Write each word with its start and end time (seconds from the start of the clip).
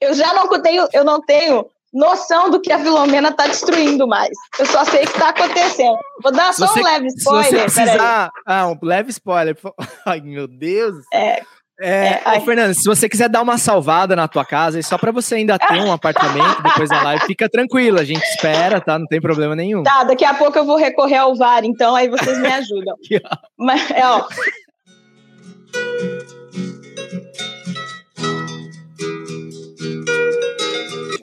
Eu 0.00 0.14
já 0.14 0.32
não 0.32 0.48
tenho, 0.62 0.88
eu 0.92 1.04
não 1.04 1.20
tenho 1.20 1.66
noção 1.92 2.50
do 2.50 2.60
que 2.60 2.72
a 2.72 2.78
Filomena 2.78 3.32
tá 3.32 3.46
destruindo 3.46 4.06
mais. 4.06 4.30
Eu 4.58 4.66
só 4.66 4.84
sei 4.84 5.04
o 5.04 5.06
que 5.06 5.18
tá 5.18 5.30
acontecendo. 5.30 5.98
Vou 6.22 6.32
dar 6.32 6.52
só 6.52 6.66
você, 6.66 6.80
um 6.80 6.84
leve 6.84 7.06
spoiler. 7.08 7.44
Se 7.44 7.50
você 7.50 7.82
precisar, 7.82 8.30
ah, 8.46 8.68
um 8.68 8.78
leve 8.82 9.10
spoiler. 9.10 9.56
Ai, 10.06 10.20
meu 10.20 10.46
Deus. 10.46 10.96
É. 11.12 11.42
É, 11.80 12.20
é, 12.24 12.38
ô, 12.38 12.40
Fernando, 12.40 12.74
se 12.74 12.84
você 12.84 13.08
quiser 13.08 13.28
dar 13.28 13.40
uma 13.40 13.56
salvada 13.56 14.16
na 14.16 14.26
tua 14.26 14.44
casa, 14.44 14.80
e 14.80 14.82
só 14.82 14.98
para 14.98 15.12
você 15.12 15.36
ainda 15.36 15.56
ter 15.56 15.80
um 15.80 15.92
apartamento 15.94 16.60
depois 16.60 16.88
da 16.88 17.00
live, 17.04 17.24
fica 17.24 17.48
tranquilo, 17.48 18.00
a 18.00 18.04
gente 18.04 18.24
espera, 18.24 18.80
tá? 18.80 18.98
Não 18.98 19.06
tem 19.06 19.20
problema 19.20 19.54
nenhum. 19.54 19.84
Tá, 19.84 20.02
daqui 20.02 20.24
a 20.24 20.34
pouco 20.34 20.58
eu 20.58 20.64
vou 20.64 20.76
recorrer 20.76 21.18
ao 21.18 21.36
VAR, 21.36 21.64
então 21.64 21.94
aí 21.94 22.08
vocês 22.08 22.36
me 22.40 22.48
ajudam. 22.48 22.96
Mas, 23.56 23.88
é, 23.92 24.04
ó. 24.04 24.26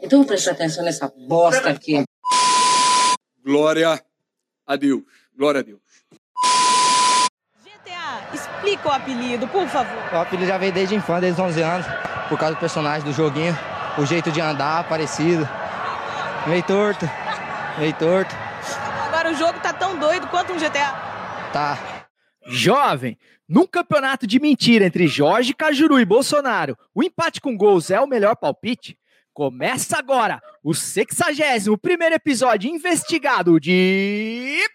Então 0.05 0.23
preste 0.23 0.51
atenção 0.51 0.85
nessa 0.85 1.11
bosta 1.27 1.67
aqui. 1.67 2.03
Glória 3.43 3.99
a 4.67 4.75
Deus. 4.75 5.01
Glória 5.35 5.61
a 5.61 5.63
Deus. 5.63 5.79
GTA, 7.63 8.29
explica 8.31 8.87
o 8.87 8.91
apelido, 8.91 9.47
por 9.47 9.67
favor. 9.67 9.97
O 10.13 10.17
apelido 10.17 10.47
já 10.47 10.59
veio 10.59 10.71
desde 10.71 10.93
a 10.93 10.97
infância, 10.99 11.21
desde 11.21 11.41
11 11.41 11.61
anos, 11.63 11.87
por 12.29 12.37
causa 12.37 12.53
do 12.53 12.59
personagem 12.59 13.03
do 13.03 13.13
joguinho, 13.13 13.57
o 13.97 14.05
jeito 14.05 14.31
de 14.31 14.39
andar 14.39 14.87
parecido. 14.87 15.49
Meio 16.45 16.61
torto, 16.61 17.09
meio 17.79 17.93
torto. 17.93 18.35
Agora 19.07 19.31
o 19.31 19.35
jogo 19.35 19.59
tá 19.59 19.73
tão 19.73 19.97
doido 19.97 20.27
quanto 20.27 20.53
um 20.53 20.59
GTA. 20.59 20.91
Tá. 21.51 21.79
Jovem, 22.45 23.17
num 23.49 23.65
campeonato 23.65 24.27
de 24.27 24.39
mentira 24.39 24.85
entre 24.85 25.07
Jorge 25.07 25.51
Cajuru 25.51 25.99
e 25.99 26.05
Bolsonaro, 26.05 26.77
o 26.93 27.01
empate 27.01 27.41
com 27.41 27.57
gols 27.57 27.89
é 27.89 27.99
o 27.99 28.05
melhor 28.05 28.35
palpite? 28.35 28.95
Começa 29.35 29.97
agora 29.97 30.41
o 30.63 30.73
61 30.73 31.77
primeiro 31.77 32.15
episódio 32.15 32.73
investigado 32.73 33.59
de. 33.59 34.65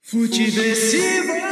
Futeversivo! 0.00 1.49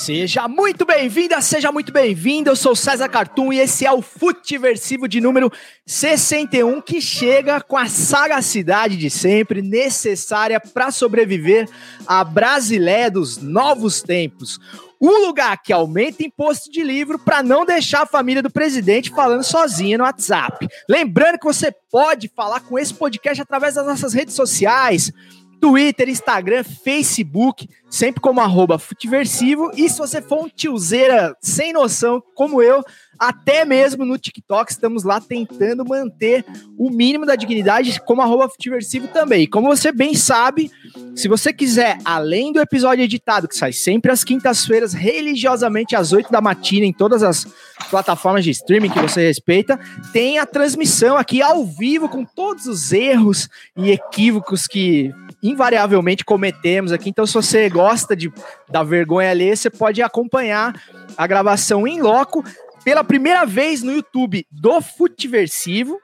Seja 0.00 0.48
muito 0.48 0.86
bem-vinda, 0.86 1.42
seja 1.42 1.70
muito 1.70 1.92
bem-vindo. 1.92 2.48
Eu 2.48 2.56
sou 2.56 2.74
César 2.74 3.06
Cartoon 3.06 3.52
e 3.52 3.58
esse 3.58 3.84
é 3.84 3.92
o 3.92 4.00
Futiversivo 4.00 5.06
de 5.06 5.20
número 5.20 5.52
61 5.86 6.80
que 6.80 7.02
chega 7.02 7.60
com 7.60 7.76
a 7.76 7.86
sagacidade 7.86 8.96
de 8.96 9.10
sempre 9.10 9.60
necessária 9.60 10.58
para 10.58 10.90
sobreviver 10.90 11.68
à 12.06 12.24
Brasileia 12.24 13.10
dos 13.10 13.36
novos 13.36 14.00
tempos. 14.00 14.58
Um 14.98 15.26
lugar 15.26 15.62
que 15.62 15.70
aumenta 15.70 16.24
imposto 16.24 16.72
de 16.72 16.82
livro 16.82 17.18
para 17.18 17.42
não 17.42 17.66
deixar 17.66 18.04
a 18.04 18.06
família 18.06 18.42
do 18.42 18.50
presidente 18.50 19.10
falando 19.10 19.42
sozinha 19.42 19.98
no 19.98 20.04
WhatsApp. 20.04 20.66
Lembrando 20.88 21.38
que 21.38 21.44
você 21.44 21.70
pode 21.90 22.30
falar 22.34 22.60
com 22.60 22.78
esse 22.78 22.94
podcast 22.94 23.42
através 23.42 23.74
das 23.74 23.86
nossas 23.86 24.14
redes 24.14 24.34
sociais 24.34 25.12
Twitter, 25.60 26.08
Instagram, 26.08 26.64
Facebook, 26.64 27.68
sempre 27.88 28.20
como 28.20 28.40
arroba 28.40 28.78
Futiversivo. 28.78 29.70
E 29.76 29.88
se 29.88 29.98
você 29.98 30.22
for 30.22 30.44
um 30.44 30.48
tiozeira 30.48 31.36
sem 31.40 31.72
noção, 31.72 32.22
como 32.34 32.62
eu, 32.62 32.82
até 33.18 33.64
mesmo 33.66 34.06
no 34.06 34.16
TikTok, 34.16 34.72
estamos 34.72 35.04
lá 35.04 35.20
tentando 35.20 35.84
manter 35.84 36.44
o 36.78 36.88
mínimo 36.88 37.26
da 37.26 37.36
dignidade, 37.36 38.00
como 38.00 38.22
arroba 38.22 38.48
Futiversivo 38.48 39.08
também. 39.08 39.46
Como 39.46 39.68
você 39.68 39.92
bem 39.92 40.14
sabe, 40.14 40.70
se 41.14 41.28
você 41.28 41.52
quiser, 41.52 41.98
além 42.04 42.50
do 42.50 42.60
episódio 42.60 43.04
editado, 43.04 43.46
que 43.46 43.56
sai 43.56 43.74
sempre 43.74 44.10
às 44.10 44.24
quintas-feiras, 44.24 44.94
religiosamente 44.94 45.94
às 45.94 46.12
8 46.12 46.32
da 46.32 46.40
matina, 46.40 46.86
em 46.86 46.92
todas 46.92 47.22
as 47.22 47.46
plataformas 47.90 48.44
de 48.44 48.50
streaming 48.50 48.88
que 48.88 49.00
você 49.00 49.26
respeita, 49.26 49.78
tem 50.12 50.38
a 50.38 50.46
transmissão 50.46 51.16
aqui 51.18 51.42
ao 51.42 51.66
vivo 51.66 52.08
com 52.08 52.24
todos 52.24 52.66
os 52.66 52.92
erros 52.92 53.48
e 53.76 53.90
equívocos 53.90 54.66
que 54.66 55.12
invariavelmente 55.42 56.24
cometemos 56.24 56.92
aqui. 56.92 57.10
Então, 57.10 57.26
se 57.26 57.34
você 57.34 57.68
gosta 57.68 58.14
de 58.14 58.32
da 58.68 58.82
vergonha 58.82 59.30
ali, 59.30 59.54
você 59.56 59.70
pode 59.70 60.02
acompanhar 60.02 60.80
a 61.16 61.26
gravação 61.26 61.86
em 61.86 62.00
loco 62.00 62.44
pela 62.84 63.04
primeira 63.04 63.44
vez 63.44 63.82
no 63.82 63.92
YouTube 63.92 64.46
do 64.50 64.80
Futiversivo. 64.80 66.00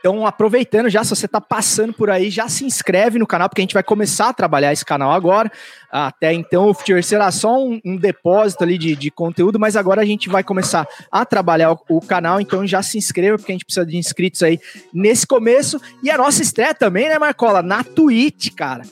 Então, 0.00 0.26
aproveitando 0.26 0.88
já, 0.88 1.04
se 1.04 1.10
você 1.10 1.26
está 1.26 1.40
passando 1.40 1.92
por 1.92 2.10
aí, 2.10 2.30
já 2.30 2.48
se 2.48 2.64
inscreve 2.64 3.18
no 3.18 3.26
canal, 3.26 3.48
porque 3.48 3.60
a 3.60 3.64
gente 3.64 3.74
vai 3.74 3.82
começar 3.82 4.30
a 4.30 4.32
trabalhar 4.32 4.72
esse 4.72 4.84
canal 4.84 5.12
agora. 5.12 5.52
Até 5.92 6.32
então, 6.32 6.68
o 6.68 6.74
Future 6.74 7.02
será 7.02 7.30
só 7.30 7.62
um, 7.62 7.78
um 7.84 7.96
depósito 7.96 8.64
ali 8.64 8.78
de, 8.78 8.96
de, 8.96 9.10
conteúdo, 9.10 9.60
mas 9.60 9.76
agora 9.76 10.00
a 10.00 10.04
gente 10.04 10.28
vai 10.28 10.42
começar 10.42 10.88
a 11.12 11.24
trabalhar 11.26 11.72
o, 11.72 11.80
o, 11.88 12.00
canal, 12.00 12.40
então 12.40 12.66
já 12.66 12.82
se 12.82 12.96
inscreva, 12.96 13.36
porque 13.36 13.52
a 13.52 13.54
gente 13.54 13.64
precisa 13.64 13.84
de 13.84 13.96
inscritos 13.96 14.42
aí 14.42 14.58
nesse 14.92 15.26
começo. 15.26 15.78
E 16.02 16.10
a 16.10 16.16
nossa 16.16 16.40
estreia 16.40 16.74
também, 16.74 17.08
né, 17.08 17.18
Marcola? 17.18 17.62
Na 17.62 17.84
Twitch, 17.84 18.54
cara. 18.54 18.82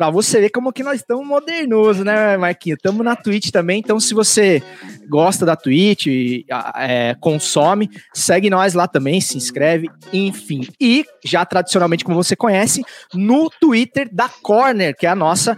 Pra 0.00 0.08
você 0.08 0.40
ver 0.40 0.48
como 0.48 0.72
que 0.72 0.82
nós 0.82 1.00
estamos 1.00 1.26
modernosos, 1.26 2.02
né, 2.02 2.34
Marquinhos? 2.38 2.78
Estamos 2.78 3.04
na 3.04 3.14
Twitch 3.14 3.50
também, 3.50 3.80
então 3.80 4.00
se 4.00 4.14
você 4.14 4.62
gosta 5.06 5.44
da 5.44 5.54
Twitch, 5.54 6.06
é, 6.74 7.14
consome, 7.20 7.90
segue 8.14 8.48
nós 8.48 8.72
lá 8.72 8.88
também, 8.88 9.20
se 9.20 9.36
inscreve, 9.36 9.90
enfim. 10.10 10.66
E, 10.80 11.04
já 11.22 11.44
tradicionalmente, 11.44 12.02
como 12.02 12.16
você 12.16 12.34
conhece, 12.34 12.82
no 13.12 13.50
Twitter 13.60 14.08
da 14.10 14.26
Corner, 14.26 14.96
que 14.96 15.04
é 15.04 15.10
a 15.10 15.14
nossa 15.14 15.54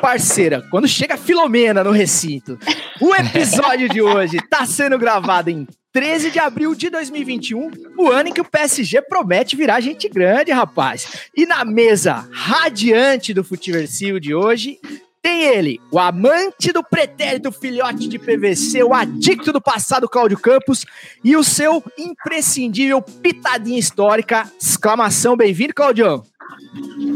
parceira. 0.00 0.66
Quando 0.70 0.88
chega 0.88 1.18
Filomena 1.18 1.84
no 1.84 1.90
recinto, 1.90 2.58
o 2.98 3.14
episódio 3.14 3.90
de 3.90 4.00
hoje 4.00 4.38
está 4.38 4.64
sendo 4.64 4.98
gravado 4.98 5.50
em 5.50 5.66
13 5.92 6.30
de 6.30 6.38
abril 6.38 6.74
de 6.74 6.88
2021, 6.88 7.70
o 7.98 8.08
ano 8.08 8.30
em 8.30 8.32
que 8.32 8.40
o 8.40 8.44
PSG 8.44 9.02
promete 9.02 9.54
virar 9.54 9.80
gente 9.80 10.08
grande, 10.08 10.50
rapaz. 10.50 11.28
E 11.36 11.44
na 11.44 11.64
mesa 11.66 12.26
radiante 12.32 13.34
do 13.34 13.44
Futiversivo 13.44 14.18
de 14.18 14.34
hoje, 14.34 14.80
tem 15.20 15.44
ele, 15.44 15.78
o 15.90 15.98
amante 15.98 16.72
do 16.72 16.82
pretérito 16.82 17.52
filhote 17.52 18.08
de 18.08 18.18
PVC, 18.18 18.82
o 18.82 18.94
adicto 18.94 19.52
do 19.52 19.60
passado 19.60 20.08
Cláudio 20.08 20.38
Campos 20.38 20.84
e 21.22 21.36
o 21.36 21.44
seu 21.44 21.84
imprescindível 21.98 23.00
pitadinha 23.00 23.78
histórica. 23.78 24.50
Exclamação, 24.60 25.36
bem-vindo, 25.36 25.74
Claudião. 25.74 26.24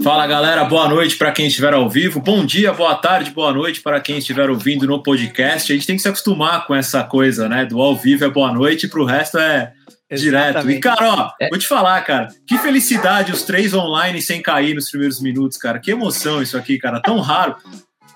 Fala 0.02 0.26
galera, 0.26 0.64
boa 0.64 0.88
noite 0.88 1.16
para 1.16 1.32
quem 1.32 1.46
estiver 1.46 1.72
ao 1.72 1.88
vivo, 1.88 2.20
bom 2.20 2.44
dia, 2.44 2.72
boa 2.72 2.94
tarde, 2.94 3.30
boa 3.30 3.52
noite 3.52 3.80
para 3.80 4.00
quem 4.00 4.18
estiver 4.18 4.50
ouvindo 4.50 4.86
no 4.86 5.02
podcast. 5.02 5.72
A 5.72 5.74
gente 5.74 5.86
tem 5.86 5.96
que 5.96 6.02
se 6.02 6.08
acostumar 6.08 6.66
com 6.66 6.74
essa 6.74 7.02
coisa, 7.02 7.48
né? 7.48 7.64
Do 7.64 7.80
ao 7.80 7.96
vivo 7.96 8.24
é 8.24 8.28
boa 8.28 8.52
noite, 8.52 8.86
para 8.86 9.00
o 9.00 9.04
resto 9.04 9.38
é 9.38 9.72
Exatamente. 10.08 10.20
direto. 10.20 10.70
E 10.70 10.80
cara, 10.80 11.14
ó, 11.14 11.30
é. 11.40 11.48
vou 11.48 11.58
te 11.58 11.66
falar, 11.66 12.00
cara, 12.02 12.28
que 12.46 12.56
felicidade 12.58 13.32
os 13.32 13.42
três 13.42 13.74
online 13.74 14.20
sem 14.22 14.40
cair 14.40 14.74
nos 14.74 14.90
primeiros 14.90 15.20
minutos, 15.20 15.58
cara. 15.58 15.78
Que 15.78 15.90
emoção 15.90 16.40
isso 16.40 16.56
aqui, 16.56 16.78
cara, 16.78 17.00
tão 17.00 17.18
raro. 17.20 17.56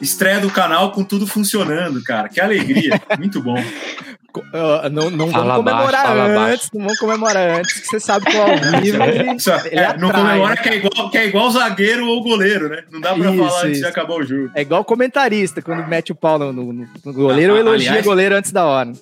Estreia 0.00 0.40
do 0.40 0.50
canal 0.50 0.92
com 0.92 1.04
tudo 1.04 1.26
funcionando, 1.26 2.02
cara. 2.02 2.28
Que 2.28 2.40
alegria, 2.40 3.00
muito 3.18 3.42
bom. 3.42 3.62
Uh, 4.36 4.88
não 4.92 5.10
não 5.10 5.26
vamos 5.26 5.56
comemorar 5.56 5.64
baixo, 5.64 6.20
antes, 6.20 6.36
baixo. 6.36 6.70
não 6.72 6.82
vamos 6.82 6.98
comemorar 6.98 7.58
antes, 7.58 7.80
que 7.80 7.86
você 7.88 7.98
sabe 7.98 8.26
que 8.26 8.36
o 8.36 8.42
ao 8.42 8.48
vivo 8.80 9.02
ele, 9.02 9.18
ele 9.18 9.80
é, 9.80 9.96
Não 9.98 10.08
comemora 10.08 10.56
que, 10.56 10.68
é 10.68 10.76
igual, 10.76 11.10
que 11.10 11.18
é 11.18 11.26
igual 11.26 11.50
zagueiro 11.50 12.06
ou 12.06 12.22
goleiro, 12.22 12.68
né? 12.68 12.84
Não 12.92 13.00
dá 13.00 13.12
pra 13.12 13.28
isso, 13.28 13.44
falar 13.44 13.66
antes 13.66 13.80
de 13.80 13.86
acabar 13.86 14.14
o 14.14 14.22
jogo. 14.22 14.50
É 14.54 14.62
igual 14.62 14.84
comentarista, 14.84 15.60
quando 15.60 15.84
mete 15.88 16.12
o 16.12 16.14
pau 16.14 16.38
no, 16.38 16.52
no, 16.52 16.72
no 16.72 17.12
goleiro, 17.12 17.54
ah, 17.54 17.56
ou 17.56 17.60
elogia 17.60 17.90
aliás, 17.90 18.06
o 18.06 18.08
goleiro 18.08 18.36
antes 18.36 18.52
da 18.52 18.64
hora. 18.64 18.92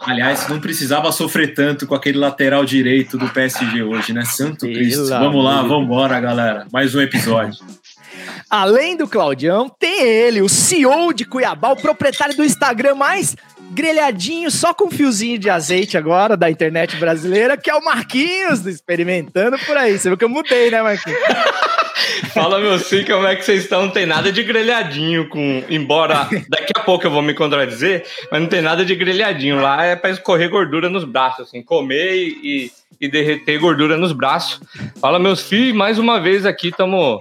Aliás, 0.00 0.48
não 0.48 0.58
precisava 0.58 1.12
sofrer 1.12 1.54
tanto 1.54 1.86
com 1.86 1.94
aquele 1.94 2.16
lateral 2.16 2.64
direito 2.64 3.18
do 3.18 3.28
PSG 3.28 3.82
hoje, 3.82 4.14
né? 4.14 4.24
Santo 4.24 4.64
Cristo. 4.64 5.06
Vamos 5.08 5.44
lá, 5.44 5.60
vamos 5.60 5.84
embora, 5.84 6.18
galera. 6.18 6.66
Mais 6.72 6.94
um 6.94 7.00
episódio. 7.02 7.58
Além 8.48 8.96
do 8.96 9.08
Claudião, 9.08 9.68
tem 9.68 10.02
ele, 10.02 10.42
o 10.42 10.48
CEO 10.48 11.12
de 11.12 11.24
Cuiabá, 11.24 11.70
o 11.70 11.76
proprietário 11.76 12.36
do 12.36 12.44
Instagram 12.44 12.94
mais 12.94 13.36
grelhadinho, 13.70 14.50
só 14.50 14.72
com 14.72 14.86
um 14.86 14.90
fiozinho 14.90 15.38
de 15.38 15.50
azeite 15.50 15.96
agora, 15.96 16.36
da 16.36 16.50
internet 16.50 16.96
brasileira, 16.96 17.56
que 17.56 17.70
é 17.70 17.74
o 17.74 17.84
Marquinhos, 17.84 18.64
experimentando 18.66 19.58
por 19.60 19.76
aí. 19.76 19.98
Você 19.98 20.08
viu 20.08 20.16
que 20.16 20.24
eu 20.24 20.28
mudei, 20.28 20.70
né, 20.70 20.82
Marquinhos? 20.82 21.18
Fala, 22.32 22.58
meu 22.58 22.78
sim, 22.78 23.04
como 23.04 23.26
é 23.26 23.36
que 23.36 23.44
vocês 23.44 23.64
estão? 23.64 23.82
Não 23.82 23.90
tem 23.90 24.06
nada 24.06 24.30
de 24.30 24.42
grelhadinho 24.42 25.28
com. 25.28 25.62
Embora 25.68 26.28
daqui 26.48 26.72
a 26.76 26.80
pouco 26.80 27.06
eu 27.06 27.10
vou 27.10 27.22
me 27.22 27.34
contradizer, 27.34 28.04
mas 28.30 28.40
não 28.40 28.48
tem 28.48 28.60
nada 28.60 28.84
de 28.84 28.94
grelhadinho. 28.94 29.60
Lá 29.60 29.84
é 29.84 29.96
para 29.96 30.10
escorrer 30.10 30.48
gordura 30.48 30.88
nos 30.88 31.04
braços, 31.04 31.48
assim, 31.48 31.62
comer 31.62 32.14
e, 32.14 32.70
e 33.00 33.08
derreter 33.08 33.58
gordura 33.58 33.96
nos 33.96 34.12
braços. 34.12 34.60
Fala, 35.00 35.18
meus 35.18 35.42
filhos, 35.42 35.74
mais 35.74 35.98
uma 35.98 36.20
vez 36.20 36.46
aqui 36.46 36.68
estamos 36.68 37.20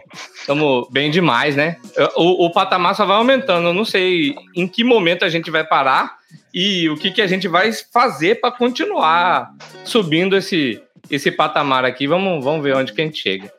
bem 0.91 1.09
demais, 1.12 1.56
né? 1.56 1.77
O, 2.15 2.45
o 2.45 2.51
patamar 2.51 2.95
só 2.95 3.06
vai 3.06 3.18
aumentando. 3.18 3.69
Eu 3.69 3.73
não 3.73 3.85
sei 3.85 4.35
em 4.56 4.68
que 4.68 4.83
momento 4.83 5.25
a 5.25 5.30
gente 5.30 5.51
vai 5.51 5.63
parar 5.63 6.18
e 6.53 6.89
o 6.89 6.95
que, 6.95 7.12
que 7.12 7.21
a 7.21 7.27
gente 7.27 7.47
vai 7.47 7.71
fazer 7.94 8.39
para 8.41 8.51
continuar 8.51 9.51
subindo 9.83 10.35
esse, 10.35 10.81
esse 11.09 11.31
patamar 11.31 11.85
aqui. 11.85 12.07
Vamos, 12.07 12.44
vamos 12.44 12.63
ver 12.63 12.75
onde 12.75 12.94
que 12.94 13.01
a 13.01 13.06
gente 13.06 13.21
chega. 13.21 13.56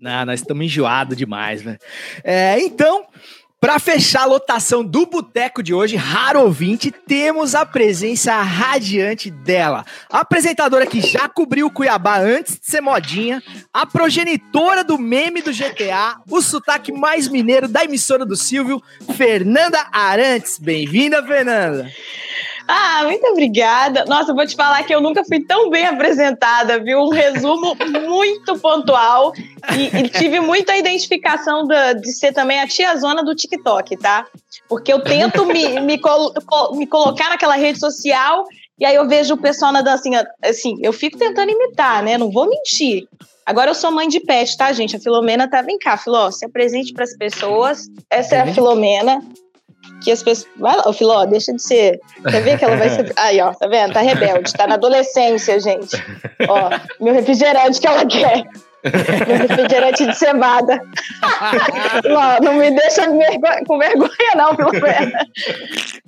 Não, 0.00 0.24
nós 0.26 0.40
estamos 0.40 0.64
enjoados 0.64 1.16
demais, 1.16 1.62
velho. 1.62 1.78
É, 2.24 2.60
então, 2.60 3.06
para 3.60 3.78
fechar 3.78 4.22
a 4.22 4.24
lotação 4.24 4.82
do 4.82 5.04
Boteco 5.04 5.62
de 5.62 5.74
hoje, 5.74 5.94
raro 5.94 6.40
ouvinte, 6.40 6.90
temos 6.90 7.54
a 7.54 7.66
presença 7.66 8.40
radiante 8.40 9.30
dela. 9.30 9.84
A 10.08 10.20
apresentadora 10.20 10.86
que 10.86 11.02
já 11.02 11.28
cobriu 11.28 11.66
o 11.66 11.70
Cuiabá 11.70 12.18
antes 12.18 12.58
de 12.58 12.64
ser 12.64 12.80
modinha, 12.80 13.42
a 13.70 13.84
progenitora 13.84 14.82
do 14.82 14.98
meme 14.98 15.42
do 15.42 15.52
GTA, 15.52 16.22
o 16.30 16.40
sotaque 16.40 16.90
mais 16.90 17.28
mineiro 17.28 17.68
da 17.68 17.84
emissora 17.84 18.24
do 18.24 18.34
Silvio, 18.34 18.82
Fernanda 19.14 19.86
Arantes. 19.92 20.58
Bem-vinda, 20.58 21.22
Fernanda. 21.22 21.86
Ah, 22.72 23.02
muito 23.02 23.26
obrigada. 23.26 24.04
Nossa, 24.04 24.32
vou 24.32 24.46
te 24.46 24.54
falar 24.54 24.84
que 24.84 24.94
eu 24.94 25.00
nunca 25.00 25.24
fui 25.24 25.40
tão 25.40 25.68
bem 25.68 25.86
apresentada, 25.86 26.78
viu? 26.78 27.00
Um 27.00 27.08
resumo 27.08 27.74
muito 28.06 28.56
pontual 28.60 29.32
e, 29.76 29.98
e 29.98 30.08
tive 30.08 30.38
muita 30.38 30.76
identificação 30.76 31.66
da, 31.66 31.94
de 31.94 32.12
ser 32.12 32.32
também 32.32 32.60
a 32.60 32.68
tia 32.68 32.94
zona 32.96 33.24
do 33.24 33.34
TikTok, 33.34 33.96
tá? 33.96 34.24
Porque 34.68 34.92
eu 34.92 35.02
tento 35.02 35.44
me, 35.46 35.80
me, 35.80 35.98
col 35.98 36.32
me 36.76 36.86
colocar 36.86 37.30
naquela 37.30 37.56
rede 37.56 37.80
social 37.80 38.44
e 38.78 38.84
aí 38.84 38.94
eu 38.94 39.08
vejo 39.08 39.34
o 39.34 39.38
pessoal 39.38 39.72
na 39.72 39.82
dancinha, 39.82 40.24
assim, 40.40 40.76
eu 40.80 40.92
fico 40.92 41.18
tentando 41.18 41.50
imitar, 41.50 42.04
né? 42.04 42.16
Não 42.16 42.30
vou 42.30 42.48
mentir. 42.48 43.08
Agora 43.44 43.72
eu 43.72 43.74
sou 43.74 43.90
mãe 43.90 44.06
de 44.06 44.20
pet, 44.20 44.56
tá, 44.56 44.72
gente? 44.72 44.94
A 44.94 45.00
Filomena 45.00 45.50
tá, 45.50 45.60
vem 45.60 45.76
cá, 45.76 45.96
Filó, 45.96 46.30
se 46.30 46.46
apresente 46.46 46.92
para 46.92 47.02
as 47.02 47.16
pessoas. 47.16 47.88
Essa 48.08 48.36
é 48.36 48.40
a 48.42 48.54
Filomena 48.54 49.20
que 50.02 50.10
as 50.10 50.22
pessoas. 50.22 50.48
Vai 50.56 50.76
lá, 50.76 50.92
Filó, 50.92 51.24
deixa 51.26 51.52
de 51.52 51.62
ser. 51.62 52.00
Quer 52.28 52.42
ver 52.42 52.58
que 52.58 52.64
ela 52.64 52.76
vai 52.76 52.88
ser. 52.88 53.12
Aí, 53.16 53.40
ó, 53.40 53.52
tá 53.52 53.66
vendo? 53.66 53.92
Tá 53.92 54.00
rebelde, 54.00 54.52
tá 54.52 54.66
na 54.66 54.74
adolescência, 54.74 55.60
gente. 55.60 55.96
Ó, 56.48 56.70
meu 57.02 57.14
refrigerante 57.14 57.80
que 57.80 57.86
ela 57.86 58.04
quer. 58.06 58.44
Meu 59.26 59.36
refrigerante 59.36 60.06
de 60.06 60.16
cevada. 60.16 60.80
não, 62.04 62.52
não 62.52 62.54
me 62.54 62.70
deixa 62.70 63.06
com 63.66 63.78
vergonha, 63.78 64.34
não, 64.36 64.56
pelo 64.56 64.72
menos. 64.72 65.12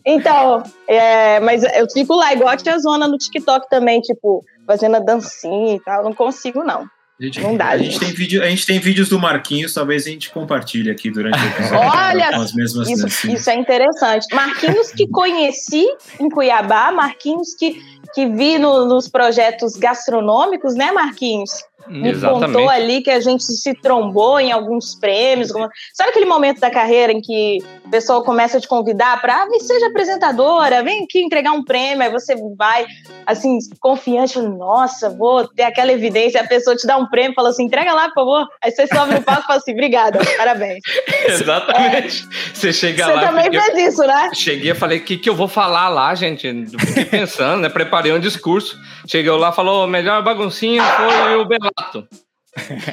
Então, 0.04 0.62
é, 0.88 1.38
mas 1.40 1.62
eu 1.62 1.88
fico 1.90 2.14
lá, 2.14 2.32
igual 2.32 2.48
a 2.48 2.56
tia 2.56 2.78
Zona 2.78 3.06
no 3.06 3.18
TikTok 3.18 3.68
também, 3.68 4.00
tipo, 4.00 4.42
fazendo 4.66 4.96
a 4.96 5.00
dancinha 5.00 5.76
e 5.76 5.80
tal. 5.80 6.02
Não 6.02 6.14
consigo, 6.14 6.64
não. 6.64 6.88
A 7.22 7.24
gente, 7.24 7.40
não 7.40 7.56
dá, 7.56 7.68
a 7.68 7.78
gente, 7.78 8.00
tem 8.00 8.10
vídeo, 8.10 8.42
a 8.42 8.48
gente 8.48 8.66
tem 8.66 8.80
vídeos 8.80 9.08
do 9.08 9.16
Marquinhos, 9.16 9.72
talvez 9.72 10.08
a 10.08 10.10
gente 10.10 10.28
compartilhe 10.30 10.90
aqui 10.90 11.08
durante 11.08 11.38
o 11.38 11.46
episódio. 11.46 11.78
Olha, 11.78 12.30
isso, 12.64 13.30
isso, 13.30 13.48
é 13.48 13.54
interessante. 13.54 14.26
Marquinhos 14.34 14.90
que 14.90 15.06
conheci 15.06 15.86
em 16.18 16.28
Cuiabá, 16.28 16.90
Marquinhos 16.90 17.54
que, 17.54 17.80
que 18.12 18.26
vi 18.26 18.58
no, 18.58 18.86
nos 18.86 19.08
projetos 19.08 19.76
gastronômicos, 19.76 20.74
né, 20.74 20.90
Marquinhos? 20.90 21.62
Me 21.88 22.12
contou 22.20 22.68
ali 22.68 23.02
que 23.02 23.10
a 23.10 23.20
gente 23.20 23.42
se 23.42 23.74
trombou 23.74 24.38
em 24.38 24.52
alguns 24.52 24.94
prêmios. 24.94 25.50
Sabe 25.92 26.10
aquele 26.10 26.26
momento 26.26 26.60
da 26.60 26.70
carreira 26.70 27.12
em 27.12 27.20
que 27.20 27.58
o 27.84 27.90
pessoal 27.90 28.22
começa 28.22 28.58
a 28.58 28.60
te 28.60 28.68
convidar 28.68 29.20
para 29.20 29.42
ah, 29.42 29.46
seja 29.60 29.86
apresentadora, 29.86 30.82
vem 30.82 31.04
aqui 31.04 31.22
entregar 31.22 31.52
um 31.52 31.64
prêmio, 31.64 32.02
aí 32.02 32.10
você 32.10 32.34
vai 32.56 32.86
assim, 33.26 33.58
confiante, 33.80 34.38
nossa, 34.40 35.10
vou 35.10 35.46
ter 35.46 35.64
aquela 35.64 35.92
evidência, 35.92 36.40
a 36.40 36.46
pessoa 36.46 36.76
te 36.76 36.86
dá 36.86 36.96
um 36.96 37.06
prêmio, 37.06 37.34
fala 37.34 37.50
assim, 37.50 37.64
entrega 37.64 37.92
lá, 37.92 38.08
por 38.08 38.14
favor. 38.14 38.46
Aí 38.62 38.70
você 38.70 38.86
sobe 38.86 39.14
no 39.14 39.22
palco 39.22 39.42
e 39.42 39.46
fala 39.46 39.58
assim, 39.58 39.72
obrigada, 39.72 40.18
parabéns. 40.36 40.82
Exatamente. 41.26 42.24
É. 42.24 42.54
Você 42.54 42.72
chega 42.72 43.04
você 43.04 43.12
lá. 43.12 43.20
Você 43.20 43.26
também 43.26 43.60
fez 43.60 43.92
isso, 43.92 44.02
né? 44.02 44.30
Cheguei 44.34 44.70
e 44.72 44.74
falei, 44.74 44.98
o 44.98 45.04
que, 45.04 45.16
que 45.16 45.28
eu 45.28 45.34
vou 45.34 45.48
falar 45.48 45.88
lá, 45.88 46.14
gente? 46.14 46.48
Fiquei 46.78 47.04
pensando, 47.04 47.62
né? 47.62 47.68
Preparei 47.68 48.12
um 48.12 48.20
discurso. 48.20 48.78
Chegou 49.06 49.36
lá, 49.36 49.52
falou, 49.52 49.86
melhor 49.86 50.22
baguncinha 50.22 50.82
foi 50.82 51.36
o 51.36 51.44
Belato. 51.76 52.08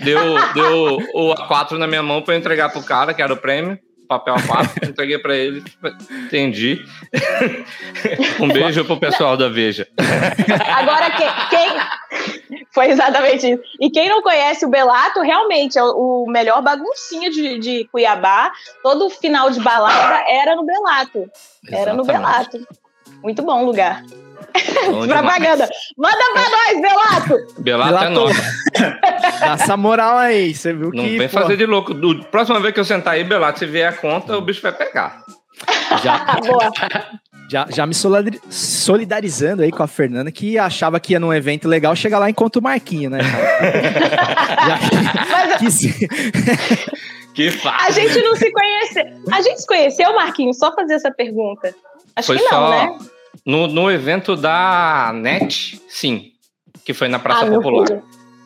Deu, 0.03 0.53
deu 0.53 0.97
o 1.13 1.35
A4 1.35 1.77
na 1.77 1.85
minha 1.85 2.01
mão 2.01 2.21
para 2.21 2.35
entregar 2.35 2.69
pro 2.69 2.83
cara, 2.83 3.13
que 3.13 3.21
era 3.21 3.33
o 3.33 3.37
prêmio 3.37 3.77
papel 4.09 4.33
A4, 4.33 4.89
entreguei 4.89 5.19
para 5.19 5.35
ele. 5.35 5.63
Entendi. 6.25 6.83
um 8.41 8.47
beijo 8.47 8.83
pro 8.83 8.99
pessoal 8.99 9.37
da 9.37 9.47
Veja. 9.47 9.87
Agora, 10.75 11.11
quem, 11.11 11.29
quem, 12.49 12.65
Foi 12.73 12.87
exatamente 12.87 13.51
isso. 13.51 13.61
E 13.79 13.91
quem 13.91 14.09
não 14.09 14.23
conhece 14.23 14.65
o 14.65 14.69
Belato, 14.69 15.21
realmente 15.21 15.77
é 15.77 15.83
o 15.83 16.25
melhor 16.27 16.61
baguncinha 16.63 17.29
de, 17.29 17.59
de 17.59 17.87
Cuiabá. 17.91 18.51
Todo 18.81 19.09
final 19.11 19.51
de 19.51 19.59
balada 19.59 20.23
era 20.27 20.55
no 20.55 20.65
Belato. 20.65 21.29
Era 21.71 21.93
no 21.93 22.03
Belato. 22.03 22.67
Muito 23.21 23.43
bom 23.43 23.63
lugar. 23.63 24.03
Propaganda. 25.07 25.69
Manda 25.97 26.17
pra 26.33 26.49
nós, 26.49 26.81
Belato! 26.81 27.61
Belato, 27.61 27.89
Belato 27.89 28.05
é 28.05 28.09
nova. 28.09 28.33
Dá 29.39 29.53
essa 29.53 29.77
moral 29.77 30.17
aí, 30.17 30.53
você 30.53 30.73
viu 30.73 30.91
Não 30.93 31.03
que. 31.03 31.11
Não 31.11 31.17
vem 31.17 31.29
pô... 31.29 31.39
fazer 31.39 31.57
de 31.57 31.65
louco. 31.65 31.93
Do, 31.93 32.23
próxima 32.25 32.59
vez 32.59 32.73
que 32.73 32.79
eu 32.79 32.85
sentar 32.85 33.13
aí, 33.13 33.23
Belato, 33.23 33.59
se 33.59 33.65
vier 33.65 33.89
a 33.89 33.93
conta, 33.93 34.37
o 34.37 34.41
bicho 34.41 34.61
vai 34.61 34.71
pegar. 34.71 35.23
Já, 36.03 36.25
já, 37.49 37.67
já 37.69 37.85
me 37.85 37.93
solidarizando 37.93 39.63
aí 39.63 39.71
com 39.71 39.83
a 39.83 39.87
Fernanda, 39.87 40.31
que 40.31 40.57
achava 40.57 40.99
que 40.99 41.13
ia 41.13 41.19
num 41.19 41.33
evento 41.33 41.67
legal, 41.67 41.95
chega 41.95 42.17
lá 42.17 42.27
e 42.27 42.31
encontra 42.31 42.59
o 42.59 42.63
Marquinho, 42.63 43.09
né? 43.09 43.19
já, 44.67 45.57
que, 45.57 45.71
se... 45.71 46.07
que 47.33 47.51
fácil. 47.51 47.87
A 47.87 47.91
gente 47.91 48.21
não 48.21 48.35
se 48.35 48.51
conhece. 48.51 48.99
A 49.31 49.41
gente 49.41 49.61
se 49.61 49.67
conheceu, 49.67 50.15
Marquinho, 50.15 50.53
só 50.53 50.73
fazer 50.73 50.93
essa 50.93 51.11
pergunta. 51.11 51.73
Acho 52.15 52.27
Foi 52.27 52.37
que 52.37 52.43
não, 52.43 52.49
só... 52.49 52.69
né? 52.69 52.97
No, 53.45 53.67
no 53.67 53.89
evento 53.91 54.35
da 54.35 55.11
NET, 55.13 55.81
sim. 55.87 56.31
Que 56.85 56.93
foi 56.93 57.07
na 57.07 57.19
Praça 57.19 57.45
ah, 57.45 57.51
Popular. 57.51 58.01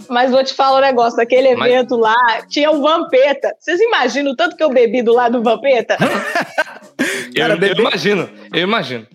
Mas 0.10 0.31
vou 0.31 0.44
te 0.44 0.54
falar 0.54 0.80
um 0.80 0.81
negócio, 0.81 1.22
aquele 1.22 1.50
evento 1.50 1.98
Mas... 1.98 2.16
lá, 2.16 2.42
tinha 2.48 2.72
o 2.72 2.81
Vampeta. 2.81 3.56
Vocês 3.60 3.80
imaginam 3.80 4.31
o 4.34 4.36
tanto 4.36 4.56
que 4.56 4.63
eu 4.63 4.69
bebi 4.69 5.01
do 5.01 5.13
lado 5.13 5.40
do 5.40 5.44
Vampeta? 5.44 5.98
eu, 7.34 7.48
eu 7.48 7.75
imagino, 7.78 8.30
eu 8.54 8.62
imagino. 8.62 9.07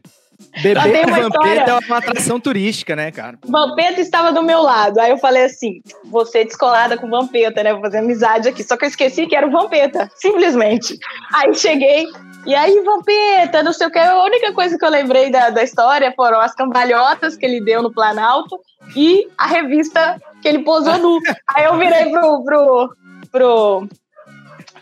Beber 0.63 1.05
com 1.05 1.11
Vampeta 1.11 1.71
é 1.71 1.75
uma 1.87 1.99
atração 1.99 2.41
turística, 2.41 2.97
né, 2.97 3.11
cara? 3.11 3.39
Vampeta 3.45 4.01
estava 4.01 4.33
do 4.33 4.43
meu 4.43 4.63
lado. 4.63 4.99
Aí 4.99 5.11
eu 5.11 5.19
falei 5.19 5.45
assim: 5.45 5.81
vou 6.05 6.25
ser 6.25 6.45
descolada 6.45 6.97
com 6.97 7.09
Vampeta, 7.09 7.63
né? 7.63 7.73
Vou 7.73 7.83
fazer 7.83 7.99
amizade 7.99 8.49
aqui. 8.49 8.63
Só 8.65 8.77
que 8.77 8.85
eu 8.85 8.89
esqueci 8.89 9.27
que 9.27 9.37
era 9.37 9.47
o 9.47 9.51
Vampeta, 9.51 10.09
simplesmente. 10.17 10.99
Aí 11.33 11.55
cheguei, 11.55 12.07
e 12.47 12.55
aí, 12.55 12.81
Vampeta, 12.83 13.63
não 13.63 13.73
sei 13.73 13.87
o 13.87 13.91
que. 13.91 13.99
A 13.99 14.23
única 14.25 14.53
coisa 14.53 14.79
que 14.79 14.85
eu 14.85 14.91
lembrei 14.91 15.31
da, 15.31 15.51
da 15.51 15.63
história 15.63 16.13
foram 16.17 16.41
as 16.41 16.55
cambalhotas 16.55 17.37
que 17.37 17.45
ele 17.45 17.61
deu 17.61 17.83
no 17.83 17.93
Planalto 17.93 18.59
e 18.97 19.29
a 19.37 19.47
revista 19.47 20.21
que 20.41 20.49
ele 20.49 20.61
posou 20.61 20.99
nu. 20.99 21.19
aí 21.55 21.65
eu 21.65 21.77
virei 21.77 22.11
pro, 22.11 22.45
pro, 22.45 22.97
pro, 23.31 23.89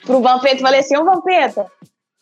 pro 0.05 0.21
Vampeta 0.21 0.57
e 0.57 0.61
falei 0.61 0.81
assim: 0.81 0.97
Ô 0.97 1.05
Vampeta, 1.05 1.67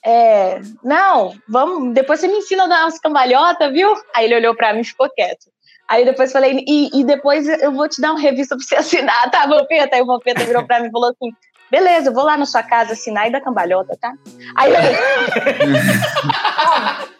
é, 0.05 0.61
não, 0.83 1.35
vamos, 1.49 1.95
depois 1.95 2.21
você 2.21 2.29
me 2.29 2.39
ensina 2.39 2.65
a 2.65 2.69
dar 2.69 2.85
umas 2.85 2.99
cambalhotas, 2.99 3.73
viu? 3.73 3.95
Aí 4.15 4.27
ele 4.27 4.37
olhou 4.37 4.55
pra 4.55 4.73
mim 4.75 4.81
e 4.81 4.85
ficou 4.85 5.09
quieto. 5.11 5.47
Aí 5.89 6.05
depois 6.05 6.33
falei, 6.33 6.65
e, 6.67 7.01
e 7.01 7.05
depois 7.05 7.47
eu 7.47 7.73
vou 7.73 7.89
te 7.89 8.01
dar 8.01 8.13
uma 8.13 8.21
revista 8.21 8.57
pra 8.57 8.65
você 8.65 8.77
assinar, 8.77 9.31
tá, 9.31 9.47
Vampeta? 9.47 9.97
Aí 9.97 10.03
o 10.03 10.07
Vampeta 10.07 10.45
virou 10.45 10.67
pra 10.67 10.81
mim 10.81 10.89
e 10.89 10.93
falou 10.93 11.11
assim: 11.11 11.31
Beleza, 11.71 12.11
eu 12.11 12.15
vou 12.15 12.25
lá 12.25 12.37
na 12.37 12.47
sua 12.47 12.63
casa 12.63 12.93
assinar 12.93 13.27
e 13.29 13.33
dar 13.33 13.41
cambalhota, 13.41 13.97
tá? 14.01 14.13
Aí 14.57 14.73
eu. 14.73 14.81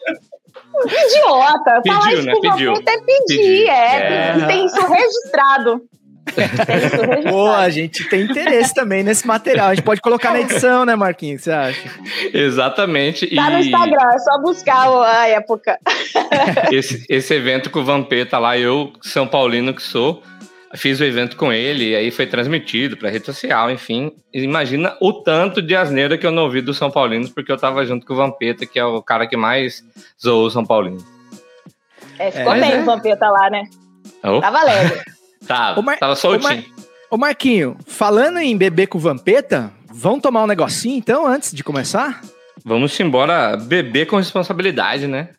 Idiota! 0.87 1.81
Pediu, 1.83 1.93
Falar 1.93 2.13
isso 2.13 2.23
né? 2.23 2.33
pro 2.33 2.41
Pediu. 2.41 2.73
até 2.73 3.01
pedir, 3.01 3.69
é. 3.69 3.97
é. 3.97 4.37
E 4.39 4.47
tem 4.47 4.65
isso 4.67 4.87
registrado. 4.87 5.83
Pô, 7.29 7.51
a 7.51 7.69
gente 7.69 8.09
tem 8.09 8.23
interesse 8.23 8.75
também 8.75 9.03
nesse 9.03 9.27
material. 9.27 9.69
A 9.69 9.75
gente 9.75 9.85
pode 9.85 10.01
colocar 10.01 10.33
na 10.33 10.41
edição, 10.41 10.85
né, 10.85 10.97
Marquinhos? 10.97 11.43
Você 11.43 11.53
acha? 11.53 11.91
Exatamente. 12.33 13.35
Tá 13.35 13.51
e... 13.51 13.53
no 13.53 13.59
Instagram, 13.61 14.11
é 14.13 14.19
só 14.19 14.39
buscar 14.41 14.89
a 14.89 15.29
época. 15.29 15.79
Esse, 16.73 17.05
esse 17.09 17.35
evento 17.35 17.71
com 17.71 17.81
o 17.81 17.85
Vampeta 17.85 18.39
lá, 18.39 18.59
eu, 18.59 18.93
São 19.03 19.27
Paulino 19.27 19.75
que 19.75 19.83
sou, 19.83 20.23
fiz 20.75 21.01
o 21.01 21.05
evento 21.05 21.37
com 21.37 21.53
ele, 21.53 21.91
e 21.91 21.97
aí 21.97 22.11
foi 22.11 22.27
transmitido 22.27 22.97
para 22.97 23.11
rede 23.11 23.27
social, 23.27 23.71
enfim. 23.71 24.13
Imagina 24.33 24.97
o 25.01 25.13
tanto 25.13 25.63
de 25.63 25.75
asneira 25.75 26.19
que 26.19 26.27
eu 26.27 26.31
não 26.31 26.45
ouvi 26.45 26.61
dos 26.61 26.77
São 26.77 26.91
Paulinos, 26.91 27.31
porque 27.31 27.51
eu 27.51 27.57
tava 27.57 27.85
junto 27.87 28.07
com 28.07 28.13
o 28.13 28.17
Vampeta, 28.17 28.67
que 28.67 28.79
é 28.79 28.85
o 28.85 29.03
cara 29.03 29.27
que 29.27 29.37
mais 29.37 29.85
zoou 30.23 30.47
o 30.47 30.51
São 30.51 30.65
Paulino. 30.65 31.05
É, 32.19 32.31
ficou 32.31 32.55
é, 32.55 32.61
bem 32.61 32.73
é. 32.73 32.81
o 32.81 32.85
Vampeta 32.85 33.29
lá, 33.29 33.51
né? 33.51 33.65
Oh. 34.23 34.41
Tava 34.41 34.63
leve. 34.65 35.03
tava, 35.47 35.83
Mar... 35.83 35.99
tava 35.99 36.17
soltinho. 36.17 36.65
Ô, 37.11 37.17
Marquinho, 37.17 37.77
falando 37.87 38.39
em 38.39 38.57
beber 38.57 38.89
com 38.89 38.99
o 38.99 39.01
Vampeta, 39.01 39.73
vamos 39.93 40.23
tomar 40.23 40.43
um 40.43 40.49
negocinho 40.49 40.97
então, 40.97 41.27
antes 41.27 41.53
de 41.53 41.63
começar? 41.63 42.21
Vamos 42.65 42.99
embora 42.99 43.57
beber 43.57 44.07
com 44.07 44.17
responsabilidade, 44.17 45.07
né? 45.07 45.31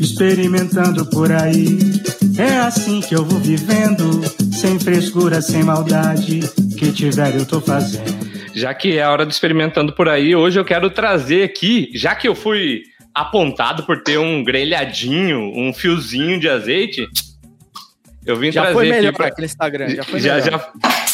Experimentando 0.00 1.04
por 1.06 1.30
aí. 1.30 1.78
É 2.38 2.58
assim 2.58 3.00
que 3.00 3.14
eu 3.14 3.24
vou 3.24 3.38
vivendo, 3.38 4.22
sem 4.52 4.78
frescura, 4.78 5.40
sem 5.42 5.62
maldade. 5.62 6.40
Que 6.78 6.90
tiver 6.90 7.36
eu 7.36 7.44
tô 7.44 7.60
fazendo. 7.60 8.30
Já 8.54 8.72
que 8.74 8.96
é 8.96 9.02
a 9.02 9.10
hora 9.12 9.26
do 9.26 9.30
experimentando 9.30 9.92
por 9.94 10.08
aí, 10.08 10.34
hoje 10.34 10.58
eu 10.58 10.64
quero 10.64 10.90
trazer 10.90 11.44
aqui, 11.44 11.90
já 11.94 12.14
que 12.14 12.26
eu 12.26 12.34
fui 12.34 12.82
apontado 13.14 13.84
por 13.84 14.02
ter 14.02 14.18
um 14.18 14.42
grelhadinho, 14.42 15.38
um 15.54 15.72
fiozinho 15.72 16.40
de 16.40 16.48
azeite, 16.48 17.06
Eu 18.26 18.36
vim 18.36 18.52
Já 18.52 18.60
trazer 18.62 18.74
foi 18.76 18.88
aqui 18.90 18.96
melhor 18.98 19.12
pra- 19.14 19.26
aquele 19.28 19.46
Instagram. 19.46 19.88
Já 19.88 20.04
foi 20.04 20.20
já, 20.20 20.34
melhor. 20.36 20.50
já- 20.50 21.09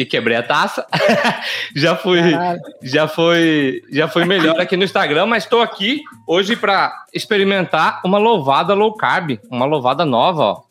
E 0.00 0.06
quebrei 0.06 0.34
a 0.34 0.42
taça. 0.42 0.86
já 1.76 1.94
fui, 1.94 2.32
Caralho. 2.32 2.60
já 2.82 3.06
foi, 3.06 3.82
já 3.92 4.08
foi 4.08 4.24
melhor 4.24 4.58
aqui 4.58 4.74
no 4.74 4.82
Instagram, 4.82 5.26
mas 5.26 5.44
estou 5.44 5.60
aqui 5.60 6.00
hoje 6.26 6.56
para 6.56 7.04
experimentar 7.12 8.00
uma 8.02 8.16
louvada 8.16 8.72
low 8.72 8.94
carb, 8.94 9.38
uma 9.50 9.66
louvada 9.66 10.06
nova, 10.06 10.42
ó. 10.42 10.62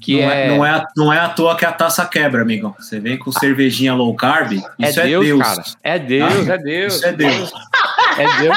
Que 0.00 0.20
não, 0.22 0.30
é, 0.30 0.46
é, 0.46 0.48
não, 0.48 0.64
é, 0.66 0.70
à- 0.70 0.86
não 0.96 1.12
é 1.12 1.18
à 1.18 1.28
toa 1.28 1.56
que 1.56 1.64
a 1.64 1.72
taça 1.72 2.06
quebra, 2.06 2.42
amigão. 2.42 2.74
Você 2.78 3.00
vem 3.00 3.16
com 3.18 3.32
cervejinha 3.32 3.94
low 3.94 4.14
carb, 4.14 4.52
é 4.80 4.88
isso 4.88 5.00
é 5.00 5.06
Deus, 5.06 5.26
Deus. 5.26 5.42
cara. 5.42 5.62
É 5.82 5.98
Deus, 5.98 6.48
Ah, 6.48 6.52
é 6.54 6.58
Deus. 6.58 6.94
Isso 6.94 7.06
é 7.06 7.12
Deus. 7.12 7.52
É 8.18 8.40
Deus. 8.42 8.56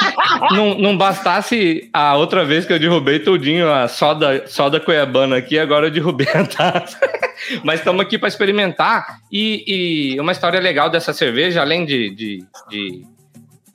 não, 0.52 0.74
não 0.78 0.96
bastasse 0.96 1.88
a 1.92 2.16
outra 2.16 2.44
vez 2.44 2.64
que 2.64 2.72
eu 2.72 2.78
derrubei 2.78 3.18
tudinho 3.20 3.72
a 3.72 3.86
soda, 3.88 4.44
soda 4.46 4.80
cuiabana 4.80 5.36
aqui, 5.36 5.58
agora 5.58 5.86
eu 5.86 5.90
derrubei 5.90 6.28
a 6.34 6.44
taça. 6.46 6.98
Mas 7.64 7.80
estamos 7.80 8.00
aqui 8.02 8.18
para 8.18 8.28
experimentar. 8.28 9.18
E, 9.30 10.14
e 10.14 10.20
uma 10.20 10.32
história 10.32 10.60
legal 10.60 10.88
dessa 10.90 11.12
cerveja, 11.12 11.60
além 11.60 11.84
de, 11.84 12.10
de, 12.10 12.44
de, 12.70 13.06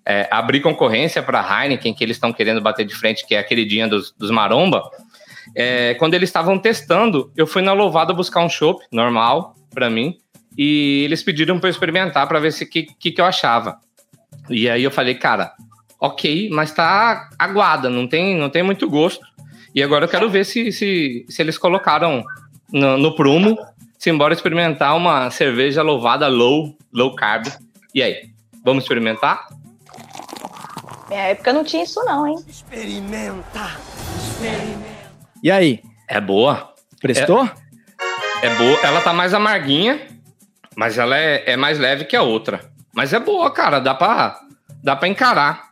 é, 0.05 0.27
abrir 0.31 0.61
concorrência 0.61 1.21
para 1.21 1.41
a 1.41 1.63
Heineken, 1.63 1.93
que 1.93 2.03
eles 2.03 2.15
estão 2.15 2.31
querendo 2.31 2.61
bater 2.61 2.85
de 2.85 2.95
frente, 2.95 3.25
que 3.27 3.35
é 3.35 3.39
a 3.39 3.43
queridinha 3.43 3.87
dos, 3.87 4.13
dos 4.17 4.31
maromba. 4.31 4.83
É, 5.59 5.95
quando 5.95 6.13
eles 6.13 6.29
estavam 6.29 6.59
testando, 6.59 7.31
eu 7.35 7.47
fui 7.47 7.63
na 7.63 7.73
Louvada 7.73 8.13
buscar 8.13 8.41
um 8.41 8.49
chopp 8.49 8.85
normal 8.91 9.55
para 9.73 9.89
mim. 9.89 10.19
E 10.55 11.01
eles 11.03 11.23
pediram 11.23 11.57
para 11.59 11.67
eu 11.67 11.71
experimentar 11.71 12.27
para 12.27 12.39
ver 12.39 12.53
se 12.53 12.63
que, 12.63 12.83
que, 12.83 13.11
que 13.11 13.19
eu 13.19 13.25
achava. 13.25 13.79
E 14.51 14.69
aí 14.69 14.83
eu 14.83 14.91
falei, 14.91 15.15
cara, 15.15 15.51
ok, 15.99 16.47
mas 16.51 16.71
tá 16.71 17.27
aguada, 17.39 17.89
não 17.89 18.07
tem, 18.07 18.37
não 18.37 18.51
tem 18.51 18.61
muito 18.61 18.87
gosto. 18.87 19.25
E 19.73 19.81
agora 19.81 20.05
eu 20.05 20.09
quero 20.09 20.29
ver 20.29 20.45
se, 20.45 20.71
se, 20.71 21.25
se 21.27 21.41
eles 21.41 21.57
colocaram 21.57 22.23
no, 22.71 22.95
no 22.97 23.15
prumo, 23.15 23.57
se 23.97 24.11
embora 24.11 24.35
experimentar 24.35 24.95
uma 24.95 25.31
cerveja 25.31 25.81
louvada 25.81 26.27
low, 26.27 26.77
low 26.93 27.15
carb. 27.15 27.47
E 27.95 28.03
aí, 28.03 28.29
vamos 28.63 28.83
experimentar? 28.83 29.47
Minha 31.09 31.21
época 31.21 31.51
não 31.51 31.63
tinha 31.63 31.83
isso, 31.83 32.03
não, 32.05 32.27
hein? 32.27 32.37
E 35.43 35.51
aí? 35.51 35.81
É 36.07 36.19
boa, 36.19 36.73
Prestou? 37.01 37.49
é 38.41 38.49
boa. 38.55 38.79
Ela 38.83 39.01
tá 39.01 39.13
mais 39.13 39.33
amarguinha, 39.33 39.99
mas 40.75 40.97
ela 40.97 41.17
é, 41.17 41.51
é 41.51 41.57
mais 41.57 41.79
leve 41.79 42.05
que 42.05 42.15
a 42.15 42.21
outra. 42.23 42.61
Mas 42.93 43.13
é 43.13 43.19
boa, 43.19 43.51
cara, 43.51 43.79
dá 43.79 43.93
pra, 43.93 44.39
dá 44.83 44.95
pra 44.95 45.07
encarar. 45.07 45.67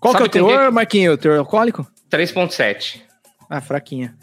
Qual 0.00 0.12
Sabe 0.12 0.28
que 0.28 0.38
é 0.38 0.42
o 0.42 0.46
teor, 0.46 0.66
que- 0.66 0.70
Marquinho? 0.74 1.12
O 1.12 1.18
teor 1.18 1.38
alcoólico? 1.38 1.86
3.7. 2.10 3.02
Ah, 3.48 3.60
fraquinha. 3.60 4.14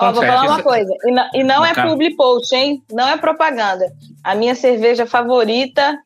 Ó, 0.00 0.12
vou 0.12 0.22
falar 0.22 0.42
uma 0.42 0.56
3.7. 0.58 0.62
coisa. 0.62 0.94
E 1.06 1.12
não, 1.12 1.28
e 1.34 1.44
não 1.44 1.64
é 1.64 1.72
Cara. 1.72 1.88
public 1.90 2.14
post, 2.16 2.54
hein? 2.54 2.82
Não 2.92 3.08
é 3.08 3.16
propaganda. 3.16 3.90
A 4.22 4.34
minha 4.34 4.54
cerveja 4.54 5.06
favorita 5.06 5.96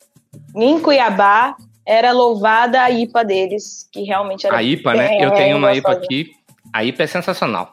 em 0.54 0.78
Cuiabá 0.80 1.56
era 1.84 2.12
louvada 2.12 2.80
a 2.82 2.90
IPA 2.90 3.24
deles, 3.24 3.88
que 3.90 4.02
realmente 4.02 4.46
era 4.46 4.56
A 4.58 4.62
IPA, 4.62 4.94
né? 4.94 5.24
Eu 5.24 5.32
tenho 5.32 5.56
uma 5.56 5.74
IPA 5.74 5.92
aqui. 5.92 6.30
A 6.72 6.84
IPA 6.84 7.02
é 7.04 7.06
sensacional. 7.06 7.72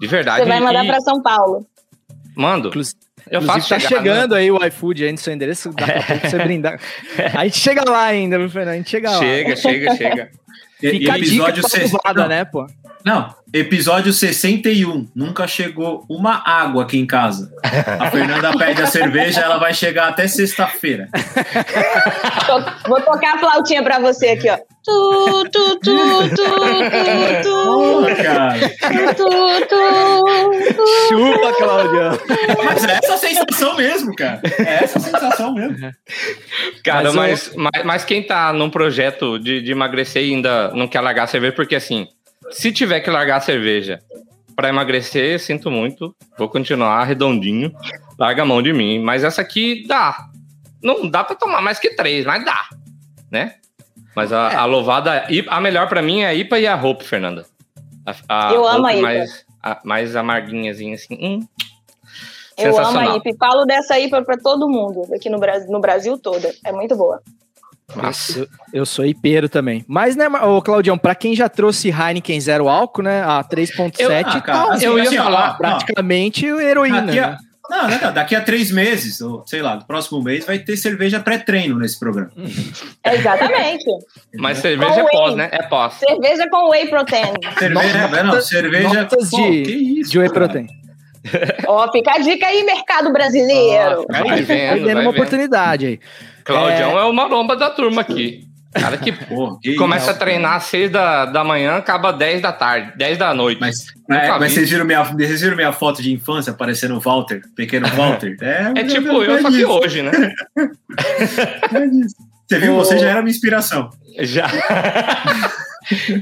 De 0.00 0.06
verdade. 0.06 0.42
Você 0.42 0.48
vai 0.48 0.60
mandar 0.60 0.84
e- 0.84 0.88
para 0.88 1.00
São 1.00 1.22
Paulo. 1.22 1.66
Mando. 2.36 2.68
Inclusive, 2.68 2.96
Eu 3.30 3.42
faço 3.42 3.68
tá 3.68 3.78
chegar, 3.78 3.90
né? 3.90 3.96
chegando 4.10 4.34
aí 4.34 4.50
o 4.50 4.64
iFood 4.66 5.04
aí 5.04 5.12
no 5.12 5.18
seu 5.18 5.32
endereço, 5.32 5.70
dá 5.72 5.86
pra 5.86 5.94
você 6.30 6.38
brindar. 6.38 6.80
A 7.36 7.44
gente 7.44 7.58
chega 7.58 7.88
lá 7.88 8.04
ainda, 8.04 8.38
viu, 8.38 8.48
Fernando? 8.48 8.74
A 8.74 8.76
gente 8.78 8.90
chega 8.90 9.10
lá. 9.10 9.18
Chega, 9.18 9.56
chega, 9.56 9.96
chega. 9.96 10.30
E- 10.82 10.90
Fica 10.90 11.12
a 11.12 11.18
dica 11.18 11.28
episódio 11.28 11.62
pra 11.62 11.70
se- 11.70 11.80
louvada, 11.92 12.22
não, 12.22 12.28
né, 12.28 12.44
pô? 12.44 12.66
Não, 13.04 13.34
episódio 13.52 14.12
61. 14.12 15.08
Nunca 15.14 15.46
chegou 15.46 16.04
uma 16.08 16.42
água 16.44 16.82
aqui 16.82 16.98
em 16.98 17.06
casa. 17.06 17.50
A 17.98 18.10
Fernanda 18.10 18.52
pede 18.58 18.82
a 18.82 18.86
cerveja, 18.86 19.40
ela 19.40 19.58
vai 19.58 19.72
chegar 19.72 20.08
até 20.08 20.28
sexta-feira. 20.28 21.08
Vou 22.86 23.00
tocar 23.00 23.36
a 23.36 23.38
flautinha 23.38 23.82
para 23.82 23.98
você 23.98 24.28
aqui, 24.30 24.50
ó. 24.50 24.58
Tu, 24.82 25.44
tu, 25.52 25.78
tu, 25.80 26.28
tu, 26.30 26.36
tu, 27.42 27.64
Porra, 27.66 28.14
cara. 28.16 28.58
tu, 28.58 29.14
tu, 29.14 29.66
tu, 29.68 30.74
tu. 30.74 30.86
Chupa, 31.08 31.52
Claudião. 31.52 32.18
Mas 32.64 32.84
é 32.84 32.92
essa 32.92 33.14
a 33.14 33.18
sensação 33.18 33.76
mesmo, 33.76 34.16
cara. 34.16 34.40
É 34.58 34.84
essa 34.84 34.98
a 34.98 35.02
sensação 35.02 35.52
mesmo. 35.52 35.92
Cara, 36.82 37.12
Mas 37.12 37.14
mas, 37.14 37.52
mas, 37.56 37.84
mas 37.84 38.04
quem 38.04 38.22
tá 38.22 38.54
num 38.54 38.70
projeto 38.70 39.38
de, 39.38 39.60
de 39.60 39.70
emagrecer 39.70 40.24
e 40.24 40.34
ainda 40.34 40.70
não 40.72 40.88
quer 40.88 41.00
largar 41.00 41.24
a 41.24 41.26
cerveja, 41.26 41.52
porque 41.52 41.74
assim, 41.74 42.08
se 42.50 42.72
tiver 42.72 43.00
que 43.00 43.10
largar 43.10 43.36
a 43.36 43.40
cerveja 43.40 44.00
pra 44.56 44.68
emagrecer, 44.68 45.40
sinto 45.40 45.70
muito, 45.70 46.14
vou 46.38 46.48
continuar 46.48 47.02
redondinho, 47.04 47.72
larga 48.18 48.42
a 48.42 48.46
mão 48.46 48.62
de 48.62 48.72
mim. 48.72 48.98
Mas 48.98 49.24
essa 49.24 49.40
aqui 49.40 49.86
dá. 49.86 50.28
Não 50.82 51.08
dá 51.08 51.24
pra 51.24 51.36
tomar 51.36 51.60
mais 51.60 51.78
que 51.78 51.90
três, 51.94 52.24
mas 52.24 52.44
dá, 52.44 52.68
né? 53.30 53.56
Mas 54.14 54.32
a, 54.32 54.50
É. 54.52 54.56
a 54.56 54.64
louvada, 54.64 55.26
a 55.48 55.60
melhor 55.60 55.88
pra 55.88 56.02
mim 56.02 56.20
é 56.20 56.26
a 56.26 56.34
IPA 56.34 56.58
e 56.58 56.66
a 56.66 56.76
Hope, 56.76 57.04
Fernanda. 57.04 57.46
A, 58.28 58.48
a 58.48 58.52
Eu 58.52 58.66
amo 58.66 58.86
a 58.86 58.92
IPA. 58.94 59.02
Mais, 59.02 59.46
a, 59.62 59.80
mais 59.84 60.16
amarguinhazinha, 60.16 60.94
assim. 60.94 61.18
Hum. 61.20 61.46
Eu 62.58 62.78
amo 62.78 62.98
a. 62.98 63.16
IPA. 63.16 63.30
e 63.30 63.36
Falo 63.36 63.64
dessa 63.64 63.98
IPA 63.98 64.22
para 64.22 64.36
todo 64.36 64.68
mundo 64.68 65.06
aqui 65.14 65.30
no 65.30 65.38
Brasil, 65.38 65.70
no 65.70 65.80
Brasil 65.80 66.18
todo. 66.18 66.46
É 66.64 66.72
muito 66.72 66.96
boa. 66.96 67.22
Nossa. 67.94 68.40
Eu, 68.40 68.48
eu 68.72 68.86
sou 68.86 69.04
hipeiro 69.04 69.48
também. 69.48 69.84
Mas, 69.88 70.16
né, 70.16 70.28
ô 70.28 70.60
Claudião, 70.62 70.96
pra 70.98 71.14
quem 71.14 71.34
já 71.34 71.48
trouxe 71.48 71.88
Heineken 71.90 72.40
zero 72.40 72.68
álcool, 72.68 73.02
né, 73.02 73.22
a 73.22 73.42
3.7, 73.44 74.00
Eu- 74.00 74.10
Ah, 74.10 74.40
cara, 74.40 74.66
tá 74.66 74.72
assim, 74.74 74.84
eu 74.86 74.96
ia 74.98 75.02
assim, 75.04 75.18
ó, 75.18 75.24
falar, 75.24 75.50
ó, 75.50 75.54
praticamente 75.56 76.46
heroína. 76.46 77.02
Daqui 77.02 77.18
a, 77.18 77.30
né? 77.30 77.38
não, 77.70 77.88
não, 77.88 78.12
daqui 78.12 78.34
a 78.36 78.40
três 78.40 78.70
meses, 78.70 79.20
ou 79.20 79.44
sei 79.46 79.62
lá, 79.62 79.76
no 79.76 79.84
próximo 79.84 80.22
mês, 80.22 80.44
vai 80.44 80.58
ter 80.58 80.76
cerveja 80.76 81.20
pré-treino 81.20 81.78
nesse 81.78 81.98
programa. 81.98 82.30
Exatamente. 83.04 83.84
Mas 84.38 84.58
cerveja 84.58 85.00
é 85.00 85.02
Whey. 85.02 85.10
pós, 85.12 85.34
né? 85.36 85.48
É 85.52 85.62
pós. 85.62 85.94
Cerveja 85.94 86.48
com 86.50 86.68
whey 86.70 86.88
protein. 86.88 87.32
Cerveja, 87.58 87.98
Notas- 88.08 88.24
não, 88.24 88.40
cerveja. 88.40 88.88
notas 89.02 89.30
pô, 89.30 89.36
de- 89.36 89.62
que 89.62 89.72
isso, 90.00 90.10
De 90.10 90.18
whey 90.18 90.28
cara? 90.28 90.40
protein. 90.48 90.66
Ó, 91.66 91.90
fica 91.92 92.12
a 92.14 92.18
dica 92.18 92.46
aí, 92.46 92.64
mercado 92.64 93.12
brasileiro. 93.12 94.06
Vai 94.10 94.22
Vai 94.24 94.42
vendo, 94.42 94.70
dando 94.76 94.84
vai 94.84 94.94
uma 94.94 95.00
vendo. 95.02 95.10
oportunidade 95.10 95.86
aí. 95.86 96.00
Claudião 96.44 96.98
é... 96.98 97.04
o 97.04 97.12
maromba 97.12 97.56
da 97.56 97.70
turma 97.70 98.00
aqui. 98.00 98.48
Cara 98.72 98.96
que 98.96 99.10
Porra, 99.26 99.58
que 99.60 99.74
começa 99.74 100.12
a 100.12 100.14
treinar 100.14 100.54
às 100.54 100.64
6 100.64 100.90
da, 100.90 101.26
da 101.26 101.42
manhã, 101.42 101.76
acaba 101.76 102.12
10 102.12 102.40
da 102.40 102.52
tarde, 102.52 102.92
10 102.96 103.18
da 103.18 103.34
noite. 103.34 103.60
Mas, 103.60 103.86
é, 104.08 104.28
mas 104.38 104.52
vocês, 104.52 104.70
viram 104.70 104.84
minha, 104.84 105.02
vocês 105.02 105.40
viram 105.40 105.56
minha 105.56 105.72
foto 105.72 106.00
de 106.02 106.12
infância 106.12 106.52
aparecendo 106.52 106.96
o 106.96 107.00
Walter, 107.00 107.42
pequeno 107.56 107.88
Walter? 107.96 108.36
É, 108.40 108.72
É 108.76 108.84
tipo 108.84 109.08
eu, 109.22 109.42
só 109.42 109.50
que 109.50 109.64
hoje, 109.64 110.02
né? 110.02 110.12
é. 110.56 111.80
Você 112.46 112.58
viu? 112.58 112.74
Você 112.76 112.98
já 112.98 113.10
era 113.10 113.22
minha 113.22 113.30
inspiração. 113.34 113.90
Já. 114.20 114.48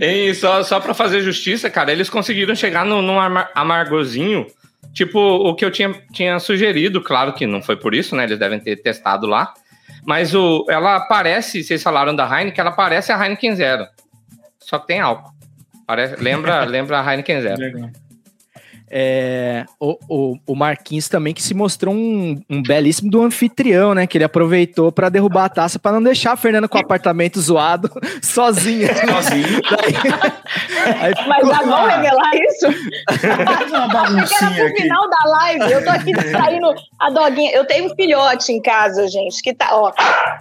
e 0.00 0.34
só, 0.34 0.62
só 0.62 0.80
pra 0.80 0.94
fazer 0.94 1.20
justiça, 1.20 1.68
cara, 1.68 1.92
eles 1.92 2.08
conseguiram 2.08 2.54
chegar 2.54 2.84
no, 2.84 3.02
num 3.02 3.18
amar- 3.20 3.50
amargozinho, 3.54 4.46
tipo 4.94 5.18
o 5.18 5.54
que 5.54 5.64
eu 5.64 5.70
tinha, 5.70 5.94
tinha 6.12 6.38
sugerido, 6.38 7.00
claro 7.02 7.32
que 7.32 7.46
não 7.46 7.62
foi 7.62 7.76
por 7.76 7.94
isso, 7.94 8.14
né? 8.14 8.24
Eles 8.24 8.38
devem 8.38 8.60
ter 8.60 8.76
testado 8.76 9.26
lá. 9.26 9.52
Mas 10.08 10.34
o, 10.34 10.64
ela 10.70 11.00
parece, 11.00 11.62
vocês 11.62 11.82
falaram 11.82 12.16
da 12.16 12.24
Heineken, 12.24 12.62
ela 12.62 12.72
parece 12.72 13.12
a 13.12 13.22
Heineken 13.22 13.54
Zero. 13.54 13.86
Só 14.58 14.78
que 14.78 14.86
tem 14.86 15.00
álcool. 15.00 15.30
Parece, 15.86 16.16
lembra, 16.16 16.64
lembra 16.66 16.98
a 16.98 17.12
Heineken 17.12 17.42
Zero. 17.42 17.90
É, 18.90 19.64
o, 19.78 19.98
o, 20.08 20.38
o 20.46 20.54
Marquinhos 20.54 21.08
também 21.08 21.34
que 21.34 21.42
se 21.42 21.54
mostrou 21.54 21.94
um, 21.94 22.40
um 22.48 22.62
belíssimo 22.62 23.10
do 23.10 23.22
anfitrião, 23.22 23.94
né? 23.94 24.06
Que 24.06 24.18
ele 24.18 24.24
aproveitou 24.24 24.90
pra 24.90 25.08
derrubar 25.08 25.44
a 25.44 25.48
taça 25.48 25.78
pra 25.78 25.92
não 25.92 26.02
deixar 26.02 26.32
a 26.32 26.36
Fernanda 26.36 26.68
com 26.68 26.78
o 26.78 26.80
apartamento 26.80 27.40
zoado 27.40 27.90
sozinha. 28.22 28.88
Sozinho. 28.94 29.48
Aí 31.00 31.12
Mas 31.26 31.38
ficou 31.38 31.54
já 31.54 31.62
vão 31.62 31.86
revelar 31.86 32.30
isso? 32.36 32.66
Era 33.22 34.54
pro 34.54 34.66
aqui. 34.66 34.82
final 34.82 35.08
da 35.08 35.30
live. 35.30 35.72
Eu 35.72 35.84
tô 35.84 35.90
aqui 35.90 36.12
distraindo 36.12 36.74
a 36.98 37.10
doguinha. 37.10 37.52
Eu 37.52 37.66
tenho 37.66 37.86
um 37.86 37.94
filhote 37.94 38.52
em 38.52 38.60
casa, 38.60 39.06
gente, 39.08 39.42
que 39.42 39.54
tá, 39.54 39.68
ó. 39.72 39.92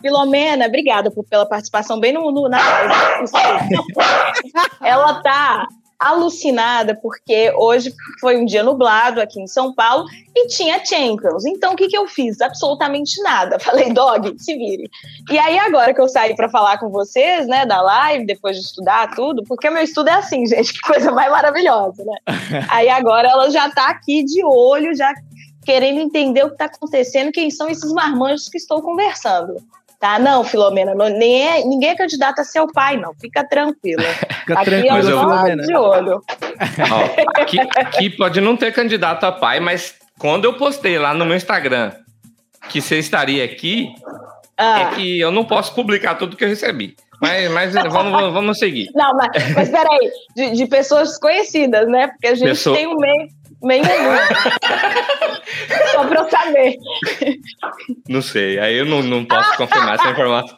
Filomena, 0.01 0.65
obrigada 0.67 1.11
por, 1.11 1.23
pela 1.25 1.45
participação 1.45 1.99
bem 1.99 2.13
no, 2.13 2.31
no 2.31 2.47
na 2.47 2.57
live. 2.57 2.93
Aí. 3.33 4.89
Ela 4.89 5.21
tá 5.21 5.67
alucinada 5.99 6.95
porque 6.95 7.51
hoje 7.55 7.93
foi 8.19 8.37
um 8.37 8.45
dia 8.45 8.63
nublado 8.63 9.19
aqui 9.19 9.41
em 9.41 9.47
São 9.47 9.73
Paulo 9.73 10.05
e 10.35 10.47
tinha 10.47 10.83
Champions. 10.85 11.45
Então 11.45 11.73
o 11.73 11.75
que 11.75 11.87
que 11.87 11.97
eu 11.97 12.07
fiz? 12.07 12.39
Absolutamente 12.39 13.21
nada. 13.23 13.57
Falei, 13.59 13.91
dog, 13.91 14.35
se 14.37 14.55
vire. 14.55 14.89
E 15.29 15.39
aí 15.39 15.57
agora 15.57 15.93
que 15.93 16.01
eu 16.01 16.07
saí 16.07 16.35
para 16.35 16.49
falar 16.49 16.77
com 16.77 16.89
vocês, 16.89 17.47
né, 17.47 17.65
da 17.65 17.81
live, 17.81 18.25
depois 18.25 18.55
de 18.57 18.63
estudar 18.63 19.15
tudo, 19.15 19.43
porque 19.43 19.69
meu 19.69 19.83
estudo 19.83 20.09
é 20.09 20.13
assim, 20.13 20.45
gente, 20.47 20.73
que 20.73 20.81
coisa 20.81 21.11
mais 21.11 21.31
maravilhosa, 21.31 22.03
né? 22.03 22.17
Aí 22.69 22.89
agora 22.89 23.27
ela 23.27 23.49
já 23.49 23.69
tá 23.69 23.89
aqui 23.89 24.23
de 24.23 24.43
olho, 24.43 24.95
já 24.95 25.13
querendo 25.63 25.99
entender 25.99 26.45
o 26.45 26.51
que 26.51 26.57
tá 26.57 26.65
acontecendo, 26.65 27.31
quem 27.31 27.51
são 27.51 27.67
esses 27.67 27.91
marmanjos 27.91 28.47
que 28.47 28.57
estou 28.57 28.81
conversando. 28.81 29.55
Tá? 29.99 30.19
Não, 30.19 30.43
Filomena, 30.43 30.93
não- 30.93 31.09
nem 31.09 31.47
é- 31.47 31.63
ninguém 31.65 31.89
é 31.89 31.95
candidato 31.95 32.39
a 32.39 32.43
ser 32.43 32.59
o 32.59 32.67
pai, 32.71 32.97
não. 32.97 33.13
Fica 33.19 33.43
tranquila. 33.43 34.03
Fica 34.45 34.53
Aqui 34.59 34.73
é 34.75 34.81
tranquilo, 34.83 34.97
eu- 34.97 35.03
só 35.19 35.29
Filomena. 35.29 35.63
de 35.63 35.75
olho. 35.75 36.21
Ó, 36.91 37.41
aqui, 37.41 37.59
aqui 37.75 38.09
pode 38.11 38.39
não 38.39 38.55
ter 38.55 38.71
candidato 38.73 39.23
a 39.25 39.31
pai, 39.31 39.59
mas 39.59 39.95
quando 40.19 40.45
eu 40.45 40.53
postei 40.53 40.99
lá 40.99 41.13
no 41.13 41.25
meu 41.25 41.35
Instagram 41.35 41.91
que 42.69 42.79
você 42.81 42.97
estaria 42.99 43.43
aqui, 43.43 43.87
Ah. 44.57 44.81
é 44.81 44.85
que 44.95 45.19
eu 45.19 45.31
não 45.31 45.43
posso 45.45 45.73
publicar 45.73 46.15
tudo 46.15 46.35
que 46.37 46.43
eu 46.43 46.49
recebi. 46.49 46.95
Mas, 47.19 47.49
mas 47.51 47.73
vamos, 47.73 48.31
vamos 48.31 48.59
seguir. 48.59 48.89
Não, 48.93 49.11
mas, 49.15 49.29
mas 49.55 49.69
peraí, 49.69 50.11
de, 50.35 50.51
de 50.51 50.67
pessoas 50.67 51.17
conhecidas, 51.17 51.87
né? 51.87 52.09
Porque 52.09 52.27
a 52.27 52.35
gente 52.35 52.49
Pessoa- 52.49 52.75
tem 52.77 52.85
um 52.85 52.95
meio. 52.95 53.27
Meio 53.61 53.83
Só 55.91 56.05
pra 56.05 56.21
eu 56.21 56.29
saber. 56.29 56.77
Não 58.07 58.21
sei, 58.21 58.59
aí 58.59 58.77
eu 58.77 58.85
não, 58.85 59.01
não 59.01 59.25
posso 59.25 59.57
confirmar 59.57 59.95
essa 59.95 60.09
informação. 60.09 60.55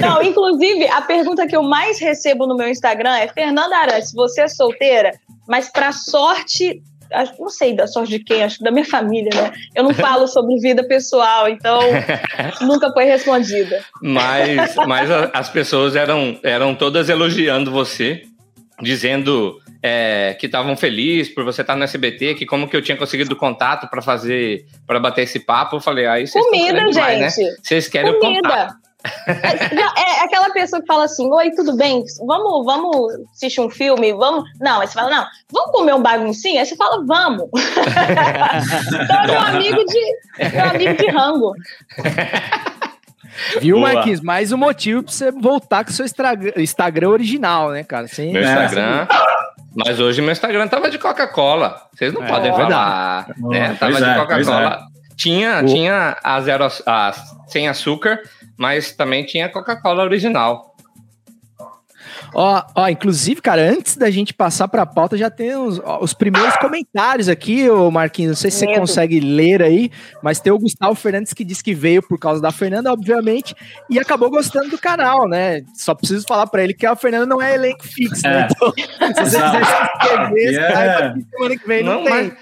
Não, 0.00 0.22
inclusive, 0.22 0.88
a 0.88 1.02
pergunta 1.02 1.46
que 1.46 1.56
eu 1.56 1.62
mais 1.62 2.00
recebo 2.00 2.46
no 2.46 2.56
meu 2.56 2.68
Instagram 2.68 3.16
é: 3.16 3.28
Fernanda 3.28 3.76
Arantes, 3.76 4.12
você 4.12 4.42
é 4.42 4.48
solteira, 4.48 5.12
mas 5.48 5.70
pra 5.70 5.92
sorte. 5.92 6.82
Não 7.38 7.48
sei 7.48 7.76
da 7.76 7.86
sorte 7.86 8.10
de 8.10 8.18
quem, 8.24 8.42
acho 8.42 8.58
que 8.58 8.64
da 8.64 8.72
minha 8.72 8.84
família, 8.84 9.30
né? 9.34 9.52
Eu 9.74 9.84
não 9.84 9.94
falo 9.94 10.26
sobre 10.26 10.58
vida 10.58 10.82
pessoal, 10.82 11.48
então 11.48 11.80
nunca 12.62 12.92
foi 12.92 13.04
respondida. 13.04 13.84
Mas, 14.02 14.74
mas 14.74 15.08
as 15.32 15.48
pessoas 15.48 15.94
eram, 15.94 16.36
eram 16.42 16.74
todas 16.74 17.08
elogiando 17.08 17.70
você, 17.70 18.24
dizendo 18.80 19.60
é, 19.86 20.34
que 20.40 20.46
estavam 20.46 20.74
felizes 20.78 21.34
por 21.34 21.44
você 21.44 21.60
estar 21.60 21.76
no 21.76 21.84
SBT, 21.84 22.36
que 22.36 22.46
como 22.46 22.66
que 22.66 22.74
eu 22.74 22.80
tinha 22.80 22.96
conseguido 22.96 23.36
contato 23.36 23.86
para 23.90 24.00
fazer, 24.00 24.64
para 24.86 24.98
bater 24.98 25.24
esse 25.24 25.38
papo. 25.38 25.76
Eu 25.76 25.80
falei, 25.80 26.06
aí 26.06 26.26
vocês 26.26 26.42
estão 26.42 26.58
Comida, 26.58 26.72
querendo 26.72 26.90
demais, 26.90 27.20
né? 27.20 27.28
gente. 27.28 27.60
Vocês 27.62 27.86
querem 27.86 28.10
o 28.10 28.18
contato. 28.18 28.42
Comida. 28.42 28.84
É, 29.94 30.20
é 30.20 30.24
aquela 30.24 30.48
pessoa 30.54 30.80
que 30.80 30.86
fala 30.86 31.04
assim: 31.04 31.30
Oi, 31.30 31.50
tudo 31.50 31.76
bem? 31.76 32.02
Vamos, 32.26 32.64
vamos 32.64 33.12
assistir 33.34 33.60
um 33.60 33.68
filme? 33.68 34.14
Vamos. 34.14 34.48
Não, 34.58 34.80
aí 34.80 34.86
você 34.86 34.94
fala: 34.94 35.10
Não, 35.10 35.26
vamos 35.52 35.72
comer 35.72 35.94
um 35.94 36.00
baguncinho? 36.00 36.58
Aí 36.58 36.64
você 36.64 36.74
fala: 36.74 37.04
Vamos. 37.04 37.50
então 39.04 39.20
é 39.20 39.26
meu 39.26 39.40
amigo 39.40 39.84
de, 39.84 40.50
meu 40.50 40.64
amigo 40.64 40.94
de 40.96 41.06
rango. 41.10 41.52
Viu, 43.60 43.76
Boa. 43.78 43.92
Marquinhos? 43.92 44.20
Mais 44.20 44.50
um 44.52 44.56
motivo 44.56 45.02
pra 45.02 45.12
você 45.12 45.30
voltar 45.30 45.84
com 45.84 45.90
o 45.90 45.92
seu 45.92 46.06
Instagram, 46.56 47.08
original, 47.08 47.70
né, 47.70 47.84
cara? 47.84 48.08
Sem, 48.08 48.32
Meu 48.32 48.42
Instagram. 48.42 49.06
Mas 49.76 49.98
hoje 50.00 50.20
meu 50.22 50.30
Instagram 50.32 50.68
tava 50.68 50.90
de 50.90 50.98
Coca-Cola. 50.98 51.80
Vocês 51.94 52.12
não 52.12 52.22
É, 52.24 52.28
podem 52.28 52.50
verdade. 52.52 52.70
falar. 52.72 53.26
Né? 53.38 53.76
Tava 53.78 53.92
Pois 53.92 54.04
de 54.04 54.10
é, 54.10 54.14
Coca-Cola. 54.14 54.86
Tinha, 55.16 55.60
O- 55.62 55.66
tinha 55.66 56.16
a 56.22 56.40
zero 56.40 56.66
a 56.86 57.12
sem 57.46 57.68
açúcar, 57.68 58.20
mas 58.56 58.92
também 58.92 59.24
tinha 59.24 59.48
Coca-Cola 59.48 60.02
original. 60.02 60.73
Ó, 62.34 62.62
ó, 62.74 62.88
inclusive, 62.88 63.40
cara, 63.40 63.62
antes 63.62 63.96
da 63.96 64.10
gente 64.10 64.34
passar 64.34 64.66
pra 64.68 64.84
pauta, 64.84 65.16
já 65.16 65.30
tem 65.30 65.54
os, 65.56 65.78
ó, 65.84 66.02
os 66.02 66.12
primeiros 66.12 66.56
comentários 66.56 67.28
aqui, 67.28 67.68
ô 67.70 67.90
Marquinhos. 67.90 68.30
Não 68.30 68.36
sei 68.36 68.50
se 68.50 68.58
você 68.58 68.74
consegue 68.74 69.20
ler 69.20 69.62
aí, 69.62 69.90
mas 70.22 70.40
tem 70.40 70.52
o 70.52 70.58
Gustavo 70.58 70.94
Fernandes 70.94 71.32
que 71.32 71.44
diz 71.44 71.62
que 71.62 71.74
veio 71.74 72.02
por 72.02 72.18
causa 72.18 72.42
da 72.42 72.50
Fernanda, 72.50 72.92
obviamente, 72.92 73.54
e 73.88 73.98
acabou 73.98 74.30
gostando 74.30 74.68
do 74.70 74.78
canal, 74.78 75.28
né? 75.28 75.62
Só 75.74 75.94
preciso 75.94 76.26
falar 76.26 76.46
pra 76.48 76.64
ele 76.64 76.74
que 76.74 76.84
a 76.86 76.96
Fernanda 76.96 77.26
não 77.26 77.40
é 77.40 77.54
elenco 77.54 77.86
fixo, 77.86 78.22
né? 78.24 78.48
É. 78.50 79.06
Então, 79.10 79.24
se 79.26 79.30
você 79.30 79.40
quiser 79.42 79.64
se 79.64 79.82
inscrever, 79.82 80.52
Yeah. 80.54 81.14
semana 81.30 81.56
que 81.58 81.66
vem 81.68 81.82
não, 81.84 81.94
Não, 81.94 82.04
tem. 82.04 82.12
mas, 82.12 82.32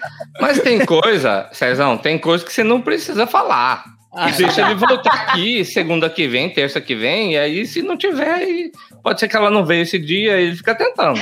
mas 0.41 0.61
tem 0.61 0.85
coisa, 0.87 1.49
Cezão, 1.53 1.97
tem 1.99 2.19
coisa 2.19 2.45
que 2.45 2.53
você 2.53 2.65
não 2.65 2.81
precisa 2.81 3.27
falar. 3.27 3.85
Ah, 4.15 4.31
Deixa 4.31 4.61
ele 4.61 4.75
voltar 4.75 5.15
aqui 5.15 5.65
segunda 5.65 6.11
que 6.11 6.29
vem, 6.29 6.51
terça 6.51 6.83
que 6.83 6.95
vem, 6.95 7.33
e 7.33 7.39
aí 7.39 7.67
se 7.67 7.81
não 7.81 7.97
tiver, 7.97 8.71
pode 9.03 9.19
ser 9.19 9.27
que 9.27 9.35
ela 9.35 9.51
não 9.51 9.65
veio 9.65 9.83
esse 9.83 9.99
dia, 9.99 10.39
ele 10.39 10.55
fica 10.55 10.75
tentando. 10.75 11.19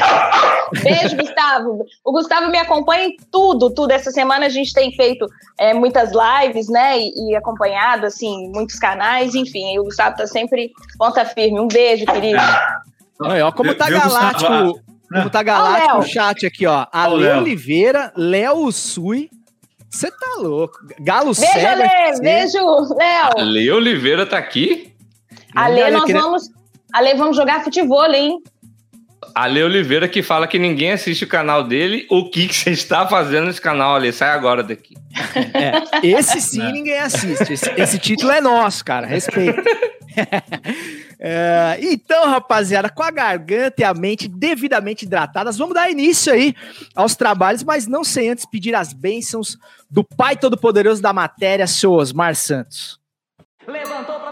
Beijo, 0.82 1.16
Gustavo. 1.16 1.84
O 2.04 2.12
Gustavo 2.12 2.50
me 2.50 2.58
acompanha 2.58 3.06
em 3.06 3.16
tudo, 3.30 3.72
tudo. 3.72 3.92
Essa 3.92 4.10
semana 4.10 4.46
a 4.46 4.48
gente 4.48 4.72
tem 4.72 4.90
feito 4.92 5.24
é, 5.58 5.72
muitas 5.72 6.10
lives, 6.10 6.68
né? 6.68 6.98
E, 6.98 7.30
e 7.30 7.36
acompanhado, 7.36 8.06
assim, 8.06 8.50
muitos 8.52 8.78
canais, 8.78 9.36
enfim. 9.36 9.72
E 9.72 9.78
o 9.78 9.84
Gustavo 9.84 10.16
tá 10.16 10.26
sempre 10.26 10.72
ponta 10.98 11.24
firme. 11.24 11.60
Um 11.60 11.68
beijo, 11.68 12.04
querido. 12.06 12.40
Olha, 13.22 13.46
ó, 13.46 13.52
como 13.52 13.72
tá 13.74 13.88
galáctico, 13.88 14.50
Gustavo? 14.50 14.80
como 15.12 15.30
tá 15.30 15.42
galáctico 15.42 15.98
o 15.98 16.02
chat 16.02 16.46
aqui, 16.46 16.66
ó. 16.66 16.86
Ale 16.92 17.22
Léo. 17.22 17.38
Oliveira, 17.38 18.12
Léo 18.16 18.72
Sui. 18.72 19.28
Você 19.90 20.10
tá 20.10 20.36
louco. 20.38 20.78
Galo 21.00 21.34
Beijo, 21.34 21.40
cego. 21.52 21.66
Ale. 21.66 21.82
FC. 21.82 22.22
Beijo, 22.22 22.58
Léo. 22.94 23.30
Ale 23.36 23.70
Oliveira 23.72 24.24
tá 24.24 24.38
aqui. 24.38 24.92
Ale, 25.54 25.90
nós 25.90 26.04
queria- 26.04 26.20
vamos. 26.22 26.48
Ale, 26.92 27.14
vamos 27.14 27.36
jogar 27.36 27.62
futebol, 27.64 28.06
hein? 28.12 28.38
Ale 29.34 29.62
Oliveira 29.62 30.08
que 30.08 30.22
fala 30.22 30.46
que 30.46 30.58
ninguém 30.58 30.92
assiste 30.92 31.24
o 31.24 31.28
canal 31.28 31.62
dele. 31.64 32.06
O 32.10 32.30
que, 32.30 32.48
que 32.48 32.54
você 32.54 32.70
está 32.70 33.06
fazendo 33.06 33.46
nesse 33.46 33.60
canal, 33.60 33.94
Ale? 33.96 34.12
Sai 34.12 34.30
agora 34.30 34.62
daqui. 34.62 34.94
É, 35.54 36.06
esse 36.06 36.40
sim 36.40 36.58
Né? 36.58 36.72
ninguém 36.72 36.98
assiste. 36.98 37.52
Esse, 37.52 37.70
esse 37.76 37.98
título 37.98 38.32
é 38.32 38.40
nosso, 38.40 38.84
cara. 38.84 39.06
Respeito. 39.06 39.60
É, 41.22 41.78
então, 41.82 42.24
rapaziada, 42.30 42.88
com 42.88 43.02
a 43.02 43.10
garganta 43.10 43.82
e 43.82 43.84
a 43.84 43.92
mente 43.92 44.26
devidamente 44.26 45.04
hidratadas, 45.04 45.58
vamos 45.58 45.74
dar 45.74 45.90
início 45.90 46.32
aí 46.32 46.54
aos 46.96 47.14
trabalhos, 47.14 47.62
mas 47.62 47.86
não 47.86 48.02
sem 48.02 48.30
antes 48.30 48.46
pedir 48.46 48.74
as 48.74 48.94
bênçãos 48.94 49.58
do 49.90 50.04
Pai 50.04 50.36
Todo-Poderoso 50.36 51.02
da 51.02 51.12
matéria, 51.12 51.66
seu 51.66 51.92
Osmar 51.92 52.36
Santos. 52.36 53.00
Levantou 53.66 54.20
pra 54.20 54.29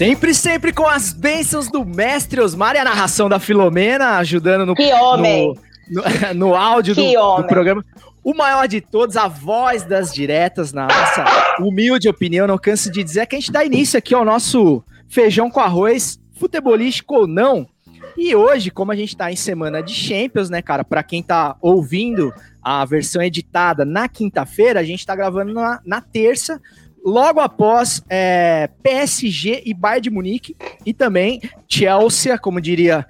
Sempre, 0.00 0.32
sempre 0.32 0.72
com 0.72 0.86
as 0.86 1.12
bênçãos 1.12 1.70
do 1.70 1.84
mestre 1.84 2.40
Osmar 2.40 2.74
e 2.74 2.78
a 2.78 2.84
narração 2.84 3.28
da 3.28 3.38
Filomena, 3.38 4.16
ajudando 4.16 4.64
no, 4.64 4.74
Que 4.74 4.90
homem. 4.94 5.54
no, 5.90 6.02
no, 6.02 6.32
no 6.48 6.54
áudio 6.56 6.94
do, 6.94 7.02
Que 7.02 7.12
do 7.12 7.20
homem. 7.20 7.46
programa. 7.46 7.84
O 8.24 8.32
maior 8.32 8.66
de 8.66 8.80
todos, 8.80 9.14
a 9.18 9.28
voz 9.28 9.82
das 9.82 10.10
diretas, 10.10 10.72
na 10.72 10.86
nossa 10.86 11.26
humilde 11.60 12.08
opinião, 12.08 12.46
não 12.46 12.56
canso 12.56 12.90
de 12.90 13.04
dizer 13.04 13.26
que 13.26 13.36
a 13.36 13.38
gente 13.38 13.52
dá 13.52 13.62
início 13.62 13.98
aqui 13.98 14.14
ao 14.14 14.24
nosso 14.24 14.82
feijão 15.06 15.50
com 15.50 15.60
arroz, 15.60 16.18
futebolístico 16.32 17.16
ou 17.16 17.26
não. 17.26 17.68
E 18.16 18.34
hoje, 18.34 18.70
como 18.70 18.92
a 18.92 18.96
gente 18.96 19.14
tá 19.14 19.30
em 19.30 19.36
semana 19.36 19.82
de 19.82 19.92
Champions, 19.92 20.48
né, 20.48 20.62
cara, 20.62 20.82
Pra 20.82 21.02
quem 21.02 21.22
tá 21.22 21.56
ouvindo 21.60 22.32
a 22.62 22.86
versão 22.86 23.20
editada 23.20 23.84
na 23.84 24.08
quinta-feira, 24.08 24.80
a 24.80 24.84
gente 24.84 25.04
tá 25.04 25.14
gravando 25.14 25.52
na, 25.52 25.78
na 25.84 26.00
terça, 26.00 26.58
logo 27.04 27.40
após 27.40 28.02
é, 28.08 28.68
PSG 28.82 29.62
e 29.64 29.72
Bayern 29.74 30.02
de 30.02 30.10
Munique, 30.10 30.56
e 30.84 30.92
também 30.92 31.40
Chelsea, 31.68 32.38
como 32.38 32.60
diria 32.60 33.06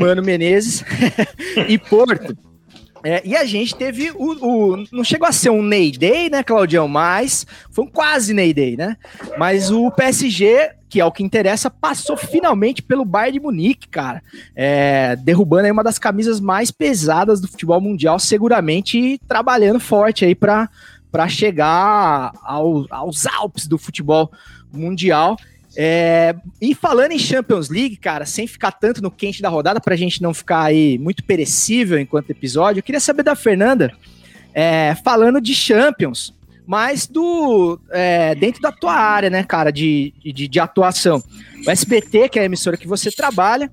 Mano 0.00 0.22
Menezes, 0.22 0.84
e 1.68 1.78
Porto. 1.78 2.36
É, 3.04 3.22
e 3.24 3.36
a 3.36 3.44
gente 3.44 3.76
teve 3.76 4.10
o, 4.10 4.32
o- 4.74 4.84
Não 4.90 5.04
chegou 5.04 5.28
a 5.28 5.30
ser 5.32 5.50
um 5.50 5.62
Ney 5.62 5.92
Day, 5.92 6.28
né, 6.28 6.42
Claudião? 6.42 6.88
Mas 6.88 7.46
foi 7.70 7.84
um 7.84 7.88
quase 7.88 8.34
Ney 8.34 8.52
Day, 8.52 8.76
né? 8.76 8.96
Mas 9.38 9.70
o 9.70 9.88
PSG, 9.92 10.70
que 10.88 11.00
é 11.00 11.04
o 11.04 11.12
que 11.12 11.22
interessa, 11.22 11.70
passou 11.70 12.16
finalmente 12.16 12.82
pelo 12.82 13.04
Bayern 13.04 13.38
de 13.38 13.44
Munique, 13.44 13.86
cara. 13.86 14.20
É, 14.56 15.14
derrubando 15.14 15.66
aí 15.66 15.70
uma 15.70 15.84
das 15.84 15.96
camisas 15.96 16.40
mais 16.40 16.72
pesadas 16.72 17.40
do 17.40 17.46
futebol 17.46 17.80
mundial, 17.80 18.18
seguramente 18.18 19.20
trabalhando 19.28 19.78
forte 19.78 20.24
aí 20.24 20.34
para 20.34 20.68
chegar 21.28 22.32
ao- 22.42 22.86
aos 22.90 23.26
Alpes 23.26 23.66
do 23.66 23.78
futebol 23.78 24.30
mundial. 24.72 25.36
É, 25.76 26.34
e 26.60 26.74
falando 26.74 27.12
em 27.12 27.18
Champions 27.18 27.68
League, 27.68 27.96
cara, 27.96 28.26
sem 28.26 28.46
ficar 28.46 28.72
tanto 28.72 29.00
no 29.02 29.10
quente 29.10 29.40
da 29.40 29.48
rodada, 29.48 29.80
pra 29.80 29.94
gente 29.96 30.20
não 30.22 30.34
ficar 30.34 30.62
aí 30.62 30.98
muito 30.98 31.22
perecível 31.22 31.98
enquanto 31.98 32.30
episódio, 32.30 32.80
eu 32.80 32.82
queria 32.82 33.00
saber 33.00 33.22
da 33.22 33.36
Fernanda, 33.36 33.92
é, 34.52 34.96
falando 35.04 35.40
de 35.40 35.54
Champions, 35.54 36.34
mas 36.66 37.06
do 37.06 37.78
é, 37.90 38.34
dentro 38.34 38.60
da 38.60 38.72
tua 38.72 38.94
área, 38.94 39.30
né, 39.30 39.44
cara, 39.44 39.70
de, 39.70 40.12
de, 40.22 40.48
de 40.48 40.60
atuação. 40.60 41.22
O 41.66 41.70
SBT, 41.70 42.28
que 42.28 42.38
é 42.38 42.42
a 42.42 42.46
emissora 42.46 42.76
que 42.76 42.88
você 42.88 43.10
trabalha, 43.10 43.70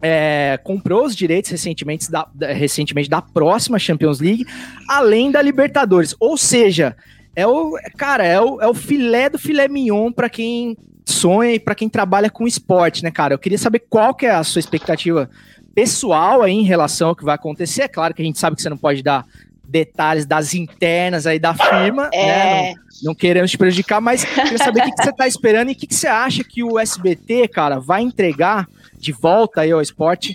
é, 0.00 0.58
comprou 0.62 1.04
os 1.04 1.16
direitos 1.16 1.50
recentemente 1.50 2.10
da, 2.10 2.26
da- 2.34 2.52
recentemente 2.52 3.08
da 3.08 3.20
próxima 3.20 3.78
Champions 3.78 4.20
League, 4.20 4.46
além 4.88 5.30
da 5.30 5.42
Libertadores. 5.42 6.14
Ou 6.20 6.36
seja, 6.36 6.96
é 7.34 7.46
o 7.46 7.76
cara, 7.96 8.24
é 8.24 8.40
o, 8.40 8.60
é 8.60 8.66
o 8.66 8.74
filé 8.74 9.28
do 9.28 9.38
filé 9.38 9.68
mignon 9.68 10.12
para 10.12 10.28
quem 10.28 10.76
sonha 11.04 11.54
e 11.54 11.60
para 11.60 11.74
quem 11.74 11.88
trabalha 11.88 12.30
com 12.30 12.46
esporte, 12.46 13.02
né, 13.02 13.10
cara? 13.10 13.34
Eu 13.34 13.38
queria 13.38 13.58
saber 13.58 13.80
qual 13.88 14.14
que 14.14 14.26
é 14.26 14.30
a 14.30 14.44
sua 14.44 14.60
expectativa 14.60 15.28
pessoal 15.74 16.42
aí 16.42 16.52
em 16.52 16.64
relação 16.64 17.10
ao 17.10 17.16
que 17.16 17.24
vai 17.24 17.34
acontecer. 17.34 17.82
É 17.82 17.88
claro 17.88 18.12
que 18.12 18.22
a 18.22 18.24
gente 18.24 18.38
sabe 18.38 18.56
que 18.56 18.62
você 18.62 18.68
não 18.68 18.76
pode 18.76 19.02
dar 19.02 19.24
detalhes 19.68 20.24
das 20.24 20.54
internas 20.54 21.26
aí 21.26 21.38
da 21.38 21.54
firma, 21.54 22.08
é. 22.12 22.26
né? 22.26 22.72
Não, 22.72 22.78
não, 23.04 23.14
queremos 23.14 23.50
te 23.50 23.58
prejudicar, 23.58 24.00
mas 24.00 24.24
queria 24.24 24.58
saber 24.58 24.80
o 24.80 24.84
que, 24.84 24.92
que 24.92 25.02
você 25.02 25.10
está 25.10 25.28
esperando 25.28 25.68
e 25.68 25.72
o 25.72 25.76
que, 25.76 25.86
que 25.86 25.94
você 25.94 26.08
acha 26.08 26.42
que 26.42 26.64
o 26.64 26.78
SBT, 26.78 27.48
cara, 27.48 27.78
vai 27.78 28.02
entregar 28.02 28.66
de 28.98 29.12
volta 29.12 29.62
aí 29.62 29.70
ao 29.70 29.80
esporte 29.80 30.34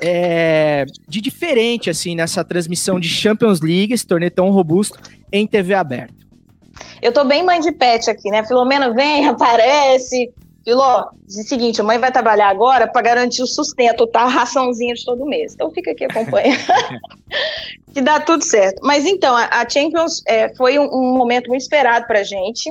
é, 0.00 0.84
de 1.08 1.20
diferente, 1.20 1.88
assim, 1.88 2.14
nessa 2.14 2.44
transmissão 2.44 3.00
de 3.00 3.08
Champions 3.08 3.60
League, 3.60 3.92
esse 3.92 4.06
torneio 4.06 4.30
tão 4.30 4.50
robusto, 4.50 4.98
em 5.32 5.46
TV 5.46 5.74
aberta. 5.74 6.14
Eu 7.00 7.12
tô 7.12 7.24
bem 7.24 7.42
mãe 7.42 7.60
de 7.60 7.72
pet 7.72 8.10
aqui, 8.10 8.30
né? 8.30 8.44
Filomena 8.44 8.92
vem, 8.92 9.26
aparece, 9.28 10.32
Filó, 10.64 11.08
diz 11.26 11.44
o 11.44 11.48
seguinte, 11.48 11.80
a 11.80 11.84
mãe 11.84 11.98
vai 11.98 12.12
trabalhar 12.12 12.48
agora 12.48 12.86
para 12.86 13.02
garantir 13.02 13.42
o 13.42 13.46
sustento, 13.46 14.06
tá? 14.06 14.22
A 14.22 14.28
raçãozinha 14.28 14.94
de 14.94 15.04
todo 15.04 15.26
mês. 15.26 15.54
Então 15.54 15.70
fica 15.72 15.90
aqui 15.90 16.04
acompanhando. 16.04 16.60
que 17.92 18.00
dá 18.00 18.20
tudo 18.20 18.44
certo. 18.44 18.80
Mas 18.82 19.04
então, 19.04 19.36
a, 19.36 19.68
Champions 19.68 20.22
é, 20.26 20.54
foi 20.54 20.78
um, 20.78 20.84
um, 20.84 21.16
momento 21.16 21.48
muito 21.48 21.62
esperado 21.62 22.06
para 22.06 22.20
a 22.20 22.24
gente. 22.24 22.70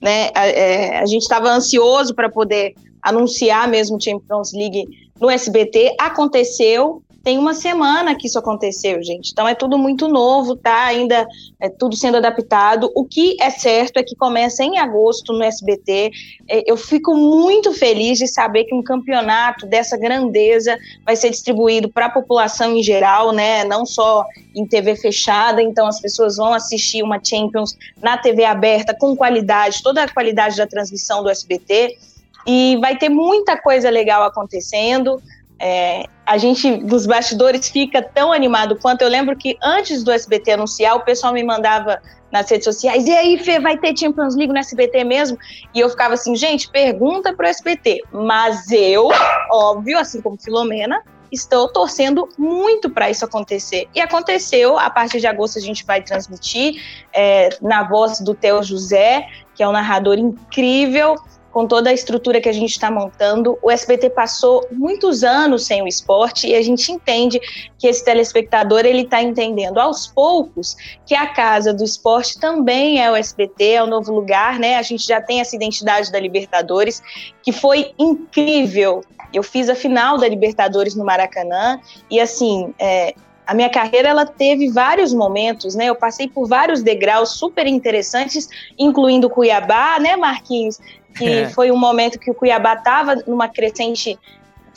Né? 0.00 0.30
A, 0.34 0.46
é, 0.46 0.98
a 0.98 1.06
gente 1.06 1.22
estava 1.22 1.48
ansioso 1.48 2.14
para 2.14 2.28
poder 2.28 2.74
anunciar 3.02 3.68
mesmo 3.68 4.00
Champions 4.00 4.52
League 4.52 4.86
no 5.20 5.28
SBT. 5.28 5.96
Aconteceu, 5.98 7.02
tem 7.22 7.36
uma 7.36 7.52
semana 7.52 8.14
que 8.14 8.26
isso 8.26 8.38
aconteceu, 8.38 9.02
gente. 9.02 9.30
Então 9.30 9.46
é 9.46 9.54
tudo 9.54 9.76
muito 9.76 10.08
novo, 10.08 10.56
tá? 10.56 10.86
Ainda 10.86 11.26
é 11.60 11.68
tudo 11.68 11.94
sendo 11.94 12.16
adaptado. 12.16 12.90
O 12.94 13.04
que 13.04 13.36
é 13.40 13.50
certo 13.50 13.98
é 13.98 14.02
que 14.02 14.16
começa 14.16 14.64
em 14.64 14.78
agosto 14.78 15.32
no 15.34 15.42
SBT. 15.42 16.10
É, 16.48 16.70
eu 16.70 16.78
fico 16.78 17.14
muito 17.14 17.74
feliz 17.74 18.18
de 18.18 18.26
saber 18.26 18.64
que 18.64 18.74
um 18.74 18.82
campeonato 18.82 19.66
dessa 19.66 19.98
grandeza 19.98 20.78
vai 21.04 21.14
ser 21.14 21.28
distribuído 21.28 21.90
para 21.90 22.06
a 22.06 22.10
população 22.10 22.74
em 22.74 22.82
geral, 22.82 23.32
né? 23.32 23.64
Não 23.64 23.84
só 23.84 24.24
em 24.54 24.66
TV 24.66 24.96
fechada. 24.96 25.62
Então 25.62 25.86
as 25.86 26.00
pessoas 26.00 26.36
vão 26.36 26.54
assistir 26.54 27.02
uma 27.02 27.22
Champions 27.22 27.76
na 28.00 28.16
TV 28.16 28.44
aberta 28.44 28.96
com 28.98 29.14
qualidade, 29.14 29.82
toda 29.82 30.02
a 30.02 30.08
qualidade 30.08 30.56
da 30.56 30.66
transmissão 30.66 31.22
do 31.22 31.28
SBT. 31.28 31.98
E 32.46 32.78
vai 32.80 32.96
ter 32.96 33.08
muita 33.08 33.56
coisa 33.56 33.90
legal 33.90 34.22
acontecendo. 34.22 35.20
É, 35.58 36.04
a 36.24 36.38
gente, 36.38 36.78
dos 36.78 37.06
bastidores, 37.06 37.68
fica 37.68 38.00
tão 38.00 38.32
animado 38.32 38.76
quanto. 38.76 39.02
Eu 39.02 39.08
lembro 39.08 39.36
que 39.36 39.58
antes 39.62 40.02
do 40.02 40.10
SBT 40.10 40.52
anunciar, 40.52 40.96
o 40.96 41.00
pessoal 41.00 41.32
me 41.32 41.42
mandava 41.42 42.00
nas 42.32 42.50
redes 42.50 42.64
sociais: 42.64 43.06
e 43.06 43.12
aí, 43.12 43.38
Fê, 43.38 43.60
vai 43.60 43.76
ter 43.76 43.96
Champions 43.96 44.36
League 44.36 44.52
no 44.52 44.58
SBT 44.58 45.04
mesmo? 45.04 45.36
E 45.74 45.80
eu 45.80 45.90
ficava 45.90 46.14
assim: 46.14 46.34
gente, 46.34 46.70
pergunta 46.70 47.34
pro 47.34 47.46
SBT. 47.46 48.02
Mas 48.12 48.70
eu, 48.70 49.10
óbvio, 49.50 49.98
assim 49.98 50.22
como 50.22 50.40
Filomena, 50.40 51.02
estou 51.30 51.68
torcendo 51.68 52.28
muito 52.38 52.90
para 52.90 53.10
isso 53.10 53.24
acontecer. 53.24 53.88
E 53.94 54.00
aconteceu, 54.00 54.78
a 54.78 54.90
partir 54.90 55.20
de 55.20 55.26
agosto 55.26 55.58
a 55.58 55.62
gente 55.62 55.84
vai 55.84 56.02
transmitir 56.02 56.82
é, 57.12 57.50
na 57.60 57.82
voz 57.82 58.20
do 58.20 58.34
Theo 58.34 58.62
José, 58.62 59.26
que 59.54 59.62
é 59.62 59.68
um 59.68 59.72
narrador 59.72 60.18
incrível 60.18 61.16
com 61.52 61.66
toda 61.66 61.90
a 61.90 61.92
estrutura 61.92 62.40
que 62.40 62.48
a 62.48 62.52
gente 62.52 62.70
está 62.70 62.90
montando. 62.90 63.58
O 63.62 63.70
SBT 63.70 64.10
passou 64.10 64.66
muitos 64.70 65.24
anos 65.24 65.66
sem 65.66 65.82
o 65.82 65.88
esporte 65.88 66.46
e 66.46 66.54
a 66.54 66.62
gente 66.62 66.90
entende 66.92 67.40
que 67.78 67.86
esse 67.86 68.04
telespectador 68.04 68.86
ele 68.86 69.02
está 69.02 69.22
entendendo 69.22 69.78
aos 69.78 70.06
poucos 70.06 70.76
que 71.04 71.14
a 71.14 71.26
casa 71.26 71.72
do 71.72 71.84
esporte 71.84 72.38
também 72.38 73.02
é 73.02 73.10
o 73.10 73.16
SBT, 73.16 73.72
é 73.72 73.82
o 73.82 73.86
novo 73.86 74.12
lugar, 74.12 74.58
né? 74.58 74.76
A 74.76 74.82
gente 74.82 75.06
já 75.06 75.20
tem 75.20 75.40
essa 75.40 75.56
identidade 75.56 76.12
da 76.12 76.20
Libertadores 76.20 77.02
que 77.42 77.52
foi 77.52 77.92
incrível. 77.98 79.02
Eu 79.32 79.42
fiz 79.42 79.68
a 79.68 79.74
final 79.74 80.18
da 80.18 80.28
Libertadores 80.28 80.94
no 80.94 81.04
Maracanã 81.04 81.80
e 82.10 82.20
assim 82.20 82.74
é, 82.78 83.14
a 83.50 83.54
minha 83.54 83.68
carreira 83.68 84.08
ela 84.08 84.24
teve 84.24 84.70
vários 84.70 85.12
momentos, 85.12 85.74
né? 85.74 85.86
Eu 85.86 85.96
passei 85.96 86.28
por 86.28 86.46
vários 86.46 86.84
degraus 86.84 87.30
super 87.30 87.66
interessantes, 87.66 88.48
incluindo 88.78 89.28
Cuiabá, 89.28 89.98
né, 89.98 90.16
Marquinhos? 90.16 90.78
Que 91.16 91.28
é. 91.28 91.48
foi 91.50 91.70
um 91.70 91.76
momento 91.76 92.18
que 92.18 92.30
o 92.30 92.34
Cuiabá 92.34 92.74
estava 92.74 93.16
numa 93.26 93.48
crescente 93.48 94.18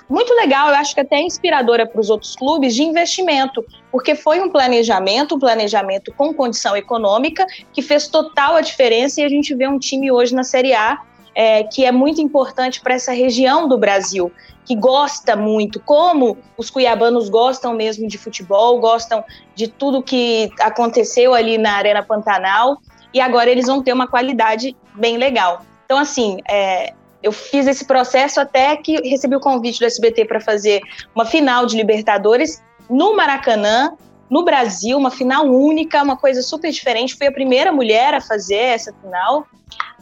muito 0.09 0.33
legal, 0.35 0.69
eu 0.69 0.75
acho 0.75 0.93
que 0.93 1.01
até 1.01 1.19
inspiradora 1.21 1.87
para 1.87 1.99
os 1.99 2.09
outros 2.09 2.35
clubes 2.35 2.75
de 2.75 2.83
investimento, 2.83 3.65
porque 3.91 4.15
foi 4.15 4.39
um 4.41 4.49
planejamento, 4.49 5.35
um 5.35 5.39
planejamento 5.39 6.13
com 6.13 6.33
condição 6.33 6.75
econômica 6.75 7.47
que 7.71 7.81
fez 7.81 8.07
total 8.07 8.55
a 8.55 8.61
diferença 8.61 9.21
e 9.21 9.23
a 9.23 9.29
gente 9.29 9.55
vê 9.55 9.67
um 9.67 9.79
time 9.79 10.11
hoje 10.11 10.35
na 10.35 10.43
Série 10.43 10.73
A 10.73 10.99
é, 11.35 11.63
que 11.63 11.85
é 11.85 11.91
muito 11.91 12.21
importante 12.21 12.81
para 12.81 12.93
essa 12.93 13.11
região 13.11 13.67
do 13.67 13.77
Brasil, 13.77 14.31
que 14.65 14.75
gosta 14.75 15.35
muito, 15.35 15.79
como 15.79 16.37
os 16.57 16.69
cuiabanos 16.69 17.29
gostam 17.29 17.73
mesmo 17.73 18.07
de 18.07 18.17
futebol, 18.17 18.79
gostam 18.79 19.23
de 19.55 19.67
tudo 19.67 20.01
que 20.01 20.49
aconteceu 20.59 21.33
ali 21.33 21.57
na 21.57 21.73
Arena 21.73 22.03
Pantanal, 22.03 22.77
e 23.13 23.19
agora 23.19 23.49
eles 23.49 23.65
vão 23.65 23.81
ter 23.81 23.93
uma 23.93 24.07
qualidade 24.07 24.75
bem 24.95 25.17
legal. 25.17 25.61
Então, 25.93 26.01
assim, 26.01 26.37
é, 26.49 26.91
eu 27.21 27.31
fiz 27.31 27.67
esse 27.67 27.85
processo 27.85 28.39
até 28.39 28.75
que 28.75 28.95
recebi 29.07 29.35
o 29.35 29.39
convite 29.39 29.77
do 29.77 29.85
SBT 29.85 30.25
para 30.25 30.41
fazer 30.41 30.81
uma 31.13 31.23
final 31.23 31.67
de 31.67 31.77
Libertadores 31.77 32.63
no 32.89 33.15
Maracanã, 33.15 33.91
no 34.27 34.43
Brasil, 34.43 34.97
uma 34.97 35.11
final 35.11 35.45
única, 35.45 36.01
uma 36.01 36.17
coisa 36.17 36.41
super 36.41 36.71
diferente. 36.71 37.15
Fui 37.15 37.27
a 37.27 37.31
primeira 37.31 37.71
mulher 37.71 38.15
a 38.15 38.19
fazer 38.19 38.55
essa 38.55 38.91
final. 38.91 39.45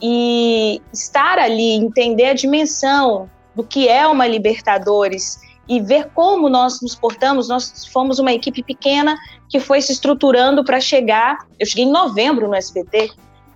E 0.02 0.82
estar 0.94 1.38
ali, 1.38 1.74
entender 1.74 2.28
a 2.28 2.34
dimensão 2.34 3.30
do 3.54 3.62
que 3.62 3.90
é 3.90 4.08
uma 4.08 4.26
Libertadores 4.26 5.42
e 5.68 5.82
ver 5.82 6.08
como 6.14 6.48
nós 6.48 6.82
nos 6.82 6.96
portamos. 6.96 7.50
Nós 7.50 7.86
fomos 7.88 8.18
uma 8.18 8.32
equipe 8.32 8.64
pequena 8.64 9.18
que 9.50 9.60
foi 9.60 9.82
se 9.82 9.92
estruturando 9.92 10.64
para 10.64 10.80
chegar. 10.80 11.40
Eu 11.60 11.66
cheguei 11.66 11.84
em 11.84 11.92
novembro 11.92 12.48
no 12.48 12.56
SBT, 12.56 13.12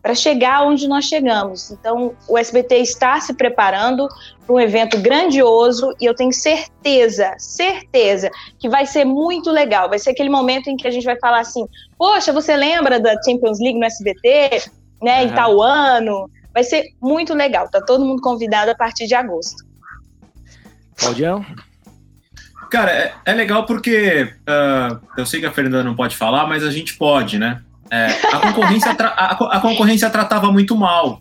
para 0.06 0.14
chegar 0.14 0.62
onde 0.68 0.88
nós 0.88 1.06
chegamos. 1.06 1.72
Então, 1.72 2.16
o 2.28 2.38
SBT 2.38 2.76
está 2.76 3.20
se 3.20 3.34
preparando 3.34 4.08
para 4.46 4.56
um 4.56 4.60
evento 4.60 5.00
grandioso 5.00 5.96
e 6.00 6.06
eu 6.06 6.14
tenho 6.14 6.32
certeza, 6.32 7.34
certeza 7.40 8.30
que 8.60 8.70
vai 8.70 8.86
ser 8.86 9.04
muito 9.04 9.50
legal. 9.50 9.90
Vai 9.90 9.98
ser 9.98 10.12
aquele 10.12 10.30
momento 10.30 10.70
em 10.70 10.78
que 10.78 10.88
a 10.88 10.92
gente 10.92 11.06
vai 11.06 11.18
falar 11.18 11.40
assim: 11.40 11.66
Poxa, 11.98 12.32
você 12.32 12.56
lembra 12.56 13.00
da 13.00 13.16
Champions 13.24 13.60
League 13.60 13.80
no 13.80 13.86
SBT, 13.86 14.70
né? 15.02 15.24
Uhum. 15.24 15.28
Em 15.28 15.34
tal 15.34 15.60
ano? 15.60 16.30
Vai 16.54 16.64
ser 16.64 16.84
muito 17.02 17.34
legal. 17.34 17.68
Tá 17.68 17.82
todo 17.82 18.06
mundo 18.06 18.22
convidado 18.22 18.70
a 18.70 18.76
partir 18.76 19.08
de 19.08 19.16
agosto. 19.16 19.66
Claudião? 20.98 21.44
Cara, 22.70 22.92
é, 22.92 23.14
é 23.26 23.34
legal 23.34 23.66
porque 23.66 24.32
uh, 24.42 25.00
eu 25.18 25.26
sei 25.26 25.40
que 25.40 25.48
a 25.48 25.52
Fernanda 25.52 25.84
não 25.84 25.96
pode 25.96 26.16
falar, 26.16 26.46
mas 26.46 26.64
a 26.64 26.70
gente 26.70 26.96
pode, 26.96 27.40
né? 27.40 27.65
É, 27.92 28.08
a, 28.34 28.40
concorrência 28.40 28.92
a, 28.92 29.58
a, 29.58 29.60
concorrência 29.60 30.10
tratava 30.10 30.52
muito 30.52 30.76
mal 30.76 31.20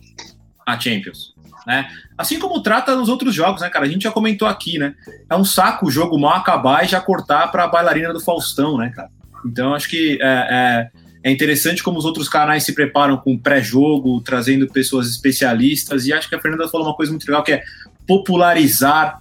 a 0.65 0.79
Champions. 0.79 1.35
Né? 1.65 1.87
Assim 2.17 2.39
como 2.39 2.61
trata 2.61 2.95
nos 2.95 3.09
outros 3.09 3.33
jogos, 3.33 3.61
né, 3.61 3.69
cara? 3.69 3.85
A 3.85 3.89
gente 3.89 4.03
já 4.03 4.11
comentou 4.11 4.47
aqui, 4.47 4.77
né? 4.77 4.93
É 5.29 5.35
um 5.35 5.43
saco 5.43 5.87
o 5.87 5.91
jogo 5.91 6.17
mal 6.19 6.35
acabar 6.35 6.83
e 6.83 6.87
já 6.87 7.01
cortar 7.01 7.47
para 7.51 7.63
a 7.63 7.67
bailarina 7.67 8.13
do 8.13 8.19
Faustão, 8.19 8.77
né, 8.77 8.91
cara? 8.95 9.09
Então 9.45 9.73
acho 9.73 9.89
que 9.89 10.19
é, 10.21 10.27
é, 10.27 10.89
é, 11.23 11.31
interessante 11.31 11.83
como 11.83 11.97
os 11.97 12.05
outros 12.05 12.29
canais 12.29 12.63
se 12.63 12.73
preparam 12.73 13.17
com 13.17 13.37
pré-jogo, 13.37 14.21
trazendo 14.21 14.67
pessoas 14.67 15.09
especialistas, 15.09 16.05
e 16.05 16.13
acho 16.13 16.29
que 16.29 16.35
a 16.35 16.39
Fernanda 16.39 16.67
falou 16.67 16.87
uma 16.87 16.95
coisa 16.95 17.11
muito 17.11 17.25
legal 17.25 17.43
que 17.43 17.53
é 17.53 17.63
popularizar 18.07 19.19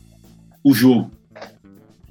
o 0.62 0.74
jogo. 0.74 1.10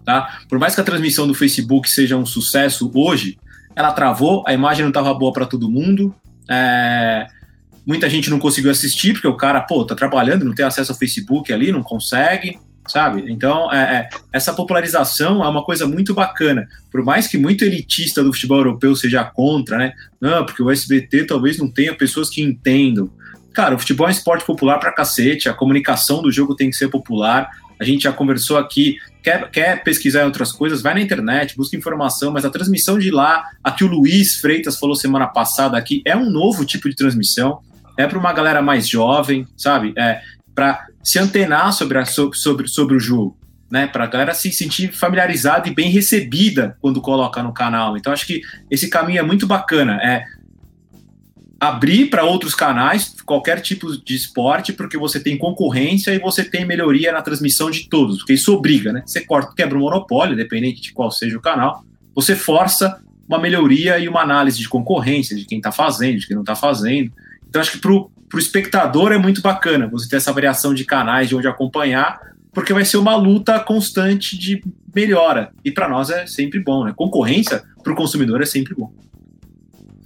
Tá? 0.04 0.40
Por 0.50 0.60
mais 0.60 0.76
que 0.76 0.82
a 0.82 0.84
transmissão 0.84 1.28
do 1.28 1.34
Facebook 1.34 1.90
seja 1.90 2.18
um 2.18 2.26
sucesso 2.26 2.92
hoje, 2.94 3.38
ela 3.76 3.92
travou, 3.92 4.44
a 4.48 4.54
imagem 4.54 4.84
não 4.84 4.90
estava 4.90 5.14
boa 5.14 5.34
para 5.34 5.46
todo 5.46 5.70
mundo. 5.70 6.14
É, 6.50 7.28
muita 7.86 8.10
gente 8.10 8.30
não 8.30 8.40
conseguiu 8.40 8.72
assistir, 8.72 9.14
porque 9.14 9.28
o 9.28 9.38
cara, 9.38 9.62
pô, 9.62 9.86
tá 9.86 9.96
trabalhando, 9.96 10.46
não 10.46 10.54
tem 10.54 10.66
acesso 10.66 10.92
ao 10.92 10.98
Facebook 10.98 11.52
ali, 11.52 11.72
não 11.72 11.84
consegue, 11.84 12.60
sabe? 12.88 13.26
Então, 13.28 13.72
é, 13.72 13.78
é, 13.78 14.10
essa 14.32 14.54
popularização 14.54 15.44
é 15.44 15.48
uma 15.48 15.64
coisa 15.64 15.88
muito 15.88 16.14
bacana. 16.14 16.68
Por 16.92 17.04
mais 17.04 17.28
que 17.28 17.38
muito 17.38 17.64
elitista 17.64 18.24
do 18.24 18.34
futebol 18.34 18.60
europeu 18.60 18.96
seja 18.96 19.24
contra, 19.24 19.78
né? 19.78 19.94
Não, 20.20 20.46
porque 20.46 20.62
o 20.62 20.72
SBT 20.72 21.26
talvez 21.26 21.58
não 21.58 21.70
tenha 21.70 21.96
pessoas 21.96 22.30
que 22.30 22.42
entendam. 22.42 23.10
Cara, 23.54 23.76
o 23.76 23.80
futebol 23.80 24.08
é 24.08 24.10
um 24.10 24.12
esporte 24.12 24.46
popular 24.46 24.80
pra 24.80 24.92
cacete, 24.92 25.48
a 25.48 25.54
comunicação 25.54 26.22
do 26.22 26.32
jogo 26.32 26.56
tem 26.56 26.70
que 26.70 26.76
ser 26.76 26.90
popular. 26.90 27.50
A 27.84 27.86
gente 27.86 28.04
já 28.04 28.14
conversou 28.14 28.58
aqui 28.58 28.98
quer, 29.24 29.50
quer 29.50 29.84
pesquisar 29.84 30.26
outras 30.26 30.52
coisas, 30.52 30.82
vai 30.82 30.94
na 30.94 31.02
internet, 31.02 31.56
busca 31.56 31.78
informação, 31.78 32.32
mas 32.32 32.46
a 32.46 32.50
transmissão 32.50 33.00
de 33.00 33.10
lá, 33.10 33.44
a 33.64 33.72
que 33.72 33.84
o 33.84 33.88
Luiz 33.88 34.36
Freitas 34.36 34.78
falou 34.78 34.96
semana 34.96 35.28
passada 35.28 35.78
aqui, 35.78 36.02
é 36.06 36.16
um 36.16 36.30
novo 36.30 36.66
tipo 36.66 36.90
de 36.90 36.96
transmissão, 36.96 37.60
é 37.98 38.06
para 38.06 38.20
uma 38.20 38.34
galera 38.34 38.62
mais 38.62 38.88
jovem, 38.88 39.48
sabe? 39.56 39.94
É 39.98 40.22
para 40.54 40.86
se 41.04 41.18
antenar 41.18 41.74
sobre, 41.74 41.98
a, 41.98 42.06
sobre, 42.06 42.68
sobre 42.68 42.96
o 42.96 43.00
jogo, 43.00 43.38
né? 43.72 43.88
Para 43.88 44.04
a 44.04 44.08
galera 44.08 44.34
se 44.34 44.52
sentir 44.52 44.92
familiarizada 44.92 45.68
e 45.68 45.74
bem 45.74 45.90
recebida 45.90 46.78
quando 46.80 47.02
coloca 47.02 47.42
no 47.42 47.54
canal. 47.54 47.98
Então 47.98 48.14
acho 48.14 48.28
que 48.28 48.42
esse 48.70 48.90
caminho 48.90 49.20
é 49.20 49.24
muito 49.24 49.48
bacana. 49.48 50.00
É 50.04 50.26
abrir 51.64 52.10
para 52.10 52.24
outros 52.24 52.54
canais 52.54 53.16
qualquer 53.26 53.62
tipo 53.62 53.98
de 53.98 54.16
esporte, 54.16 54.74
porque 54.74 54.98
você 54.98 55.20
tem 55.20 55.38
concorrência 55.38 56.14
e 56.14 56.20
você 56.20 56.44
tem 56.44 56.66
melhoria 56.66 57.12
na 57.12 57.22
transmissão 57.22 57.72
de 57.72 57.88
todos, 57.90 58.18
porque 58.18 58.34
isso 58.34 58.54
obriga, 58.54 58.92
né? 58.92 59.04
Você 59.06 59.22
corta, 59.22 59.54
quebra 59.56 59.78
o 59.78 59.82
monopólio, 59.82 60.36
dependente 60.36 60.82
de 60.82 60.94
qual 60.94 61.10
seja 61.12 61.38
o 61.38 61.42
canal, 61.42 61.84
você 62.14 62.36
força 62.36 63.02
uma 63.28 63.40
melhoria 63.40 63.98
e 63.98 64.08
uma 64.08 64.22
análise 64.22 64.58
de 64.60 64.68
concorrência, 64.68 65.36
de 65.36 65.46
quem 65.46 65.58
está 65.58 65.72
fazendo, 65.72 66.20
de 66.20 66.28
quem 66.28 66.36
não 66.36 66.44
está 66.44 66.56
fazendo. 66.56 67.12
Então, 67.48 67.62
acho 67.62 67.72
que 67.72 67.78
para 67.80 67.92
o 67.92 68.10
espectador 68.38 69.12
é 69.12 69.18
muito 69.18 69.42
bacana 69.42 69.88
você 69.88 70.10
ter 70.10 70.18
essa 70.18 70.34
variação 70.34 70.74
de 70.74 70.84
canais 70.84 71.30
de 71.30 71.36
onde 71.36 71.48
acompanhar, 71.48 72.20
porque 72.54 72.74
vai 72.74 72.86
ser 72.86 72.98
uma 72.98 73.16
luta 73.16 73.60
constante 73.60 74.38
de 74.38 74.62
melhora. 74.94 75.52
E 75.64 75.72
para 75.72 75.88
nós 75.88 76.10
é 76.10 76.26
sempre 76.28 76.60
bom, 76.60 76.84
né? 76.84 76.94
Concorrência 76.96 77.64
para 77.82 77.94
o 77.94 77.96
consumidor 77.96 78.42
é 78.42 78.46
sempre 78.46 78.76
bom. 78.76 78.92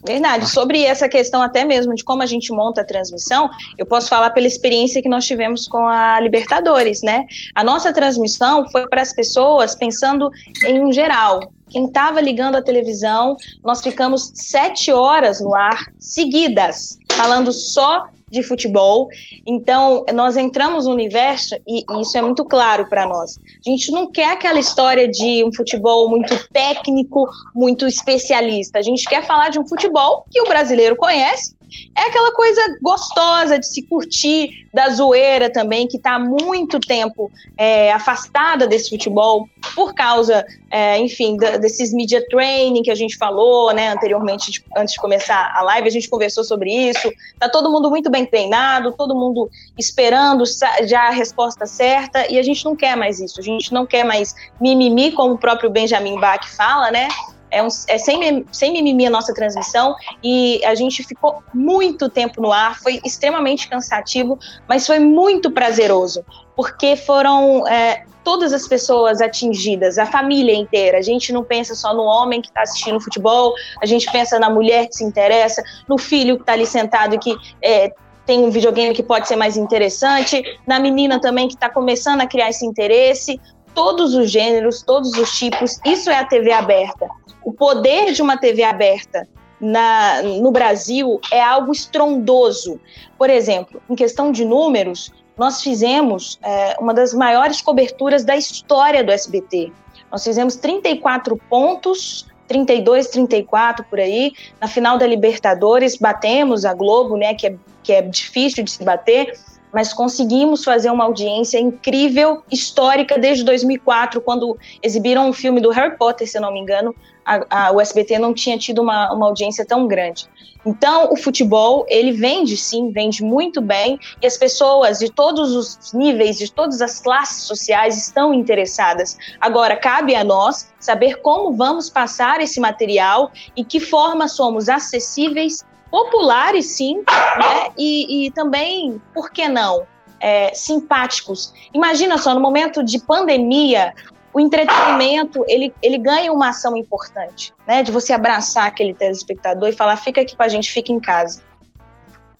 Verdade. 0.08 0.50
Sobre 0.50 0.84
essa 0.84 1.10
questão 1.10 1.42
até 1.42 1.66
mesmo 1.66 1.94
de 1.94 2.04
como 2.04 2.24
a 2.24 2.26
gente 2.26 2.52
monta 2.52 2.82
a 2.82 2.86
transmissão, 2.86 3.50
eu 3.78 3.86
posso 3.86 4.08
falar 4.08 4.30
pela 4.30 4.48
experiência 4.48 5.02
que 5.02 5.10
nós 5.10 5.26
tivemos 5.26 5.68
com 5.68 5.86
a 5.86 6.20
Libertadores, 6.20 7.02
né? 7.04 7.26
A 7.54 7.64
nossa 7.64 7.92
transmissão 7.94 8.68
foi 8.70 8.88
para 8.88 9.02
as 9.02 9.14
pessoas 9.14 9.76
pensando 9.76 10.32
em 10.66 10.82
um 10.82 10.92
geral. 10.94 11.52
Quem 11.70 11.86
estava 11.86 12.22
ligando 12.22 12.56
a 12.56 12.62
televisão, 12.62 13.36
nós 13.64 13.82
ficamos 13.82 14.32
sete 14.34 14.92
horas 14.92 15.42
no 15.42 15.54
ar 15.54 15.78
seguidas, 16.00 16.98
falando 17.12 17.52
só 17.52 18.08
de 18.30 18.44
futebol. 18.44 19.08
Então, 19.46 20.06
nós 20.14 20.38
entramos 20.38 20.86
no 20.86 20.94
universo 20.94 21.56
e, 21.68 21.84
e 21.90 22.02
isso 22.02 22.18
é 22.18 22.22
muito 22.22 22.44
claro 22.46 22.88
para 22.90 23.06
nós. 23.06 23.40
A 23.66 23.70
gente 23.70 23.92
não 23.92 24.12
quer 24.12 24.32
aquela 24.32 24.60
história 24.60 25.08
de 25.08 25.44
um 25.44 25.54
futebol 25.54 26.10
muito 26.10 26.36
técnico, 26.50 27.28
muito 27.56 27.88
especialista. 27.88 28.80
A 28.80 28.82
gente 28.82 29.04
quer 29.06 29.26
falar 29.26 29.50
de 29.50 29.60
um 29.60 29.68
futebol 29.68 30.26
que 30.30 30.42
o 30.42 30.46
brasileiro 30.46 30.96
conhece 30.96 31.57
é 31.96 32.02
aquela 32.02 32.32
coisa 32.32 32.62
gostosa 32.82 33.60
de 33.60 33.68
se 33.68 33.82
curtir, 33.84 34.68
da 34.74 34.90
zoeira 34.90 35.52
também, 35.52 35.88
que 35.88 35.98
está 35.98 36.16
há 36.16 36.20
muito 36.20 36.80
tempo 36.80 37.32
é, 37.58 37.92
afastada 37.92 38.68
desse 38.68 38.90
futebol, 38.90 39.50
por 39.74 39.96
causa, 39.96 40.46
é, 40.70 41.00
enfim, 41.00 41.36
da, 41.36 41.58
desses 41.58 41.92
media 41.92 42.24
training 42.30 42.84
que 42.84 42.92
a 42.92 42.96
gente 42.96 43.18
falou, 43.18 43.74
né, 43.74 43.90
anteriormente, 43.90 44.64
antes 44.78 44.94
de 44.94 45.02
começar 45.02 45.52
a 45.56 45.64
live, 45.64 45.88
a 45.88 45.92
gente 45.92 46.08
conversou 46.08 46.44
sobre 46.44 46.72
isso. 46.72 47.12
Tá 47.40 47.50
todo 47.50 47.72
mundo 47.72 47.90
muito 47.90 48.10
bem 48.12 48.26
treinado, 48.26 48.92
todo 48.92 49.16
mundo 49.16 49.50
esperando 49.78 50.44
já 50.86 51.08
a 51.08 51.12
resposta 51.12 51.66
certa, 51.66 52.32
e 52.32 52.38
a 52.38 52.44
gente 52.44 52.64
não 52.64 52.76
quer 52.76 52.96
mais 52.96 53.20
isso, 53.20 53.40
a 53.40 53.44
gente 53.44 53.74
não 53.74 53.86
quer 53.86 54.04
mais 54.04 54.36
mimimi, 54.62 55.12
como 55.12 55.34
o 55.34 55.38
próprio 55.38 55.70
Benjamin 55.70 56.20
Bach 56.20 56.48
fala, 56.56 56.92
né? 56.92 57.08
É, 57.50 57.64
um, 57.64 57.68
é 57.88 57.98
sem, 57.98 58.46
sem 58.52 58.74
mimimi 58.74 59.06
a 59.08 59.10
nossa 59.10 59.34
transmissão 59.34 59.96
e 60.24 60.64
a 60.66 60.76
gente 60.76 61.04
ficou 61.04 61.42
muito 61.54 62.10
tempo 62.10 62.42
no 62.42 62.52
ar, 62.52 62.78
foi 62.80 63.00
extremamente 63.06 63.68
cansativo, 63.70 64.38
mas 64.68 64.86
foi 64.86 65.00
muito 65.00 65.52
prazeroso, 65.52 66.26
porque 66.56 66.96
foram 66.96 67.66
é, 67.68 68.04
todas 68.28 68.52
as 68.52 68.68
pessoas 68.68 69.22
atingidas, 69.22 69.98
a 69.98 70.06
família 70.06 70.54
inteira. 70.54 70.98
A 70.98 71.02
gente 71.02 71.32
não 71.32 71.46
pensa 71.46 71.74
só 71.74 71.94
no 71.94 72.04
homem 72.04 72.42
que 72.42 72.50
está 72.50 72.64
assistindo 72.64 73.00
futebol, 73.00 73.54
a 73.82 73.86
gente 73.86 74.12
pensa 74.12 74.38
na 74.38 74.50
mulher 74.50 74.88
que 74.88 74.98
se 74.98 75.04
interessa, 75.06 75.64
no 75.88 75.98
filho 75.98 76.36
que 76.36 76.44
está 76.44 76.52
ali 76.52 76.66
sentado 76.66 77.16
e 77.16 77.20
que 77.20 77.34
é, 77.62 77.90
tem 78.26 78.44
um 78.44 78.52
videogame 78.52 78.94
que 78.94 79.02
pode 79.02 79.30
ser 79.30 79.38
mais 79.38 79.56
interessante, 79.56 80.44
na 80.68 80.78
menina 80.78 81.22
também 81.22 81.48
que 81.48 81.54
está 81.54 81.70
começando 81.70 82.20
a 82.20 82.28
criar 82.28 82.50
esse 82.50 82.66
interesse, 82.66 83.40
todos 83.74 84.14
os 84.14 84.30
gêneros, 84.30 84.84
todos 84.84 85.14
os 85.14 85.32
tipos, 85.38 85.80
isso 85.86 86.10
é 86.10 86.18
a 86.18 86.26
TV 86.26 86.52
aberta 86.52 87.08
o 87.48 87.54
poder 87.54 88.12
de 88.12 88.22
uma 88.22 88.36
TV 88.36 88.62
aberta 88.62 89.26
na, 89.58 90.22
no 90.22 90.52
Brasil 90.52 91.18
é 91.32 91.42
algo 91.42 91.72
estrondoso. 91.72 92.78
Por 93.18 93.30
exemplo, 93.30 93.82
em 93.90 93.96
questão 93.96 94.34
de 94.34 94.44
números, 94.44 95.14
nós 95.38 95.62
fizemos 95.62 96.38
é, 96.44 96.76
uma 96.78 96.94
das 96.94 97.14
maiores 97.14 97.62
coberturas 97.62 98.26
da 98.26 98.36
história 98.36 99.02
do 99.02 99.14
SBT. 99.14 99.72
Nós 100.12 100.26
fizemos 100.26 100.58
34 100.58 101.38
pontos, 101.50 102.28
32, 102.50 103.08
34 103.08 103.86
por 103.86 104.02
aí. 104.02 104.34
Na 104.60 104.68
final 104.68 104.98
da 104.98 105.08
Libertadores, 105.08 105.96
batemos 105.96 106.66
a 106.66 106.74
Globo, 106.74 107.16
né, 107.16 107.34
que 107.34 107.48
é, 107.48 107.56
que 107.82 107.94
é 107.94 108.02
difícil 108.02 108.66
de 108.66 108.72
se 108.72 108.84
bater, 108.84 109.40
mas 109.74 109.94
conseguimos 109.94 110.64
fazer 110.64 110.90
uma 110.90 111.04
audiência 111.04 111.60
incrível, 111.60 112.44
histórica, 112.52 113.18
desde 113.18 113.44
2004, 113.44 114.22
quando 114.22 114.58
exibiram 114.82 115.30
um 115.30 115.34
filme 115.34 115.62
do 115.62 115.70
Harry 115.70 115.98
Potter, 115.98 116.30
se 116.30 116.40
não 116.40 116.54
me 116.54 116.60
engano, 116.60 116.96
a, 117.26 117.68
a, 117.68 117.72
o 117.72 117.82
SBT 117.82 118.18
não 118.20 118.34
tinha 118.34 118.58
tido 118.58 118.82
uma, 118.82 119.12
uma 119.14 119.26
audiência 119.26 119.66
tão 119.66 119.86
grande. 119.86 120.28
Então, 120.66 121.12
o 121.12 121.16
futebol, 121.16 121.86
ele 121.88 122.12
vende 122.12 122.58
sim, 122.58 122.92
vende 122.92 123.24
muito 123.24 123.62
bem, 123.62 124.00
e 124.22 124.28
as 124.28 124.38
pessoas 124.38 125.00
de 125.00 125.12
todos 125.12 125.56
os 125.56 125.94
níveis, 125.94 126.38
de 126.38 126.52
todas 126.52 126.82
as 126.82 127.00
classes 127.00 127.44
sociais 127.44 127.98
estão 127.98 128.34
interessadas. 128.34 129.18
Agora, 129.40 129.76
cabe 129.76 130.16
a 130.16 130.24
nós 130.24 130.74
saber 130.80 131.22
como 131.22 131.54
vamos 131.54 131.90
passar 131.90 132.42
esse 132.42 132.60
material 132.60 133.32
e 133.56 133.64
que 133.64 133.80
forma 133.80 134.28
somos 134.28 134.68
acessíveis, 134.70 135.64
populares 135.90 136.66
sim, 136.66 136.98
né? 136.98 137.72
e, 137.78 138.28
e 138.28 138.32
também, 138.32 139.02
por 139.14 139.32
que 139.32 139.48
não, 139.48 139.86
é, 140.20 140.54
simpáticos. 140.54 141.54
Imagina 141.74 142.18
só, 142.18 142.34
no 142.34 142.40
momento 142.40 142.84
de 142.84 143.00
pandemia, 143.00 143.94
o 144.34 144.40
entretenimento 144.40 145.44
ele, 145.48 145.74
ele 145.82 145.98
ganha 145.98 146.32
uma 146.32 146.50
ação 146.50 146.78
importante, 146.78 147.54
né? 147.68 147.82
De 147.82 147.92
você 147.92 148.14
abraçar 148.14 148.68
aquele 148.68 148.94
telespectador 148.94 149.70
e 149.70 149.72
falar, 149.72 149.98
fica 149.98 150.22
aqui 150.22 150.36
com 150.36 150.44
a 150.44 150.48
gente, 150.48 150.72
fica 150.72 150.92
em 150.92 151.00
casa. 151.00 151.42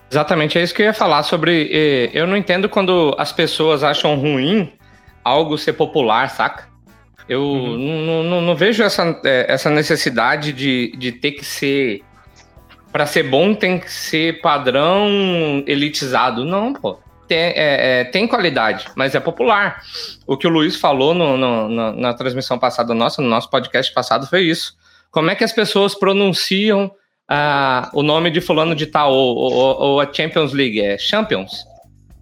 Exatamente, 0.10 0.58
é 0.58 0.64
isso 0.64 0.74
que 0.74 0.82
eu 0.82 0.86
ia 0.86 0.94
falar 0.94 1.24
sobre. 1.24 1.70
Eh, 1.72 2.12
eu 2.14 2.26
não 2.26 2.38
entendo 2.38 2.70
quando 2.70 3.14
as 3.18 3.34
pessoas 3.34 3.84
acham 3.84 4.16
ruim 4.16 4.72
algo 5.24 5.58
ser 5.58 5.74
popular, 5.74 6.30
saca? 6.30 6.68
Eu 7.28 7.42
uhum. 7.42 8.24
não, 8.24 8.42
não, 8.42 8.56
vejo 8.56 8.84
essa, 8.84 9.20
eh, 9.26 9.46
essa 9.50 9.70
necessidade 9.70 10.54
de, 10.54 10.96
de 10.98 11.12
ter 11.12 11.34
que 11.34 11.44
ser. 11.44 12.02
Para 12.98 13.06
ser 13.06 13.22
bom, 13.22 13.54
tem 13.54 13.80
que 13.80 13.92
ser 13.94 14.42
padrão 14.42 15.64
elitizado. 15.68 16.44
Não, 16.44 16.74
pô 16.74 16.98
tem, 17.28 17.38
é, 17.38 17.54
é, 18.00 18.04
tem 18.06 18.28
qualidade, 18.28 18.88
mas 18.96 19.14
é 19.14 19.20
popular. 19.20 19.84
O 20.26 20.36
que 20.36 20.48
o 20.48 20.50
Luiz 20.50 20.76
falou 20.76 21.14
no, 21.14 21.38
no, 21.38 21.70
no, 21.70 21.92
na 21.92 22.16
transmissão 22.16 22.58
passada 22.58 22.96
nossa, 22.96 23.22
no 23.22 23.30
nosso 23.30 23.52
podcast 23.52 23.94
passado, 23.94 24.26
foi 24.26 24.46
isso. 24.46 24.74
Como 25.12 25.30
é 25.30 25.36
que 25.36 25.44
as 25.44 25.52
pessoas 25.52 25.94
pronunciam 25.94 26.92
ah, 27.30 27.88
o 27.94 28.02
nome 28.02 28.32
de 28.32 28.42
fulano 28.42 28.74
de 28.74 28.88
tal, 28.88 29.14
ou, 29.14 29.38
ou, 29.38 29.80
ou, 29.80 30.02
a 30.02 30.12
Champions 30.12 30.52
League? 30.52 30.82
É 30.82 30.98
Champions? 30.98 31.68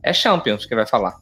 É 0.04 0.12
Champions 0.12 0.66
que 0.66 0.76
vai 0.76 0.86
falar. 0.86 1.16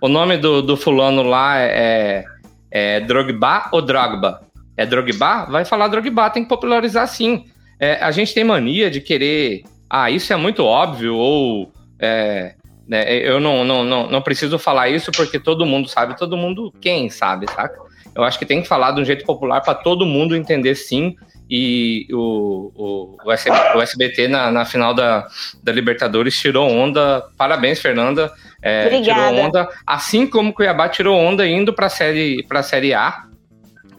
O 0.00 0.06
nome 0.06 0.36
do, 0.36 0.62
do 0.62 0.76
fulano 0.76 1.24
lá 1.24 1.58
é, 1.58 2.24
é, 2.70 2.96
é 2.96 3.00
Drogba 3.00 3.70
ou 3.72 3.82
Drogba? 3.82 4.42
É 4.76 4.86
Drogba? 4.86 5.46
Vai 5.46 5.64
falar 5.64 5.88
Drogba, 5.88 6.30
tem 6.30 6.44
que 6.44 6.48
popularizar 6.48 7.08
sim. 7.08 7.50
É, 7.80 7.94
a 7.94 8.10
gente 8.10 8.34
tem 8.34 8.44
mania 8.44 8.90
de 8.90 9.00
querer, 9.00 9.64
ah, 9.88 10.10
isso 10.10 10.32
é 10.32 10.36
muito 10.36 10.62
óbvio, 10.62 11.16
ou 11.16 11.72
é, 11.98 12.54
né? 12.90 13.08
Eu 13.18 13.38
não, 13.38 13.64
não, 13.64 13.84
não, 13.84 14.10
não 14.10 14.20
preciso 14.20 14.58
falar 14.58 14.88
isso 14.88 15.12
porque 15.12 15.38
todo 15.38 15.64
mundo 15.64 15.88
sabe, 15.88 16.16
todo 16.16 16.36
mundo 16.36 16.74
quem 16.80 17.08
sabe, 17.08 17.46
saca? 17.48 17.78
Eu 18.12 18.24
acho 18.24 18.36
que 18.36 18.44
tem 18.44 18.60
que 18.60 18.66
falar 18.66 18.90
de 18.90 19.00
um 19.00 19.04
jeito 19.04 19.24
popular 19.24 19.60
para 19.60 19.74
todo 19.74 20.04
mundo 20.04 20.34
entender 20.34 20.74
sim. 20.74 21.14
E 21.48 22.06
o, 22.10 22.72
o, 22.74 23.16
o, 23.24 23.32
SBT, 23.32 23.76
o 23.76 23.80
SBT 23.80 24.28
na, 24.28 24.50
na 24.50 24.64
final 24.64 24.92
da, 24.92 25.28
da 25.62 25.70
Libertadores 25.70 26.36
tirou 26.36 26.68
onda. 26.68 27.24
Parabéns, 27.36 27.80
Fernanda. 27.80 28.32
É, 28.60 28.88
tirou 29.00 29.34
onda, 29.34 29.68
assim 29.86 30.26
como 30.26 30.52
Cuiabá 30.52 30.88
tirou 30.88 31.16
onda 31.16 31.46
indo 31.46 31.72
para 31.72 31.88
série, 31.88 32.44
a 32.50 32.62
série 32.62 32.92
A, 32.92 33.24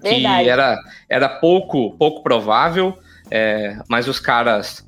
Verdade. 0.03 0.43
que 0.43 0.49
era, 0.49 0.77
era 1.09 1.29
pouco, 1.29 1.95
pouco 1.97 2.21
provável, 2.21 2.97
é, 3.31 3.79
mas 3.87 4.09
os 4.09 4.19
caras 4.19 4.85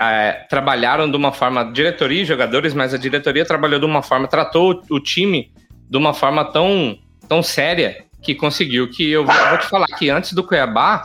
é, 0.00 0.46
trabalharam 0.48 1.10
de 1.10 1.16
uma 1.16 1.32
forma, 1.32 1.70
diretoria 1.70 2.22
e 2.22 2.24
jogadores, 2.24 2.72
mas 2.72 2.94
a 2.94 2.98
diretoria 2.98 3.44
trabalhou 3.44 3.78
de 3.78 3.84
uma 3.84 4.02
forma, 4.02 4.26
tratou 4.26 4.82
o 4.88 4.98
time 4.98 5.52
de 5.88 5.96
uma 5.96 6.14
forma 6.14 6.44
tão, 6.44 6.98
tão 7.28 7.42
séria 7.42 8.04
que 8.22 8.34
conseguiu 8.34 8.90
que 8.90 9.08
eu 9.10 9.24
vou, 9.24 9.58
te 9.58 9.66
falar 9.66 9.86
que 9.86 10.08
antes 10.08 10.32
do 10.32 10.42
Cuiabá 10.42 11.04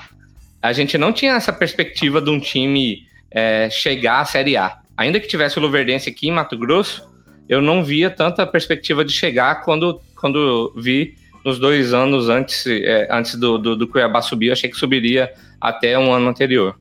a 0.62 0.72
gente 0.72 0.98
não 0.98 1.12
tinha 1.12 1.34
essa 1.34 1.52
perspectiva 1.52 2.22
de 2.22 2.30
um 2.30 2.40
time 2.40 3.06
é, 3.30 3.70
chegar 3.70 4.22
à 4.22 4.26
Série 4.26 4.56
A. 4.56 4.78
Ainda 4.96 5.20
que 5.20 5.28
tivesse 5.28 5.58
o 5.58 5.62
Luverdense 5.62 6.10
aqui 6.10 6.30
em 6.30 6.32
Mato 6.32 6.58
Grosso, 6.58 7.12
eu 7.50 7.62
não 7.62 7.84
via 7.84 8.10
tanta 8.10 8.48
perspectiva 8.48 9.04
de 9.04 9.12
chegar 9.12 9.64
quando, 9.64 10.00
quando 10.16 10.74
vi 10.78 11.16
nos 11.44 11.60
dois 11.60 11.94
anos 11.94 12.30
antes, 12.30 12.66
é, 12.66 13.08
antes 13.12 13.36
do, 13.36 13.58
do, 13.58 13.76
do 13.76 13.88
Cuiabá 13.88 14.22
subir, 14.22 14.48
eu 14.48 14.54
achei 14.54 14.70
que 14.70 14.78
subiria 14.78 15.30
até 15.64 15.98
um 15.98 16.14
ano 16.14 16.30
anterior. 16.30 16.78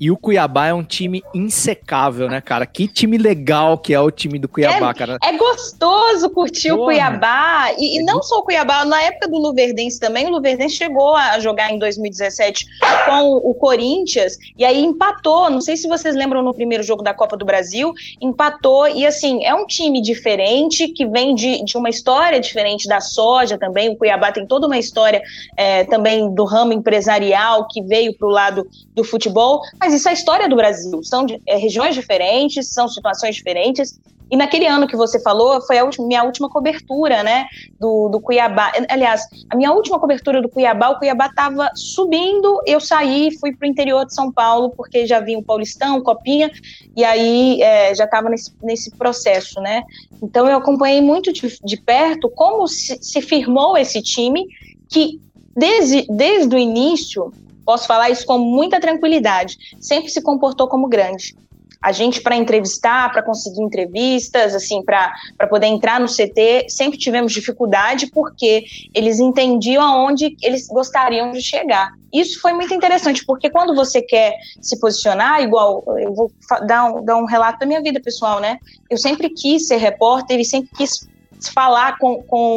E 0.00 0.10
o 0.10 0.16
Cuiabá 0.16 0.68
é 0.68 0.74
um 0.74 0.84
time 0.84 1.22
insecável, 1.34 2.28
né, 2.28 2.40
cara? 2.40 2.66
Que 2.66 2.86
time 2.86 3.18
legal 3.18 3.78
que 3.78 3.92
é 3.92 4.00
o 4.00 4.10
time 4.10 4.38
do 4.38 4.48
Cuiabá, 4.48 4.90
é, 4.90 4.94
cara. 4.94 5.18
É 5.22 5.36
gostoso 5.36 6.30
curtir 6.30 6.70
Porra. 6.70 6.80
o 6.80 6.84
Cuiabá. 6.84 7.72
E, 7.78 7.98
e 7.98 8.02
não 8.04 8.22
só 8.22 8.38
o 8.38 8.42
Cuiabá, 8.42 8.84
na 8.84 9.02
época 9.02 9.28
do 9.28 9.38
Luverdense 9.38 9.98
também, 9.98 10.26
o 10.26 10.30
Luverdense 10.30 10.76
chegou 10.76 11.16
a 11.16 11.38
jogar 11.40 11.72
em 11.72 11.78
2017 11.78 12.66
com 13.06 13.36
o 13.36 13.54
Corinthians 13.54 14.36
e 14.56 14.64
aí 14.64 14.84
empatou. 14.84 15.50
Não 15.50 15.60
sei 15.60 15.76
se 15.76 15.88
vocês 15.88 16.14
lembram 16.14 16.42
no 16.42 16.54
primeiro 16.54 16.84
jogo 16.84 17.02
da 17.02 17.12
Copa 17.12 17.36
do 17.36 17.44
Brasil, 17.44 17.92
empatou. 18.20 18.88
E 18.88 19.04
assim, 19.04 19.44
é 19.44 19.54
um 19.54 19.66
time 19.66 20.00
diferente 20.00 20.88
que 20.88 21.06
vem 21.06 21.34
de, 21.34 21.64
de 21.64 21.76
uma 21.76 21.88
história 21.88 22.40
diferente 22.40 22.86
da 22.86 23.00
soja 23.00 23.58
também. 23.58 23.88
O 23.88 23.96
Cuiabá 23.96 24.30
tem 24.30 24.46
toda 24.46 24.66
uma 24.66 24.78
história 24.78 25.22
é, 25.56 25.84
também 25.84 26.32
do 26.32 26.44
ramo 26.44 26.72
empresarial 26.72 27.66
que 27.68 27.82
veio 27.82 28.16
para 28.16 28.28
o 28.28 28.30
lado 28.30 28.66
do 28.94 29.02
futebol. 29.02 29.60
Mas 29.80 29.87
isso 29.92 30.08
é 30.08 30.12
a 30.12 30.14
história 30.14 30.48
do 30.48 30.56
Brasil. 30.56 31.02
São 31.02 31.26
é, 31.46 31.56
regiões 31.56 31.94
diferentes, 31.94 32.68
são 32.72 32.88
situações 32.88 33.34
diferentes. 33.36 33.98
E 34.30 34.36
naquele 34.36 34.66
ano 34.66 34.86
que 34.86 34.96
você 34.96 35.18
falou, 35.20 35.60
foi 35.62 35.78
a 35.78 35.84
última, 35.84 36.06
minha 36.06 36.22
última 36.22 36.50
cobertura, 36.50 37.22
né, 37.22 37.46
do, 37.80 38.10
do 38.10 38.20
Cuiabá. 38.20 38.72
Aliás, 38.90 39.22
a 39.48 39.56
minha 39.56 39.72
última 39.72 39.98
cobertura 39.98 40.42
do 40.42 40.48
Cuiabá, 40.50 40.90
o 40.90 40.98
Cuiabá 40.98 41.26
estava 41.26 41.70
subindo, 41.74 42.60
eu 42.66 42.78
saí, 42.78 43.30
fui 43.38 43.56
para 43.56 43.66
o 43.66 43.70
interior 43.70 44.04
de 44.04 44.14
São 44.14 44.30
Paulo, 44.30 44.70
porque 44.76 45.06
já 45.06 45.18
vinha 45.20 45.38
o 45.38 45.42
Paulistão, 45.42 46.02
Copinha, 46.02 46.50
e 46.94 47.04
aí 47.04 47.62
é, 47.62 47.94
já 47.94 48.04
estava 48.04 48.28
nesse, 48.28 48.52
nesse 48.62 48.90
processo, 48.96 49.60
né. 49.62 49.82
Então 50.22 50.46
eu 50.46 50.58
acompanhei 50.58 51.00
muito 51.00 51.32
de, 51.32 51.58
de 51.64 51.76
perto 51.80 52.28
como 52.28 52.68
se, 52.68 52.98
se 53.00 53.22
firmou 53.22 53.78
esse 53.78 54.02
time, 54.02 54.46
que 54.90 55.18
desde, 55.56 56.06
desde 56.08 56.54
o 56.54 56.58
início 56.58 57.32
posso 57.68 57.86
falar 57.86 58.08
isso 58.08 58.24
com 58.24 58.38
muita 58.38 58.80
tranquilidade, 58.80 59.58
sempre 59.78 60.08
se 60.08 60.22
comportou 60.22 60.66
como 60.68 60.88
grande. 60.88 61.36
A 61.82 61.92
gente, 61.92 62.22
para 62.22 62.34
entrevistar, 62.34 63.12
para 63.12 63.22
conseguir 63.22 63.60
entrevistas, 63.60 64.54
assim, 64.54 64.82
para 64.82 65.12
poder 65.50 65.66
entrar 65.66 66.00
no 66.00 66.06
CT, 66.06 66.64
sempre 66.70 66.98
tivemos 66.98 67.30
dificuldade 67.30 68.06
porque 68.06 68.64
eles 68.94 69.20
entendiam 69.20 69.82
aonde 69.82 70.34
eles 70.42 70.66
gostariam 70.66 71.30
de 71.30 71.42
chegar. 71.42 71.92
Isso 72.10 72.40
foi 72.40 72.54
muito 72.54 72.72
interessante, 72.72 73.22
porque 73.26 73.50
quando 73.50 73.74
você 73.74 74.00
quer 74.00 74.38
se 74.62 74.80
posicionar, 74.80 75.42
igual, 75.42 75.84
eu 75.98 76.14
vou 76.14 76.32
dar 76.66 76.86
um, 76.86 77.04
dar 77.04 77.18
um 77.18 77.26
relato 77.26 77.58
da 77.58 77.66
minha 77.66 77.82
vida 77.82 78.00
pessoal, 78.00 78.40
né? 78.40 78.56
Eu 78.88 78.96
sempre 78.96 79.28
quis 79.28 79.68
ser 79.68 79.76
repórter 79.76 80.40
e 80.40 80.44
sempre 80.44 80.70
quis 80.74 81.06
falar 81.52 81.98
com, 81.98 82.22
com, 82.22 82.56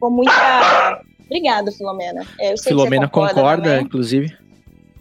com 0.00 0.10
muita 0.10 1.00
Obrigada, 1.32 1.72
Filomena. 1.72 2.26
É, 2.38 2.54
Filomena 2.58 3.08
concorda, 3.08 3.34
concorda 3.34 3.80
inclusive. 3.80 4.36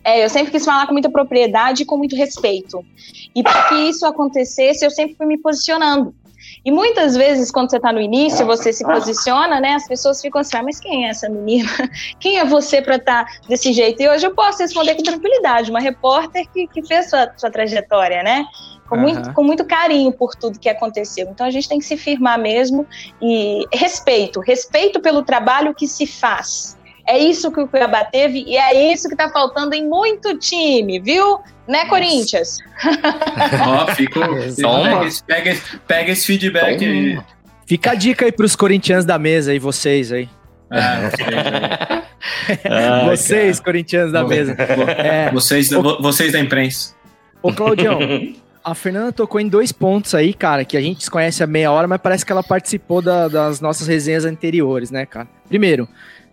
É, 0.01 0.23
eu 0.23 0.29
sempre 0.29 0.51
quis 0.51 0.63
falar 0.63 0.87
com 0.87 0.93
muita 0.93 1.09
propriedade 1.09 1.83
e 1.83 1.85
com 1.85 1.97
muito 1.97 2.15
respeito. 2.15 2.83
E 3.35 3.43
para 3.43 3.67
que 3.67 3.75
isso 3.75 4.05
acontecesse, 4.05 4.85
eu 4.85 4.89
sempre 4.89 5.15
fui 5.15 5.25
me 5.25 5.37
posicionando. 5.37 6.15
E 6.63 6.71
muitas 6.71 7.15
vezes, 7.17 7.51
quando 7.51 7.69
você 7.69 7.77
está 7.77 7.91
no 7.91 7.99
início, 7.99 8.45
você 8.45 8.71
se 8.71 8.83
posiciona, 8.83 9.59
né? 9.59 9.73
As 9.73 9.87
pessoas 9.87 10.21
ficam 10.21 10.39
assim, 10.41 10.57
ah, 10.57 10.63
mas 10.63 10.79
quem 10.79 11.05
é 11.05 11.09
essa 11.09 11.27
menina? 11.27 11.69
Quem 12.19 12.39
é 12.39 12.45
você 12.45 12.81
para 12.81 12.95
estar 12.95 13.25
tá 13.25 13.31
desse 13.47 13.73
jeito? 13.73 14.01
E 14.01 14.09
hoje 14.09 14.25
eu 14.25 14.33
posso 14.33 14.59
responder 14.59 14.95
com 14.95 15.03
tranquilidade, 15.03 15.69
uma 15.69 15.79
repórter 15.79 16.47
que, 16.51 16.67
que 16.67 16.85
fez 16.85 17.09
sua, 17.09 17.31
sua 17.35 17.51
trajetória, 17.51 18.23
né? 18.23 18.45
Com, 18.91 18.97
uhum. 18.97 19.01
muito, 19.03 19.33
com 19.33 19.43
muito 19.43 19.63
carinho 19.63 20.11
por 20.11 20.35
tudo 20.35 20.59
que 20.59 20.67
aconteceu. 20.67 21.29
Então 21.31 21.47
a 21.47 21.49
gente 21.49 21.69
tem 21.69 21.79
que 21.79 21.85
se 21.85 21.95
firmar 21.95 22.37
mesmo 22.37 22.85
e 23.21 23.65
respeito, 23.71 24.41
respeito 24.41 24.99
pelo 24.99 25.23
trabalho 25.23 25.73
que 25.73 25.87
se 25.87 26.05
faz. 26.05 26.77
É 27.07 27.17
isso 27.17 27.49
que 27.53 27.61
o 27.61 27.67
Cuiabá 27.69 28.03
teve 28.03 28.43
e 28.45 28.57
é 28.57 28.91
isso 28.91 29.07
que 29.07 29.13
está 29.13 29.29
faltando 29.29 29.73
em 29.73 29.87
muito 29.87 30.37
time, 30.37 30.99
viu? 30.99 31.39
Né, 31.65 31.85
Corinthians? 31.85 32.57
Ó, 33.65 33.85
oh, 33.85 33.95
fico, 33.95 34.19
pega, 34.19 35.05
esse, 35.05 35.23
pega, 35.23 35.57
pega 35.87 36.11
esse 36.11 36.27
feedback 36.27 36.79
Toma. 36.79 36.91
aí. 36.91 37.19
Fica 37.65 37.91
a 37.91 37.95
dica 37.95 38.25
aí 38.25 38.31
para 38.33 38.45
os 38.45 38.57
corintianos 38.57 39.05
da 39.05 39.17
mesa 39.17 39.53
e 39.53 39.59
vocês 39.59 40.11
aí. 40.11 40.27
Ah, 40.69 41.09
vocês, 43.09 43.55
cara. 43.57 43.63
corintianos 43.63 44.11
da 44.11 44.25
mesa. 44.25 44.53
É. 44.97 45.31
Vocês, 45.31 45.71
o... 45.71 46.01
vocês 46.01 46.33
da 46.33 46.39
imprensa. 46.41 46.93
Ô, 47.41 47.53
Claudião, 47.53 47.99
a 48.63 48.75
Fernanda 48.75 49.11
tocou 49.11 49.39
em 49.39 49.47
dois 49.47 49.71
pontos 49.71 50.13
aí, 50.13 50.33
cara, 50.33 50.63
que 50.63 50.77
a 50.77 50.81
gente 50.81 50.99
desconhece 50.99 51.43
há 51.43 51.47
meia 51.47 51.71
hora, 51.71 51.87
mas 51.87 51.99
parece 51.99 52.25
que 52.25 52.31
ela 52.31 52.43
participou 52.43 53.01
da, 53.01 53.27
das 53.27 53.59
nossas 53.59 53.87
resenhas 53.87 54.25
anteriores, 54.25 54.91
né, 54.91 55.05
cara? 55.05 55.27
Primeiro, 55.47 55.87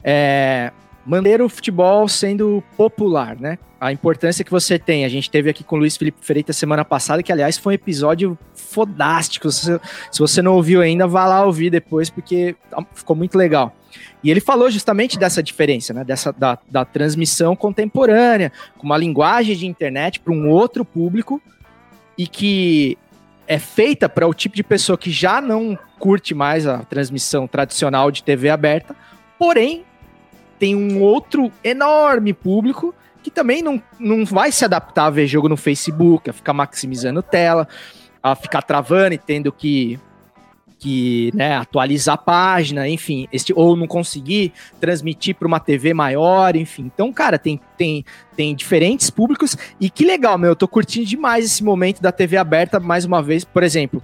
é, 0.05 0.71
manter 1.07 1.41
o 1.41 1.49
futebol 1.49 2.07
sendo 2.07 2.63
popular, 2.77 3.37
né? 3.39 3.59
A 3.81 3.93
importância 3.93 4.45
que 4.45 4.51
você 4.51 4.79
tem. 4.79 5.05
A 5.05 5.09
gente 5.09 5.31
teve 5.31 5.49
aqui 5.49 5.63
com 5.63 5.77
o 5.77 5.79
Luiz 5.79 5.97
Felipe 5.97 6.19
Freitas 6.21 6.57
semana 6.57 6.85
passada, 6.85 7.23
que 7.23 7.33
aliás 7.33 7.57
foi 7.57 7.75
um 7.75 7.77
episódio 7.77 8.37
fodástico. 8.53 9.51
Se, 9.51 9.81
se 10.11 10.19
você 10.19 10.43
não 10.43 10.55
ouviu 10.55 10.83
ainda, 10.83 11.07
vá 11.07 11.25
lá 11.25 11.45
ouvir 11.45 11.71
depois, 11.71 12.11
porque 12.11 12.57
ficou 12.93 13.15
muito 13.15 13.39
legal. 13.39 13.75
E 14.23 14.31
ele 14.31 14.41
falou 14.41 14.69
justamente 14.71 15.19
dessa 15.19 15.43
diferença, 15.43 15.95
né? 15.95 16.05
Dessa, 16.05 16.33
da, 16.33 16.59
da 16.69 16.85
transmissão 16.85 17.55
contemporânea, 17.55 18.53
com 18.77 18.85
uma 18.85 18.99
linguagem 18.99 19.57
de 19.57 19.67
internet 19.67 20.21
para 20.21 20.33
um 20.33 20.51
outro 20.51 20.85
público 20.85 21.41
e 22.19 22.27
que 22.27 22.99
é 23.47 23.59
feita 23.59 24.09
para 24.09 24.27
o 24.27 24.35
tipo 24.35 24.55
de 24.55 24.63
pessoa 24.63 24.99
que 24.99 25.11
já 25.11 25.41
não 25.41 25.79
curte 25.99 26.35
mais 26.35 26.67
a 26.67 26.79
transmissão 26.81 27.47
tradicional 27.47 28.11
de 28.11 28.23
TV 28.23 28.51
aberta, 28.51 28.95
porém 29.39 29.85
tem 30.59 30.75
um 30.75 31.01
outro 31.01 31.51
enorme 31.63 32.35
público 32.35 32.95
que 33.23 33.31
também 33.31 33.63
não, 33.63 33.83
não 33.99 34.25
vai 34.25 34.53
se 34.53 34.65
adaptar 34.65 35.07
a 35.07 35.11
ver 35.11 35.27
jogo 35.27 35.49
no 35.49 35.57
Facebook, 35.57 36.29
a 36.29 36.33
ficar 36.33 36.53
maximizando 36.53 37.23
tela, 37.23 37.67
a 38.23 38.35
ficar 38.35 38.63
travando 38.63 39.15
e 39.15 39.19
tendo 39.19 39.53
que, 39.53 39.99
que 40.79 41.33
né, 41.35 41.57
atualizar 41.57 42.15
a 42.15 42.19
página, 42.19 42.89
enfim, 42.89 43.27
este, 43.33 43.53
ou 43.53 43.77
não 43.77 43.87
conseguir 43.87 44.53
transmitir 44.81 45.35
para 45.35 45.49
uma 45.49 45.59
TV 45.59 45.93
maior, 45.93 46.55
enfim. 46.55 46.91
Então, 46.95 47.13
cara, 47.13 47.39
tem, 47.39 47.61
tem, 47.77 48.05
tem 48.37 48.55
diferentes 48.55 49.11
públicos 49.11 49.57
e 49.81 49.91
que 49.91 50.05
legal, 50.05 50.39
meu, 50.39 50.51
eu 50.51 50.57
tô 50.57 50.69
curtindo 50.69 51.07
demais 51.07 51.45
esse 51.45 51.65
momento 51.65 52.01
da 52.01 52.13
TV 52.13 52.37
aberta 52.37 52.79
mais 52.79 53.05
uma 53.05 53.23
vez, 53.23 53.45
por 53.45 53.63
exemplo. 53.63 54.03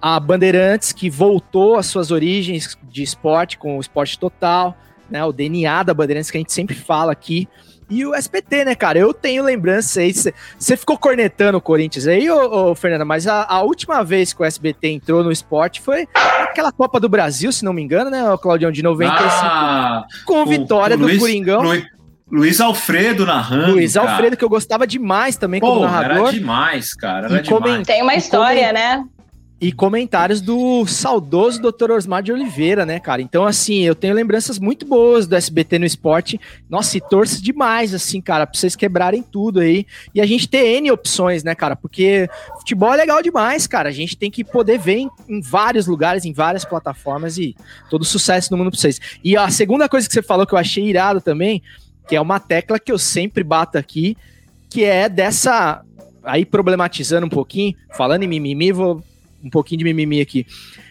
A 0.00 0.18
Bandeirantes, 0.18 0.92
que 0.92 1.10
voltou 1.10 1.76
às 1.76 1.86
suas 1.86 2.10
origens 2.10 2.76
de 2.82 3.02
esporte 3.02 3.58
com 3.58 3.76
o 3.76 3.80
esporte 3.80 4.18
total, 4.18 4.76
né? 5.10 5.22
O 5.24 5.32
DNA 5.32 5.82
da 5.82 5.92
Bandeirantes 5.92 6.30
que 6.30 6.38
a 6.38 6.40
gente 6.40 6.52
sempre 6.52 6.74
fala 6.74 7.12
aqui. 7.12 7.46
E 7.90 8.06
o 8.06 8.14
SPT, 8.14 8.64
né, 8.64 8.74
cara? 8.76 8.98
Eu 8.98 9.12
tenho 9.12 9.42
lembrança 9.42 10.00
aí. 10.00 10.12
Você 10.12 10.76
ficou 10.76 10.96
cornetando 10.96 11.58
o 11.58 11.60
Corinthians 11.60 12.06
aí, 12.06 12.30
ô, 12.30 12.70
ô 12.70 12.74
Fernanda, 12.74 13.04
mas 13.04 13.26
a, 13.26 13.44
a, 13.44 13.62
última 13.62 14.04
vez 14.04 14.32
que 14.32 14.40
o 14.40 14.44
SBT 14.44 14.88
entrou 14.88 15.24
no 15.24 15.32
esporte 15.32 15.80
foi 15.80 16.06
aquela 16.14 16.70
Copa 16.70 17.00
do 17.00 17.08
Brasil, 17.08 17.50
se 17.50 17.64
não 17.64 17.72
me 17.72 17.82
engano, 17.82 18.10
né, 18.10 18.30
o 18.30 18.38
Claudião, 18.38 18.70
de 18.70 18.82
95, 18.82 19.22
ah, 19.22 20.04
com 20.24 20.46
vitória 20.46 20.96
do 20.96 21.02
Luiz, 21.02 21.18
Coringão. 21.18 21.62
Luiz, 21.62 21.84
Luiz 22.30 22.60
Alfredo 22.60 23.26
narrando. 23.26 23.72
Luiz 23.72 23.94
cara. 23.94 24.10
Alfredo, 24.10 24.36
que 24.36 24.44
eu 24.44 24.48
gostava 24.48 24.86
demais 24.86 25.36
também 25.36 25.60
Pô, 25.60 25.66
como 25.66 25.80
narrador. 25.80 26.28
Era 26.28 26.32
demais, 26.32 26.94
cara. 26.94 27.26
Era 27.26 27.42
demais. 27.42 27.86
Tem 27.86 28.02
uma 28.02 28.14
história, 28.14 28.72
né? 28.72 29.04
E 29.60 29.70
comentários 29.70 30.40
do 30.40 30.86
saudoso 30.86 31.60
Dr. 31.60 31.90
Osmar 31.90 32.22
de 32.22 32.32
Oliveira, 32.32 32.86
né, 32.86 32.98
cara? 32.98 33.20
Então, 33.20 33.44
assim, 33.44 33.82
eu 33.82 33.94
tenho 33.94 34.14
lembranças 34.14 34.58
muito 34.58 34.86
boas 34.86 35.26
do 35.26 35.36
SBT 35.36 35.78
no 35.78 35.84
esporte. 35.84 36.40
Nossa, 36.66 36.96
e 36.96 37.00
torço 37.00 37.42
demais, 37.42 37.92
assim, 37.92 38.22
cara, 38.22 38.46
pra 38.46 38.58
vocês 38.58 38.74
quebrarem 38.74 39.22
tudo 39.22 39.60
aí. 39.60 39.86
E 40.14 40.20
a 40.20 40.24
gente 40.24 40.48
ter 40.48 40.64
N 40.78 40.90
opções, 40.90 41.44
né, 41.44 41.54
cara? 41.54 41.76
Porque 41.76 42.26
futebol 42.58 42.94
é 42.94 42.96
legal 42.96 43.22
demais, 43.22 43.66
cara. 43.66 43.90
A 43.90 43.92
gente 43.92 44.16
tem 44.16 44.30
que 44.30 44.42
poder 44.42 44.78
ver 44.78 44.96
em, 44.96 45.10
em 45.28 45.42
vários 45.42 45.86
lugares, 45.86 46.24
em 46.24 46.32
várias 46.32 46.64
plataformas 46.64 47.36
e 47.36 47.54
todo 47.90 48.02
sucesso 48.02 48.50
no 48.50 48.56
mundo 48.56 48.70
pra 48.70 48.80
vocês. 48.80 48.98
E 49.22 49.36
a 49.36 49.50
segunda 49.50 49.90
coisa 49.90 50.08
que 50.08 50.14
você 50.14 50.22
falou 50.22 50.46
que 50.46 50.54
eu 50.54 50.58
achei 50.58 50.88
irado 50.88 51.20
também, 51.20 51.62
que 52.08 52.16
é 52.16 52.20
uma 52.20 52.40
tecla 52.40 52.80
que 52.80 52.90
eu 52.90 52.98
sempre 52.98 53.44
bato 53.44 53.76
aqui, 53.76 54.16
que 54.70 54.84
é 54.84 55.06
dessa. 55.06 55.84
Aí 56.22 56.46
problematizando 56.46 57.26
um 57.26 57.30
pouquinho, 57.30 57.74
falando 57.90 58.22
em 58.22 58.28
mimimi, 58.28 58.72
vou 58.72 59.02
um 59.42 59.50
pouquinho 59.50 59.78
de 59.78 59.84
mimimi 59.84 60.20
aqui. 60.20 60.46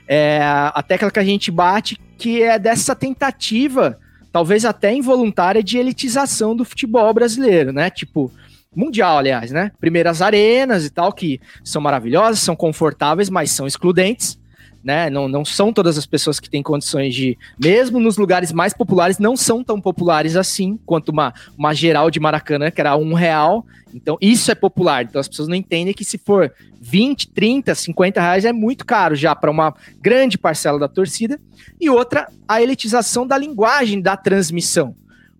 É 0.07 0.39
a 0.41 0.83
tecla 0.83 1.11
que 1.11 1.19
a 1.19 1.23
gente 1.23 1.51
bate 1.51 1.97
que 2.17 2.43
é 2.43 2.59
dessa 2.59 2.95
tentativa, 2.95 3.97
talvez 4.31 4.65
até 4.65 4.93
involuntária, 4.93 5.63
de 5.63 5.77
elitização 5.77 6.55
do 6.55 6.65
futebol 6.65 7.13
brasileiro, 7.13 7.71
né? 7.71 7.89
Tipo, 7.89 8.31
mundial, 8.75 9.17
aliás, 9.17 9.51
né? 9.51 9.71
Primeiras 9.79 10.21
arenas 10.21 10.85
e 10.85 10.89
tal, 10.89 11.13
que 11.13 11.39
são 11.63 11.81
maravilhosas, 11.81 12.39
são 12.39 12.55
confortáveis, 12.55 13.29
mas 13.29 13.51
são 13.51 13.65
excludentes 13.65 14.37
né? 14.83 15.09
Não, 15.09 15.27
não 15.27 15.43
são 15.43 15.73
todas 15.73 15.97
as 15.97 16.05
pessoas 16.05 16.39
que 16.39 16.49
têm 16.49 16.63
condições 16.63 17.13
de, 17.13 17.37
mesmo 17.61 17.99
nos 17.99 18.17
lugares 18.17 18.51
mais 18.51 18.73
populares, 18.73 19.19
não 19.19 19.35
são 19.35 19.63
tão 19.63 19.79
populares 19.79 20.35
assim 20.35 20.79
quanto 20.85 21.09
uma, 21.09 21.33
uma 21.57 21.73
geral 21.73 22.09
de 22.09 22.19
Maracanã, 22.19 22.71
que 22.71 22.79
era 22.79 22.95
um 22.95 23.13
real. 23.13 23.65
Então, 23.93 24.17
isso 24.21 24.51
é 24.51 24.55
popular. 24.55 25.03
Então, 25.03 25.19
as 25.19 25.27
pessoas 25.27 25.47
não 25.47 25.55
entendem 25.55 25.93
que 25.93 26.05
se 26.05 26.17
for 26.17 26.53
20, 26.79 27.29
30, 27.29 27.75
50 27.75 28.21
reais 28.21 28.45
é 28.45 28.53
muito 28.53 28.85
caro 28.85 29.15
já 29.15 29.35
para 29.35 29.51
uma 29.51 29.73
grande 29.99 30.37
parcela 30.37 30.79
da 30.79 30.87
torcida. 30.87 31.39
E 31.79 31.89
outra, 31.89 32.27
a 32.47 32.61
elitização 32.61 33.25
da 33.25 33.37
linguagem 33.37 34.01
da 34.01 34.15
transmissão. 34.15 34.95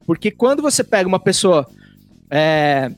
Porque 0.06 0.32
quando 0.32 0.62
você 0.62 0.84
pega 0.84 1.08
uma 1.08 1.20
pessoa. 1.20 1.68
É, 2.32 2.92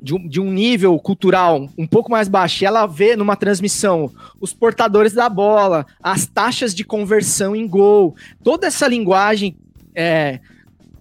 de 0.00 0.14
um, 0.14 0.28
de 0.28 0.40
um 0.40 0.52
nível 0.52 0.98
cultural 0.98 1.68
um 1.76 1.86
pouco 1.86 2.10
mais 2.10 2.28
baixo, 2.28 2.62
e 2.62 2.66
ela 2.66 2.86
vê 2.86 3.16
numa 3.16 3.36
transmissão 3.36 4.12
os 4.40 4.52
portadores 4.52 5.12
da 5.12 5.28
bola, 5.28 5.86
as 6.02 6.26
taxas 6.26 6.74
de 6.74 6.84
conversão 6.84 7.54
em 7.54 7.66
gol, 7.66 8.14
toda 8.42 8.66
essa 8.66 8.86
linguagem, 8.86 9.56
é, 9.94 10.40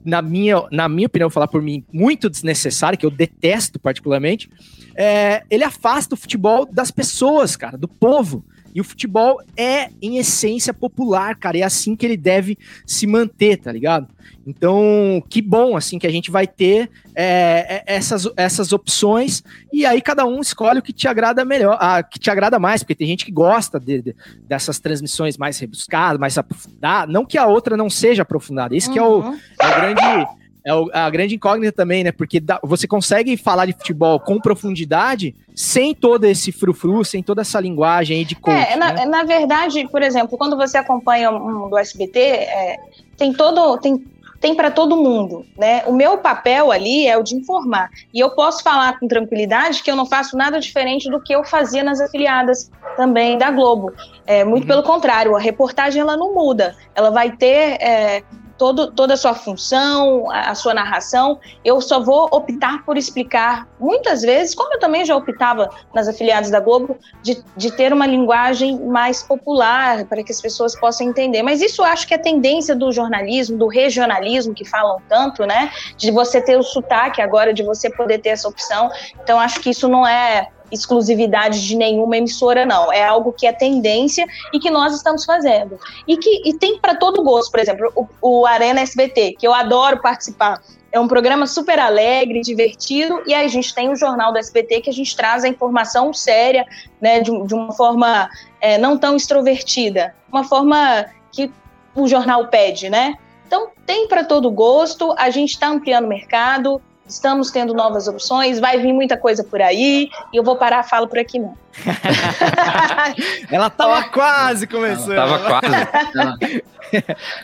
na, 0.04 0.22
minha, 0.22 0.64
na 0.72 0.88
minha 0.90 1.08
opinião, 1.08 1.30
falar 1.30 1.48
por 1.48 1.62
mim, 1.62 1.84
muito 1.92 2.30
desnecessária, 2.30 2.98
que 2.98 3.06
eu 3.06 3.12
detesto 3.12 3.80
particularmente, 3.80 4.50
é, 4.96 5.44
ele 5.50 5.64
afasta 5.64 6.16
o 6.16 6.18
futebol 6.18 6.66
das 6.66 6.90
pessoas, 6.90 7.56
cara, 7.56 7.78
do 7.78 7.88
povo. 7.88 8.44
E 8.78 8.80
o 8.80 8.84
futebol 8.84 9.42
é, 9.58 9.90
em 10.00 10.20
essência, 10.20 10.72
popular, 10.72 11.36
cara. 11.36 11.58
É 11.58 11.64
assim 11.64 11.96
que 11.96 12.06
ele 12.06 12.16
deve 12.16 12.56
se 12.86 13.08
manter, 13.08 13.58
tá 13.58 13.72
ligado? 13.72 14.08
Então, 14.46 15.20
que 15.28 15.42
bom, 15.42 15.76
assim, 15.76 15.98
que 15.98 16.06
a 16.06 16.12
gente 16.12 16.30
vai 16.30 16.46
ter 16.46 16.88
é, 17.16 17.82
é 17.84 17.84
essas, 17.88 18.30
essas 18.38 18.72
opções 18.72 19.44
e 19.74 19.84
aí 19.84 20.00
cada 20.00 20.28
um 20.28 20.40
escolhe 20.42 20.78
o 20.78 20.84
que 20.84 20.94
te 20.94 21.08
agrada 21.08 21.44
melhor, 21.44 21.76
a, 21.82 22.04
que 22.04 22.20
te 22.20 22.30
agrada 22.30 22.60
mais, 22.60 22.84
porque 22.84 22.94
tem 22.94 23.08
gente 23.08 23.26
que 23.26 23.32
gosta 23.32 23.80
de, 23.80 24.00
de, 24.00 24.16
dessas 24.48 24.80
transmissões 24.80 25.40
mais 25.40 25.58
rebuscadas, 25.58 26.20
mais 26.20 26.38
aprofundadas. 26.38 27.12
Não 27.12 27.26
que 27.26 27.40
a 27.40 27.48
outra 27.48 27.76
não 27.76 27.90
seja 27.90 28.22
aprofundada, 28.22 28.76
isso 28.76 28.90
uhum. 28.90 28.94
que 28.94 29.00
é 29.00 29.04
o, 29.04 29.34
é 29.60 29.68
o 29.68 29.76
grande 29.82 30.28
é 30.68 31.00
a 31.00 31.10
grande 31.10 31.36
incógnita 31.36 31.72
também, 31.72 32.04
né? 32.04 32.12
Porque 32.12 32.44
você 32.62 32.86
consegue 32.88 33.38
falar 33.38 33.66
de 33.66 33.74
futebol 33.74 34.20
com 34.20 34.40
profundidade 34.40 35.34
sem 35.56 35.96
todo 35.96 36.26
esse 36.26 36.52
frufru, 36.52 37.06
sem 37.06 37.24
toda 37.24 37.42
essa 37.42 37.60
linguagem 37.60 38.18
aí 38.18 38.26
de 38.26 38.36
coach, 38.36 38.54
É, 38.54 38.76
na, 38.76 38.92
né? 38.92 39.06
na 39.06 39.24
verdade, 39.24 39.88
por 39.88 40.02
exemplo, 40.02 40.38
quando 40.38 40.58
você 40.58 40.78
acompanha 40.78 41.32
um 41.32 41.70
do 41.70 41.78
SBT, 41.78 42.20
é, 42.20 42.78
tem 43.18 43.32
todo, 43.34 43.78
tem 43.78 44.04
tem 44.40 44.54
para 44.54 44.70
todo 44.70 44.96
mundo, 44.96 45.46
né? 45.58 45.84
O 45.88 45.94
meu 45.94 46.20
papel 46.20 46.72
ali 46.72 47.08
é 47.08 47.18
o 47.18 47.24
de 47.24 47.36
informar. 47.36 47.90
E 48.14 48.20
eu 48.20 48.30
posso 48.32 48.62
falar 48.62 49.00
com 49.00 49.08
tranquilidade 49.08 49.82
que 49.82 49.90
eu 49.90 49.96
não 49.96 50.06
faço 50.06 50.38
nada 50.38 50.60
diferente 50.60 51.10
do 51.10 51.20
que 51.20 51.34
eu 51.34 51.44
fazia 51.44 51.84
nas 51.84 52.00
afiliadas 52.00 52.70
também 52.96 53.38
da 53.38 53.50
Globo. 53.50 53.92
É, 54.26 54.44
muito 54.44 54.64
uhum. 54.64 54.68
pelo 54.68 54.84
contrário, 54.84 55.36
a 55.36 55.40
reportagem 55.40 56.02
ela 56.02 56.16
não 56.16 56.36
muda. 56.36 56.76
Ela 56.94 57.10
vai 57.10 57.32
ter 57.32 57.82
é, 57.82 58.24
todo, 58.58 58.92
toda 58.92 59.14
a 59.14 59.18
sua 59.18 59.34
função, 59.34 60.30
a, 60.32 60.52
a, 60.52 60.56
sua 60.56 60.74
narração. 60.74 61.40
Eu 61.64 61.80
só 61.80 62.00
vou 62.00 62.28
optar 62.32 62.84
por 62.86 62.98
explicar, 62.98 63.68
muitas 63.80 64.22
vezes, 64.22 64.56
como 64.56 64.74
eu 64.74 64.80
também 64.80 65.06
já 65.06 65.16
optava 65.16 65.70
nas 65.94 66.08
afiliadas 66.08 66.50
da 66.50 66.60
Globo, 66.60 66.98
de, 67.22 67.44
de 67.56 67.72
ter 67.72 67.94
uma 67.94 68.06
linguagem 68.06 68.80
mais 68.80 69.24
popular, 69.24 70.06
para 70.06 70.24
que 70.24 70.32
as 70.32 70.42
pessoas 70.42 70.78
possam 70.80 71.08
entender. 71.08 71.44
Mas 71.44 71.62
isso 71.62 71.84
acho 71.84 72.08
que 72.08 72.14
é 72.14 72.18
tendência 72.18 72.76
do 72.76 72.92
jornalismo, 72.92 73.58
do 73.58 73.68
regionalismo, 73.68 74.54
que 74.54 74.66
falam 74.66 75.02
tanto, 75.08 75.46
né? 75.46 75.72
De 75.96 76.12
você 76.12 76.42
ter 76.42 76.58
o 76.58 76.64
sotaque 76.64 77.22
agora, 77.22 77.54
de 77.54 77.64
você 77.64 77.90
poder 77.90 78.20
ter 78.20 78.30
essa 78.30 78.48
opção. 78.48 78.90
Então, 79.22 79.40
acho 79.40 79.60
que 79.60 79.70
isso 79.70 79.88
não 79.88 80.06
é 80.06 80.50
exclusividade 80.72 81.66
de 81.66 81.76
nenhuma 81.76 82.18
emissora, 82.18 82.66
não. 82.66 82.92
É 82.92 83.04
algo 83.04 83.32
que 83.32 83.48
é 83.48 83.52
tendência 83.52 84.26
e 84.54 84.60
que 84.60 84.70
nós 84.70 84.96
estamos 84.96 85.26
fazendo. 85.26 85.80
E 86.08 86.18
que 86.18 86.42
e 86.46 86.54
tem 86.54 86.80
para 86.80 86.96
todo 86.96 87.24
gosto, 87.24 87.52
por 87.52 87.60
exemplo, 87.60 87.92
o, 87.96 88.08
o 88.22 88.46
Arena 88.46 88.82
SBT, 88.82 89.36
que 89.40 89.48
eu 89.48 89.54
adoro 89.54 90.02
participar. 90.02 90.62
É 90.92 91.00
um 91.00 91.08
programa 91.08 91.46
super 91.46 91.80
alegre, 91.80 92.42
divertido, 92.42 93.22
e 93.28 93.34
aí 93.34 93.46
a 93.46 93.50
gente 93.50 93.74
tem 93.74 93.90
o 93.90 93.96
Jornal 93.96 94.32
do 94.32 94.38
SBT 94.40 94.82
que 94.82 94.90
a 94.90 94.94
gente 94.94 95.16
traz 95.16 95.44
a 95.44 95.48
informação 95.48 96.14
séria, 96.14 96.66
né, 97.00 97.20
de, 97.20 97.30
de 97.46 97.54
uma 97.54 97.74
forma 97.74 98.30
é, 98.62 98.78
não 98.78 98.98
tão 98.98 99.16
extrovertida, 99.16 100.16
uma 100.32 100.44
forma 100.44 101.06
que 101.32 101.52
o 101.94 102.08
jornal 102.08 102.48
pede, 102.48 102.90
né? 102.90 103.16
Então 103.46 103.70
tem 103.86 104.08
para 104.08 104.24
todo 104.24 104.52
gosto, 104.52 105.14
a 105.18 105.30
gente 105.30 105.52
está 105.52 105.68
ampliando 105.68 106.06
o 106.06 106.10
mercado, 106.10 106.82
Estamos 107.08 107.52
tendo 107.52 107.74
novas 107.74 108.08
opções, 108.08 108.60
vai 108.60 108.80
vir 108.80 108.94
muita 108.94 109.18
coisa 109.18 109.44
por 109.44 109.62
aí, 109.62 110.10
e 110.34 110.38
eu 110.38 110.44
vou 110.44 110.56
parar 110.56 110.80
a 110.80 110.84
fala 110.84 111.08
por 111.08 111.18
aqui 111.18 111.40
não. 111.40 111.56
ela 113.52 113.70
tava 113.70 114.04
quase 114.10 114.68
começando. 114.68 115.14
Ela 115.14 115.40
tava 115.40 115.62
quase. 115.62 115.76
ela, 116.16 116.38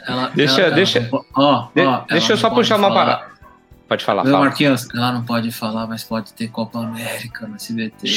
ela, 0.08 0.32
deixa, 0.36 0.62
ela, 0.62 0.76
deixa, 0.76 1.10
ó, 1.36 1.68
de, 1.74 1.82
ó, 1.82 2.02
deixa 2.10 2.34
eu 2.34 2.38
só 2.38 2.50
puxar 2.50 2.78
falar. 2.78 2.88
uma 2.88 2.96
parada. 2.96 3.34
Pode 3.88 4.04
falar, 4.04 4.24
fala. 4.24 4.40
Marquinhos, 4.40 4.88
ela 4.94 5.12
não 5.12 5.24
pode 5.24 5.52
falar, 5.52 5.88
mas 5.88 6.04
pode 6.04 6.34
ter 6.34 6.48
Copa 6.48 6.80
América 6.80 7.46
no 7.48 7.56
SBT. 7.56 8.08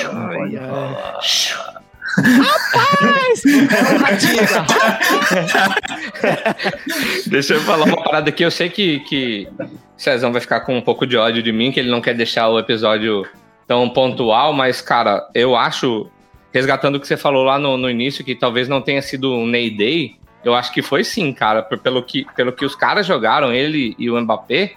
Ela 0.00 0.14
não 0.14 0.28
pode 0.28 0.56
falar. 0.56 1.85
Rapaz! 2.16 3.42
Deixa 7.26 7.54
eu 7.54 7.60
falar 7.60 7.84
uma 7.84 8.02
parada 8.02 8.30
aqui. 8.30 8.44
Eu 8.44 8.50
sei 8.50 8.68
que, 8.68 9.00
que 9.00 9.48
Cezão 9.96 10.32
vai 10.32 10.40
ficar 10.40 10.60
com 10.60 10.76
um 10.76 10.82
pouco 10.82 11.06
de 11.06 11.16
ódio 11.16 11.42
de 11.42 11.52
mim, 11.52 11.70
que 11.70 11.80
ele 11.80 11.90
não 11.90 12.00
quer 12.00 12.14
deixar 12.14 12.48
o 12.48 12.58
episódio 12.58 13.26
tão 13.66 13.88
pontual, 13.88 14.52
mas, 14.52 14.80
cara, 14.80 15.28
eu 15.34 15.56
acho, 15.56 16.08
resgatando 16.52 16.96
o 16.96 17.00
que 17.00 17.06
você 17.06 17.16
falou 17.16 17.44
lá 17.44 17.58
no, 17.58 17.76
no 17.76 17.90
início, 17.90 18.24
que 18.24 18.34
talvez 18.34 18.68
não 18.68 18.80
tenha 18.80 19.02
sido 19.02 19.32
um 19.32 19.46
Ney 19.46 19.70
Day, 19.70 20.16
eu 20.44 20.54
acho 20.54 20.72
que 20.72 20.80
foi 20.80 21.02
sim, 21.02 21.32
cara, 21.32 21.62
pelo 21.62 22.02
que, 22.02 22.24
pelo 22.36 22.52
que 22.52 22.64
os 22.64 22.76
caras 22.76 23.04
jogaram, 23.04 23.52
ele 23.52 23.96
e 23.98 24.08
o 24.08 24.20
Mbappé. 24.20 24.74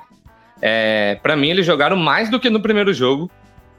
É, 0.61 1.19
para 1.21 1.35
mim, 1.35 1.49
eles 1.49 1.65
jogaram 1.65 1.95
mais 1.95 2.29
do 2.29 2.39
que 2.39 2.49
no 2.49 2.59
primeiro 2.59 2.91
jogo. 2.91 3.29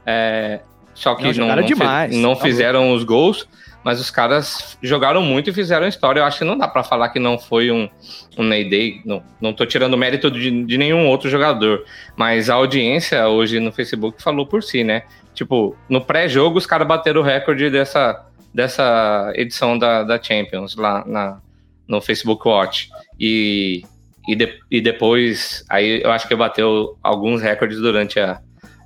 É, 0.05 0.61
só 1.01 1.15
que 1.15 1.23
não, 1.23 1.47
não, 1.47 1.55
não, 1.55 1.63
demais, 1.63 2.15
não 2.15 2.35
fizeram 2.35 2.93
os 2.93 3.03
gols, 3.03 3.47
mas 3.83 3.99
os 3.99 4.11
caras 4.11 4.77
jogaram 4.83 5.23
muito 5.23 5.49
e 5.49 5.53
fizeram 5.53 5.87
história. 5.87 6.19
Eu 6.19 6.25
acho 6.25 6.37
que 6.37 6.45
não 6.45 6.55
dá 6.55 6.67
para 6.67 6.83
falar 6.83 7.09
que 7.09 7.17
não 7.17 7.39
foi 7.39 7.71
um, 7.71 7.89
um 8.37 8.43
Ney 8.43 8.69
Day. 8.69 9.01
Não, 9.03 9.23
não 9.41 9.51
tô 9.51 9.65
tirando 9.65 9.97
mérito 9.97 10.29
de, 10.29 10.63
de 10.63 10.77
nenhum 10.77 11.07
outro 11.07 11.27
jogador. 11.27 11.83
Mas 12.15 12.51
a 12.51 12.53
audiência 12.53 13.27
hoje 13.27 13.59
no 13.59 13.71
Facebook 13.71 14.21
falou 14.21 14.45
por 14.45 14.61
si, 14.61 14.83
né? 14.83 15.01
Tipo, 15.33 15.75
no 15.89 16.01
pré-jogo 16.01 16.59
os 16.59 16.67
caras 16.67 16.87
bateram 16.87 17.21
o 17.21 17.23
recorde 17.23 17.71
dessa, 17.71 18.23
dessa 18.53 19.33
edição 19.33 19.79
da, 19.79 20.03
da 20.03 20.21
Champions 20.21 20.75
lá 20.75 21.03
na, 21.07 21.39
no 21.87 21.99
Facebook 21.99 22.47
Watch. 22.47 22.91
E, 23.19 23.81
e, 24.27 24.35
de, 24.35 24.53
e 24.69 24.79
depois, 24.79 25.65
aí 25.67 26.03
eu 26.03 26.11
acho 26.11 26.27
que 26.27 26.35
bateu 26.35 26.95
alguns 27.01 27.41
recordes 27.41 27.79
durante 27.79 28.19
a, 28.19 28.39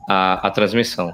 a, 0.08 0.48
a 0.48 0.50
transmissão. 0.50 1.14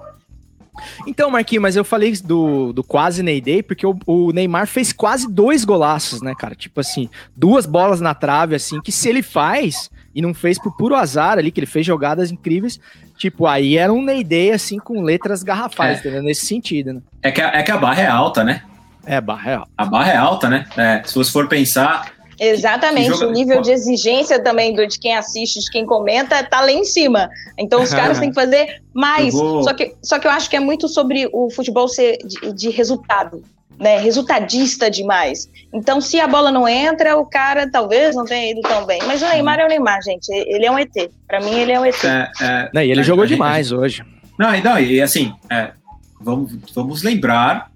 Então, 1.05 1.29
Marquinhos, 1.29 1.61
mas 1.61 1.75
eu 1.75 1.83
falei 1.83 2.13
do, 2.17 2.71
do 2.73 2.83
quase 2.83 3.21
Ney 3.21 3.41
Day 3.41 3.61
porque 3.61 3.85
o, 3.85 3.97
o, 4.05 4.31
Neymar 4.31 4.67
fez 4.67 4.93
quase 4.93 5.29
dois 5.29 5.65
golaços, 5.65 6.21
né, 6.21 6.33
cara? 6.37 6.55
Tipo 6.55 6.79
assim, 6.79 7.09
duas 7.35 7.65
bolas 7.65 7.99
na 7.99 8.13
trave, 8.13 8.55
assim, 8.55 8.81
que 8.81 8.91
se 8.91 9.09
ele 9.09 9.21
faz 9.21 9.89
e 10.13 10.21
não 10.21 10.33
fez 10.33 10.59
por 10.59 10.75
puro 10.75 10.95
azar 10.95 11.37
ali, 11.37 11.51
que 11.51 11.59
ele 11.59 11.67
fez 11.67 11.85
jogadas 11.85 12.31
incríveis, 12.31 12.79
tipo, 13.17 13.47
aí 13.47 13.77
era 13.77 13.91
um 13.91 14.01
Ney 14.01 14.23
Day, 14.23 14.51
assim, 14.51 14.77
com 14.77 15.01
letras 15.01 15.43
garrafais, 15.43 15.97
é. 15.97 15.99
entendeu? 15.99 16.23
Nesse 16.23 16.45
sentido, 16.45 16.93
né? 16.93 17.01
É 17.21 17.31
que, 17.31 17.41
a, 17.41 17.47
é 17.49 17.63
que 17.63 17.71
a 17.71 17.77
barra 17.77 18.01
é 18.01 18.07
alta, 18.07 18.43
né? 18.43 18.63
É, 19.05 19.17
a 19.17 19.21
barra 19.21 19.51
é 19.51 19.55
alta. 19.55 19.71
A 19.77 19.85
barra 19.85 20.11
é 20.11 20.17
alta, 20.17 20.49
né? 20.49 20.65
É, 20.77 21.01
se 21.05 21.15
você 21.15 21.31
for 21.31 21.47
pensar, 21.47 22.11
Exatamente, 22.43 23.09
joga... 23.09 23.27
o 23.27 23.31
nível 23.31 23.61
de 23.61 23.69
exigência 23.69 24.41
também 24.41 24.73
do, 24.73 24.87
de 24.87 24.99
quem 24.99 25.15
assiste, 25.15 25.59
de 25.59 25.69
quem 25.69 25.85
comenta, 25.85 26.43
tá 26.43 26.61
lá 26.61 26.71
em 26.71 26.83
cima. 26.83 27.29
Então 27.55 27.83
os 27.83 27.93
caras 27.93 28.17
têm 28.19 28.29
que 28.29 28.35
fazer 28.35 28.81
mais. 28.91 29.31
Vou... 29.31 29.61
Só, 29.61 29.75
que, 29.75 29.93
só 30.01 30.17
que 30.17 30.25
eu 30.25 30.31
acho 30.31 30.49
que 30.49 30.55
é 30.55 30.59
muito 30.59 30.87
sobre 30.87 31.29
o 31.31 31.51
futebol 31.51 31.87
ser 31.87 32.17
de, 32.25 32.51
de 32.51 32.69
resultado. 32.71 33.43
Né, 33.79 33.97
resultadista 33.97 34.91
demais. 34.91 35.49
Então, 35.73 35.99
se 35.99 36.19
a 36.19 36.27
bola 36.27 36.51
não 36.51 36.67
entra, 36.67 37.17
o 37.17 37.25
cara 37.25 37.67
talvez 37.67 38.15
não 38.15 38.25
tenha 38.25 38.51
ido 38.51 38.61
tão 38.61 38.85
bem. 38.85 39.01
Mas 39.07 39.23
o 39.23 39.25
Neymar 39.27 39.59
é 39.59 39.65
o 39.65 39.67
Neymar, 39.67 40.03
gente. 40.03 40.31
Ele 40.31 40.67
é 40.67 40.71
um 40.71 40.77
ET. 40.77 40.93
Para 41.27 41.39
mim, 41.39 41.55
ele 41.55 41.71
é 41.71 41.79
um 41.79 41.85
ET. 41.85 42.03
É, 42.03 42.31
é, 42.41 42.69
não, 42.71 42.83
e 42.83 42.91
ele 42.91 42.99
é, 42.99 43.03
jogou 43.03 43.25
demais 43.25 43.69
gente... 43.69 43.79
hoje. 43.79 44.03
Não, 44.37 44.51
não, 44.61 44.79
e 44.79 45.01
assim, 45.01 45.33
é, 45.49 45.71
vamos, 46.19 46.51
vamos 46.75 47.01
lembrar 47.01 47.71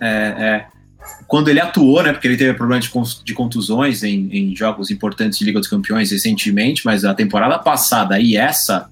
é, 0.00 0.06
é, 0.06 0.66
quando 1.26 1.48
ele 1.48 1.60
atuou, 1.60 2.02
né, 2.02 2.12
porque 2.12 2.26
ele 2.26 2.36
teve 2.36 2.54
problema 2.54 2.80
de, 2.80 3.34
contusões 3.34 4.02
em, 4.02 4.28
em, 4.32 4.56
jogos 4.56 4.90
importantes 4.90 5.38
de 5.38 5.44
Liga 5.44 5.58
dos 5.58 5.68
Campeões 5.68 6.10
recentemente, 6.10 6.86
mas 6.86 7.04
a 7.04 7.12
temporada 7.12 7.58
passada 7.58 8.18
e 8.18 8.34
essa, 8.34 8.90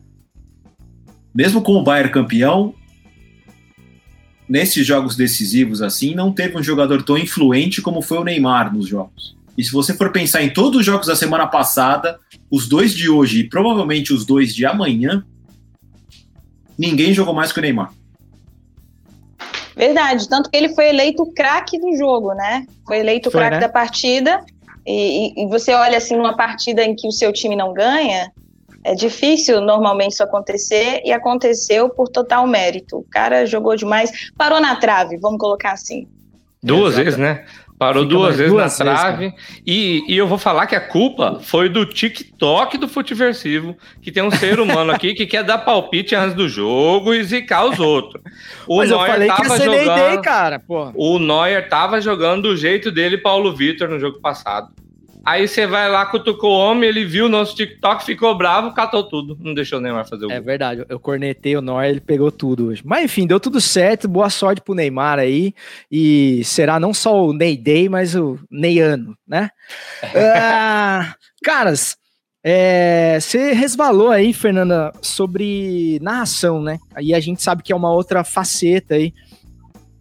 mesmo 1.34 1.62
com 1.62 1.72
o 1.72 1.82
Bayern 1.82 2.12
campeão, 2.12 2.74
nesses 4.48 4.86
jogos 4.86 5.16
decisivos 5.16 5.80
assim, 5.80 6.14
não 6.14 6.30
teve 6.30 6.56
um 6.58 6.62
jogador 6.62 7.02
tão 7.02 7.16
influente 7.16 7.80
como 7.80 8.02
foi 8.02 8.18
o 8.18 8.24
Neymar 8.24 8.72
nos 8.72 8.86
jogos. 8.86 9.34
E 9.56 9.64
se 9.64 9.72
você 9.72 9.94
for 9.94 10.12
pensar 10.12 10.42
em 10.42 10.50
todos 10.50 10.80
os 10.80 10.86
jogos 10.86 11.06
da 11.06 11.16
semana 11.16 11.46
passada, 11.46 12.20
os 12.50 12.68
dois 12.68 12.94
de 12.94 13.08
hoje 13.08 13.40
e 13.40 13.48
provavelmente 13.48 14.12
os 14.12 14.26
dois 14.26 14.54
de 14.54 14.66
amanhã, 14.66 15.24
ninguém 16.78 17.14
jogou 17.14 17.34
mais 17.34 17.50
que 17.50 17.58
o 17.58 17.62
Neymar. 17.62 17.92
Verdade, 19.76 20.26
tanto 20.26 20.48
que 20.48 20.56
ele 20.56 20.74
foi 20.74 20.88
eleito 20.88 21.22
o 21.22 21.32
craque 21.32 21.78
do 21.78 21.94
jogo, 21.96 22.32
né? 22.32 22.66
Foi 22.86 22.98
eleito 22.98 23.28
o 23.28 23.32
craque 23.32 23.56
né? 23.56 23.60
da 23.60 23.68
partida. 23.68 24.42
E, 24.86 25.42
e, 25.42 25.46
você 25.48 25.74
olha 25.74 25.98
assim 25.98 26.16
numa 26.16 26.34
partida 26.34 26.82
em 26.82 26.94
que 26.94 27.06
o 27.06 27.12
seu 27.12 27.32
time 27.32 27.56
não 27.56 27.74
ganha, 27.74 28.32
é 28.84 28.94
difícil 28.94 29.60
normalmente 29.60 30.12
isso 30.12 30.22
acontecer 30.22 31.02
e 31.04 31.12
aconteceu 31.12 31.90
por 31.90 32.08
total 32.08 32.46
mérito. 32.46 32.98
O 32.98 33.04
cara 33.10 33.44
jogou 33.44 33.76
demais, 33.76 34.30
parou 34.38 34.60
na 34.60 34.76
trave, 34.76 35.18
vamos 35.18 35.38
colocar 35.38 35.72
assim. 35.72 36.06
Duas 36.62 36.94
Exato. 36.94 37.04
vezes, 37.04 37.18
né? 37.18 37.44
Parou 37.78 38.04
Fica 38.04 38.14
duas 38.14 38.36
vezes 38.36 38.52
duas 38.52 38.78
na 38.78 38.84
vezes, 38.84 39.00
trave. 39.02 39.34
e, 39.66 40.02
e 40.08 40.16
eu 40.16 40.26
vou 40.26 40.38
falar 40.38 40.66
que 40.66 40.74
a 40.74 40.80
culpa 40.80 41.40
foi 41.42 41.68
do 41.68 41.84
TikTok 41.84 42.78
do 42.78 42.88
Futiversivo, 42.88 43.76
que 44.00 44.10
tem 44.10 44.22
um 44.22 44.30
ser 44.30 44.58
humano 44.58 44.92
aqui 44.92 45.12
que 45.12 45.26
quer 45.26 45.44
dar 45.44 45.58
palpite 45.58 46.14
antes 46.14 46.34
do 46.34 46.48
jogo 46.48 47.12
e 47.12 47.22
zicar 47.22 47.66
os 47.66 47.78
outros. 47.78 48.22
O 48.66 48.78
Mas 48.78 48.90
eu 48.90 48.96
Neuer 48.96 49.12
falei 49.12 49.28
que 49.28 49.34
ia 49.34 49.48
tava 49.48 49.56
ser 49.58 49.64
jogando. 49.64 49.94
Day, 49.94 50.22
cara, 50.22 50.58
pô. 50.58 50.90
O 50.94 51.18
Neuer 51.18 51.68
tava 51.68 52.00
jogando 52.00 52.48
do 52.48 52.56
jeito 52.56 52.90
dele, 52.90 53.18
Paulo 53.18 53.54
Vitor, 53.54 53.88
no 53.88 54.00
jogo 54.00 54.20
passado. 54.20 54.68
Aí 55.26 55.48
você 55.48 55.66
vai 55.66 55.90
lá, 55.90 56.06
cutucou 56.06 56.52
o 56.52 56.56
homem, 56.58 56.88
ele 56.88 57.04
viu 57.04 57.26
o 57.26 57.28
nosso 57.28 57.56
TikTok, 57.56 58.04
ficou 58.04 58.36
bravo, 58.38 58.72
catou 58.72 59.02
tudo. 59.02 59.36
Não 59.40 59.52
deixou 59.52 59.80
o 59.80 59.82
Neymar 59.82 60.08
fazer 60.08 60.24
o 60.26 60.30
É 60.30 60.36
gol. 60.36 60.44
verdade, 60.44 60.86
eu 60.88 61.00
cornetei 61.00 61.56
o 61.56 61.60
Neuer, 61.60 61.90
ele 61.90 62.00
pegou 62.00 62.30
tudo 62.30 62.68
hoje. 62.68 62.80
Mas 62.84 63.04
enfim, 63.04 63.26
deu 63.26 63.40
tudo 63.40 63.60
certo, 63.60 64.06
boa 64.06 64.30
sorte 64.30 64.60
pro 64.62 64.72
Neymar 64.72 65.18
aí. 65.18 65.52
E 65.90 66.42
será 66.44 66.78
não 66.78 66.94
só 66.94 67.26
o 67.26 67.32
Ney 67.32 67.56
Day, 67.56 67.88
mas 67.88 68.14
o 68.14 68.38
Neyano, 68.48 69.16
né? 69.26 69.50
Ah, 70.14 71.14
caras, 71.42 71.96
é, 72.44 73.18
você 73.20 73.52
resvalou 73.52 74.10
aí, 74.10 74.32
Fernanda, 74.32 74.92
sobre 75.02 75.98
narração, 76.00 76.62
né? 76.62 76.78
Aí 76.94 77.12
a 77.12 77.18
gente 77.18 77.42
sabe 77.42 77.64
que 77.64 77.72
é 77.72 77.76
uma 77.76 77.92
outra 77.92 78.22
faceta 78.22 78.94
aí 78.94 79.12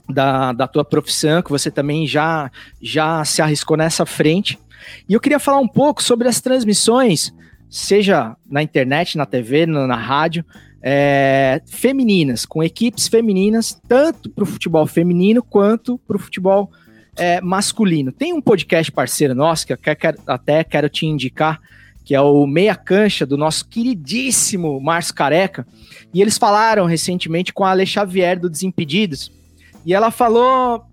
da, 0.07 0.53
da 0.53 0.67
tua 0.67 0.85
profissão, 0.85 1.41
que 1.41 1.49
você 1.49 1.71
também 1.71 2.05
já, 2.05 2.51
já 2.79 3.25
se 3.25 3.41
arriscou 3.41 3.75
nessa 3.75 4.05
frente. 4.05 4.59
E 5.07 5.13
eu 5.13 5.19
queria 5.19 5.39
falar 5.39 5.59
um 5.59 5.67
pouco 5.67 6.01
sobre 6.01 6.27
as 6.27 6.41
transmissões, 6.41 7.33
seja 7.69 8.35
na 8.49 8.61
internet, 8.61 9.17
na 9.17 9.25
TV, 9.25 9.65
na, 9.65 9.87
na 9.87 9.95
rádio, 9.95 10.45
é, 10.81 11.61
femininas, 11.65 12.45
com 12.45 12.63
equipes 12.63 13.07
femininas, 13.07 13.81
tanto 13.87 14.29
para 14.29 14.43
o 14.43 14.47
futebol 14.47 14.85
feminino 14.85 15.41
quanto 15.41 15.97
para 16.07 16.15
o 16.15 16.19
futebol 16.19 16.71
é, 17.15 17.41
masculino. 17.41 18.11
Tem 18.11 18.33
um 18.33 18.41
podcast 18.41 18.91
parceiro 18.91 19.33
nosso, 19.33 19.65
que 19.65 19.73
eu 19.73 19.77
até 20.27 20.63
quero 20.63 20.87
te 20.87 21.07
indicar, 21.07 21.59
que 22.03 22.13
é 22.13 22.21
o 22.21 22.45
Meia 22.45 22.75
Cancha, 22.75 23.25
do 23.25 23.35
nosso 23.35 23.67
queridíssimo 23.67 24.79
Márcio 24.79 25.15
Careca, 25.15 25.65
e 26.13 26.21
eles 26.21 26.37
falaram 26.37 26.85
recentemente 26.85 27.51
com 27.51 27.63
a 27.63 27.71
Ale 27.71 27.85
Xavier 27.85 28.39
do 28.39 28.47
Desimpedidos, 28.47 29.31
e 29.83 29.93
ela 29.93 30.11
falou, 30.11 30.85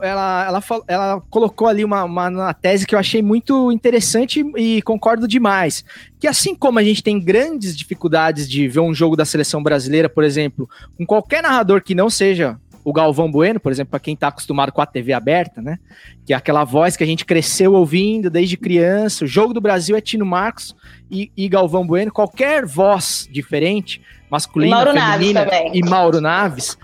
ela, 0.00 0.46
ela, 0.46 0.62
ela 0.88 1.20
colocou 1.28 1.68
ali 1.68 1.84
uma, 1.84 2.04
uma, 2.04 2.28
uma 2.28 2.54
tese 2.54 2.86
que 2.86 2.94
eu 2.94 2.98
achei 2.98 3.22
muito 3.22 3.70
interessante 3.70 4.44
e 4.56 4.80
concordo 4.82 5.28
demais, 5.28 5.84
que 6.18 6.26
assim 6.26 6.54
como 6.54 6.78
a 6.78 6.82
gente 6.82 7.02
tem 7.02 7.20
grandes 7.20 7.76
dificuldades 7.76 8.48
de 8.48 8.66
ver 8.66 8.80
um 8.80 8.94
jogo 8.94 9.16
da 9.16 9.24
seleção 9.24 9.62
brasileira, 9.62 10.08
por 10.08 10.24
exemplo, 10.24 10.68
com 10.96 11.04
qualquer 11.04 11.42
narrador 11.42 11.82
que 11.82 11.94
não 11.94 12.08
seja 12.08 12.58
o 12.84 12.92
Galvão 12.92 13.30
Bueno, 13.30 13.58
por 13.58 13.72
exemplo, 13.72 13.92
para 13.92 14.00
quem 14.00 14.12
está 14.12 14.28
acostumado 14.28 14.70
com 14.70 14.82
a 14.82 14.86
TV 14.86 15.14
aberta, 15.14 15.62
né? 15.62 15.78
Que 16.26 16.34
é 16.34 16.36
aquela 16.36 16.64
voz 16.64 16.96
que 16.96 17.02
a 17.02 17.06
gente 17.06 17.24
cresceu 17.24 17.72
ouvindo 17.72 18.28
desde 18.28 18.58
criança. 18.58 19.24
O 19.24 19.26
jogo 19.28 19.54
do 19.54 19.60
Brasil 19.60 19.96
é 19.96 20.02
Tino 20.02 20.26
Marcos 20.26 20.76
e, 21.10 21.32
e 21.34 21.48
Galvão 21.48 21.86
Bueno. 21.86 22.12
Qualquer 22.12 22.66
voz 22.66 23.26
diferente, 23.32 24.02
masculina, 24.28 24.76
Mauro 24.76 24.92
Naves 24.92 25.12
feminina 25.12 25.44
também. 25.46 25.70
e 25.72 25.82
Mauro 25.82 26.20
Naves, 26.20 26.76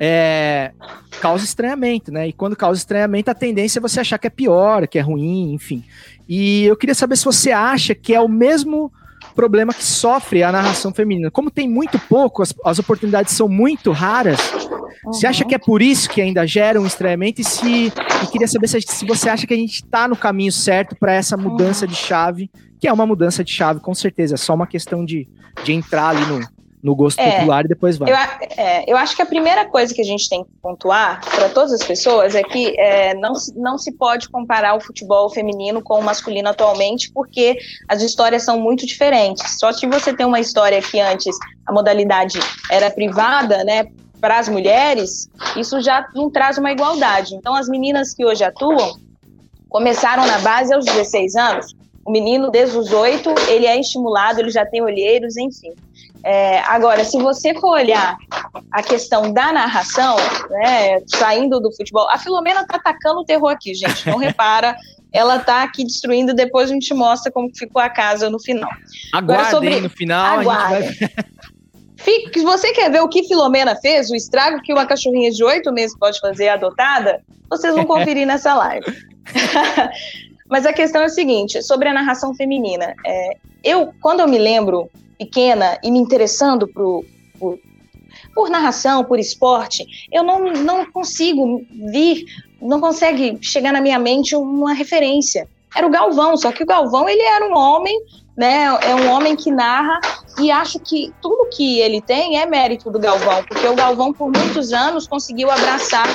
é, 0.00 0.72
causa 1.20 1.44
estranhamento, 1.44 2.12
né? 2.12 2.28
E 2.28 2.32
quando 2.32 2.56
causa 2.56 2.78
estranhamento, 2.78 3.30
a 3.30 3.34
tendência 3.34 3.78
é 3.78 3.82
você 3.82 4.00
achar 4.00 4.18
que 4.18 4.26
é 4.26 4.30
pior, 4.30 4.86
que 4.86 4.98
é 4.98 5.02
ruim, 5.02 5.52
enfim. 5.52 5.84
E 6.28 6.64
eu 6.64 6.76
queria 6.76 6.94
saber 6.94 7.16
se 7.16 7.24
você 7.24 7.52
acha 7.52 7.94
que 7.94 8.14
é 8.14 8.20
o 8.20 8.28
mesmo 8.28 8.92
problema 9.34 9.72
que 9.72 9.84
sofre 9.84 10.42
a 10.42 10.50
narração 10.50 10.92
feminina. 10.92 11.30
Como 11.30 11.50
tem 11.50 11.68
muito 11.68 11.98
pouco, 11.98 12.42
as, 12.42 12.54
as 12.64 12.78
oportunidades 12.78 13.34
são 13.34 13.48
muito 13.48 13.92
raras. 13.92 14.38
Você 15.04 15.26
acha 15.26 15.44
que 15.44 15.54
é 15.54 15.58
por 15.58 15.82
isso 15.82 16.08
que 16.08 16.20
ainda 16.20 16.46
gera 16.46 16.80
um 16.80 16.86
estranhamento? 16.86 17.40
E 17.40 17.44
se 17.44 17.92
e 18.22 18.26
queria 18.30 18.48
saber 18.48 18.66
se, 18.66 18.80
se 18.80 19.06
você 19.06 19.28
acha 19.28 19.46
que 19.46 19.54
a 19.54 19.56
gente 19.56 19.76
está 19.76 20.08
no 20.08 20.16
caminho 20.16 20.52
certo 20.52 20.96
para 20.96 21.12
essa 21.12 21.36
mudança 21.36 21.86
de 21.86 21.94
chave, 21.94 22.50
que 22.80 22.88
é 22.88 22.92
uma 22.92 23.06
mudança 23.06 23.44
de 23.44 23.52
chave, 23.52 23.80
com 23.80 23.94
certeza. 23.94 24.34
É 24.34 24.38
só 24.38 24.54
uma 24.54 24.66
questão 24.66 25.04
de, 25.04 25.28
de 25.64 25.72
entrar 25.72 26.08
ali 26.08 26.26
no, 26.26 26.40
no 26.82 26.94
gosto 26.94 27.18
É, 27.18 27.32
popular 27.32 27.64
e 27.64 27.68
depois 27.68 27.96
vai. 27.96 28.10
Eu, 28.10 28.16
é, 28.56 28.84
eu 28.86 28.96
acho 28.96 29.16
que 29.16 29.22
a 29.22 29.26
primeira 29.26 29.64
coisa 29.64 29.94
que 29.94 30.00
a 30.00 30.04
gente 30.04 30.28
tem 30.28 30.44
que 30.44 30.50
pontuar 30.62 31.20
para 31.24 31.48
todas 31.48 31.72
as 31.72 31.82
pessoas 31.82 32.34
é 32.34 32.42
que 32.42 32.78
é, 32.78 33.14
não, 33.14 33.34
se, 33.34 33.58
não 33.58 33.78
se 33.78 33.92
pode 33.92 34.28
comparar 34.28 34.74
o 34.74 34.80
futebol 34.80 35.28
feminino 35.30 35.82
com 35.82 35.98
o 35.98 36.02
masculino 36.02 36.48
atualmente, 36.48 37.10
porque 37.12 37.56
as 37.88 38.02
histórias 38.02 38.44
são 38.44 38.60
muito 38.60 38.86
diferentes. 38.86 39.58
Só 39.58 39.72
que 39.72 39.86
você 39.86 40.14
tem 40.14 40.26
uma 40.26 40.40
história 40.40 40.80
que 40.80 41.00
antes 41.00 41.36
a 41.66 41.72
modalidade 41.72 42.38
era 42.70 42.90
privada, 42.90 43.64
né? 43.64 43.86
Para 44.20 44.38
as 44.38 44.48
mulheres, 44.48 45.28
isso 45.56 45.80
já 45.80 46.06
não 46.14 46.30
traz 46.30 46.56
uma 46.56 46.72
igualdade. 46.72 47.34
Então, 47.34 47.54
as 47.54 47.68
meninas 47.68 48.14
que 48.14 48.24
hoje 48.24 48.42
atuam 48.42 48.96
começaram 49.68 50.26
na 50.26 50.38
base 50.38 50.72
aos 50.72 50.84
16 50.84 51.34
anos. 51.36 51.74
O 52.04 52.10
menino, 52.10 52.50
desde 52.50 52.78
os 52.78 52.92
8, 52.92 53.28
ele 53.48 53.66
é 53.66 53.78
estimulado, 53.78 54.38
ele 54.40 54.50
já 54.50 54.64
tem 54.64 54.80
olheiros, 54.80 55.36
enfim. 55.36 55.74
É, 56.28 56.58
agora, 56.62 57.04
se 57.04 57.16
você 57.18 57.54
for 57.54 57.74
olhar 57.74 58.16
a 58.72 58.82
questão 58.82 59.32
da 59.32 59.52
narração, 59.52 60.16
né, 60.50 60.98
saindo 61.06 61.60
do 61.60 61.72
futebol, 61.72 62.08
a 62.10 62.18
Filomena 62.18 62.66
tá 62.66 62.78
atacando 62.78 63.20
o 63.20 63.24
terror 63.24 63.48
aqui, 63.50 63.72
gente, 63.74 64.04
não 64.08 64.18
repara, 64.18 64.74
ela 65.12 65.38
tá 65.38 65.62
aqui 65.62 65.84
destruindo, 65.84 66.34
depois 66.34 66.68
a 66.68 66.74
gente 66.74 66.92
mostra 66.92 67.30
como 67.30 67.48
ficou 67.56 67.80
a 67.80 67.88
casa 67.88 68.28
no 68.28 68.40
final. 68.40 68.68
Agora, 69.12 69.50
sobre- 69.52 69.80
no 69.80 69.88
final, 69.88 70.40
Aguardem. 70.40 70.90
Fique- 71.96 72.40
se 72.40 72.44
você 72.44 72.72
quer 72.72 72.90
ver 72.90 73.02
o 73.02 73.08
que 73.08 73.22
Filomena 73.22 73.76
fez, 73.76 74.10
o 74.10 74.16
estrago 74.16 74.60
que 74.62 74.72
uma 74.72 74.84
cachorrinha 74.84 75.30
de 75.30 75.44
oito 75.44 75.72
meses 75.72 75.96
pode 75.96 76.18
fazer 76.18 76.48
adotada, 76.48 77.22
vocês 77.48 77.72
vão 77.72 77.84
conferir 77.84 78.26
nessa 78.26 78.52
live. 78.52 78.84
Mas 80.50 80.66
a 80.66 80.72
questão 80.72 81.02
é 81.02 81.06
o 81.06 81.08
seguinte, 81.08 81.62
sobre 81.62 81.88
a 81.88 81.94
narração 81.94 82.34
feminina. 82.34 82.94
É, 83.06 83.30
eu, 83.62 83.92
quando 84.00 84.20
eu 84.20 84.28
me 84.28 84.38
lembro 84.38 84.90
pequena 85.18 85.78
e 85.82 85.90
me 85.90 85.98
interessando 85.98 86.66
pro, 86.68 87.04
por, 87.38 87.58
por 88.34 88.50
narração, 88.50 89.04
por 89.04 89.18
esporte, 89.18 89.86
eu 90.12 90.22
não, 90.22 90.52
não 90.52 90.90
consigo 90.90 91.64
vir, 91.92 92.24
não 92.60 92.80
consegue 92.80 93.38
chegar 93.40 93.72
na 93.72 93.80
minha 93.80 93.98
mente 93.98 94.34
uma 94.34 94.72
referência. 94.72 95.48
Era 95.74 95.86
o 95.86 95.90
Galvão, 95.90 96.36
só 96.36 96.52
que 96.52 96.62
o 96.62 96.66
Galvão 96.66 97.08
ele 97.08 97.22
era 97.22 97.46
um 97.46 97.56
homem, 97.56 97.98
né? 98.36 98.64
É 98.82 98.94
um 98.94 99.10
homem 99.10 99.36
que 99.36 99.50
narra 99.50 100.00
e 100.38 100.50
acho 100.50 100.78
que 100.78 101.12
tudo 101.20 101.48
que 101.50 101.80
ele 101.80 102.00
tem 102.00 102.38
é 102.38 102.46
mérito 102.46 102.90
do 102.90 102.98
Galvão, 102.98 103.42
porque 103.44 103.66
o 103.66 103.74
Galvão 103.74 104.12
por 104.12 104.30
muitos 104.30 104.72
anos 104.72 105.06
conseguiu 105.06 105.50
abraçar. 105.50 106.06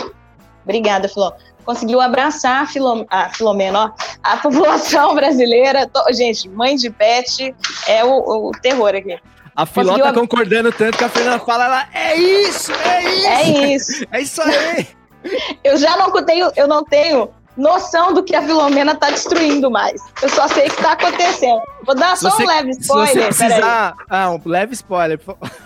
Obrigada, 0.64 1.08
Filó. 1.08 1.32
Conseguiu 1.66 2.02
abraçar 2.02 2.64
a, 2.64 2.66
Filom... 2.66 3.06
a 3.10 3.30
Filomena, 3.30 3.86
ó, 3.86 3.92
a 4.24 4.38
população 4.38 5.14
brasileira. 5.16 5.88
To- 5.88 6.12
Gente, 6.14 6.50
mãe 6.50 6.76
de 6.76 6.90
pet 6.90 7.54
é 7.88 8.04
o, 8.04 8.50
o 8.50 8.52
terror 8.62 8.96
aqui. 8.96 9.18
A 9.56 9.66
Filó 9.66 9.92
Conseguiu 9.92 10.06
tá 10.06 10.14
concordando 10.20 10.72
tanto 10.72 10.98
que 10.98 11.04
a 11.04 11.10
Fernanda 11.10 11.40
fala, 11.40 11.66
ela, 11.66 11.88
é 11.94 12.16
isso, 12.16 12.72
é 12.72 13.04
isso, 13.04 13.28
É 13.28 13.44
isso. 13.76 14.06
é 14.12 14.22
isso 14.22 14.42
aí. 14.42 14.88
Eu 15.64 15.78
já 15.78 15.96
não 15.98 16.12
tenho, 16.26 16.52
eu 16.56 16.68
não 16.68 16.84
tenho 16.84 17.30
noção 17.56 18.12
do 18.12 18.24
que 18.24 18.36
a 18.36 18.42
Filomena 18.42 18.96
tá 18.96 19.12
destruindo 19.12 19.70
mais. 19.70 20.02
Eu 20.20 20.30
só 20.30 20.48
sei 20.48 20.68
o 20.68 20.72
que 20.72 20.82
tá 20.82 20.94
acontecendo. 20.94 21.62
Vou 21.86 21.94
dar 21.94 22.16
Se 22.16 22.24
só 22.24 22.32
você- 22.32 22.44
um 22.44 22.48
leve 22.48 22.74
Se 22.74 22.88
você 22.88 23.04
spoiler. 23.06 23.26
precisar... 23.28 23.94
Ah, 24.10 24.32
um 24.32 24.42
leve 24.50 24.74
spoiler. 24.74 25.20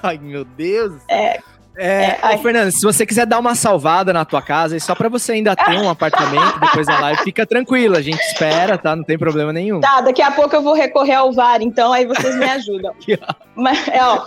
Ai, 0.03 0.17
meu 0.17 0.43
Deus. 0.43 0.91
É, 1.09 1.39
É, 1.77 2.17
É. 2.21 2.37
Fernanda, 2.37 2.71
se 2.71 2.81
você 2.81 3.05
quiser 3.05 3.25
dar 3.25 3.39
uma 3.39 3.55
salvada 3.55 4.13
na 4.13 4.23
tua 4.23 4.41
casa, 4.41 4.77
e 4.77 4.79
só 4.79 4.95
pra 4.95 5.09
você 5.09 5.33
ainda 5.33 5.55
ter 5.55 5.77
um 5.77 5.89
apartamento 5.89 6.59
depois 6.59 6.87
da 6.87 6.99
live, 6.99 7.23
fica 7.23 7.45
tranquilo, 7.45 7.97
a 7.97 8.01
gente 8.01 8.19
espera, 8.21 8.77
tá? 8.77 8.95
Não 8.95 9.03
tem 9.03 9.17
problema 9.17 9.51
nenhum. 9.51 9.81
Tá, 9.81 10.01
daqui 10.01 10.21
a 10.21 10.31
pouco 10.31 10.55
eu 10.55 10.61
vou 10.61 10.73
recorrer 10.73 11.15
ao 11.15 11.31
VAR, 11.33 11.61
então 11.61 11.91
aí 11.91 12.05
vocês 12.05 12.35
me 12.35 12.45
ajudam. 12.45 12.93
Mas, 13.55 13.87
é, 13.87 14.03
ó, 14.03 14.25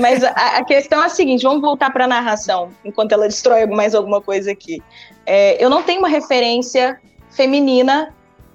mas 0.00 0.24
a, 0.24 0.30
a 0.30 0.64
questão 0.64 1.02
é 1.02 1.06
a 1.06 1.08
seguinte: 1.08 1.42
vamos 1.42 1.60
voltar 1.60 1.90
para 1.90 2.04
a 2.04 2.08
narração, 2.08 2.70
enquanto 2.84 3.12
ela 3.12 3.26
destrói 3.26 3.66
mais 3.66 3.94
alguma 3.94 4.20
coisa 4.20 4.50
aqui. 4.52 4.82
É, 5.26 5.62
eu 5.62 5.68
não 5.68 5.82
tenho 5.82 5.98
uma 5.98 6.08
referência 6.08 6.98
feminina 7.30 8.14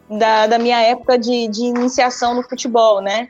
da, 0.10 0.48
da 0.48 0.58
minha 0.58 0.80
época 0.82 1.18
de, 1.18 1.48
de 1.48 1.66
iniciação 1.66 2.34
no 2.34 2.44
futebol, 2.44 3.02
né? 3.02 3.30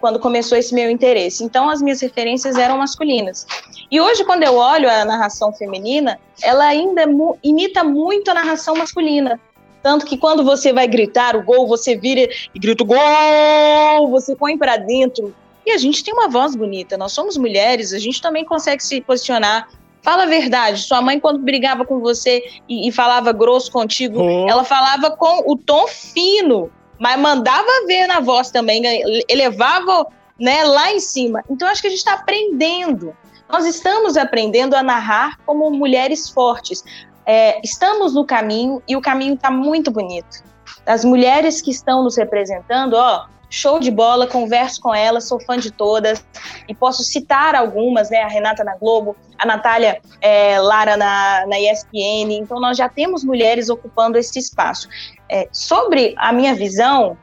Quando 0.00 0.18
começou 0.18 0.56
esse 0.58 0.74
meu 0.74 0.90
interesse. 0.90 1.44
Então, 1.44 1.68
as 1.70 1.80
minhas 1.80 2.00
referências 2.00 2.56
eram 2.56 2.78
masculinas. 2.78 3.46
E 3.90 4.00
hoje, 4.00 4.24
quando 4.24 4.42
eu 4.42 4.56
olho 4.56 4.90
a 4.90 5.04
narração 5.04 5.52
feminina, 5.52 6.18
ela 6.42 6.64
ainda 6.66 7.06
mu- 7.06 7.38
imita 7.42 7.84
muito 7.84 8.30
a 8.30 8.34
narração 8.34 8.74
masculina. 8.76 9.40
Tanto 9.82 10.04
que 10.04 10.16
quando 10.18 10.42
você 10.42 10.72
vai 10.72 10.88
gritar 10.88 11.36
o 11.36 11.42
gol, 11.44 11.68
você 11.68 11.96
vira 11.96 12.28
e 12.52 12.58
grita 12.58 12.82
o 12.82 12.86
gol, 12.86 14.10
você 14.10 14.34
põe 14.34 14.58
para 14.58 14.76
dentro. 14.76 15.32
E 15.64 15.70
a 15.70 15.78
gente 15.78 16.02
tem 16.02 16.12
uma 16.14 16.28
voz 16.28 16.54
bonita, 16.56 16.96
nós 16.96 17.12
somos 17.12 17.36
mulheres, 17.36 17.92
a 17.92 17.98
gente 17.98 18.20
também 18.20 18.44
consegue 18.44 18.82
se 18.82 19.00
posicionar. 19.00 19.68
Fala 20.02 20.22
a 20.22 20.26
verdade, 20.26 20.82
sua 20.82 21.02
mãe, 21.02 21.18
quando 21.18 21.40
brigava 21.40 21.84
com 21.84 21.98
você 22.00 22.42
e, 22.68 22.88
e 22.88 22.92
falava 22.92 23.32
grosso 23.32 23.70
contigo, 23.72 24.20
Oh. 24.20 24.46
ela 24.48 24.62
falava 24.62 25.10
com 25.10 25.42
o 25.52 25.56
tom 25.56 25.86
fino, 25.88 26.70
mas 26.98 27.18
mandava 27.18 27.66
ver 27.86 28.06
na 28.06 28.20
voz 28.20 28.50
também, 28.50 28.82
elevava 29.28 30.06
né, 30.38 30.64
lá 30.64 30.92
em 30.92 31.00
cima. 31.00 31.42
Então, 31.48 31.68
acho 31.68 31.80
que 31.80 31.88
a 31.88 31.90
gente 31.90 31.98
está 31.98 32.14
aprendendo. 32.14 33.16
Nós 33.48 33.64
estamos 33.64 34.16
aprendendo 34.16 34.74
a 34.74 34.82
narrar 34.82 35.38
como 35.46 35.70
mulheres 35.70 36.28
fortes. 36.28 36.82
é, 37.24 37.60
estamos 37.64 38.14
no 38.14 38.24
caminho 38.24 38.80
e 38.86 38.96
o 38.96 39.00
caminho 39.00 39.34
está 39.34 39.50
muito 39.50 39.90
bonito. 39.90 40.44
As 40.86 41.04
mulheres 41.04 41.60
que 41.60 41.72
estão 41.72 42.04
nos 42.04 42.16
representando, 42.16 42.94
ó, 42.94 43.26
show 43.50 43.80
de 43.80 43.90
bola, 43.90 44.26
converso 44.26 44.80
com 44.80 44.94
elas, 44.94 45.26
sou 45.26 45.40
fã 45.40 45.58
de 45.58 45.70
todas 45.70 46.24
e 46.68 46.74
posso 46.74 47.02
citar 47.02 47.54
algumas, 47.54 48.10
né? 48.10 48.22
A 48.22 48.28
Renata 48.28 48.62
na 48.62 48.76
Globo, 48.76 49.16
a 49.38 49.46
Natália 49.46 50.00
é, 50.20 50.58
Lara 50.60 50.96
na, 50.96 51.46
na 51.46 51.58
ESPN. 51.58 52.32
Então, 52.32 52.60
nós 52.60 52.76
já 52.76 52.88
temos 52.88 53.24
mulheres 53.24 53.68
ocupando 53.68 54.18
esse 54.18 54.38
espaço. 54.38 54.88
É, 55.28 55.48
sobre 55.52 56.14
a 56.16 56.32
minha 56.32 56.54
visão, 56.54 57.16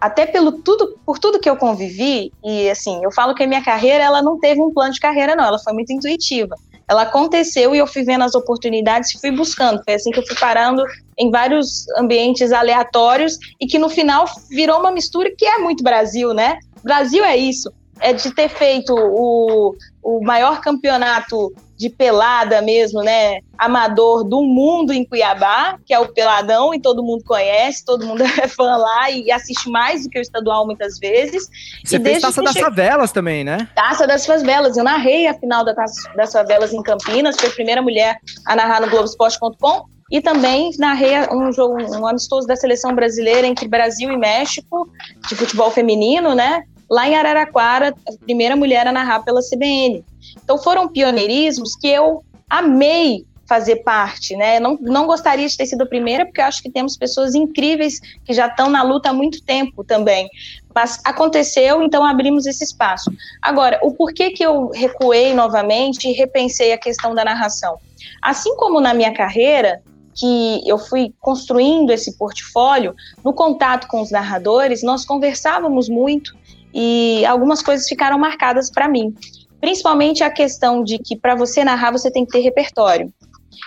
até 0.00 0.26
pelo 0.26 0.52
tudo, 0.52 0.98
por 1.04 1.18
tudo 1.18 1.40
que 1.40 1.48
eu 1.48 1.56
convivi, 1.56 2.32
e 2.44 2.68
assim, 2.68 3.02
eu 3.02 3.10
falo 3.10 3.34
que 3.34 3.42
a 3.42 3.46
minha 3.46 3.64
carreira 3.64 4.04
ela 4.04 4.20
não 4.22 4.38
teve 4.38 4.60
um 4.60 4.72
plano 4.72 4.92
de 4.92 5.00
carreira, 5.00 5.34
não, 5.34 5.44
ela 5.44 5.58
foi 5.58 5.72
muito 5.72 5.92
intuitiva. 5.92 6.54
Ela 6.86 7.02
aconteceu 7.02 7.74
e 7.74 7.78
eu 7.78 7.86
fui 7.86 8.04
vendo 8.04 8.22
as 8.22 8.34
oportunidades 8.34 9.14
e 9.14 9.20
fui 9.20 9.30
buscando. 9.30 9.82
Foi 9.82 9.94
assim 9.94 10.10
que 10.10 10.18
eu 10.18 10.26
fui 10.26 10.36
parando 10.36 10.84
em 11.16 11.30
vários 11.30 11.88
ambientes 11.96 12.52
aleatórios 12.52 13.38
e 13.58 13.66
que 13.66 13.78
no 13.78 13.88
final 13.88 14.26
virou 14.50 14.80
uma 14.80 14.90
mistura 14.90 15.30
que 15.36 15.46
é 15.46 15.58
muito 15.58 15.82
Brasil, 15.82 16.34
né? 16.34 16.58
Brasil 16.82 17.24
é 17.24 17.36
isso, 17.36 17.72
é 18.00 18.12
de 18.12 18.30
ter 18.34 18.50
feito 18.50 18.94
o, 18.94 19.74
o 20.02 20.22
maior 20.22 20.60
campeonato 20.60 21.50
de 21.84 21.90
pelada 21.90 22.62
mesmo, 22.62 23.02
né, 23.02 23.40
amador 23.58 24.24
do 24.24 24.42
mundo 24.42 24.90
em 24.90 25.04
Cuiabá, 25.04 25.78
que 25.84 25.92
é 25.92 25.98
o 25.98 26.08
Peladão, 26.08 26.72
e 26.72 26.80
todo 26.80 27.02
mundo 27.02 27.22
conhece, 27.24 27.84
todo 27.84 28.06
mundo 28.06 28.22
é 28.40 28.48
fã 28.48 28.76
lá 28.76 29.10
e 29.10 29.30
assiste 29.30 29.68
mais 29.68 30.04
do 30.04 30.08
que 30.08 30.18
o 30.18 30.22
estadual 30.22 30.64
muitas 30.64 30.98
vezes. 30.98 31.46
Você 31.84 31.96
e 31.96 32.00
fez 32.00 32.22
Taça 32.22 32.42
das 32.42 32.54
che... 32.54 32.60
Favelas 32.60 33.12
também, 33.12 33.44
né? 33.44 33.68
Taça 33.74 34.06
das 34.06 34.24
Favelas, 34.24 34.78
eu 34.78 34.84
narrei 34.84 35.26
a 35.26 35.34
final 35.34 35.62
da 35.62 35.74
Taça 35.74 36.10
das 36.16 36.32
Favelas 36.32 36.72
em 36.72 36.82
Campinas, 36.82 37.36
fui 37.38 37.50
a 37.50 37.52
primeira 37.52 37.82
mulher 37.82 38.18
a 38.46 38.56
narrar 38.56 38.80
no 38.80 38.88
Globoesporte.com, 38.88 39.84
e 40.10 40.22
também 40.22 40.70
narrei 40.78 41.18
um 41.30 41.52
jogo, 41.52 41.82
um 41.82 42.06
amistoso 42.06 42.46
da 42.46 42.56
seleção 42.56 42.94
brasileira 42.94 43.46
entre 43.46 43.68
Brasil 43.68 44.10
e 44.10 44.16
México, 44.16 44.88
de 45.28 45.34
futebol 45.34 45.70
feminino, 45.70 46.34
né, 46.34 46.62
lá 46.90 47.08
em 47.08 47.14
Araraquara, 47.14 47.94
a 48.06 48.24
primeira 48.24 48.56
mulher 48.56 48.86
a 48.86 48.92
narrar 48.92 49.20
pela 49.20 49.40
CBN. 49.40 50.04
Então 50.42 50.58
foram 50.58 50.88
pioneirismos 50.88 51.76
que 51.76 51.88
eu 51.88 52.24
amei 52.48 53.24
fazer 53.46 53.76
parte, 53.76 54.34
né? 54.36 54.58
Não, 54.58 54.78
não 54.80 55.06
gostaria 55.06 55.46
de 55.46 55.56
ter 55.56 55.66
sido 55.66 55.82
a 55.82 55.86
primeira, 55.86 56.24
porque 56.24 56.40
eu 56.40 56.44
acho 56.44 56.62
que 56.62 56.70
temos 56.70 56.96
pessoas 56.96 57.34
incríveis 57.34 58.00
que 58.24 58.32
já 58.32 58.46
estão 58.46 58.70
na 58.70 58.82
luta 58.82 59.10
há 59.10 59.12
muito 59.12 59.42
tempo 59.42 59.84
também. 59.84 60.28
Mas 60.74 61.00
aconteceu, 61.04 61.82
então 61.82 62.04
abrimos 62.04 62.46
esse 62.46 62.64
espaço. 62.64 63.10
Agora, 63.42 63.78
o 63.82 63.92
porquê 63.92 64.30
que 64.30 64.42
eu 64.42 64.70
recuei 64.70 65.34
novamente 65.34 66.08
e 66.08 66.12
repensei 66.12 66.72
a 66.72 66.78
questão 66.78 67.14
da 67.14 67.24
narração? 67.24 67.78
Assim 68.22 68.56
como 68.56 68.80
na 68.80 68.94
minha 68.94 69.12
carreira, 69.12 69.82
que 70.14 70.62
eu 70.66 70.78
fui 70.78 71.12
construindo 71.20 71.90
esse 71.90 72.16
portfólio, 72.16 72.94
no 73.22 73.32
contato 73.32 73.88
com 73.88 74.00
os 74.00 74.10
narradores, 74.10 74.82
nós 74.82 75.04
conversávamos 75.04 75.88
muito 75.88 76.34
e 76.74 77.24
algumas 77.24 77.62
coisas 77.62 77.88
ficaram 77.88 78.18
marcadas 78.18 78.70
para 78.70 78.88
mim. 78.88 79.14
Principalmente 79.60 80.24
a 80.24 80.30
questão 80.30 80.82
de 80.82 80.98
que 80.98 81.16
para 81.16 81.34
você 81.34 81.64
narrar 81.64 81.92
você 81.92 82.10
tem 82.10 82.26
que 82.26 82.32
ter 82.32 82.40
repertório. 82.40 83.12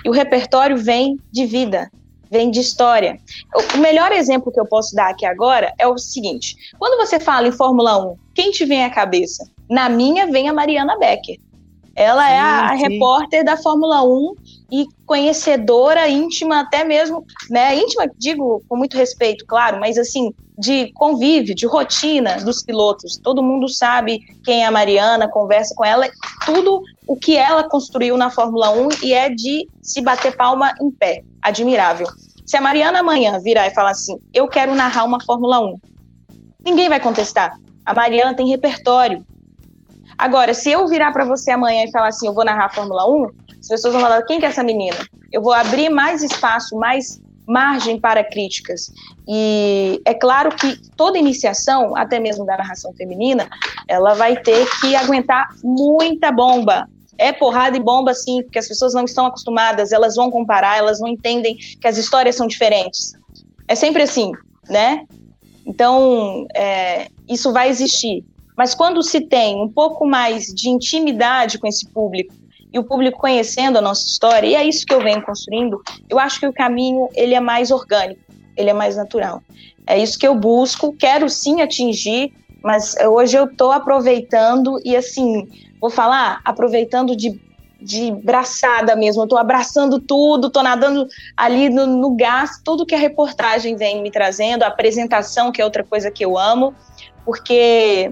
E 0.04 0.10
o 0.10 0.12
repertório 0.12 0.78
vem 0.78 1.18
de 1.32 1.46
vida, 1.46 1.90
vem 2.30 2.52
de 2.52 2.60
história. 2.60 3.18
O 3.76 3.78
melhor 3.78 4.12
exemplo 4.12 4.52
que 4.52 4.60
eu 4.60 4.66
posso 4.66 4.94
dar 4.94 5.10
aqui 5.10 5.26
agora 5.26 5.74
é 5.80 5.88
o 5.88 5.98
seguinte: 5.98 6.56
quando 6.78 6.98
você 6.98 7.20
fala 7.20 7.48
em 7.48 7.52
Fórmula 7.52 7.98
1, 8.12 8.16
quem 8.36 8.52
te 8.52 8.66
vem 8.66 8.84
à 8.84 8.90
cabeça? 8.90 9.50
Na 9.70 9.90
minha 9.90 10.28
vem 10.28 10.50
a 10.50 10.54
Mariana 10.54 10.98
Becker. 11.00 11.40
Ela 11.96 12.28
sim, 12.28 12.34
é 12.34 12.40
a, 12.40 12.60
a 12.60 12.74
repórter 12.74 13.44
da 13.44 13.58
Fórmula 13.58 14.04
1 14.04 14.36
e 14.72 14.86
conhecedora 15.06 16.08
íntima, 16.10 16.62
até 16.62 16.84
mesmo, 16.84 17.26
né? 17.50 17.76
Íntima, 17.76 18.10
digo 18.18 18.62
com 18.68 18.76
muito 18.76 18.98
respeito, 18.98 19.46
claro, 19.46 19.80
mas 19.80 19.98
assim, 19.98 20.34
de 20.58 20.92
convívio, 20.94 21.54
de 21.54 21.66
rotina 21.66 22.38
dos 22.38 22.64
pilotos. 22.64 23.18
Todo 23.18 23.44
mundo 23.44 23.70
sabe 23.70 24.20
quem 24.44 24.64
é 24.64 24.66
a 24.66 24.72
Mariana, 24.72 25.30
conversa 25.30 25.74
com 25.76 25.86
ela, 25.86 26.10
tudo 26.46 26.82
o 27.08 27.16
que 27.16 27.38
ela 27.38 27.64
construiu 27.70 28.18
na 28.18 28.30
Fórmula 28.30 28.72
1 28.72 28.90
e 29.04 29.14
é 29.14 29.30
de 29.30 29.70
se 29.82 30.02
bater 30.02 30.36
palma 30.36 30.74
em 30.82 30.92
pé. 30.92 31.24
Admirável. 31.42 32.08
Se 32.46 32.58
a 32.58 32.62
Mariana 32.62 33.00
amanhã 33.00 33.40
virar 33.40 33.68
e 33.68 33.74
falar 33.74 33.92
assim: 33.92 34.18
Eu 34.34 34.48
quero 34.48 34.74
narrar 34.74 35.04
uma 35.04 35.24
Fórmula 35.24 35.60
1, 35.60 35.80
ninguém 36.66 36.90
vai 36.90 37.00
contestar. 37.00 37.58
A 37.86 37.94
Mariana 37.94 38.34
tem 38.34 38.50
repertório. 38.50 39.26
Agora, 40.18 40.54
se 40.54 40.72
eu 40.72 40.88
virar 40.88 41.12
para 41.12 41.26
você 41.26 41.52
amanhã 41.52 41.84
e 41.84 41.92
falar 41.92 42.08
assim: 42.08 42.28
Eu 42.28 42.34
vou 42.34 42.44
narrar 42.44 42.66
a 42.66 42.70
Fórmula 42.70 43.08
1, 43.08 43.26
as 43.60 43.68
pessoas 43.68 43.94
vão 43.94 44.02
falar: 44.02 44.22
Quem 44.24 44.40
que 44.40 44.46
é 44.46 44.50
essa 44.50 44.64
menina? 44.64 44.98
Eu 45.32 45.42
vou 45.42 45.54
abrir 45.54 45.90
mais 45.90 46.24
espaço, 46.24 46.76
mais 46.78 47.22
margem 47.48 48.00
para 48.00 48.24
críticas. 48.24 48.92
E 49.28 50.02
é 50.06 50.14
claro 50.14 50.54
que 50.56 50.78
toda 50.98 51.18
iniciação, 51.18 51.96
até 51.96 52.20
mesmo 52.20 52.46
da 52.46 52.58
narração 52.58 52.94
feminina, 52.94 53.48
ela 53.88 54.14
vai 54.14 54.36
ter 54.36 54.68
que 54.82 54.96
aguentar 54.96 55.48
muita 55.64 56.32
bomba. 56.32 56.90
É 57.18 57.32
porrada 57.32 57.76
e 57.78 57.80
bomba, 57.80 58.14
sim, 58.14 58.44
porque 58.44 58.60
as 58.60 58.68
pessoas 58.68 58.94
não 58.94 59.06
estão 59.06 59.26
acostumadas, 59.26 59.92
elas 59.92 60.16
vão 60.16 60.30
comparar, 60.30 60.78
elas 60.78 61.00
não 61.00 61.08
entendem 61.08 61.56
que 61.56 61.88
as 61.88 61.98
histórias 61.98 62.36
são 62.36 62.46
diferentes. 62.46 63.14
É 63.68 63.76
sempre 63.76 64.04
assim, 64.04 64.32
né? 64.70 65.06
Então, 65.66 66.46
é, 66.54 67.08
isso 67.28 67.52
vai 67.52 67.70
existir. 67.70 68.24
Mas 68.58 68.74
quando 68.74 69.04
se 69.04 69.22
tem 69.22 69.62
um 69.62 69.70
pouco 69.70 70.08
mais 70.08 70.48
de 70.48 70.68
intimidade 70.68 71.60
com 71.60 71.68
esse 71.68 71.88
público, 71.88 72.34
e 72.74 72.80
o 72.80 72.84
público 72.84 73.20
conhecendo 73.20 73.78
a 73.78 73.82
nossa 73.82 74.06
história, 74.06 74.48
e 74.48 74.56
é 74.56 74.64
isso 74.64 74.86
que 74.86 74.94
eu 74.94 75.02
venho 75.02 75.22
construindo, 75.22 75.82
eu 76.10 76.20
acho 76.20 76.40
que 76.40 76.48
o 76.48 76.54
caminho 76.54 77.08
ele 77.14 77.36
é 77.36 77.40
mais 77.40 77.72
orgânico, 77.72 78.20
ele 78.58 78.70
é 78.70 78.74
mais 78.74 78.98
natural. 78.98 79.42
É 79.86 79.98
isso 79.98 80.18
que 80.18 80.28
eu 80.28 80.36
busco, 80.36 80.92
quero 80.94 81.30
sim 81.30 81.62
atingir, 81.62 82.34
mas 82.64 82.96
hoje 82.98 83.38
eu 83.38 83.46
estou 83.46 83.72
aproveitando 83.72 84.80
e 84.84 84.96
assim, 84.96 85.48
vou 85.80 85.90
falar, 85.90 86.42
aproveitando 86.44 87.16
de, 87.16 87.40
de 87.80 88.12
braçada 88.12 88.96
mesmo, 88.96 89.24
estou 89.24 89.38
abraçando 89.38 90.00
tudo, 90.00 90.48
estou 90.48 90.64
nadando 90.64 91.08
ali 91.38 91.70
no, 91.70 91.86
no 91.86 92.16
gás, 92.16 92.60
tudo 92.66 92.86
que 92.86 92.96
a 92.96 93.00
reportagem 93.00 93.76
vem 93.76 94.02
me 94.02 94.12
trazendo, 94.12 94.64
a 94.64 94.68
apresentação, 94.68 95.52
que 95.52 95.62
é 95.62 95.64
outra 95.64 95.84
coisa 95.84 96.12
que 96.12 96.26
eu 96.26 96.38
amo, 96.38 96.76
porque 97.24 98.12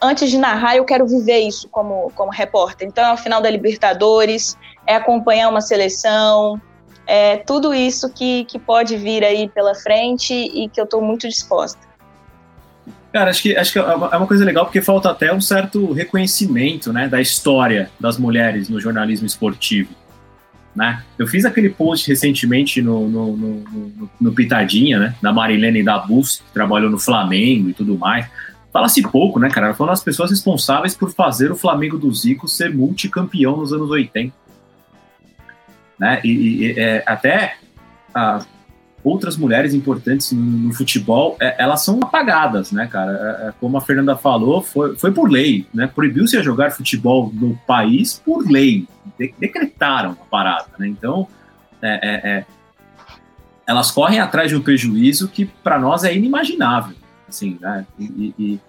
antes 0.00 0.30
de 0.30 0.38
narrar, 0.38 0.76
eu 0.76 0.84
quero 0.84 1.06
viver 1.06 1.40
isso 1.40 1.68
como, 1.68 2.10
como 2.14 2.30
repórter. 2.30 2.86
Então, 2.88 3.04
é 3.04 3.12
o 3.12 3.16
final 3.16 3.40
da 3.40 3.50
Libertadores, 3.50 4.56
é 4.86 4.96
acompanhar 4.96 5.48
uma 5.48 5.60
seleção, 5.60 6.60
é 7.06 7.36
tudo 7.36 7.72
isso 7.72 8.12
que, 8.12 8.44
que 8.44 8.58
pode 8.58 8.96
vir 8.96 9.24
aí 9.24 9.48
pela 9.48 9.74
frente 9.74 10.34
e 10.34 10.68
que 10.68 10.80
eu 10.80 10.84
estou 10.84 11.00
muito 11.00 11.28
disposta. 11.28 11.86
Cara, 13.12 13.30
acho 13.30 13.42
que, 13.42 13.56
acho 13.56 13.72
que 13.72 13.78
é 13.78 13.82
uma 13.82 14.24
é 14.24 14.26
coisa 14.26 14.44
legal 14.44 14.66
porque 14.66 14.82
falta 14.82 15.10
até 15.10 15.32
um 15.32 15.40
certo 15.40 15.92
reconhecimento 15.92 16.92
né, 16.92 17.08
da 17.08 17.20
história 17.20 17.90
das 17.98 18.18
mulheres 18.18 18.68
no 18.68 18.80
jornalismo 18.80 19.26
esportivo. 19.26 19.94
Né? 20.74 21.02
Eu 21.18 21.26
fiz 21.26 21.46
aquele 21.46 21.70
post 21.70 22.06
recentemente 22.06 22.82
no, 22.82 23.08
no, 23.08 23.36
no, 23.36 24.10
no, 24.20 24.32
Pitadinha, 24.32 24.98
né, 24.98 25.14
da 25.22 25.32
Marilene 25.32 25.82
da 25.82 25.98
Bus, 25.98 26.42
que 26.46 26.52
trabalhou 26.52 26.90
no 26.90 26.98
Flamengo 26.98 27.70
e 27.70 27.72
tudo 27.72 27.96
mais 27.96 28.26
Fala-se 28.76 29.00
pouco, 29.00 29.40
né, 29.40 29.48
cara? 29.48 29.72
Foram 29.72 29.94
as 29.94 30.04
pessoas 30.04 30.28
responsáveis 30.28 30.94
por 30.94 31.10
fazer 31.10 31.50
o 31.50 31.56
Flamengo 31.56 31.96
do 31.96 32.12
Zico 32.12 32.46
ser 32.46 32.74
multicampeão 32.74 33.56
nos 33.56 33.72
anos 33.72 33.88
80. 33.88 34.34
Né? 35.98 36.20
E, 36.22 36.28
e 36.28 36.78
é, 36.78 37.02
até 37.06 37.56
outras 39.02 39.34
mulheres 39.38 39.72
importantes 39.72 40.30
no, 40.30 40.42
no 40.42 40.74
futebol, 40.74 41.38
é, 41.40 41.56
elas 41.58 41.86
são 41.86 42.00
apagadas, 42.02 42.70
né, 42.70 42.86
cara? 42.86 43.12
É, 43.12 43.48
é 43.48 43.52
como 43.58 43.78
a 43.78 43.80
Fernanda 43.80 44.14
falou, 44.14 44.60
foi, 44.60 44.94
foi 44.98 45.10
por 45.10 45.30
lei, 45.30 45.66
né? 45.72 45.86
Proibiu-se 45.86 46.36
a 46.36 46.42
jogar 46.42 46.70
futebol 46.70 47.32
no 47.32 47.58
país 47.66 48.20
por 48.22 48.46
lei. 48.46 48.86
De, 49.18 49.34
decretaram 49.38 50.10
a 50.10 50.26
parada, 50.26 50.68
né? 50.78 50.86
Então, 50.86 51.26
é, 51.80 52.44
elas 53.66 53.90
correm 53.90 54.20
atrás 54.20 54.50
de 54.50 54.56
um 54.56 54.60
prejuízo 54.60 55.28
que 55.28 55.46
para 55.46 55.78
nós 55.78 56.04
é 56.04 56.14
inimaginável 56.14 56.94
assim, 57.28 57.58
né? 57.60 57.86
E, 57.98 58.34
e, 58.38 58.60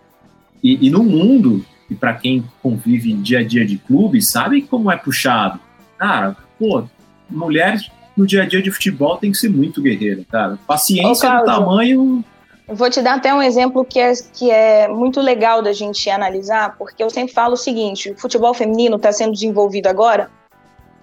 e, 0.63 0.87
e 0.87 0.89
no 0.89 1.03
mundo, 1.03 1.65
e 1.89 1.95
para 1.95 2.13
quem 2.13 2.43
convive 2.61 3.13
dia 3.13 3.39
a 3.39 3.43
dia 3.43 3.65
de 3.65 3.77
clube, 3.77 4.21
sabe 4.21 4.61
como 4.61 4.91
é 4.91 4.97
puxado. 4.97 5.59
Cara, 5.97 6.35
pô, 6.59 6.83
mulher 7.29 7.79
no 8.15 8.25
dia 8.25 8.43
a 8.43 8.45
dia 8.45 8.61
de 8.61 8.71
futebol 8.71 9.17
tem 9.17 9.31
que 9.31 9.37
ser 9.37 9.49
muito 9.49 9.81
guerreira, 9.81 10.23
cara. 10.29 10.57
Paciência 10.65 11.29
Ô, 11.31 11.39
do 11.39 11.45
tamanho. 11.45 12.25
Eu 12.67 12.75
vou 12.75 12.89
te 12.89 13.01
dar 13.01 13.15
até 13.15 13.33
um 13.33 13.41
exemplo 13.41 13.85
que 13.85 13.99
é, 13.99 14.11
que 14.33 14.51
é 14.51 14.87
muito 14.87 15.21
legal 15.21 15.61
da 15.61 15.71
gente 15.71 16.09
analisar, 16.09 16.75
porque 16.77 17.01
eu 17.01 17.09
sempre 17.09 17.33
falo 17.33 17.53
o 17.53 17.57
seguinte: 17.57 18.11
o 18.11 18.17
futebol 18.17 18.53
feminino 18.53 18.97
está 18.97 19.11
sendo 19.11 19.31
desenvolvido 19.31 19.87
agora 19.87 20.29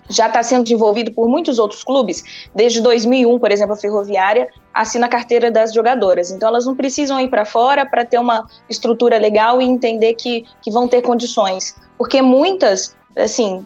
já 0.08 0.26
está 0.26 0.42
sendo 0.42 0.64
desenvolvido 0.64 1.12
por 1.12 1.28
muitos 1.28 1.58
outros 1.58 1.82
clubes. 1.82 2.48
Desde 2.54 2.80
2001, 2.80 3.38
por 3.38 3.50
exemplo, 3.50 3.74
a 3.74 3.76
Ferroviária 3.76 4.48
assina 4.72 5.06
a 5.06 5.08
carteira 5.08 5.50
das 5.50 5.72
jogadoras. 5.72 6.30
Então, 6.30 6.48
elas 6.48 6.66
não 6.66 6.74
precisam 6.74 7.20
ir 7.20 7.28
para 7.28 7.44
fora 7.44 7.86
para 7.86 8.04
ter 8.04 8.18
uma 8.18 8.46
estrutura 8.68 9.18
legal 9.18 9.60
e 9.60 9.64
entender 9.64 10.14
que, 10.14 10.44
que 10.62 10.70
vão 10.70 10.86
ter 10.88 11.02
condições. 11.02 11.76
Porque 11.96 12.20
muitas, 12.20 12.96
assim, 13.16 13.64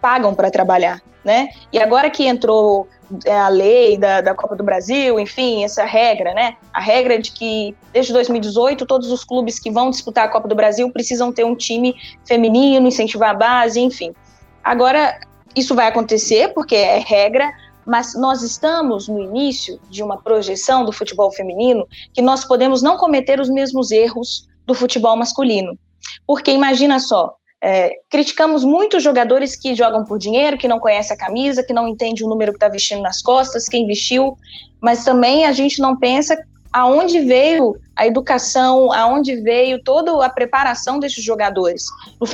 pagam 0.00 0.34
para 0.34 0.50
trabalhar. 0.50 1.02
né? 1.24 1.50
E 1.72 1.78
agora 1.78 2.08
que 2.08 2.26
entrou 2.26 2.88
é, 3.24 3.36
a 3.36 3.48
lei 3.48 3.98
da, 3.98 4.20
da 4.20 4.34
Copa 4.34 4.56
do 4.56 4.64
Brasil, 4.64 5.18
enfim, 5.18 5.64
essa 5.64 5.84
regra, 5.84 6.32
né? 6.32 6.56
A 6.72 6.80
regra 6.80 7.18
de 7.18 7.32
que 7.32 7.76
desde 7.92 8.12
2018 8.12 8.86
todos 8.86 9.10
os 9.10 9.24
clubes 9.24 9.58
que 9.58 9.70
vão 9.70 9.90
disputar 9.90 10.24
a 10.24 10.28
Copa 10.28 10.48
do 10.48 10.54
Brasil 10.54 10.90
precisam 10.90 11.32
ter 11.32 11.44
um 11.44 11.54
time 11.54 11.94
feminino, 12.24 12.86
incentivar 12.86 13.30
a 13.30 13.34
base, 13.34 13.80
enfim. 13.80 14.14
Agora 14.62 15.18
isso 15.54 15.74
vai 15.74 15.88
acontecer 15.88 16.52
porque 16.54 16.76
é 16.76 16.98
regra, 16.98 17.50
mas 17.86 18.14
nós 18.14 18.42
estamos 18.42 19.08
no 19.08 19.18
início 19.18 19.80
de 19.88 20.02
uma 20.02 20.20
projeção 20.20 20.84
do 20.84 20.92
futebol 20.92 21.32
feminino 21.32 21.86
que 22.12 22.22
nós 22.22 22.44
podemos 22.44 22.82
não 22.82 22.96
cometer 22.96 23.40
os 23.40 23.48
mesmos 23.48 23.90
erros 23.90 24.48
do 24.66 24.74
futebol 24.74 25.16
masculino. 25.16 25.78
Porque 26.26 26.52
imagina 26.52 26.98
só, 27.00 27.34
é, 27.62 27.90
criticamos 28.08 28.64
muitos 28.64 29.02
jogadores 29.02 29.54
que 29.54 29.74
jogam 29.74 30.04
por 30.04 30.18
dinheiro, 30.18 30.56
que 30.56 30.68
não 30.68 30.78
conhecem 30.78 31.14
a 31.14 31.18
camisa, 31.18 31.62
que 31.62 31.72
não 31.72 31.88
entende 31.88 32.24
o 32.24 32.28
número 32.28 32.52
que 32.52 32.56
está 32.56 32.68
vestindo 32.68 33.02
nas 33.02 33.20
costas, 33.20 33.68
quem 33.68 33.86
vestiu, 33.86 34.36
mas 34.80 35.04
também 35.04 35.44
a 35.44 35.52
gente 35.52 35.80
não 35.80 35.96
pensa 35.96 36.36
aonde 36.72 37.20
veio 37.20 37.76
a 37.96 38.06
educação, 38.06 38.92
aonde 38.92 39.36
veio 39.36 39.82
toda 39.82 40.24
a 40.24 40.28
preparação 40.28 40.98
desses 40.98 41.22
jogadores. 41.22 41.84
No, 42.20 42.26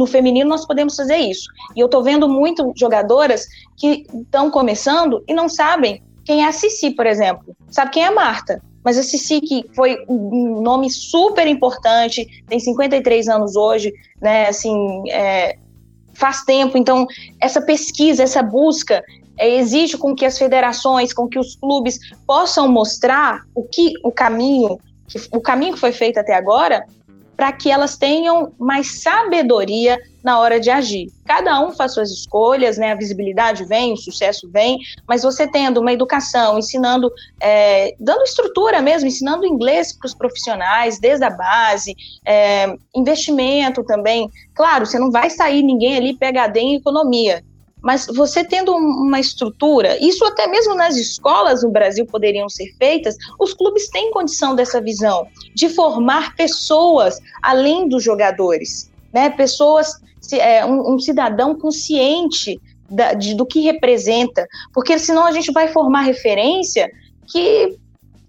no 0.00 0.06
feminino 0.06 0.48
nós 0.48 0.66
podemos 0.66 0.96
fazer 0.96 1.16
isso. 1.16 1.48
E 1.76 1.80
eu 1.80 1.86
estou 1.86 2.02
vendo 2.02 2.28
muito 2.28 2.72
jogadoras 2.76 3.46
que 3.76 4.06
estão 4.12 4.50
começando 4.50 5.22
e 5.28 5.34
não 5.34 5.48
sabem 5.48 6.02
quem 6.24 6.44
é 6.44 6.48
a 6.48 6.52
Cici, 6.52 6.90
por 6.90 7.06
exemplo. 7.06 7.56
Sabe 7.70 7.90
quem 7.90 8.04
é 8.04 8.06
a 8.06 8.12
Marta? 8.12 8.62
Mas 8.84 8.98
a 8.98 9.02
Cici, 9.02 9.40
que 9.40 9.64
foi 9.74 9.96
um 10.08 10.60
nome 10.60 10.90
super 10.90 11.46
importante, 11.46 12.26
tem 12.48 12.58
53 12.58 13.28
anos 13.28 13.54
hoje, 13.54 13.92
né? 14.20 14.48
Assim, 14.48 15.08
é, 15.10 15.56
faz 16.14 16.42
tempo. 16.44 16.76
Então, 16.76 17.06
essa 17.40 17.60
pesquisa, 17.60 18.22
essa 18.22 18.42
busca, 18.42 19.02
é, 19.36 19.56
exige 19.56 19.96
com 19.96 20.14
que 20.14 20.24
as 20.24 20.38
federações, 20.38 21.12
com 21.12 21.28
que 21.28 21.38
os 21.38 21.56
clubes 21.56 21.98
possam 22.26 22.68
mostrar 22.68 23.42
o 23.54 23.62
que 23.62 23.94
o 24.04 24.12
caminho, 24.12 24.78
que, 25.06 25.18
o 25.32 25.40
caminho 25.40 25.74
que 25.74 25.80
foi 25.80 25.92
feito 25.92 26.18
até 26.18 26.34
agora, 26.34 26.84
para 27.36 27.50
que 27.52 27.70
elas 27.70 27.96
tenham 27.96 28.52
mais 28.58 29.02
sabedoria 29.02 29.98
na 30.22 30.38
hora 30.38 30.60
de 30.60 30.70
agir. 30.70 31.10
Cada 31.24 31.60
um 31.60 31.72
faz 31.72 31.94
suas 31.94 32.10
escolhas, 32.10 32.78
né? 32.78 32.92
A 32.92 32.94
visibilidade 32.94 33.64
vem, 33.64 33.92
o 33.92 33.96
sucesso 33.96 34.48
vem, 34.48 34.78
mas 35.08 35.22
você 35.22 35.50
tendo 35.50 35.80
uma 35.80 35.92
educação, 35.92 36.58
ensinando, 36.58 37.10
é, 37.40 37.94
dando 37.98 38.22
estrutura 38.22 38.80
mesmo, 38.80 39.08
ensinando 39.08 39.44
inglês 39.44 39.92
para 39.92 40.06
os 40.06 40.14
profissionais 40.14 41.00
desde 41.00 41.24
a 41.24 41.30
base, 41.30 41.96
é, 42.24 42.76
investimento 42.94 43.82
também. 43.82 44.30
Claro, 44.54 44.86
você 44.86 44.98
não 44.98 45.10
vai 45.10 45.28
sair 45.28 45.62
ninguém 45.62 45.96
ali 45.96 46.16
PhD 46.16 46.60
em 46.60 46.76
economia, 46.76 47.42
mas 47.82 48.06
você 48.06 48.44
tendo 48.44 48.72
uma 48.74 49.18
estrutura, 49.18 49.98
isso 50.04 50.24
até 50.24 50.46
mesmo 50.46 50.74
nas 50.74 50.96
escolas 50.96 51.62
no 51.62 51.70
Brasil 51.70 52.06
poderiam 52.06 52.48
ser 52.48 52.72
feitas, 52.78 53.16
os 53.38 53.52
clubes 53.52 53.88
têm 53.90 54.12
condição 54.12 54.54
dessa 54.54 54.80
visão, 54.80 55.26
de 55.54 55.68
formar 55.68 56.36
pessoas 56.36 57.18
além 57.42 57.88
dos 57.88 58.04
jogadores, 58.04 58.90
né? 59.12 59.30
Pessoas, 59.30 60.00
é, 60.32 60.64
um, 60.64 60.94
um 60.94 60.98
cidadão 60.98 61.54
consciente 61.58 62.60
da, 62.88 63.14
de, 63.14 63.34
do 63.34 63.44
que 63.44 63.60
representa, 63.60 64.46
porque 64.72 64.98
senão 64.98 65.24
a 65.24 65.32
gente 65.32 65.50
vai 65.50 65.68
formar 65.68 66.02
referência 66.02 66.88
que 67.26 67.76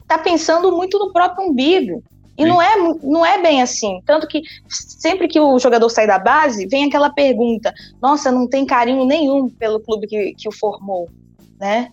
está 0.02 0.18
pensando 0.18 0.72
muito 0.72 0.98
no 0.98 1.12
próprio 1.12 1.48
umbigo. 1.48 2.04
E 2.38 2.46
não 2.46 2.62
é, 2.62 2.76
não 3.04 3.26
é 3.26 3.42
bem 3.42 3.62
assim. 3.62 4.02
Tanto 4.06 4.28
que 4.28 4.42
sempre 4.68 5.28
que 5.28 5.40
o 5.40 5.60
jogador 5.60 5.90
sai 5.90 6.08
da 6.08 6.18
base, 6.18 6.68
vem 6.68 6.86
aquela 6.86 7.10
pergunta: 7.10 7.74
nossa, 8.02 8.32
não 8.32 8.48
tem 8.48 8.66
carinho 8.66 9.06
nenhum 9.06 9.50
pelo 9.50 9.80
clube 9.80 10.08
que, 10.08 10.34
que 10.36 10.50
o 10.50 10.52
formou, 10.52 11.10
né? 11.60 11.92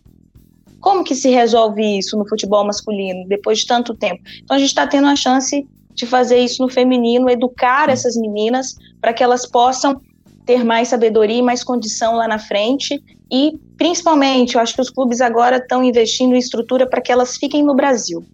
Como 0.81 1.05
que 1.05 1.15
se 1.15 1.29
resolve 1.29 1.99
isso 1.99 2.17
no 2.17 2.27
futebol 2.27 2.65
masculino 2.65 3.29
depois 3.29 3.59
de 3.59 3.67
tanto 3.67 3.95
tempo? 3.95 4.23
Então 4.43 4.57
a 4.57 4.61
gente 4.61 4.71
está 4.71 4.87
tendo 4.87 5.09
a 5.09 5.17
chance 5.17 5.67
de 5.93 6.07
fazer 6.07 6.39
isso 6.39 6.63
no 6.63 6.71
feminino, 6.71 7.29
educar 7.29 7.91
essas 7.91 8.17
meninas 8.17 8.77
para 9.01 9.13
que 9.13 9.23
elas 9.23 9.45
possam 9.47 10.01
ter 10.47 10.65
mais 10.65 10.89
sabedoria 10.89 11.37
e 11.37 11.43
mais 11.43 11.63
condição 11.63 12.15
lá 12.15 12.27
na 12.27 12.39
frente. 12.39 13.03
E, 13.31 13.59
principalmente, 13.77 14.55
eu 14.55 14.61
acho 14.61 14.75
que 14.75 14.81
os 14.81 14.91
clubes 14.91 15.21
agora 15.21 15.59
estão 15.59 15.85
investindo 15.85 16.35
em 16.35 16.39
estrutura 16.39 16.89
para 16.89 17.03
que 17.03 17.13
elas 17.13 17.37
fiquem 17.37 17.63
no 17.63 17.75
Brasil. 17.75 18.25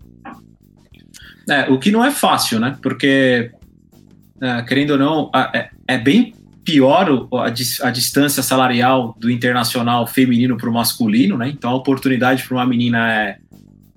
É, 1.48 1.70
o 1.70 1.78
que 1.78 1.90
não 1.90 2.04
é 2.04 2.10
fácil, 2.10 2.58
né? 2.58 2.76
Porque, 2.82 3.50
é, 4.40 4.62
querendo 4.62 4.90
ou 4.90 4.98
não, 4.98 5.30
é, 5.54 5.70
é 5.86 5.98
bem 5.98 6.34
pior 6.64 7.28
a, 7.32 7.44
a, 7.44 7.90
distância 7.90 8.42
salarial 8.42 9.14
do 9.18 9.30
internacional 9.30 10.04
feminino 10.06 10.56
para 10.56 10.68
o 10.68 10.72
masculino, 10.72 11.38
né? 11.38 11.48
Então 11.48 11.70
a 11.70 11.74
oportunidade 11.74 12.42
para 12.42 12.56
uma 12.56 12.66
menina 12.66 13.12
é 13.12 13.38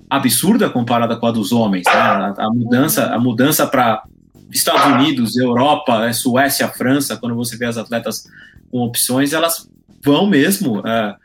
absurda 0.07 0.69
comparada 0.69 1.15
com 1.15 1.25
a 1.25 1.31
dos 1.31 1.51
homens, 1.51 1.83
né? 1.87 1.93
A, 1.93 2.35
a 2.37 2.49
mudança, 2.49 3.07
a 3.07 3.19
mudança 3.19 3.65
para 3.65 4.03
Estados 4.51 4.85
Unidos, 4.85 5.35
Europa, 5.35 6.07
é, 6.07 6.13
Suécia, 6.13 6.67
França, 6.67 7.17
quando 7.17 7.35
você 7.35 7.57
vê 7.57 7.65
as 7.65 7.77
atletas 7.77 8.27
com 8.71 8.79
opções, 8.79 9.33
elas 9.33 9.67
vão 10.03 10.27
mesmo, 10.27 10.85
é, 10.87 11.15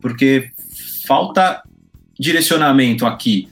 porque 0.00 0.50
falta 1.06 1.62
direcionamento 2.18 3.06
aqui. 3.06 3.48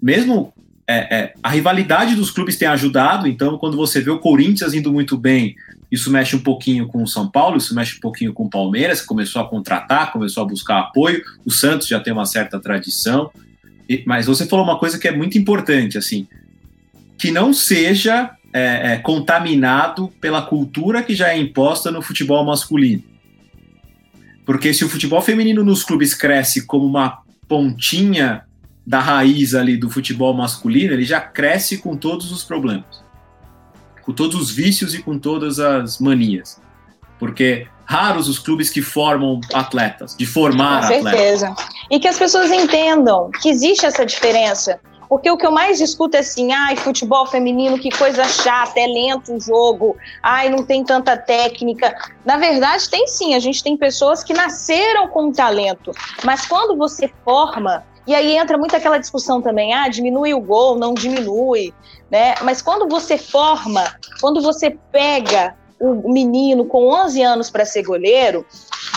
Mesmo 0.00 0.52
é, 0.88 1.16
é, 1.16 1.34
a 1.42 1.50
rivalidade 1.50 2.14
dos 2.14 2.30
clubes 2.30 2.56
tem 2.56 2.66
ajudado, 2.66 3.28
então 3.28 3.58
quando 3.58 3.76
você 3.76 4.00
vê 4.00 4.10
o 4.10 4.18
Corinthians 4.18 4.72
indo 4.72 4.90
muito 4.90 5.18
bem, 5.18 5.54
isso 5.92 6.10
mexe 6.10 6.34
um 6.34 6.40
pouquinho 6.40 6.88
com 6.88 7.02
o 7.02 7.06
São 7.06 7.28
Paulo, 7.28 7.58
isso 7.58 7.74
mexe 7.74 7.98
um 7.98 8.00
pouquinho 8.00 8.32
com 8.32 8.44
o 8.44 8.50
Palmeiras, 8.50 9.02
que 9.02 9.06
começou 9.06 9.42
a 9.42 9.48
contratar, 9.48 10.10
começou 10.12 10.42
a 10.42 10.46
buscar 10.46 10.80
apoio, 10.80 11.22
o 11.44 11.50
Santos 11.50 11.86
já 11.86 12.00
tem 12.00 12.10
uma 12.10 12.24
certa 12.24 12.58
tradição, 12.58 13.30
e, 13.86 14.02
mas 14.06 14.26
você 14.26 14.46
falou 14.46 14.64
uma 14.64 14.78
coisa 14.78 14.98
que 14.98 15.06
é 15.06 15.12
muito 15.12 15.36
importante, 15.36 15.98
assim, 15.98 16.26
que 17.18 17.30
não 17.30 17.52
seja 17.52 18.30
é, 18.50 18.94
é, 18.94 18.96
contaminado 18.96 20.08
pela 20.18 20.40
cultura 20.40 21.02
que 21.02 21.14
já 21.14 21.28
é 21.28 21.38
imposta 21.38 21.90
no 21.90 22.00
futebol 22.00 22.42
masculino. 22.46 23.02
Porque 24.46 24.72
se 24.72 24.86
o 24.86 24.88
futebol 24.88 25.20
feminino 25.20 25.62
nos 25.62 25.84
clubes 25.84 26.14
cresce 26.14 26.64
como 26.64 26.86
uma 26.86 27.18
pontinha 27.46 28.47
da 28.88 29.00
raiz 29.00 29.54
ali 29.54 29.76
do 29.76 29.90
futebol 29.90 30.32
masculino, 30.32 30.94
ele 30.94 31.04
já 31.04 31.20
cresce 31.20 31.76
com 31.76 31.94
todos 31.94 32.32
os 32.32 32.42
problemas, 32.42 33.04
com 34.02 34.14
todos 34.14 34.40
os 34.40 34.50
vícios 34.50 34.94
e 34.94 35.02
com 35.02 35.18
todas 35.18 35.60
as 35.60 35.98
manias. 35.98 36.58
Porque 37.18 37.66
raros 37.84 38.30
os 38.30 38.38
clubes 38.38 38.70
que 38.70 38.80
formam 38.80 39.42
atletas, 39.52 40.16
de 40.16 40.24
formar 40.24 40.84
atletas. 40.84 41.02
Com 41.02 41.10
certeza. 41.10 41.48
Atletas. 41.48 41.76
E 41.90 42.00
que 42.00 42.08
as 42.08 42.18
pessoas 42.18 42.50
entendam 42.50 43.30
que 43.42 43.50
existe 43.50 43.84
essa 43.84 44.06
diferença. 44.06 44.80
Porque 45.06 45.30
o 45.30 45.36
que 45.36 45.46
eu 45.46 45.50
mais 45.50 45.80
escuto 45.80 46.16
é 46.16 46.20
assim, 46.20 46.52
ai, 46.52 46.76
futebol 46.76 47.26
feminino, 47.26 47.78
que 47.78 47.90
coisa 47.90 48.24
chata, 48.24 48.78
é 48.78 48.86
lento 48.86 49.34
o 49.34 49.40
jogo, 49.40 49.96
ai, 50.22 50.48
não 50.48 50.64
tem 50.64 50.82
tanta 50.82 51.14
técnica. 51.16 51.94
Na 52.24 52.38
verdade, 52.38 52.88
tem 52.88 53.06
sim, 53.06 53.34
a 53.34 53.38
gente 53.38 53.62
tem 53.62 53.76
pessoas 53.76 54.22
que 54.22 54.32
nasceram 54.32 55.08
com 55.08 55.30
talento, 55.32 55.92
mas 56.24 56.46
quando 56.46 56.76
você 56.76 57.10
forma, 57.24 57.84
e 58.08 58.14
aí 58.14 58.38
entra 58.38 58.56
muito 58.56 58.74
aquela 58.74 58.96
discussão 58.96 59.42
também, 59.42 59.74
ah, 59.74 59.86
diminui 59.86 60.32
o 60.32 60.40
gol, 60.40 60.78
não 60.78 60.94
diminui, 60.94 61.74
né? 62.10 62.34
Mas 62.42 62.62
quando 62.62 62.88
você 62.88 63.18
forma, 63.18 63.84
quando 64.18 64.40
você 64.40 64.70
pega 64.90 65.54
o 65.78 66.10
menino 66.10 66.64
com 66.64 66.88
11 66.88 67.22
anos 67.22 67.50
para 67.50 67.66
ser 67.66 67.82
goleiro, 67.82 68.46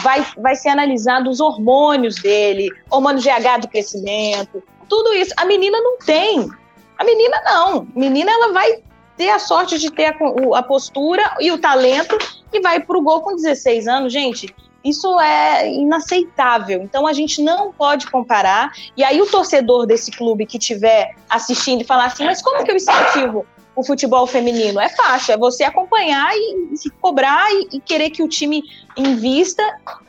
vai, 0.01 0.25
vai 0.37 0.55
ser 0.55 0.69
analisado 0.69 1.29
os 1.29 1.41
hormônios 1.41 2.15
dele, 2.15 2.69
hormônio 2.89 3.21
GH 3.21 3.61
do 3.61 3.67
crescimento, 3.67 4.63
tudo 4.87 5.13
isso. 5.13 5.33
A 5.35 5.43
menina 5.43 5.77
não 5.81 5.97
tem. 5.97 6.49
A 6.97 7.03
menina 7.03 7.41
não. 7.43 7.87
A 7.93 7.99
menina 7.99 8.31
ela 8.31 8.53
vai 8.53 8.81
ter 9.17 9.29
a 9.29 9.39
sorte 9.39 9.77
de 9.77 9.91
ter 9.91 10.05
a, 10.05 10.57
a 10.57 10.63
postura 10.63 11.35
e 11.41 11.51
o 11.51 11.57
talento 11.57 12.17
e 12.53 12.61
vai 12.61 12.79
para 12.79 12.97
o 12.97 13.01
gol 13.01 13.19
com 13.19 13.35
16 13.35 13.89
anos, 13.89 14.13
gente. 14.13 14.55
Isso 14.83 15.19
é 15.19 15.71
inaceitável. 15.71 16.81
Então 16.81 17.05
a 17.05 17.13
gente 17.13 17.41
não 17.41 17.71
pode 17.71 18.09
comparar. 18.09 18.71
E 18.97 19.03
aí 19.03 19.21
o 19.21 19.27
torcedor 19.27 19.85
desse 19.85 20.11
clube 20.11 20.45
que 20.45 20.57
estiver 20.57 21.15
assistindo 21.29 21.81
e 21.81 21.85
falar 21.85 22.05
assim, 22.05 22.25
mas 22.25 22.41
como 22.41 22.63
que 22.63 22.71
eu 22.71 22.75
incentivo 22.75 23.45
o 23.75 23.83
futebol 23.83 24.25
feminino? 24.25 24.79
É 24.79 24.89
fácil, 24.89 25.33
é 25.33 25.37
você 25.37 25.63
acompanhar 25.63 26.31
e, 26.33 26.75
se 26.75 26.89
cobrar 26.89 27.51
e, 27.51 27.69
e, 27.73 27.79
querer 27.79 28.09
que 28.09 28.23
o 28.23 28.27
time 28.27 28.63
invista 28.97 29.63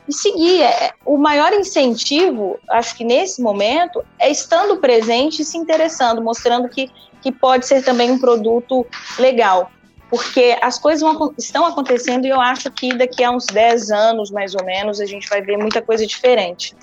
e 0.07 0.13
seguir. 0.13 0.63
É, 0.63 0.91
o 1.05 1.17
maior 1.17 1.53
incentivo, 1.53 2.59
acho 2.69 2.95
que 2.95 3.03
nesse 3.03 3.41
momento, 3.41 4.03
é 4.19 4.29
estando 4.31 4.77
presente 4.77 5.43
e 5.43 5.45
se 5.45 5.57
interessando, 5.57 6.21
mostrando 6.21 6.67
que, 6.67 6.89
que 7.21 7.31
pode 7.31 7.67
ser 7.67 7.83
também 7.83 8.11
um 8.11 8.19
produto 8.19 8.85
legal 9.19 9.71
porque 10.13 10.55
as 10.61 10.77
coisas 10.77 11.01
vão, 11.01 11.33
estão 11.39 11.65
acontecendo 11.65 12.27
e 12.27 12.29
eu 12.29 12.39
acho 12.39 12.69
que 12.69 12.95
daqui 12.95 13.23
a 13.23 13.31
uns 13.31 13.47
10 13.47 13.89
anos, 13.89 14.29
mais 14.29 14.53
ou 14.53 14.63
menos, 14.63 15.01
a 15.01 15.07
gente 15.07 15.27
vai 15.27 15.41
ver 15.41 15.57
muita 15.57 15.81
coisa 15.81 16.05
diferente. 16.05 16.75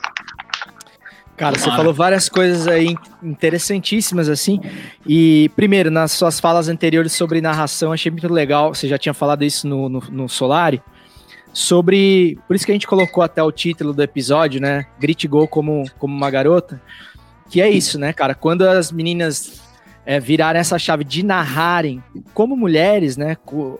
Cara, 1.37 1.57
você 1.57 1.71
falou 1.71 1.95
várias 1.95 2.29
coisas 2.29 2.67
aí 2.67 2.97
interessantíssimas, 3.23 4.29
assim. 4.29 4.61
E, 5.07 5.49
primeiro, 5.55 5.93
nas 5.93 6.11
suas 6.11 6.41
falas 6.41 6.69
anteriores 6.69 7.13
sobre 7.13 7.41
narração, 7.41 7.93
achei 7.93 8.11
muito 8.11 8.27
legal. 8.27 8.75
Você 8.75 8.89
já 8.89 8.99
tinha 8.99 9.15
falado 9.15 9.45
isso 9.45 9.65
no, 9.69 9.89
no, 9.89 10.01
no 10.11 10.29
Solari. 10.29 10.83
sobre. 11.53 12.37
Por 12.49 12.57
isso 12.57 12.67
que 12.67 12.73
a 12.73 12.75
gente 12.75 12.89
colocou 12.89 13.23
até 13.23 13.41
o 13.41 13.53
título 13.53 13.93
do 13.93 14.03
episódio, 14.03 14.61
né? 14.61 14.87
Grite 14.99 15.29
Gol 15.29 15.47
como, 15.47 15.85
como 16.01 16.13
uma 16.13 16.31
garota. 16.33 16.83
Que 17.49 17.61
é 17.61 17.71
isso, 17.71 17.97
né, 17.97 18.13
cara? 18.13 18.35
Quando 18.35 18.63
as 18.63 18.91
meninas 18.91 19.70
é, 20.11 20.19
virarem 20.19 20.59
essa 20.59 20.77
chave 20.77 21.05
de 21.05 21.25
narrarem 21.25 22.03
como 22.35 22.57
mulheres, 22.57 23.17
né? 23.17 23.37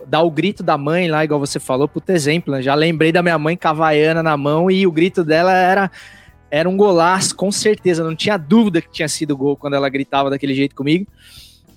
Dar 0.07 0.21
o 0.21 0.31
grito 0.31 0.63
da 0.63 0.77
mãe 0.77 1.09
lá, 1.09 1.25
igual 1.25 1.41
você 1.41 1.59
falou, 1.59 1.89
puto 1.89 2.09
exemplo. 2.09 2.53
Né? 2.53 2.61
Já 2.61 2.73
lembrei 2.73 3.11
da 3.11 3.21
minha 3.21 3.37
mãe 3.37 3.57
cavaiana 3.57 4.23
na 4.23 4.37
mão 4.37 4.71
e 4.71 4.87
o 4.87 4.93
grito 4.93 5.25
dela 5.25 5.53
era. 5.53 5.91
Era 6.49 6.69
um 6.69 6.77
golaço, 6.77 7.35
com 7.35 7.51
certeza. 7.51 8.01
Não 8.01 8.15
tinha 8.15 8.37
dúvida 8.37 8.81
que 8.81 8.89
tinha 8.89 9.09
sido 9.09 9.35
gol 9.35 9.57
quando 9.57 9.73
ela 9.73 9.89
gritava 9.89 10.29
daquele 10.29 10.55
jeito 10.55 10.73
comigo. 10.73 11.05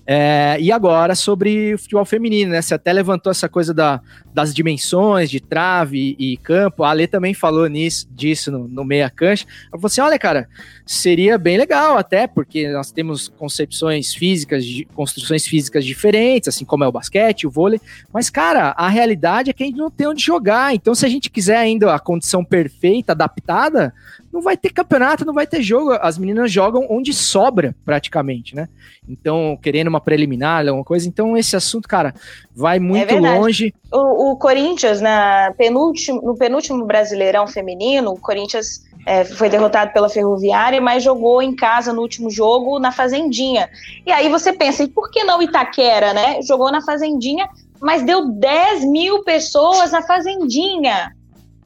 É, 0.07 0.57
e 0.59 0.71
agora 0.71 1.15
sobre 1.15 1.73
o 1.73 1.79
futebol 1.79 2.05
feminino, 2.05 2.51
né? 2.51 2.61
Você 2.61 2.75
até 2.75 2.93
levantou 2.93 3.31
essa 3.31 3.49
coisa 3.49 3.73
da, 3.73 3.99
das 4.31 4.53
dimensões 4.53 5.31
de 5.31 5.39
trave 5.39 6.15
e, 6.19 6.37
campo. 6.37 6.83
A 6.83 6.91
Ale 6.91 7.07
também 7.07 7.33
falou 7.33 7.67
nisso, 7.67 8.07
disso 8.11 8.51
no, 8.51 8.67
no 8.67 8.85
meia 8.85 9.09
cancha. 9.09 9.47
Ela 9.63 9.71
falou 9.71 9.87
assim: 9.87 10.01
olha, 10.01 10.19
cara, 10.19 10.47
seria 10.85 11.39
bem 11.39 11.57
legal, 11.57 11.97
até 11.97 12.27
porque 12.27 12.69
nós 12.71 12.91
temos 12.91 13.27
concepções 13.29 14.13
físicas, 14.13 14.63
de, 14.63 14.85
construções 14.93 15.47
físicas 15.47 15.83
diferentes, 15.83 16.49
assim 16.49 16.65
como 16.65 16.83
é 16.83 16.87
o 16.87 16.91
basquete, 16.91 17.47
o 17.47 17.51
vôlei. 17.51 17.81
Mas, 18.13 18.29
cara, 18.29 18.75
a 18.77 18.87
realidade 18.87 19.49
é 19.49 19.53
que 19.53 19.63
a 19.63 19.65
gente 19.65 19.77
não 19.77 19.89
tem 19.89 20.07
onde 20.07 20.23
jogar. 20.23 20.75
Então, 20.75 20.93
se 20.93 21.05
a 21.05 21.09
gente 21.09 21.31
quiser 21.31 21.57
ainda 21.57 21.95
a 21.95 21.99
condição 21.99 22.45
perfeita, 22.45 23.13
adaptada, 23.13 23.91
não 24.35 24.41
vai 24.41 24.57
ter 24.57 24.69
campeonato, 24.69 25.23
não 25.23 25.33
vai 25.33 25.47
ter 25.47 25.63
jogo. 25.63 25.93
As 25.93 26.17
meninas 26.17 26.51
jogam 26.51 26.85
onde 26.89 27.13
sobra, 27.13 27.73
praticamente, 27.85 28.53
né? 28.53 28.67
Então, 29.07 29.57
querendo 29.61 29.87
uma 29.87 30.01
preliminar, 30.01 30.67
alguma 30.67 30.83
coisa. 30.83 31.07
Então, 31.07 31.37
esse 31.37 31.55
assunto, 31.55 31.87
cara, 31.87 32.13
vai 32.53 32.77
muito 32.77 33.13
é 33.13 33.19
longe. 33.19 33.73
O, 33.89 34.31
o, 34.31 34.35
Corinthians, 34.35 34.99
na 34.99 35.53
penúltimo, 35.57 36.21
no 36.21 36.35
penúltimo 36.35 36.85
Brasileirão 36.85 37.47
Feminino, 37.47 38.11
o 38.11 38.19
Corinthians 38.19 38.83
é, 39.05 39.23
foi 39.23 39.47
derrotado 39.49 39.93
pela 39.93 40.09
Ferroviária, 40.09 40.81
mas 40.81 41.01
jogou 41.01 41.41
em 41.41 41.55
casa 41.55 41.93
no 41.93 42.01
último 42.01 42.29
jogo 42.29 42.77
na 42.77 42.91
Fazendinha. 42.91 43.69
E 44.05 44.11
aí 44.11 44.27
você 44.27 44.51
pensa, 44.51 44.83
e 44.83 44.89
por 44.89 45.09
que 45.09 45.23
não 45.23 45.41
Itaquera, 45.41 46.13
né? 46.13 46.41
Jogou 46.41 46.69
na 46.73 46.81
Fazendinha, 46.81 47.47
mas 47.79 48.03
deu 48.03 48.29
10 48.29 48.83
mil 48.83 49.23
pessoas 49.23 49.93
na 49.93 50.01
Fazendinha. 50.01 51.14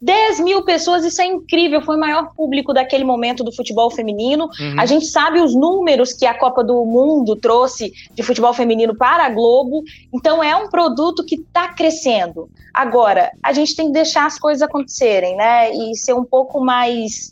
10 0.02 0.39
mil 0.39 0.64
pessoas, 0.64 1.04
isso 1.04 1.22
é 1.22 1.26
incrível, 1.26 1.82
foi 1.82 1.97
o 1.97 2.00
maior 2.00 2.34
público 2.34 2.74
daquele 2.74 3.04
momento 3.04 3.43
do 3.43 3.52
futebol 3.52 3.91
feminino. 3.91 4.45
Uhum. 4.45 4.80
A 4.80 4.86
gente 4.86 5.06
sabe 5.06 5.41
os 5.41 5.54
números 5.54 6.14
que 6.14 6.26
a 6.26 6.34
Copa 6.34 6.64
do 6.64 6.86
Mundo 6.86 7.36
trouxe 7.36 7.91
de 8.14 8.24
futebol 8.24 8.54
feminino 8.54 8.95
para 8.95 9.26
a 9.26 9.30
Globo, 9.30 9.84
então 10.14 10.41
é 10.41 10.56
um 10.56 10.70
produto 10.70 11.26
que 11.26 11.36
está 11.36 11.74
crescendo. 11.74 12.50
Agora, 12.74 13.32
a 13.43 13.52
gente 13.52 13.76
tem 13.76 13.88
que 13.88 13.93
deixar 13.93 14.26
as 14.26 14.39
coisas 14.39 14.62
acontecerem, 14.62 15.36
né? 15.36 15.72
E 15.74 15.95
ser 15.95 16.14
um 16.14 16.24
pouco 16.24 16.62
mais, 16.62 17.32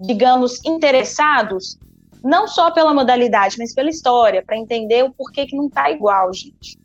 digamos, 0.00 0.64
interessados, 0.64 1.78
não 2.24 2.48
só 2.48 2.70
pela 2.72 2.92
modalidade, 2.92 3.56
mas 3.58 3.72
pela 3.72 3.90
história, 3.90 4.42
para 4.44 4.56
entender 4.56 5.04
o 5.04 5.12
porquê 5.12 5.46
que 5.46 5.56
não 5.56 5.66
está 5.66 5.90
igual, 5.90 6.32
gente. 6.32 6.81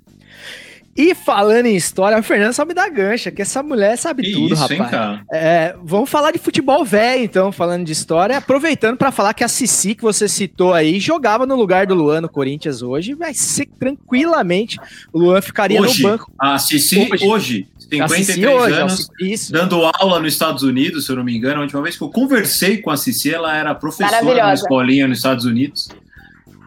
E 0.97 1.13
falando 1.13 1.67
em 1.67 1.75
história, 1.75 2.17
a 2.17 2.23
Fernanda 2.23 2.53
sabe 2.53 2.73
da 2.73 2.89
gancha, 2.89 3.29
que 3.29 3.43
essa 3.43 3.61
mulher 3.61 3.95
sabe 3.97 4.23
que 4.23 4.31
tudo, 4.31 4.55
isso, 4.55 4.63
rapaz. 4.67 4.93
Hein, 4.93 5.21
é, 5.31 5.75
vamos 5.83 6.09
falar 6.09 6.31
de 6.31 6.39
futebol 6.39 6.83
velho, 6.83 7.23
então, 7.23 7.51
falando 7.51 7.85
de 7.85 7.91
história, 7.91 8.35
aproveitando 8.35 8.97
para 8.97 9.11
falar 9.11 9.35
que 9.35 9.43
a 9.43 9.47
Cici, 9.47 9.93
que 9.93 10.01
você 10.01 10.27
citou 10.27 10.73
aí, 10.73 10.99
jogava 10.99 11.45
no 11.45 11.55
lugar 11.55 11.85
do 11.85 11.93
Luan 11.93 12.21
no 12.21 12.29
Corinthians 12.29 12.81
hoje, 12.81 13.13
vai 13.13 13.35
ser 13.35 13.67
tranquilamente, 13.79 14.79
o 15.13 15.19
Luan 15.19 15.39
ficaria 15.39 15.79
hoje, 15.79 16.01
no 16.01 16.09
banco. 16.09 16.31
A 16.39 16.57
Cici 16.57 17.07
hoje, 17.11 17.27
hoje 17.27 17.67
53 17.77 18.47
hoje, 18.47 18.73
anos, 18.73 19.07
isso. 19.21 19.53
dando 19.53 19.85
aula 19.85 20.19
nos 20.19 20.33
Estados 20.33 20.63
Unidos, 20.63 21.05
se 21.05 21.11
eu 21.11 21.15
não 21.15 21.23
me 21.23 21.37
engano, 21.37 21.59
a 21.59 21.61
última 21.61 21.83
vez 21.83 21.95
que 21.95 22.03
eu 22.03 22.09
conversei 22.09 22.77
com 22.81 22.89
a 22.89 22.97
Cici, 22.97 23.31
ela 23.31 23.55
era 23.55 23.75
professora 23.75 24.23
na 24.23 24.53
escolinha 24.53 25.07
nos 25.07 25.19
Estados 25.19 25.45
Unidos. 25.45 25.89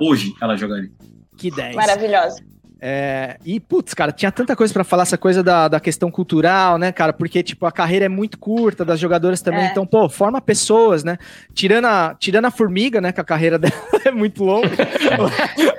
Hoje 0.00 0.32
ela 0.40 0.56
jogaria. 0.56 0.90
Que 1.36 1.50
10. 1.50 1.74
Maravilhosa. 1.74 2.49
É, 2.82 3.36
e, 3.44 3.60
putz, 3.60 3.92
cara, 3.92 4.10
tinha 4.10 4.32
tanta 4.32 4.56
coisa 4.56 4.72
para 4.72 4.82
falar, 4.82 5.02
essa 5.02 5.18
coisa 5.18 5.42
da, 5.42 5.68
da 5.68 5.78
questão 5.78 6.10
cultural, 6.10 6.78
né, 6.78 6.90
cara? 6.90 7.12
Porque, 7.12 7.42
tipo, 7.42 7.66
a 7.66 7.72
carreira 7.72 8.06
é 8.06 8.08
muito 8.08 8.38
curta 8.38 8.86
das 8.86 8.98
jogadoras 8.98 9.42
também, 9.42 9.64
é. 9.64 9.66
então, 9.66 9.84
pô, 9.84 10.08
forma 10.08 10.40
pessoas, 10.40 11.04
né? 11.04 11.18
Tirando 11.52 11.84
a, 11.84 12.16
tirando 12.18 12.46
a 12.46 12.50
formiga, 12.50 12.98
né, 12.98 13.12
que 13.12 13.20
a 13.20 13.24
carreira 13.24 13.58
dela 13.58 13.74
é 14.02 14.10
muito 14.10 14.42
longa, 14.42 14.70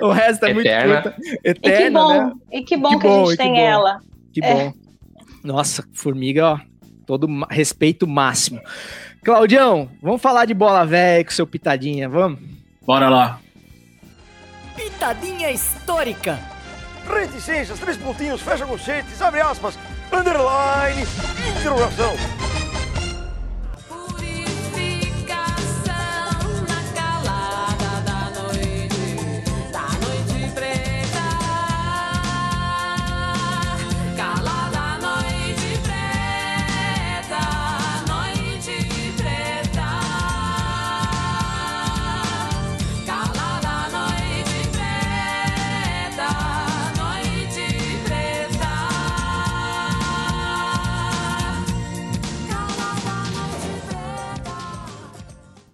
o, 0.00 0.06
o 0.06 0.12
resto 0.12 0.46
é 0.46 0.50
Eterna. 0.52 0.94
muito 0.94 1.02
curta. 1.02 1.38
Eterna, 1.42 1.72
e 1.72 1.82
que 1.82 1.90
bom, 1.90 2.24
né? 2.24 2.32
e 2.52 2.62
que 2.62 2.76
bom 2.76 2.88
que, 2.90 2.96
que, 2.98 3.02
bom, 3.02 3.22
a 3.22 3.26
gente 3.26 3.36
tem 3.36 3.52
bom, 3.54 3.58
ela. 3.58 3.98
Que 4.32 4.44
é. 4.44 4.54
bom. 4.54 4.72
Nossa, 5.42 5.84
formiga, 5.92 6.52
ó, 6.52 6.60
todo 7.04 7.26
respeito 7.50 8.06
máximo. 8.06 8.60
Claudião, 9.24 9.88
vamos 10.00 10.22
falar 10.22 10.44
de 10.44 10.54
bola 10.54 10.86
velha 10.86 11.24
com 11.24 11.32
seu 11.32 11.48
pitadinha, 11.48 12.08
vamos? 12.08 12.38
Bora 12.86 13.08
lá. 13.08 13.40
Pitadinha 14.76 15.50
histórica 15.50 16.51
reticências, 17.06 17.78
três 17.78 17.96
pontinhos, 17.96 18.40
fecha 18.40 18.66
conchetes, 18.66 19.20
abre 19.20 19.40
aspas, 19.40 19.78
underline, 20.12 21.06
interrogação. 21.58 22.61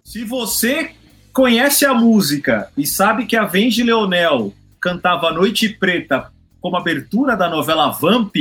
Se 0.09 0.25
você 0.25 0.89
conhece 1.31 1.85
a 1.85 1.93
música 1.93 2.71
e 2.75 2.83
sabe 2.83 3.27
que 3.27 3.35
a 3.35 3.45
Venge 3.45 3.83
Leonel 3.83 4.51
cantava 4.81 5.31
Noite 5.31 5.69
Preta 5.69 6.31
como 6.59 6.75
abertura 6.75 7.37
da 7.37 7.47
novela 7.47 7.91
Vamp, 7.91 8.33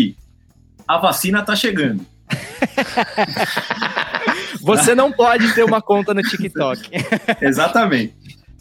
a 0.86 0.96
vacina 0.96 1.42
tá 1.42 1.54
chegando. 1.54 2.06
Você 4.62 4.94
não 4.94 5.12
pode 5.12 5.52
ter 5.52 5.62
uma 5.62 5.82
conta 5.82 6.14
no 6.14 6.22
TikTok. 6.22 6.88
Exatamente. 7.42 8.14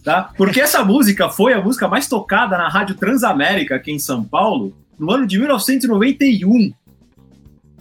Tá? 0.04 0.30
Porque 0.36 0.60
essa 0.60 0.84
música 0.84 1.30
foi 1.30 1.54
a 1.54 1.62
música 1.62 1.88
mais 1.88 2.10
tocada 2.10 2.58
na 2.58 2.68
Rádio 2.68 2.96
Transamérica 2.96 3.78
aqui 3.78 3.94
em 3.94 4.00
São 4.00 4.22
Paulo 4.22 4.76
no 5.00 5.10
ano 5.10 5.26
de 5.26 5.40
1991. 5.40 6.74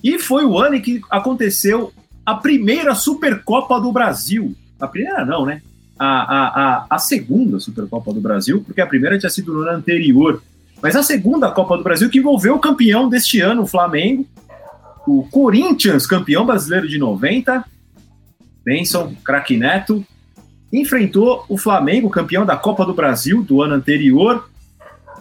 E 0.04 0.20
foi 0.20 0.44
o 0.44 0.56
ano 0.56 0.76
em 0.76 0.80
que 0.80 1.00
aconteceu 1.10 1.92
a 2.24 2.36
primeira 2.36 2.94
Supercopa 2.94 3.80
do 3.80 3.90
Brasil 3.90 4.54
a 4.80 4.86
primeira 4.86 5.24
não, 5.24 5.44
né? 5.44 5.62
A, 5.98 6.06
a, 6.06 6.46
a, 6.48 6.86
a 6.90 6.98
segunda 6.98 7.58
Supercopa 7.58 8.12
do 8.12 8.20
Brasil, 8.20 8.62
porque 8.64 8.80
a 8.80 8.86
primeira 8.86 9.18
tinha 9.18 9.30
sido 9.30 9.54
no 9.54 9.60
ano 9.62 9.78
anterior. 9.78 10.42
Mas 10.82 10.94
a 10.94 11.02
segunda 11.02 11.50
Copa 11.50 11.76
do 11.76 11.82
Brasil 11.82 12.10
que 12.10 12.18
envolveu 12.18 12.56
o 12.56 12.60
campeão 12.60 13.08
deste 13.08 13.40
ano, 13.40 13.62
o 13.62 13.66
Flamengo, 13.66 14.26
o 15.06 15.26
Corinthians, 15.30 16.06
campeão 16.06 16.44
brasileiro 16.44 16.86
de 16.86 16.98
90, 16.98 17.64
Benson, 18.64 19.14
craque 19.24 19.56
Neto, 19.56 20.04
enfrentou 20.72 21.46
o 21.48 21.56
Flamengo, 21.56 22.10
campeão 22.10 22.44
da 22.44 22.56
Copa 22.56 22.84
do 22.84 22.92
Brasil 22.92 23.42
do 23.42 23.62
ano 23.62 23.74
anterior, 23.74 24.48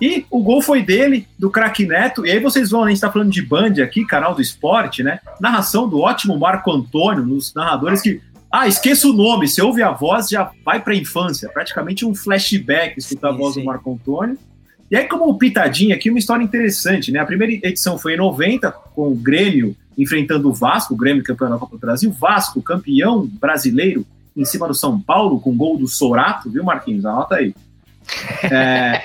e 0.02 0.26
o 0.30 0.44
gol 0.44 0.62
foi 0.62 0.82
dele, 0.82 1.28
do 1.40 1.50
craque 1.50 1.86
Neto. 1.86 2.26
E 2.26 2.32
aí 2.32 2.40
vocês 2.40 2.72
vão, 2.72 2.84
a 2.84 2.88
gente 2.88 2.98
está 2.98 3.12
falando 3.12 3.32
de 3.32 3.42
Band 3.42 3.82
aqui, 3.82 4.06
canal 4.06 4.36
do 4.36 4.42
esporte, 4.42 5.04
né? 5.04 5.20
Narração 5.40 5.88
do 5.88 6.00
ótimo 6.00 6.38
Marco 6.38 6.72
Antônio, 6.72 7.26
nos 7.26 7.54
narradores 7.54 8.02
que 8.02 8.22
ah, 8.62 8.68
esqueça 8.68 9.08
o 9.08 9.14
nome. 9.14 9.50
Você 9.50 9.62
ouve 9.62 9.84
a 9.84 9.92
voz, 9.92 10.30
já 10.30 10.50
vai 10.64 10.82
para 10.82 10.94
a 10.94 10.96
infância. 10.96 11.50
Praticamente 11.50 12.06
um 12.06 12.16
flashback 12.16 12.98
escutar 12.98 13.30
sim, 13.30 13.34
a 13.34 13.38
voz 13.38 13.54
sim. 13.54 13.60
do 13.60 13.66
Marco 13.66 13.92
Antônio. 13.92 14.38
E 14.90 14.96
aí, 14.96 15.06
como 15.08 15.38
pitadinha 15.38 15.94
aqui, 15.94 16.10
uma 16.10 16.20
história 16.20 16.42
interessante, 16.42 17.12
né? 17.12 17.20
A 17.20 17.26
primeira 17.26 17.52
edição 17.68 17.98
foi 17.98 18.14
em 18.14 18.18
90, 18.18 18.72
com 18.72 19.10
o 19.10 19.16
Grêmio 19.16 19.76
enfrentando 19.98 20.50
o 20.50 20.54
Vasco, 20.54 20.94
o 20.94 20.98
Grêmio 20.98 21.22
campeão 21.22 21.50
da 21.50 21.58
Copa 21.58 21.76
do 21.76 21.80
Brasil. 21.80 22.10
Vasco, 22.12 22.62
campeão 22.62 23.26
brasileiro, 23.26 24.06
em 24.36 24.46
cima 24.46 24.68
do 24.68 24.74
São 24.74 25.02
Paulo, 25.02 25.40
com 25.40 25.56
gol 25.56 25.78
do 25.78 25.88
Sorato, 25.88 26.50
viu, 26.50 26.64
Marquinhos? 26.64 27.06
Anota 27.06 27.36
aí. 27.36 27.54
É... 28.44 29.02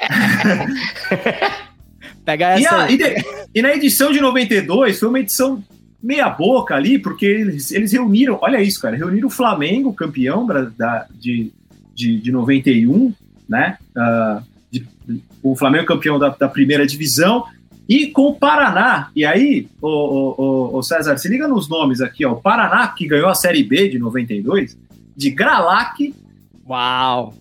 Pega 2.25 2.51
essa. 2.51 2.61
E, 2.61 2.67
a, 2.67 2.91
e, 2.91 2.97
de, 2.97 3.25
e 3.55 3.63
na 3.63 3.75
edição 3.75 4.13
de 4.13 4.21
92, 4.21 5.01
foi 5.01 5.09
uma 5.09 5.19
edição 5.19 5.61
meia 6.03 6.29
boca 6.29 6.75
ali, 6.75 6.99
porque 6.99 7.27
eles, 7.27 7.71
eles 7.71 7.93
reuniram, 7.93 8.39
olha 8.41 8.63
isso, 8.63 8.81
cara, 8.81 8.97
reuniram 8.97 9.29
o 9.29 9.31
Flamengo, 9.31 9.93
campeão 9.93 10.47
da, 10.47 11.07
de, 11.15 11.53
de, 11.95 12.19
de 12.19 12.33
91, 12.33 13.13
né? 13.49 13.77
Uh, 13.97 14.43
de, 14.71 14.87
o 15.43 15.57
Flamengo 15.57 15.87
campeão 15.87 16.19
da, 16.19 16.31
da, 16.31 16.49
primeira 16.49 16.87
divisão, 16.87 17.45
E 17.89 18.07
com 18.07 18.29
o 18.29 18.35
Paraná, 18.35 19.11
e 19.15 19.25
aí, 19.25 19.69
o, 19.83 19.89
o, 19.89 20.79
o, 20.79 20.83
César, 20.83 21.17
se 21.19 21.29
liga 21.29 21.49
nos 21.49 21.69
nomes 21.69 22.01
aqui, 22.01 22.25
ó. 22.25 22.33
O 22.33 22.41
Paraná, 22.41 22.87
que 22.89 23.07
ganhou 23.07 23.29
a 23.29 23.35
Série 23.35 23.65
B 23.65 23.89
de 23.89 23.99
92, 23.99 24.79
de 25.17 25.31
Gralac. 25.31 26.15
Uau! 26.69 27.35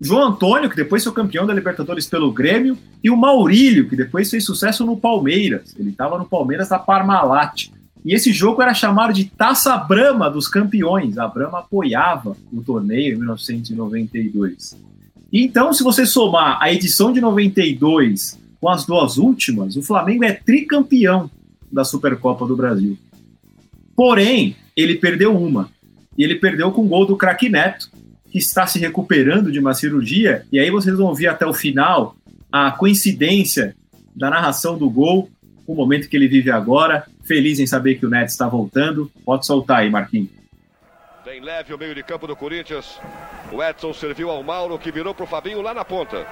João 0.00 0.28
Antônio, 0.28 0.68
que 0.68 0.76
depois 0.76 1.04
foi 1.04 1.12
campeão 1.12 1.46
da 1.46 1.54
Libertadores 1.54 2.06
pelo 2.06 2.32
Grêmio, 2.32 2.76
e 3.02 3.08
o 3.08 3.16
Maurílio, 3.16 3.88
que 3.88 3.96
depois 3.96 4.28
fez 4.28 4.44
sucesso 4.44 4.84
no 4.84 4.96
Palmeiras. 4.96 5.74
Ele 5.78 5.90
estava 5.90 6.18
no 6.18 6.24
Palmeiras 6.24 6.68
da 6.68 6.78
Parmalat. 6.78 7.70
E 8.04 8.14
esse 8.14 8.32
jogo 8.32 8.60
era 8.60 8.74
chamado 8.74 9.12
de 9.12 9.24
Taça 9.26 9.76
Brama 9.76 10.28
dos 10.28 10.48
Campeões. 10.48 11.18
A 11.18 11.28
Brama 11.28 11.60
apoiava 11.60 12.36
o 12.52 12.62
torneio 12.62 13.14
em 13.14 13.18
1992. 13.18 14.76
E 15.32 15.42
então, 15.44 15.72
se 15.72 15.82
você 15.82 16.04
somar 16.04 16.58
a 16.60 16.72
edição 16.72 17.12
de 17.12 17.20
92 17.20 18.38
com 18.60 18.68
as 18.68 18.84
duas 18.84 19.16
últimas, 19.18 19.76
o 19.76 19.82
Flamengo 19.82 20.24
é 20.24 20.32
tricampeão 20.32 21.30
da 21.70 21.84
Supercopa 21.84 22.46
do 22.46 22.56
Brasil. 22.56 22.98
Porém, 23.96 24.56
ele 24.76 24.96
perdeu 24.96 25.36
uma. 25.36 25.70
E 26.18 26.24
ele 26.24 26.34
perdeu 26.34 26.70
com 26.72 26.84
o 26.84 26.88
gol 26.88 27.06
do 27.06 27.16
craque 27.16 27.48
Neto, 27.48 27.90
que 28.30 28.38
está 28.38 28.66
se 28.66 28.78
recuperando 28.78 29.50
de 29.50 29.58
uma 29.58 29.74
cirurgia. 29.74 30.44
E 30.52 30.58
aí 30.58 30.70
vocês 30.70 30.96
vão 30.96 31.14
ver 31.14 31.28
até 31.28 31.46
o 31.46 31.54
final 31.54 32.16
a 32.50 32.70
coincidência 32.70 33.74
da 34.14 34.28
narração 34.28 34.76
do 34.76 34.90
gol, 34.90 35.30
o 35.66 35.74
momento 35.74 36.08
que 36.08 36.16
ele 36.16 36.28
vive 36.28 36.50
agora. 36.50 37.06
Feliz 37.24 37.58
em 37.58 37.66
saber 37.66 37.96
que 37.96 38.06
o 38.06 38.10
Neto 38.10 38.28
está 38.28 38.48
voltando. 38.48 39.10
Pode 39.24 39.46
soltar 39.46 39.78
aí, 39.78 39.90
Marquinhos. 39.90 40.30
Bem 41.24 41.40
leve 41.40 41.72
o 41.72 41.78
meio 41.78 41.94
de 41.94 42.02
campo 42.02 42.26
do 42.26 42.34
Corinthians. 42.34 43.00
O 43.52 43.62
Edson 43.62 43.92
serviu 43.92 44.28
ao 44.28 44.42
Mauro, 44.42 44.78
que 44.78 44.90
virou 44.90 45.14
para 45.14 45.24
o 45.24 45.26
Fabinho 45.26 45.62
lá 45.62 45.72
na 45.72 45.84
ponta. 45.84 46.26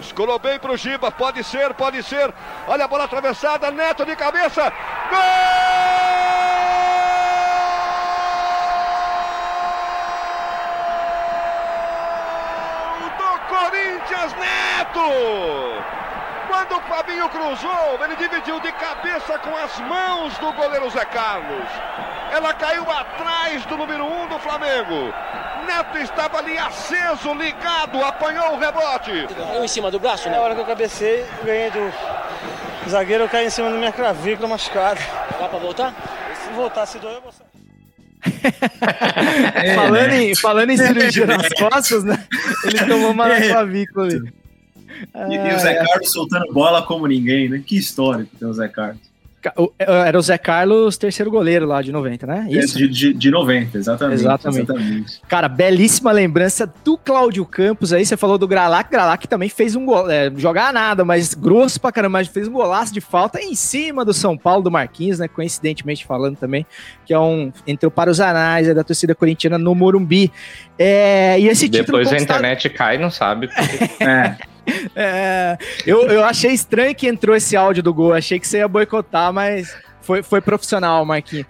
Escolou 0.00 0.38
bem 0.38 0.58
para 0.58 0.72
o 0.72 0.76
Giba, 0.76 1.10
pode 1.10 1.42
ser, 1.44 1.74
pode 1.74 2.02
ser. 2.02 2.32
Olha 2.66 2.84
a 2.84 2.88
bola 2.88 3.04
atravessada, 3.04 3.70
Neto 3.70 4.04
de 4.04 4.16
cabeça. 4.16 4.70
Gol! 5.10 5.20
Do 13.18 13.38
Corinthians, 13.48 14.32
Neto! 14.34 15.99
Quando 16.70 16.84
o 16.84 16.86
Fabinho 16.86 17.28
cruzou, 17.28 17.98
ele 18.04 18.14
dividiu 18.14 18.60
de 18.60 18.70
cabeça 18.70 19.36
com 19.40 19.56
as 19.56 19.76
mãos 19.80 20.38
do 20.38 20.52
goleiro 20.52 20.88
Zé 20.90 21.04
Carlos. 21.04 21.66
Ela 22.30 22.54
caiu 22.54 22.88
atrás 22.88 23.66
do 23.66 23.76
número 23.76 24.04
1 24.04 24.22
um 24.22 24.28
do 24.28 24.38
Flamengo. 24.38 25.12
Neto 25.66 25.98
estava 25.98 26.38
ali 26.38 26.56
aceso, 26.56 27.34
ligado, 27.34 28.00
apanhou 28.04 28.52
o 28.54 28.58
rebote. 28.58 29.10
Eu 29.52 29.64
em 29.64 29.68
cima 29.68 29.90
do 29.90 29.98
braço, 29.98 30.28
né? 30.28 30.36
Na 30.36 30.42
hora 30.42 30.54
que 30.54 30.60
eu 30.60 30.64
cabecei, 30.64 31.26
ganhei 31.42 31.72
do 31.72 31.92
zagueiro, 32.88 33.24
eu 33.24 33.28
caí 33.28 33.46
em 33.46 33.50
cima 33.50 33.68
da 33.68 33.76
minha 33.76 33.92
clavícula 33.92 34.48
machucada. 34.48 35.00
Dá 35.40 35.48
pra 35.48 35.58
voltar? 35.58 35.92
Se 36.44 36.52
voltar, 36.52 36.86
se 36.86 37.00
doer, 37.00 37.14
eu 37.14 37.22
vou 37.22 37.32
sair. 37.32 37.50
é, 39.56 39.74
falando, 39.74 40.06
né? 40.06 40.22
em, 40.22 40.36
falando 40.36 40.70
em 40.70 40.76
cirurgia 40.76 41.26
nas 41.26 41.48
costas, 41.48 42.04
né? 42.04 42.24
Ele 42.64 42.78
tomou 42.86 43.10
uma 43.10 43.28
é. 43.28 43.48
clavícula 43.48 44.06
ali. 44.06 44.39
E, 45.28 45.34
e, 45.34 45.54
o 45.54 45.58
Zé 45.58 45.74
Carlos 45.74 46.12
soltando 46.12 46.52
bola 46.52 46.82
como 46.82 47.06
ninguém, 47.06 47.48
né? 47.48 47.62
Que 47.64 47.76
história 47.76 48.24
que 48.24 48.36
tem 48.36 48.48
o 48.48 48.52
Zé 48.52 48.68
Carlos. 48.68 49.10
Era 49.78 50.18
o 50.18 50.22
Zé 50.22 50.36
Carlos, 50.36 50.98
terceiro 50.98 51.30
goleiro 51.30 51.64
lá 51.64 51.80
de 51.80 51.90
90, 51.90 52.26
né? 52.26 52.46
É, 52.50 52.58
Isso? 52.58 52.76
De, 52.76 52.86
de, 52.86 53.14
de 53.14 53.30
90, 53.30 53.78
exatamente, 53.78 54.20
exatamente. 54.20 54.62
exatamente. 54.70 55.20
Cara, 55.26 55.48
belíssima 55.48 56.12
lembrança 56.12 56.70
do 56.84 56.98
Cláudio 56.98 57.46
Campos 57.46 57.90
aí. 57.90 58.04
Você 58.04 58.18
falou 58.18 58.36
do 58.36 58.46
Gralac. 58.46 58.90
Gralac 58.90 59.26
também 59.26 59.48
fez 59.48 59.74
um 59.74 59.86
gol, 59.86 60.10
é, 60.10 60.30
jogar 60.36 60.74
nada, 60.74 61.06
mas 61.06 61.32
grosso 61.32 61.80
pra 61.80 61.90
caramba, 61.90 62.18
mas 62.18 62.28
fez 62.28 62.48
um 62.48 62.52
golaço 62.52 62.92
de 62.92 63.00
falta 63.00 63.40
em 63.40 63.54
cima 63.54 64.04
do 64.04 64.12
São 64.12 64.36
Paulo, 64.36 64.62
do 64.62 64.70
Marquinhos, 64.70 65.18
né? 65.18 65.26
Coincidentemente 65.26 66.04
falando 66.04 66.36
também, 66.36 66.66
que 67.06 67.14
é 67.14 67.18
um. 67.18 67.50
entrou 67.66 67.90
para 67.90 68.10
os 68.10 68.20
anais 68.20 68.68
é 68.68 68.74
da 68.74 68.84
torcida 68.84 69.14
corintiana 69.14 69.56
no 69.56 69.74
Morumbi. 69.74 70.30
É, 70.78 71.40
e 71.40 71.48
esse 71.48 71.66
Depois 71.66 72.12
a 72.12 72.18
internet 72.18 72.68
cai 72.68 72.98
não 72.98 73.10
sabe. 73.10 73.48
Porque... 73.48 74.04
é. 74.04 74.36
É, 74.94 75.56
eu, 75.86 76.08
eu 76.08 76.24
achei 76.24 76.52
estranho 76.52 76.94
que 76.94 77.06
entrou 77.06 77.34
esse 77.34 77.56
áudio 77.56 77.82
do 77.82 77.92
gol. 77.94 78.12
Achei 78.12 78.38
que 78.38 78.46
você 78.46 78.58
ia 78.58 78.68
boicotar, 78.68 79.32
mas 79.32 79.74
foi, 80.00 80.22
foi 80.22 80.40
profissional, 80.40 81.04
Marquinhos. 81.04 81.46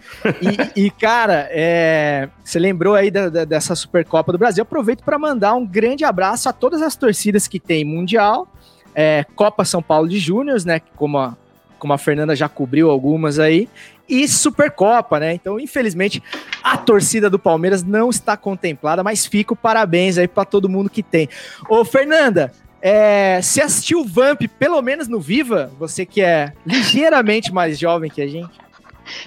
E, 0.74 0.86
e, 0.86 0.90
cara, 0.90 1.48
é, 1.50 2.28
você 2.44 2.58
lembrou 2.58 2.94
aí 2.94 3.10
da, 3.10 3.28
da, 3.28 3.44
dessa 3.44 3.74
Supercopa 3.74 4.32
do 4.32 4.38
Brasil. 4.38 4.62
Aproveito 4.62 5.02
para 5.02 5.18
mandar 5.18 5.54
um 5.54 5.66
grande 5.66 6.04
abraço 6.04 6.48
a 6.48 6.52
todas 6.52 6.82
as 6.82 6.96
torcidas 6.96 7.48
que 7.48 7.58
tem 7.58 7.84
Mundial, 7.84 8.46
é, 8.94 9.24
Copa 9.34 9.64
São 9.64 9.82
Paulo 9.82 10.08
de 10.08 10.18
Júniors, 10.18 10.64
né? 10.64 10.80
Como 10.96 11.18
a, 11.18 11.36
como 11.78 11.92
a 11.92 11.98
Fernanda 11.98 12.36
já 12.36 12.48
cobriu 12.48 12.90
algumas 12.90 13.38
aí, 13.38 13.68
e 14.10 14.26
Supercopa, 14.26 15.20
né? 15.20 15.32
Então, 15.32 15.58
infelizmente, 15.58 16.22
a 16.62 16.76
torcida 16.76 17.30
do 17.30 17.38
Palmeiras 17.38 17.84
não 17.84 18.10
está 18.10 18.36
contemplada, 18.36 19.04
mas 19.04 19.24
fica 19.24 19.52
o 19.52 19.56
parabéns 19.56 20.18
aí 20.18 20.26
para 20.26 20.44
todo 20.44 20.68
mundo 20.68 20.90
que 20.90 21.02
tem. 21.02 21.28
Ô, 21.68 21.84
Fernanda, 21.84 22.52
é, 22.83 23.41
se 23.43 23.61
assistiu 23.61 24.01
o 24.01 24.05
Vamp, 24.05 24.43
pelo 24.59 24.81
menos 24.81 25.07
no 25.09 25.20
Viva, 25.20 25.70
você 25.78 26.07
que 26.07 26.22
é 26.22 26.53
ligeiramente 26.66 27.53
mais 27.53 27.78
jovem 27.78 28.11
que 28.11 28.22
a 28.22 28.26
gente. 28.26 28.51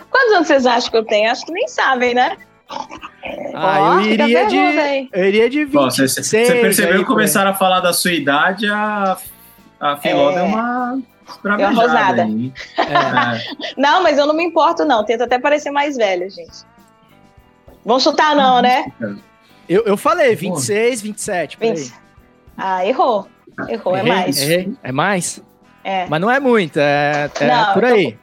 Quantos 0.10 0.34
anos 0.34 0.48
vocês 0.48 0.66
acham 0.66 0.90
que 0.90 0.98
eu 0.98 1.06
tenho? 1.06 1.32
Acho 1.32 1.46
que 1.46 1.52
nem 1.52 1.68
sabem, 1.68 2.14
né? 2.14 2.38
Ah, 3.54 3.98
oh, 3.98 4.00
eu, 4.00 4.02
iria 4.02 4.48
de, 4.48 5.10
eu 5.12 5.26
iria 5.26 5.50
de 5.50 5.66
26. 5.66 6.12
Você 6.14 6.46
percebeu 6.62 7.00
que 7.00 7.06
começaram 7.06 7.52
a 7.52 7.54
falar 7.54 7.82
da 7.82 7.94
sua 7.94 8.14
idade, 8.14 8.68
a, 8.68 9.18
a 9.80 9.98
Filó 9.98 10.32
é... 10.32 10.36
deu 10.36 10.46
uma 10.46 11.00
deu 11.44 11.54
uma 11.54 11.70
rosada. 11.70 12.22
É. 12.24 13.74
Não, 13.78 14.02
mas 14.02 14.18
eu 14.18 14.26
não 14.26 14.36
me 14.36 14.44
importo, 14.44 14.86
não. 14.86 15.06
Tento 15.06 15.24
até 15.24 15.38
parecer 15.38 15.72
mais 15.72 15.96
velha, 15.96 16.30
gente. 16.30 16.66
Vamos 17.86 18.04
chutar, 18.04 18.36
não, 18.36 18.62
né? 18.62 18.86
Eu, 19.68 19.84
eu 19.84 19.98
falei 19.98 20.36
26, 20.36 21.02
27. 21.02 21.58
20. 21.60 21.94
Ah, 22.58 22.86
errou. 22.86 23.28
Errou, 23.68 23.96
é 23.96 24.04
mais. 24.04 24.50
É 24.84 24.92
mais? 24.92 25.44
É. 25.84 26.08
Mas 26.08 26.22
não 26.22 26.32
é 26.32 26.40
muito, 26.40 26.78
é, 26.78 27.30
é 27.40 27.48
não, 27.48 27.74
por 27.74 27.86
aí. 27.86 28.18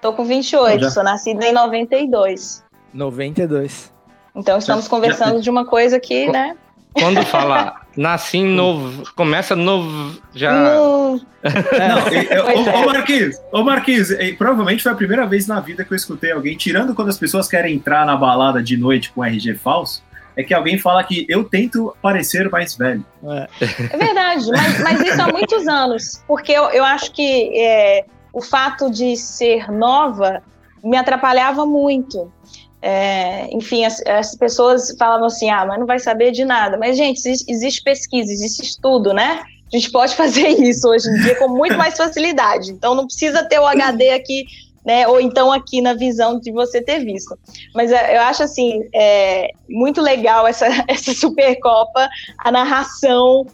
Tô, 0.00 0.10
tô 0.10 0.12
com 0.12 0.24
28, 0.24 0.80
já... 0.84 0.90
sou 0.90 1.02
nascida 1.02 1.46
em 1.46 1.52
92. 1.52 2.64
92. 2.92 3.92
Então 4.34 4.58
estamos 4.58 4.84
já, 4.84 4.90
conversando 4.90 5.36
já... 5.36 5.40
de 5.40 5.50
uma 5.50 5.64
coisa 5.64 5.98
que, 5.98 6.30
né? 6.30 6.56
Quando 6.92 7.24
fala 7.24 7.80
nasci 7.96 8.38
em 8.38 8.46
novo, 8.46 9.04
começa 9.14 9.56
novo, 9.56 10.20
já. 10.34 10.52
No... 10.52 11.20
É, 11.42 11.88
não, 11.88 11.98
eu, 12.12 12.44
ô, 12.44 12.82
ô, 12.82 12.86
Marquinhos, 12.86 13.36
ô 13.52 13.64
Marquinhos, 13.64 14.08
provavelmente 14.36 14.82
foi 14.82 14.92
a 14.92 14.94
primeira 14.94 15.26
vez 15.26 15.46
na 15.46 15.60
vida 15.60 15.84
que 15.84 15.92
eu 15.92 15.96
escutei 15.96 16.32
alguém, 16.32 16.56
tirando 16.56 16.94
quando 16.94 17.08
as 17.08 17.18
pessoas 17.18 17.48
querem 17.48 17.74
entrar 17.74 18.06
na 18.06 18.16
balada 18.16 18.62
de 18.62 18.76
noite 18.76 19.10
com 19.12 19.24
RG 19.24 19.54
falso, 19.54 20.02
é 20.38 20.44
que 20.44 20.54
alguém 20.54 20.78
fala 20.78 21.02
que 21.02 21.26
eu 21.28 21.42
tento 21.42 21.94
parecer 22.00 22.48
mais 22.48 22.76
velho. 22.76 23.04
É, 23.24 23.48
é 23.92 23.96
verdade, 23.96 24.48
mas, 24.52 24.80
mas, 24.80 25.00
isso 25.00 25.20
há 25.20 25.26
muitos 25.26 25.66
anos, 25.66 26.22
porque 26.28 26.52
eu, 26.52 26.70
eu 26.70 26.84
acho 26.84 27.10
que 27.10 27.58
é, 27.58 28.04
o 28.32 28.40
fato 28.40 28.88
de 28.88 29.16
ser 29.16 29.68
nova 29.68 30.40
me 30.82 30.96
atrapalhava 30.96 31.66
muito. 31.66 32.32
É, 32.80 33.52
enfim, 33.52 33.84
as, 33.84 34.00
as, 34.06 34.36
pessoas 34.36 34.94
falavam 34.96 35.26
assim: 35.26 35.50
ah, 35.50 35.66
mas 35.66 35.80
não 35.80 35.86
vai 35.86 35.98
saber 35.98 36.30
de 36.30 36.44
nada. 36.44 36.78
Mas, 36.78 36.96
gente, 36.96 37.18
existe, 37.18 37.50
existe 37.50 37.82
pesquisa, 37.82 38.32
existe 38.32 38.62
estudo, 38.62 39.12
né? 39.12 39.42
A 39.42 39.76
gente 39.76 39.90
pode 39.90 40.14
fazer 40.16 40.46
isso 40.50 40.88
hoje 40.88 41.08
em 41.10 41.20
dia 41.20 41.34
com 41.34 41.48
muito 41.48 41.76
mais 41.76 41.96
facilidade. 41.96 42.70
Então, 42.70 42.94
não 42.94 43.06
precisa 43.06 43.42
ter 43.42 43.58
o 43.58 43.66
HD 43.66 44.10
aqui 44.10 44.44
né? 44.84 45.06
Ou 45.08 45.20
então 45.20 45.52
aqui 45.52 45.80
na 45.80 45.94
visão 45.94 46.38
de 46.38 46.50
você 46.52 46.80
ter 46.80 47.04
visto. 47.04 47.38
Mas 47.74 47.92
é, 47.92 48.16
eu 48.16 48.22
acho 48.22 48.42
assim 48.42 48.82
é, 48.94 49.50
muito 49.68 50.00
legal 50.00 50.46
essa, 50.46 50.66
essa 50.88 51.14
Supercopa, 51.14 52.08
a 52.38 52.50
narração, 52.50 53.46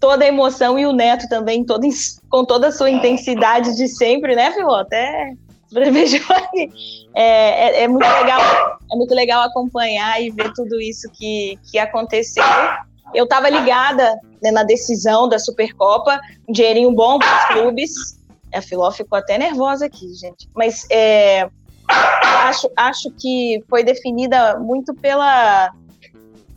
toda 0.00 0.24
a 0.24 0.28
emoção 0.28 0.78
e 0.78 0.86
o 0.86 0.92
Neto 0.92 1.28
também, 1.28 1.64
todo, 1.64 1.86
com 2.28 2.44
toda 2.44 2.68
a 2.68 2.72
sua 2.72 2.90
intensidade 2.90 3.76
de 3.76 3.86
sempre, 3.86 4.34
né, 4.34 4.50
Filó? 4.52 4.76
Até 4.76 5.34
é, 7.14 7.14
é, 7.14 7.82
é, 7.82 7.88
muito 7.88 8.08
legal, 8.08 8.40
é 8.92 8.96
muito 8.96 9.14
legal 9.14 9.42
acompanhar 9.42 10.20
e 10.20 10.30
ver 10.30 10.52
tudo 10.52 10.80
isso 10.80 11.08
que, 11.12 11.56
que 11.70 11.78
aconteceu. 11.78 12.42
Eu 13.14 13.24
estava 13.24 13.48
ligada 13.48 14.18
né, 14.42 14.50
na 14.50 14.62
decisão 14.62 15.28
da 15.28 15.38
Supercopa, 15.38 16.20
um 16.48 16.52
dinheirinho 16.52 16.92
bom 16.92 17.18
para 17.18 17.36
os 17.36 17.44
clubes, 17.60 18.19
a 18.52 18.62
Filó 18.62 18.90
ficou 18.90 19.18
até 19.18 19.38
nervosa 19.38 19.86
aqui, 19.86 20.12
gente. 20.14 20.48
Mas 20.54 20.86
é, 20.90 21.48
acho, 21.88 22.70
acho 22.76 23.10
que 23.12 23.62
foi 23.68 23.82
definida 23.82 24.58
muito 24.58 24.94
pela, 24.94 25.72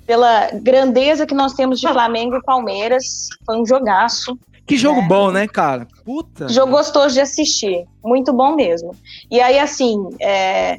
pela 0.05 0.51
grandeza 0.51 1.25
que 1.25 1.33
nós 1.33 1.53
temos 1.53 1.79
de 1.79 1.87
Flamengo 1.87 2.35
e 2.35 2.43
Palmeiras. 2.43 3.27
Foi 3.45 3.59
um 3.59 3.65
jogaço. 3.65 4.37
Que 4.65 4.77
jogo 4.77 5.01
bom, 5.01 5.29
né, 5.29 5.45
cara? 5.45 5.85
Puta. 6.05 6.47
Jogo 6.47 6.71
gostoso 6.71 7.13
de 7.13 7.19
assistir. 7.19 7.85
Muito 8.03 8.31
bom 8.31 8.55
mesmo. 8.55 8.95
E 9.29 9.41
aí, 9.41 9.59
assim, 9.59 9.97
é... 10.21 10.77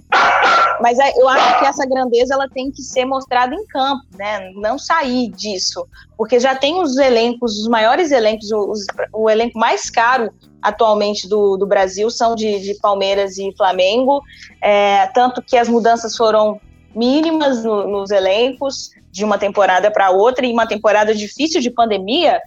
mas 0.81 0.99
é, 0.99 1.13
eu 1.17 1.29
acho 1.29 1.59
que 1.59 1.67
essa 1.67 1.87
grandeza 1.87 2.33
ela 2.33 2.49
tem 2.49 2.71
que 2.71 2.81
ser 2.81 3.05
mostrada 3.05 3.55
em 3.55 3.67
campo, 3.67 4.05
né? 4.17 4.51
Não 4.55 4.79
sair 4.79 5.29
disso. 5.29 5.87
Porque 6.17 6.41
já 6.41 6.55
tem 6.55 6.81
os 6.81 6.97
elencos, 6.97 7.59
os 7.59 7.69
maiores 7.69 8.11
elencos, 8.11 8.51
os, 8.51 8.87
o 9.13 9.29
elenco 9.29 9.59
mais 9.59 9.91
caro 9.91 10.33
atualmente 10.63 11.29
do, 11.29 11.59
do 11.59 11.67
Brasil 11.67 12.11
são 12.11 12.35
de, 12.35 12.61
de 12.61 12.75
Palmeiras 12.81 13.37
e 13.37 13.55
Flamengo. 13.55 14.23
É, 14.63 15.07
tanto 15.09 15.43
que 15.43 15.59
as 15.59 15.69
mudanças 15.69 16.17
foram 16.17 16.59
mínimas 16.95 17.63
no, 17.63 17.87
nos 17.87 18.11
elencos 18.11 18.91
de 19.13 19.25
uma 19.25 19.37
temporada 19.37 19.91
para 19.91 20.11
outra, 20.11 20.45
e 20.47 20.53
uma 20.53 20.67
temporada 20.67 21.15
difícil 21.15 21.61
de 21.61 21.71
pandemia 21.71 22.41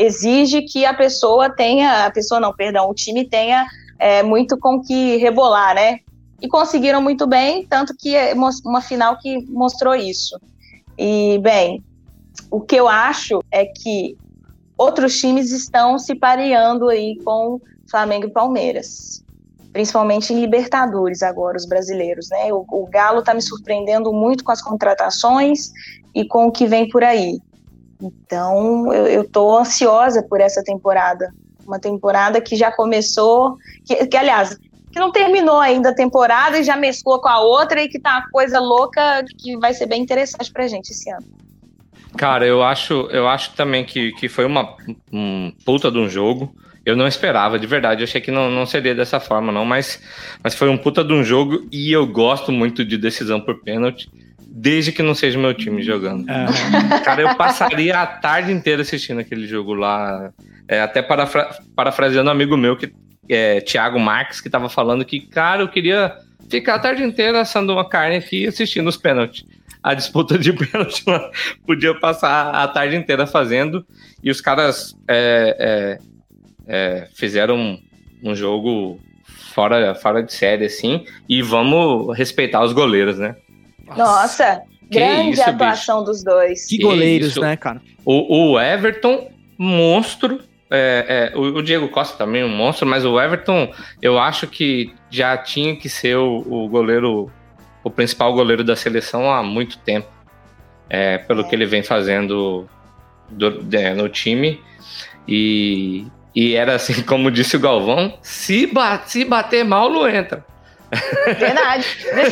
exige 0.00 0.62
que 0.62 0.86
a 0.86 0.94
pessoa 0.94 1.50
tenha, 1.50 2.06
a 2.06 2.10
pessoa 2.10 2.40
não, 2.40 2.54
perdão, 2.54 2.88
o 2.88 2.94
time 2.94 3.28
tenha 3.28 3.66
é, 3.98 4.22
muito 4.22 4.58
com 4.58 4.80
que 4.80 5.18
rebolar, 5.18 5.74
né? 5.74 6.00
E 6.40 6.48
conseguiram 6.48 7.02
muito 7.02 7.26
bem, 7.26 7.66
tanto 7.66 7.94
que 7.94 8.16
é 8.16 8.32
uma 8.64 8.80
final 8.80 9.18
que 9.18 9.44
mostrou 9.46 9.94
isso. 9.94 10.40
E, 10.96 11.38
bem, 11.42 11.84
o 12.50 12.62
que 12.62 12.76
eu 12.76 12.88
acho 12.88 13.42
é 13.50 13.66
que 13.66 14.16
outros 14.78 15.18
times 15.18 15.52
estão 15.52 15.98
se 15.98 16.14
pareando 16.14 16.88
aí 16.88 17.18
com 17.22 17.60
Flamengo 17.90 18.26
e 18.26 18.30
Palmeiras 18.30 19.22
principalmente 19.72 20.32
em 20.32 20.40
Libertadores 20.40 21.22
agora, 21.22 21.56
os 21.56 21.64
brasileiros, 21.64 22.28
né? 22.28 22.52
O, 22.52 22.64
o 22.68 22.86
Galo 22.86 23.20
está 23.20 23.32
me 23.32 23.40
surpreendendo 23.40 24.12
muito 24.12 24.42
com 24.42 24.50
as 24.50 24.60
contratações 24.60 25.70
e 26.12 26.24
com 26.24 26.46
o 26.46 26.50
que 26.50 26.66
vem 26.66 26.88
por 26.88 27.04
aí. 27.04 27.40
Então, 28.00 28.92
eu 28.92 29.22
estou 29.22 29.58
ansiosa 29.58 30.22
por 30.22 30.40
essa 30.40 30.62
temporada. 30.62 31.32
Uma 31.66 31.78
temporada 31.78 32.40
que 32.40 32.56
já 32.56 32.72
começou, 32.72 33.56
que, 33.84 34.06
que, 34.06 34.16
aliás, 34.16 34.56
que 34.90 34.98
não 34.98 35.12
terminou 35.12 35.58
ainda 35.58 35.90
a 35.90 35.94
temporada 35.94 36.58
e 36.58 36.64
já 36.64 36.76
mesclou 36.76 37.20
com 37.20 37.28
a 37.28 37.40
outra 37.40 37.82
e 37.82 37.88
que 37.88 37.98
tá 37.98 38.18
uma 38.18 38.30
coisa 38.30 38.58
louca 38.58 39.24
que 39.38 39.56
vai 39.56 39.72
ser 39.74 39.86
bem 39.86 40.02
interessante 40.02 40.50
pra 40.52 40.66
gente 40.66 40.90
esse 40.90 41.10
ano. 41.10 41.26
Cara, 42.16 42.44
eu 42.44 42.62
acho, 42.62 43.08
eu 43.12 43.28
acho 43.28 43.54
também 43.54 43.84
que, 43.84 44.12
que 44.12 44.28
foi 44.28 44.44
uma 44.44 44.76
um 45.12 45.52
puta 45.64 45.90
de 45.90 45.98
um 45.98 46.08
jogo. 46.08 46.54
Eu 46.84 46.96
não 46.96 47.06
esperava, 47.06 47.58
de 47.58 47.66
verdade. 47.66 48.00
Eu 48.00 48.04
achei 48.04 48.20
que 48.20 48.30
não, 48.30 48.50
não 48.50 48.66
seria 48.66 48.94
dessa 48.94 49.20
forma, 49.20 49.52
não. 49.52 49.64
Mas, 49.64 50.02
mas 50.42 50.54
foi 50.54 50.68
um 50.68 50.78
puta 50.78 51.04
de 51.04 51.12
um 51.12 51.22
jogo 51.22 51.68
e 51.70 51.92
eu 51.92 52.06
gosto 52.06 52.50
muito 52.50 52.84
de 52.84 52.96
decisão 52.96 53.40
por 53.40 53.62
pênalti, 53.62 54.10
desde 54.50 54.92
que 54.92 55.02
não 55.02 55.14
seja 55.14 55.38
meu 55.38 55.54
time 55.54 55.82
jogando. 55.82 56.28
É. 56.28 57.00
Cara, 57.00 57.22
eu 57.22 57.34
passaria 57.36 57.98
a 57.98 58.06
tarde 58.06 58.52
inteira 58.52 58.82
assistindo 58.82 59.20
aquele 59.20 59.46
jogo 59.46 59.74
lá. 59.74 60.32
É, 60.66 60.80
até 60.80 61.02
parafra 61.02 61.50
parafraseando 61.74 62.28
um 62.28 62.32
amigo 62.32 62.56
meu, 62.56 62.76
que 62.76 62.92
é 63.28 63.60
Thiago 63.60 63.98
Marques, 63.98 64.40
que 64.40 64.50
tava 64.50 64.68
falando 64.68 65.04
que, 65.04 65.20
cara, 65.20 65.62
eu 65.62 65.68
queria 65.68 66.16
ficar 66.48 66.74
a 66.74 66.78
tarde 66.78 67.02
inteira 67.02 67.40
assando 67.40 67.72
uma 67.72 67.88
carne 67.88 68.16
aqui 68.16 68.46
assistindo 68.46 68.88
os 68.88 68.96
pênaltis. 68.96 69.44
A 69.82 69.94
disputa 69.94 70.38
de 70.38 70.52
pênalti 70.54 71.04
podia 71.66 71.94
passar 71.98 72.50
a 72.50 72.68
tarde 72.68 72.96
inteira 72.96 73.26
fazendo. 73.26 73.86
E 74.22 74.30
os 74.30 74.40
caras 74.40 74.94
é, 75.08 75.56
é 75.98 76.10
é, 76.70 77.08
fizeram 77.14 77.56
um, 77.56 77.82
um, 78.22 78.34
jogo 78.34 79.00
fora, 79.52 79.92
fora 79.96 80.22
de 80.22 80.32
série, 80.32 80.66
assim, 80.66 81.04
e 81.28 81.42
vamos 81.42 82.16
respeitar 82.16 82.62
os 82.62 82.72
goleiros, 82.72 83.18
né? 83.18 83.34
Nossa, 83.96 84.62
grande 84.90 85.32
isso, 85.32 85.48
atuação 85.48 86.00
bicho. 86.00 86.12
dos 86.12 86.24
dois. 86.24 86.66
Que 86.66 86.78
goleiros, 86.78 87.34
que 87.34 87.40
né, 87.40 87.56
cara? 87.56 87.80
O, 88.04 88.52
o 88.52 88.60
Everton, 88.60 89.30
monstro. 89.56 90.40
É, 90.72 91.32
é, 91.34 91.36
o, 91.36 91.58
o, 91.58 91.62
Diego 91.62 91.88
Costa 91.88 92.16
também, 92.16 92.44
um 92.44 92.48
monstro, 92.48 92.86
mas 92.86 93.04
o 93.04 93.20
Everton, 93.20 93.72
eu 94.00 94.18
acho 94.18 94.46
que 94.46 94.94
já 95.10 95.36
tinha 95.36 95.74
que 95.74 95.88
ser 95.88 96.16
o, 96.16 96.44
o 96.48 96.68
goleiro, 96.68 97.28
o 97.82 97.90
principal 97.90 98.32
goleiro 98.32 98.62
da 98.62 98.76
seleção 98.76 99.32
há 99.32 99.42
muito 99.42 99.78
tempo. 99.78 100.08
É, 100.88 101.18
pelo 101.18 101.44
que 101.44 101.54
ele 101.54 101.66
vem 101.66 101.82
fazendo 101.82 102.68
do, 103.30 103.64
é, 103.72 103.94
no 103.94 104.08
time. 104.08 104.60
E, 105.26 106.06
e 106.34 106.54
era 106.54 106.74
assim, 106.74 107.02
como 107.04 107.30
disse 107.30 107.56
o 107.56 107.60
Galvão: 107.60 108.18
se, 108.22 108.66
ba 108.66 108.98
se 109.06 109.24
bater 109.24 109.64
mal, 109.64 109.90
não 109.90 110.08
entra. 110.08 110.44
Verdade. 111.38 111.86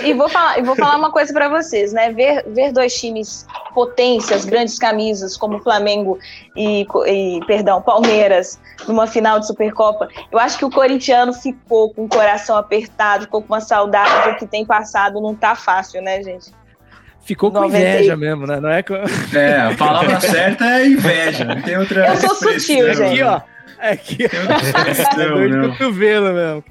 E 0.04 0.12
vou 0.14 0.28
falar, 0.28 0.62
vou 0.62 0.74
falar 0.74 0.96
uma 0.96 1.12
coisa 1.12 1.32
para 1.32 1.48
vocês, 1.48 1.92
né? 1.92 2.12
Ver, 2.12 2.44
ver 2.48 2.72
dois 2.72 2.98
times 2.98 3.46
potências, 3.72 4.44
grandes 4.44 4.78
camisas, 4.78 5.36
como 5.36 5.60
Flamengo 5.60 6.18
e, 6.56 6.86
e, 7.06 7.40
perdão, 7.46 7.80
Palmeiras, 7.80 8.58
numa 8.86 9.06
final 9.06 9.38
de 9.38 9.46
Supercopa, 9.46 10.08
eu 10.32 10.38
acho 10.38 10.58
que 10.58 10.64
o 10.64 10.70
corintiano 10.70 11.32
ficou 11.32 11.94
com 11.94 12.04
o 12.04 12.08
coração 12.08 12.56
apertado, 12.56 13.24
ficou 13.24 13.40
com 13.40 13.54
uma 13.54 13.60
saudade 13.60 14.30
do 14.30 14.36
que 14.36 14.46
tem 14.46 14.64
passado, 14.66 15.20
não 15.20 15.34
tá 15.34 15.54
fácil, 15.54 16.02
né, 16.02 16.22
gente? 16.22 16.50
Ficou 17.20 17.52
com 17.52 17.60
90... 17.60 17.78
inveja 17.78 18.16
mesmo, 18.16 18.46
né? 18.46 18.58
Não 18.58 18.70
é, 18.70 18.82
com... 18.82 18.94
é, 18.94 19.60
a 19.60 19.76
palavra 19.76 20.18
certa 20.20 20.64
é 20.64 20.86
inveja, 20.86 21.44
não 21.44 21.62
tem 21.62 21.76
outra 21.76 22.08
Eu 22.08 22.16
sou 22.16 22.34
sutil, 22.34 22.94
gente. 22.94 23.22
Aqui, 23.22 23.22
ó. 23.22 23.40
É 23.80 23.96
que 23.96 24.24
é 24.26 25.14
dor 25.14 25.48
de 25.48 25.68
cotovelo 25.68 26.32
mesmo. 26.32 26.64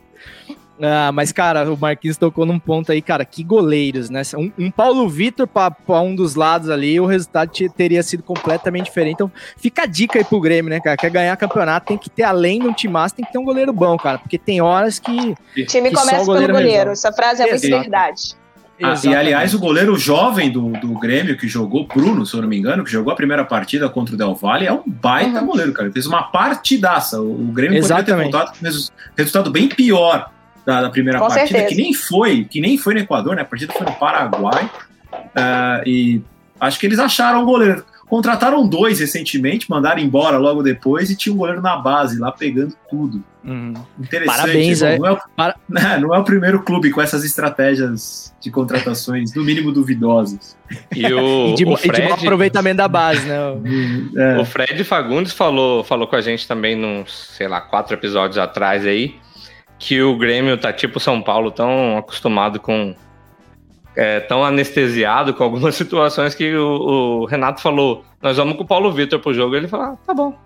Ah, 0.82 1.12
mas, 1.12 1.32
cara, 1.32 1.72
o 1.72 1.78
Marquinhos 1.78 2.18
tocou 2.18 2.46
num 2.46 2.60
ponto 2.60 2.92
aí, 2.92 3.02
cara, 3.02 3.26
que 3.26 3.44
goleiros, 3.44 4.10
né? 4.10 4.22
Um, 4.36 4.52
um 4.58 4.72
Paulo 4.72 5.10
Vitor 5.10 5.48
para 5.48 6.02
um 6.02 6.16
dos 6.16 6.36
lados 6.36 6.70
ali, 6.70 7.00
o 7.00 7.06
resultado 7.06 7.52
teria 7.76 8.04
sido 8.04 8.22
completamente 8.22 8.86
diferente. 8.86 9.16
Então, 9.16 9.32
fica 9.58 9.84
a 9.84 9.86
dica 9.86 10.20
aí 10.20 10.26
pro 10.26 10.40
Grêmio, 10.40 10.70
né, 10.70 10.80
cara? 10.80 10.96
Quer 10.96 11.10
ganhar 11.10 11.36
campeonato, 11.36 11.88
tem 11.88 11.98
que 11.98 12.10
ter, 12.10 12.24
além 12.24 12.60
de 12.60 12.68
um 12.68 12.74
timaço, 12.74 13.16
tem 13.16 13.26
que 13.26 13.32
ter 13.32 13.40
um 13.40 13.44
goleiro 13.44 13.74
bom, 13.74 13.98
cara. 13.98 14.20
Porque 14.20 14.38
tem 14.38 14.62
horas 14.62 15.00
que. 15.00 15.12
O 15.12 15.66
time 15.66 15.90
que 15.90 15.96
começa 15.96 16.24
goleiro 16.24 16.54
pelo 16.54 16.66
goleiro. 16.66 16.92
Essa 16.92 17.12
frase 17.12 17.42
é 17.42 17.50
muito 17.50 17.62
verdade. 17.62 18.36
Ah, 18.80 18.94
e 19.04 19.16
aliás, 19.16 19.56
o 19.56 19.60
goleiro 19.60 19.98
jovem 19.98 20.52
do, 20.52 20.70
do 20.74 20.90
Grêmio 21.00 21.36
que 21.36 21.48
jogou, 21.48 21.88
Bruno, 21.88 22.24
se 22.28 22.36
eu 22.36 22.44
não 22.44 22.48
me 22.48 22.60
engano, 22.60 22.84
que 22.84 22.92
jogou 22.92 23.12
a 23.12 23.16
primeira 23.16 23.44
partida 23.44 23.90
contra 23.90 24.14
o 24.14 24.18
Del 24.18 24.36
Valle, 24.36 24.68
é 24.68 24.72
um 24.72 24.84
baita 24.86 25.40
uhum. 25.40 25.48
goleiro, 25.48 25.74
cara. 25.74 25.88
Ele 25.88 25.94
fez 25.94 26.06
uma 26.06 26.22
partidaça. 26.22 27.20
O, 27.20 27.50
o 27.50 27.52
Grêmio 27.52 27.76
Exatamente. 27.76 28.06
poderia 28.06 28.26
ter 28.26 28.32
voltado 28.32 28.60
com 28.60 29.18
resultado 29.18 29.50
bem 29.50 29.68
pior 29.68 30.30
da, 30.68 30.82
da 30.82 30.90
primeira 30.90 31.18
com 31.18 31.30
partida, 31.30 31.48
certeza. 31.48 31.70
que 31.70 31.82
nem 31.82 31.94
foi, 31.94 32.44
que 32.44 32.60
nem 32.60 32.78
foi 32.78 32.94
no 32.94 33.00
Equador, 33.00 33.38
né? 33.38 33.42
A 33.42 33.46
partida 33.46 33.72
foi 33.72 33.86
no 33.86 33.94
Paraguai. 33.94 34.70
Uh, 35.14 35.88
e 35.88 36.22
acho 36.60 36.78
que 36.78 36.86
eles 36.86 37.00
acharam 37.00 37.42
o 37.42 37.46
goleiro. 37.46 37.86
Contrataram 38.06 38.68
dois 38.68 39.00
recentemente, 39.00 39.70
mandaram 39.70 40.02
embora 40.02 40.38
logo 40.38 40.62
depois 40.62 41.10
e 41.10 41.16
tinha 41.16 41.34
um 41.34 41.38
goleiro 41.38 41.62
na 41.62 41.78
base 41.78 42.20
lá 42.20 42.34
pegando 42.34 42.74
tudo. 42.90 43.24
Uhum. 43.46 43.74
Interessante. 43.98 44.38
Parabéns, 44.38 44.82
é. 44.82 44.98
Não, 44.98 45.06
é 45.06 45.12
o, 45.14 45.20
Para... 45.38 45.56
Né, 45.70 45.98
não 46.00 46.14
é 46.14 46.20
o 46.20 46.24
primeiro 46.26 46.62
clube 46.62 46.92
com 46.92 47.02
essas 47.02 47.24
estratégias 47.24 48.36
de 48.42 48.52
contratações, 48.52 49.34
no 49.34 49.46
mínimo 49.46 49.72
duvidosas. 49.72 50.58
E, 50.94 51.06
o, 51.14 51.52
e, 51.52 51.56
de, 51.56 51.66
o 51.66 51.78
Fred, 51.78 52.02
e 52.02 52.06
de 52.08 52.14
aproveitamento 52.14 52.78
da 52.78 52.90
base, 52.90 53.26
né? 53.26 53.38
é. 54.36 54.38
O 54.38 54.44
Fred 54.44 54.84
Fagundes 54.84 55.32
falou, 55.32 55.82
falou 55.86 56.08
com 56.08 56.18
a 56.18 56.22
gente 56.22 56.46
também, 56.46 56.76
nos, 56.76 57.30
sei 57.38 57.48
lá, 57.48 57.62
quatro 57.62 57.94
episódios 57.94 58.38
atrás 58.38 58.86
aí, 58.86 59.16
que 59.80 60.02
o 60.02 60.18
Grêmio 60.18 60.58
tá 60.58 60.74
tipo 60.74 61.00
São 61.00 61.22
Paulo, 61.22 61.52
tão 61.52 61.98
acostumado 61.98 62.60
com 62.60 62.96
é, 63.96 64.20
tão 64.20 64.44
anestesiado 64.44 65.34
com 65.34 65.44
algumas 65.44 65.74
situações 65.76 66.36
que 66.36 66.56
o, 66.56 67.22
o, 67.22 67.26
Renato 67.26 67.62
falou: 67.62 68.06
nós 68.22 68.38
vamos 68.38 68.56
com 68.56 68.64
o 68.64 68.68
Paulo 68.68 68.92
Vitor 68.92 69.20
pro 69.20 69.34
jogo. 69.34 69.56
Ele 69.56 69.68
falou: 69.68 69.88
ah, 69.88 69.98
tá 70.06 70.14
bom. 70.14 70.38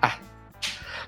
Ah, 0.00 0.16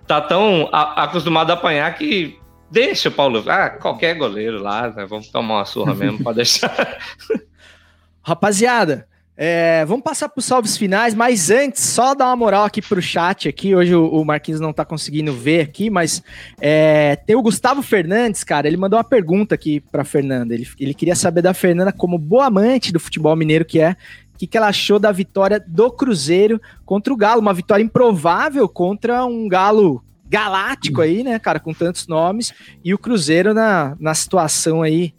tá 0.07 0.21
tão 0.21 0.69
a, 0.73 1.05
acostumado 1.05 1.51
a 1.51 1.55
apanhar 1.55 1.93
que 1.95 2.39
deixa 2.71 3.09
o 3.09 3.13
Paulo. 3.13 3.43
Ah, 3.49 3.71
qualquer 3.71 4.15
goleiro 4.15 4.63
lá, 4.63 4.89
né, 4.89 5.05
vamos 5.05 5.29
tomar 5.29 5.57
uma 5.57 5.65
surra 5.65 5.95
mesmo, 5.95 6.23
pode 6.23 6.37
deixar. 6.37 6.73
Rapaziada, 8.23 9.07
é, 9.37 9.85
vamos 9.85 10.05
passar 10.05 10.29
para 10.29 10.39
os 10.39 10.45
salves 10.45 10.77
finais, 10.77 11.13
mas 11.13 11.51
antes, 11.51 11.83
só 11.83 12.15
dar 12.15 12.27
uma 12.27 12.37
moral 12.37 12.65
aqui 12.65 12.81
para 12.81 13.01
o 13.01 13.03
chat 13.03 13.49
aqui. 13.49 13.75
Hoje 13.75 13.93
o, 13.93 14.07
o 14.07 14.25
Marquinhos 14.25 14.61
não 14.61 14.71
está 14.71 14.85
conseguindo 14.85 15.33
ver 15.33 15.63
aqui, 15.63 15.91
mas 15.91 16.23
é, 16.61 17.17
tem 17.17 17.35
o 17.35 17.43
Gustavo 17.43 17.83
Fernandes, 17.83 18.45
cara. 18.45 18.69
Ele 18.69 18.77
mandou 18.77 18.97
uma 18.97 19.05
pergunta 19.05 19.55
aqui 19.55 19.81
para 19.81 20.05
Fernanda. 20.05 20.55
Ele, 20.55 20.69
ele 20.79 20.95
queria 20.95 21.17
saber 21.17 21.43
da 21.43 21.53
Fernanda, 21.53 21.93
como 21.93 22.17
boa 22.17 22.47
amante 22.47 22.93
do 22.93 23.01
futebol 23.01 23.35
mineiro 23.35 23.65
que 23.65 23.81
é, 23.81 23.97
o 24.33 24.39
que, 24.39 24.47
que 24.47 24.57
ela 24.57 24.69
achou 24.69 25.01
da 25.01 25.11
vitória 25.11 25.59
do 25.67 25.91
Cruzeiro 25.91 26.61
contra 26.85 27.13
o 27.13 27.17
Galo. 27.17 27.41
Uma 27.41 27.55
vitória 27.55 27.83
improvável 27.83 28.69
contra 28.69 29.25
um 29.25 29.49
Galo 29.49 30.05
galáctico 30.29 31.01
aí, 31.01 31.25
né, 31.25 31.39
cara, 31.41 31.59
com 31.59 31.75
tantos 31.75 32.07
nomes. 32.07 32.53
E 32.85 32.95
o 32.95 32.99
Cruzeiro 32.99 33.53
na, 33.53 33.97
na 33.99 34.15
situação 34.15 34.81
aí 34.81 35.13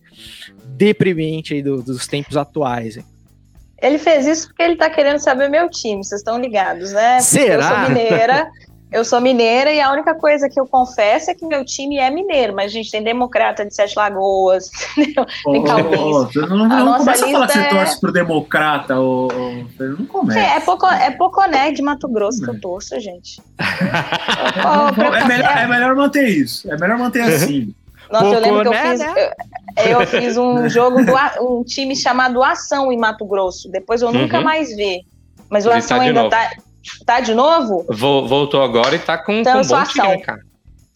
deprimente 0.66 1.54
aí 1.54 1.62
do, 1.62 1.82
dos 1.82 2.08
tempos 2.08 2.38
atuais. 2.38 2.96
Hein? 2.96 3.15
Ele 3.86 4.00
fez 4.00 4.26
isso 4.26 4.48
porque 4.48 4.64
ele 4.64 4.76
tá 4.76 4.90
querendo 4.90 5.20
saber 5.20 5.48
meu 5.48 5.70
time, 5.70 6.04
vocês 6.04 6.22
estão 6.22 6.40
ligados, 6.40 6.92
né? 6.92 7.20
Será? 7.20 7.54
eu 7.54 7.62
sou 7.62 7.90
mineira. 7.90 8.52
Eu 8.92 9.04
sou 9.04 9.20
mineira 9.20 9.74
e 9.74 9.82
a 9.82 9.92
única 9.92 10.16
coisa 10.16 10.48
que 10.48 10.58
eu 10.58 10.66
confesso 10.66 11.30
é 11.30 11.34
que 11.34 11.46
meu 11.46 11.66
time 11.66 11.98
é 11.98 12.10
mineiro, 12.10 12.56
mas 12.56 12.68
a 12.68 12.74
gente 12.74 12.90
tem 12.90 13.04
democrata 13.04 13.66
de 13.66 13.76
Sete 13.76 13.94
Lagoas, 13.98 14.70
entendeu? 14.96 15.26
tem 15.44 15.64
calvinhos. 15.66 16.36
não, 16.36 16.58
não, 16.58 16.68
não 16.68 16.98
começa 17.00 17.26
a 17.26 17.30
falar 17.30 17.48
que 17.48 17.54
você 17.54 17.60
é... 17.60 17.70
torce 17.70 18.00
pro 18.00 18.12
democrata, 18.14 18.98
ou, 18.98 19.28
não 19.80 20.06
começa. 20.06 20.40
É, 20.40 20.56
é, 20.56 20.60
Poco, 20.62 20.86
é 20.86 21.12
Poconé 21.12 21.72
de 21.74 21.82
Mato 21.82 22.08
Grosso 22.08 22.42
que 22.42 22.50
eu 22.50 22.62
torço, 22.62 22.98
gente. 23.02 23.42
é, 23.60 25.28
melhor, 25.28 25.58
é 25.58 25.68
melhor 25.68 25.96
manter 25.96 26.30
isso, 26.30 26.72
é 26.72 26.78
melhor 26.78 26.98
manter 26.98 27.22
assim. 27.24 27.76
Nossa, 28.12 28.26
eu 28.26 28.40
lembro 28.40 28.62
que 28.62 28.68
eu 28.68 28.74
fiz, 28.74 29.00
né? 29.00 29.32
eu, 29.78 30.00
eu 30.02 30.08
fiz 30.08 30.38
um 30.38 30.68
jogo 30.70 31.04
do 31.04 31.14
um 31.42 31.64
time 31.64 31.96
chamado 31.96 32.44
Ação 32.44 32.92
em 32.92 32.98
Mato 32.98 33.26
Grosso. 33.26 33.70
Depois 33.70 34.02
eu 34.02 34.12
nunca 34.12 34.38
uhum. 34.38 34.44
mais 34.44 34.76
vi. 34.76 35.06
Mas 35.50 35.66
o 35.66 35.72
Ação 35.72 35.98
tá 35.98 36.04
ainda 36.04 36.30
tá, 36.30 36.52
tá 37.06 37.20
de 37.20 37.34
novo? 37.34 37.86
Voltou 37.90 38.62
agora 38.62 38.96
e 38.96 39.00
tá 39.00 39.18
com, 39.18 39.34
então, 39.34 39.54
com 39.54 39.66
um 39.66 39.68
bom 39.68 39.76
ação. 39.76 40.06
time, 40.06 40.22
cara. 40.22 40.42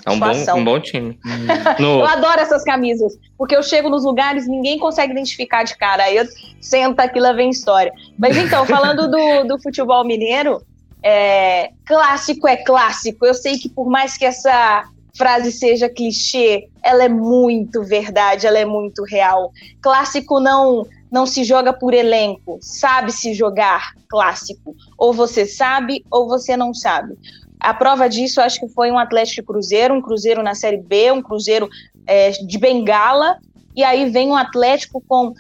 É 0.06 0.12
um 0.12 0.20
bom, 0.20 0.32
um 0.56 0.64
bom 0.64 0.80
time. 0.80 1.20
No... 1.80 2.00
Eu 2.00 2.06
adoro 2.06 2.40
essas 2.40 2.64
camisas, 2.64 3.14
porque 3.38 3.56
eu 3.56 3.62
chego 3.62 3.90
nos 3.90 4.04
lugares 4.04 4.48
ninguém 4.48 4.80
consegue 4.80 5.12
identificar 5.12 5.64
de 5.64 5.78
cara. 5.78 6.04
Aí 6.04 6.18
eu 6.18 6.26
sento 6.62 7.00
aqui, 7.00 7.20
lá 7.20 7.34
vem 7.34 7.50
história. 7.50 7.92
Mas 8.18 8.38
então, 8.38 8.66
falando 8.66 9.10
do, 9.10 9.44
do 9.48 9.62
futebol 9.62 10.06
mineiro, 10.06 10.62
é, 11.04 11.72
clássico 11.86 12.48
é 12.48 12.58
clássico. 12.58 13.26
Eu 13.26 13.34
sei 13.34 13.58
que 13.58 13.70
por 13.70 13.90
mais 13.90 14.18
que 14.18 14.26
essa 14.26 14.86
frase 15.18 15.52
seja 15.52 15.90
clichê, 15.90 16.68
ela 16.84 17.04
é 17.04 17.10
muito 17.10 17.84
verdade, 17.84 18.48
ela 18.48 18.60
é 18.60 18.66
muito 18.66 19.04
real. 19.04 19.52
Clássico 19.82 20.40
não 20.40 20.86
não 21.12 21.26
se 21.26 21.44
joga 21.44 21.74
por 21.74 21.94
elenco, 21.94 22.60
sabe 22.62 23.12
se 23.12 23.34
jogar 23.34 23.94
clássico. 24.08 24.76
Ou 24.96 25.12
você 25.12 25.46
sabe 25.46 26.06
ou 26.12 26.28
você 26.28 26.56
não 26.56 26.72
sabe. 26.72 27.18
A 27.60 27.74
prova 27.74 28.08
disso, 28.08 28.40
acho 28.40 28.60
que 28.60 28.70
foi 28.70 28.92
um 28.92 28.98
Atlético 28.98 29.54
Cruzeiro, 29.54 29.94
um 29.94 30.02
Cruzeiro 30.02 30.44
na 30.44 30.54
Série 30.54 30.78
B, 30.78 31.12
um 31.12 31.22
Cruzeiro 31.22 31.68
é, 32.06 32.30
de 32.30 32.58
Bengala, 32.58 33.38
e 33.76 33.84
aí 33.84 34.10
vem 34.10 34.30
um 34.30 34.36
Atlético 34.36 35.04
com 35.08 35.34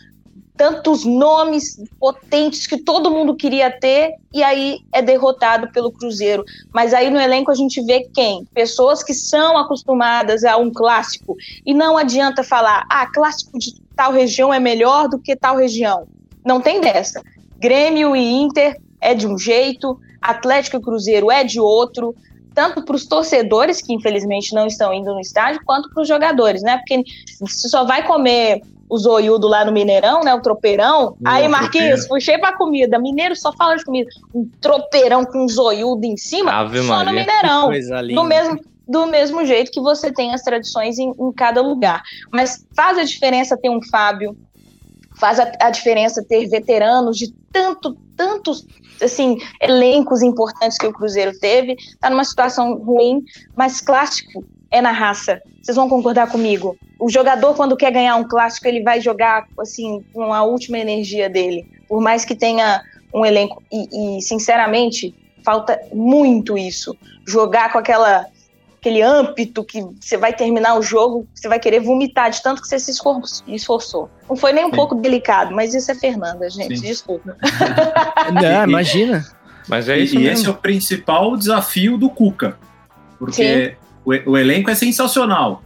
tantos 0.59 1.05
nomes 1.05 1.81
potentes 1.97 2.67
que 2.67 2.75
todo 2.75 3.09
mundo 3.09 3.33
queria 3.33 3.71
ter 3.71 4.15
e 4.33 4.43
aí 4.43 4.79
é 4.91 5.01
derrotado 5.01 5.71
pelo 5.71 5.89
Cruzeiro. 5.89 6.43
Mas 6.73 6.93
aí 6.93 7.09
no 7.09 7.17
elenco 7.17 7.49
a 7.49 7.55
gente 7.55 7.81
vê 7.81 8.09
quem? 8.13 8.43
Pessoas 8.53 9.01
que 9.01 9.13
são 9.13 9.57
acostumadas 9.57 10.43
a 10.43 10.57
um 10.57 10.69
clássico 10.69 11.37
e 11.65 11.73
não 11.73 11.97
adianta 11.97 12.43
falar, 12.43 12.85
ah, 12.89 13.07
clássico 13.07 13.57
de 13.57 13.73
tal 13.95 14.11
região 14.11 14.53
é 14.53 14.59
melhor 14.59 15.07
do 15.07 15.17
que 15.17 15.33
tal 15.33 15.55
região. 15.55 16.05
Não 16.45 16.59
tem 16.59 16.81
dessa. 16.81 17.23
Grêmio 17.57 18.13
e 18.13 18.29
Inter 18.29 18.75
é 18.99 19.15
de 19.15 19.25
um 19.25 19.37
jeito, 19.37 19.97
Atlético 20.21 20.75
e 20.75 20.81
Cruzeiro 20.81 21.31
é 21.31 21.41
de 21.41 21.61
outro, 21.61 22.13
tanto 22.53 22.83
para 22.83 22.97
os 22.97 23.05
torcedores 23.05 23.81
que 23.81 23.93
infelizmente 23.93 24.53
não 24.53 24.67
estão 24.67 24.93
indo 24.93 25.13
no 25.13 25.21
estádio, 25.21 25.61
quanto 25.65 25.89
para 25.89 26.01
os 26.01 26.07
jogadores, 26.09 26.61
né? 26.61 26.79
Porque 26.79 27.01
você 27.39 27.69
só 27.69 27.85
vai 27.85 28.05
comer 28.05 28.61
o 28.89 28.97
zoiudo 28.97 29.47
lá 29.47 29.63
no 29.63 29.71
Mineirão, 29.71 30.21
né? 30.21 30.33
O 30.33 30.41
tropeirão. 30.41 31.15
Aí, 31.23 31.47
Marquinhos, 31.47 32.07
puxei 32.07 32.37
pra 32.39 32.57
comida. 32.57 32.97
Mineiro 32.97 33.35
só 33.35 33.53
fala 33.53 33.75
de 33.75 33.85
comida. 33.85 34.09
Um 34.33 34.49
tropeirão 34.59 35.23
com 35.23 35.45
um 35.45 35.47
zoiudo 35.47 36.05
em 36.05 36.17
cima, 36.17 36.51
Ave 36.51 36.81
só 36.81 36.87
Maria. 36.87 37.11
no 37.11 37.19
Mineirão. 37.19 37.71
Do 38.15 38.23
mesmo, 38.23 38.59
do 38.87 39.05
mesmo 39.05 39.45
jeito 39.45 39.71
que 39.71 39.79
você 39.79 40.11
tem 40.11 40.33
as 40.33 40.41
tradições 40.41 40.97
em, 40.97 41.11
em 41.11 41.31
cada 41.31 41.61
lugar. 41.61 42.01
Mas 42.33 42.65
faz 42.75 42.97
a 42.97 43.03
diferença 43.03 43.55
ter 43.55 43.69
um 43.69 43.79
Fábio, 43.83 44.35
faz 45.19 45.39
a, 45.39 45.51
a 45.61 45.69
diferença 45.69 46.25
ter 46.27 46.47
veteranos 46.47 47.15
de 47.15 47.31
tanto, 47.51 47.95
tantos 48.17 48.65
assim, 49.01 49.37
elencos 49.61 50.23
importantes 50.23 50.77
que 50.77 50.87
o 50.87 50.93
Cruzeiro 50.93 51.37
teve. 51.39 51.75
Tá 51.99 52.09
numa 52.09 52.23
situação 52.23 52.75
ruim, 52.79 53.23
mas 53.55 53.81
clássico 53.81 54.43
é 54.71 54.81
na 54.81 54.91
raça. 54.91 55.39
Vocês 55.61 55.75
vão 55.75 55.89
concordar 55.89 56.29
comigo? 56.31 56.77
O 56.99 57.09
jogador, 57.09 57.55
quando 57.55 57.77
quer 57.77 57.91
ganhar 57.91 58.15
um 58.15 58.27
clássico, 58.27 58.67
ele 58.67 58.81
vai 58.81 59.01
jogar 59.01 59.47
assim 59.59 60.03
com 60.13 60.33
a 60.33 60.43
última 60.43 60.77
energia 60.77 61.29
dele. 61.29 61.67
Por 61.87 62.01
mais 62.01 62.25
que 62.25 62.35
tenha 62.35 62.81
um 63.13 63.25
elenco. 63.25 63.61
E, 63.71 64.17
e 64.17 64.21
sinceramente, 64.21 65.13
falta 65.43 65.79
muito 65.93 66.57
isso. 66.57 66.95
Jogar 67.25 67.71
com 67.71 67.77
aquela 67.77 68.25
aquele 68.79 69.01
âmbito 69.01 69.61
que 69.61 69.85
você 69.99 70.15
vai 70.15 70.31
terminar 70.33 70.75
o 70.75 70.81
jogo, 70.81 71.27
você 71.35 71.49
vai 71.49 71.59
querer 71.59 71.81
vomitar 71.81 72.31
de 72.31 72.41
tanto 72.41 72.61
que 72.61 72.67
você 72.67 72.79
se 72.79 72.91
esforçou. 73.47 74.09
Não 74.29 74.37
foi 74.37 74.53
nem 74.53 74.65
um 74.65 74.69
Sim. 74.69 74.75
pouco 74.77 74.95
delicado, 74.95 75.53
mas 75.53 75.75
isso 75.75 75.91
é 75.91 75.95
Fernanda, 75.95 76.49
gente, 76.49 76.77
Sim. 76.77 76.87
desculpa. 76.87 77.35
Não, 78.41 78.63
imagina. 78.63 79.25
Mas 79.67 79.89
é 79.89 79.97
isso 79.99 80.15
e, 80.15 80.23
e 80.23 80.27
esse 80.27 80.47
é 80.47 80.49
o 80.49 80.53
principal 80.53 81.35
desafio 81.35 81.97
do 81.97 82.09
Cuca. 82.09 82.57
Porque 83.19 83.75
o, 84.09 84.31
o, 84.31 84.37
elenco 84.37 84.69
é 84.69 84.75
sensacional, 84.75 85.61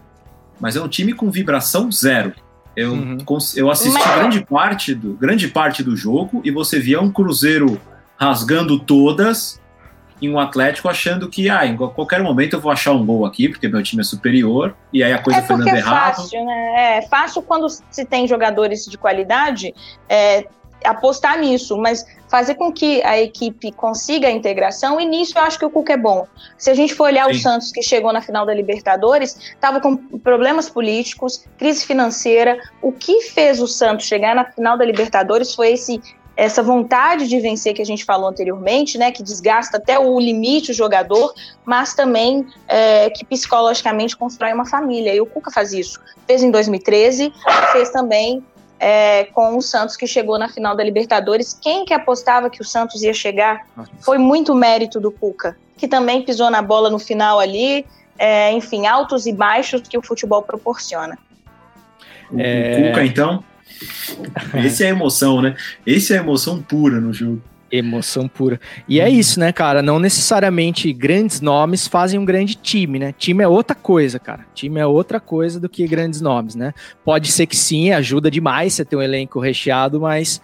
mas 0.59 0.75
é 0.75 0.81
um 0.81 0.87
time 0.87 1.13
com 1.13 1.29
vibração 1.29 1.91
zero. 1.91 2.33
Eu, 2.75 2.93
uhum. 2.93 3.17
eu 3.55 3.69
assisti 3.69 3.99
mas... 3.99 4.15
grande, 4.15 4.45
parte 4.45 4.95
do, 4.95 5.13
grande 5.13 5.47
parte 5.47 5.83
do 5.83 5.95
jogo 5.95 6.41
e 6.43 6.51
você 6.51 6.79
via 6.79 6.99
um 6.99 7.11
Cruzeiro 7.11 7.79
rasgando 8.17 8.79
todas 8.79 9.61
e 10.19 10.29
um 10.29 10.39
Atlético 10.39 10.87
achando 10.87 11.29
que 11.29 11.49
ah, 11.49 11.65
em 11.65 11.75
qualquer 11.75 12.23
momento 12.23 12.53
eu 12.53 12.61
vou 12.61 12.71
achar 12.71 12.93
um 12.93 13.05
gol 13.05 13.25
aqui, 13.25 13.49
porque 13.49 13.67
meu 13.67 13.83
time 13.83 14.01
é 14.01 14.05
superior, 14.05 14.73
e 14.91 15.03
aí 15.03 15.11
a 15.11 15.21
coisa 15.21 15.39
é 15.39 15.43
foi 15.43 15.57
dando 15.57 15.67
é 15.67 15.77
errado. 15.77 16.15
Fácil, 16.15 16.45
né? 16.45 16.97
É 16.97 17.01
fácil 17.09 17.41
quando 17.41 17.67
se 17.69 18.05
tem 18.05 18.27
jogadores 18.27 18.85
de 18.85 18.97
qualidade 18.97 19.73
é, 20.07 20.47
apostar 20.83 21.39
nisso, 21.39 21.77
mas 21.77 22.05
fazer 22.27 22.55
com 22.55 22.71
que 22.71 23.03
a 23.03 23.19
equipe 23.19 23.71
consiga 23.71 24.27
a 24.27 24.31
integração, 24.31 24.99
e 24.99 25.05
nisso 25.05 25.37
eu 25.37 25.43
acho 25.43 25.59
que 25.59 25.65
o 25.65 25.69
Cuca 25.69 25.93
é 25.93 25.97
bom. 25.97 26.27
Se 26.57 26.69
a 26.69 26.73
gente 26.73 26.93
for 26.95 27.05
olhar 27.05 27.25
Sim. 27.27 27.31
o 27.31 27.39
Santos 27.39 27.71
que 27.71 27.81
chegou 27.81 28.11
na 28.11 28.21
final 28.21 28.45
da 28.45 28.53
Libertadores, 28.53 29.37
estava 29.37 29.79
com 29.79 29.95
problemas 29.95 30.69
políticos, 30.69 31.45
crise 31.57 31.85
financeira. 31.85 32.57
O 32.81 32.91
que 32.91 33.21
fez 33.21 33.61
o 33.61 33.67
Santos 33.67 34.07
chegar 34.07 34.35
na 34.35 34.45
final 34.45 34.77
da 34.77 34.83
Libertadores 34.83 35.53
foi 35.53 35.73
esse 35.73 36.01
essa 36.35 36.63
vontade 36.63 37.27
de 37.27 37.39
vencer 37.39 37.73
que 37.73 37.81
a 37.81 37.85
gente 37.85 38.03
falou 38.03 38.27
anteriormente, 38.27 38.97
né, 38.97 39.11
que 39.11 39.21
desgasta 39.21 39.77
até 39.77 39.99
o 39.99 40.19
limite 40.19 40.71
o 40.71 40.73
jogador, 40.73 41.33
mas 41.63 41.93
também 41.93 42.45
é, 42.67 43.09
que 43.11 43.23
psicologicamente 43.23 44.17
constrói 44.17 44.51
uma 44.51 44.65
família. 44.65 45.13
E 45.13 45.21
o 45.21 45.25
Cuca 45.25 45.51
faz 45.51 45.73
isso. 45.73 46.01
Fez 46.25 46.41
em 46.41 46.49
2013, 46.49 47.31
fez 47.71 47.91
também 47.91 48.43
é, 48.83 49.23
com 49.33 49.57
o 49.57 49.61
Santos 49.61 49.95
que 49.95 50.05
chegou 50.05 50.37
na 50.37 50.49
final 50.49 50.75
da 50.75 50.83
Libertadores. 50.83 51.57
Quem 51.59 51.85
que 51.85 51.93
apostava 51.93 52.49
que 52.49 52.61
o 52.61 52.65
Santos 52.65 53.01
ia 53.01 53.13
chegar? 53.13 53.65
Foi 54.01 54.17
muito 54.17 54.53
mérito 54.53 54.99
do 54.99 55.09
Cuca, 55.09 55.55
que 55.77 55.87
também 55.87 56.21
pisou 56.21 56.51
na 56.51 56.61
bola 56.61 56.89
no 56.89 56.99
final 56.99 57.39
ali. 57.39 57.85
É, 58.19 58.51
enfim, 58.51 58.85
altos 58.85 59.25
e 59.25 59.31
baixos 59.31 59.81
que 59.87 59.97
o 59.97 60.01
futebol 60.01 60.41
proporciona. 60.41 61.17
É... 62.37 62.75
O 62.75 62.87
Cuca, 62.89 63.05
então? 63.05 63.43
Esse 64.65 64.83
é 64.83 64.87
a 64.87 64.89
emoção, 64.89 65.41
né? 65.41 65.55
Esse 65.87 66.13
é 66.13 66.17
a 66.17 66.21
emoção 66.21 66.61
pura 66.61 66.99
no 66.99 67.13
jogo. 67.13 67.41
Emoção 67.75 68.27
pura. 68.27 68.59
E 68.87 69.01
é 69.01 69.09
isso, 69.09 69.39
né, 69.39 69.51
cara? 69.51 69.81
Não 69.81 69.97
necessariamente 69.97 70.93
grandes 70.93 71.41
nomes 71.41 71.87
fazem 71.87 72.19
um 72.19 72.25
grande 72.25 72.53
time, 72.53 72.99
né? 72.99 73.15
Time 73.17 73.43
é 73.43 73.47
outra 73.47 73.75
coisa, 73.75 74.19
cara. 74.19 74.45
Time 74.53 74.79
é 74.79 74.85
outra 74.85 75.19
coisa 75.19 75.59
do 75.59 75.67
que 75.67 75.87
grandes 75.87 76.21
nomes, 76.21 76.53
né? 76.53 76.71
Pode 77.03 77.31
ser 77.31 77.47
que 77.47 77.55
sim, 77.55 77.91
ajuda 77.91 78.29
demais 78.29 78.75
você 78.75 78.85
ter 78.85 78.95
um 78.95 79.01
elenco 79.01 79.39
recheado, 79.39 79.99
mas 79.99 80.39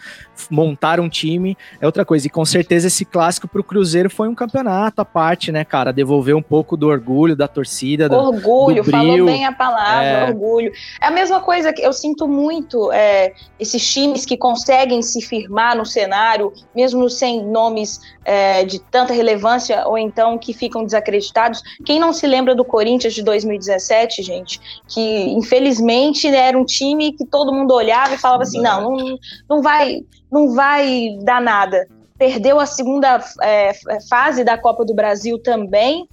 montar 0.49 0.99
um 0.99 1.07
time 1.07 1.55
é 1.79 1.85
outra 1.85 2.03
coisa. 2.03 2.25
E 2.25 2.31
com 2.31 2.43
certeza 2.43 2.87
esse 2.87 3.05
clássico 3.05 3.47
pro 3.47 3.63
Cruzeiro 3.63 4.09
foi 4.09 4.27
um 4.27 4.33
campeonato 4.33 4.99
à 4.99 5.05
parte, 5.05 5.51
né, 5.51 5.63
cara? 5.63 5.93
Devolver 5.93 6.35
um 6.35 6.41
pouco 6.41 6.75
do 6.75 6.87
orgulho 6.87 7.35
da 7.35 7.47
torcida. 7.47 8.11
Orgulho, 8.11 8.83
do 8.83 8.89
falou 8.89 9.25
bem 9.25 9.45
a 9.45 9.51
palavra, 9.51 10.03
é... 10.03 10.25
orgulho. 10.25 10.71
É 10.99 11.05
a 11.05 11.11
mesma 11.11 11.39
coisa 11.39 11.71
que 11.71 11.83
eu 11.83 11.93
sinto 11.93 12.27
muito 12.27 12.91
é, 12.91 13.33
esses 13.59 13.87
times 13.87 14.25
que 14.25 14.35
conseguem 14.35 15.03
se 15.03 15.21
firmar 15.21 15.77
no 15.77 15.85
cenário, 15.85 16.51
mesmo 16.75 17.07
sem 17.19 17.45
nomes 17.45 17.99
é, 18.25 18.63
de 18.63 18.79
tanta 18.79 19.13
relevância, 19.13 19.87
ou 19.87 19.97
então 19.97 20.37
que 20.37 20.53
ficam 20.53 20.83
desacreditados. 20.83 21.61
Quem 21.85 21.99
não 21.99 22.13
se 22.13 22.25
lembra 22.25 22.55
do 22.55 22.65
Corinthians 22.65 23.13
de 23.13 23.21
2017, 23.21 24.23
gente? 24.23 24.59
Que 24.87 25.29
infelizmente 25.31 26.27
era 26.27 26.57
um 26.57 26.65
time 26.65 27.11
que 27.11 27.25
todo 27.25 27.53
mundo 27.53 27.73
olhava 27.73 28.15
e 28.15 28.17
falava 28.17 28.43
assim: 28.43 28.61
não, 28.61 28.95
não, 28.95 29.19
não 29.49 29.61
vai 29.61 30.03
não 30.31 30.53
vai 30.53 31.17
dar 31.21 31.41
nada. 31.41 31.87
Perdeu 32.17 32.59
a 32.59 32.65
segunda 32.65 33.23
é, 33.41 33.71
fase 34.09 34.43
da 34.43 34.57
Copa 34.57 34.85
do 34.85 34.93
Brasil 34.93 35.39
também. 35.39 36.07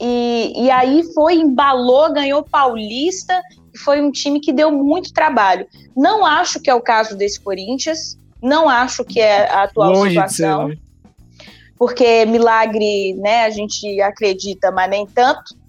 E, 0.00 0.52
e 0.56 0.70
aí 0.70 1.02
foi, 1.14 1.34
embalou, 1.34 2.12
ganhou 2.12 2.42
Paulista. 2.42 3.40
Foi 3.84 4.00
um 4.00 4.10
time 4.10 4.40
que 4.40 4.52
deu 4.52 4.72
muito 4.72 5.12
trabalho. 5.12 5.66
Não 5.96 6.24
acho 6.24 6.60
que 6.60 6.68
é 6.68 6.74
o 6.74 6.80
caso 6.80 7.16
desse 7.16 7.40
Corinthians. 7.40 8.18
Não 8.42 8.68
acho 8.68 9.04
que 9.04 9.20
é 9.20 9.50
a 9.50 9.64
atual 9.64 9.92
Longe 9.92 10.10
situação. 10.10 10.68
Ser, 10.68 10.74
né? 10.74 10.80
Porque 11.78 12.26
milagre, 12.26 13.14
né, 13.14 13.44
a 13.44 13.50
gente 13.50 14.00
acredita, 14.02 14.70
mas 14.70 14.90
nem 14.90 15.06
tanto. 15.06 15.58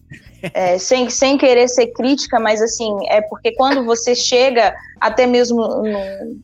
É, 0.55 0.79
sem, 0.79 1.07
sem 1.07 1.37
querer 1.37 1.67
ser 1.67 1.93
crítica, 1.93 2.39
mas 2.39 2.63
assim, 2.63 2.91
é 3.09 3.21
porque 3.21 3.51
quando 3.53 3.85
você 3.85 4.15
chega 4.15 4.75
até 4.99 5.27
mesmo 5.27 5.83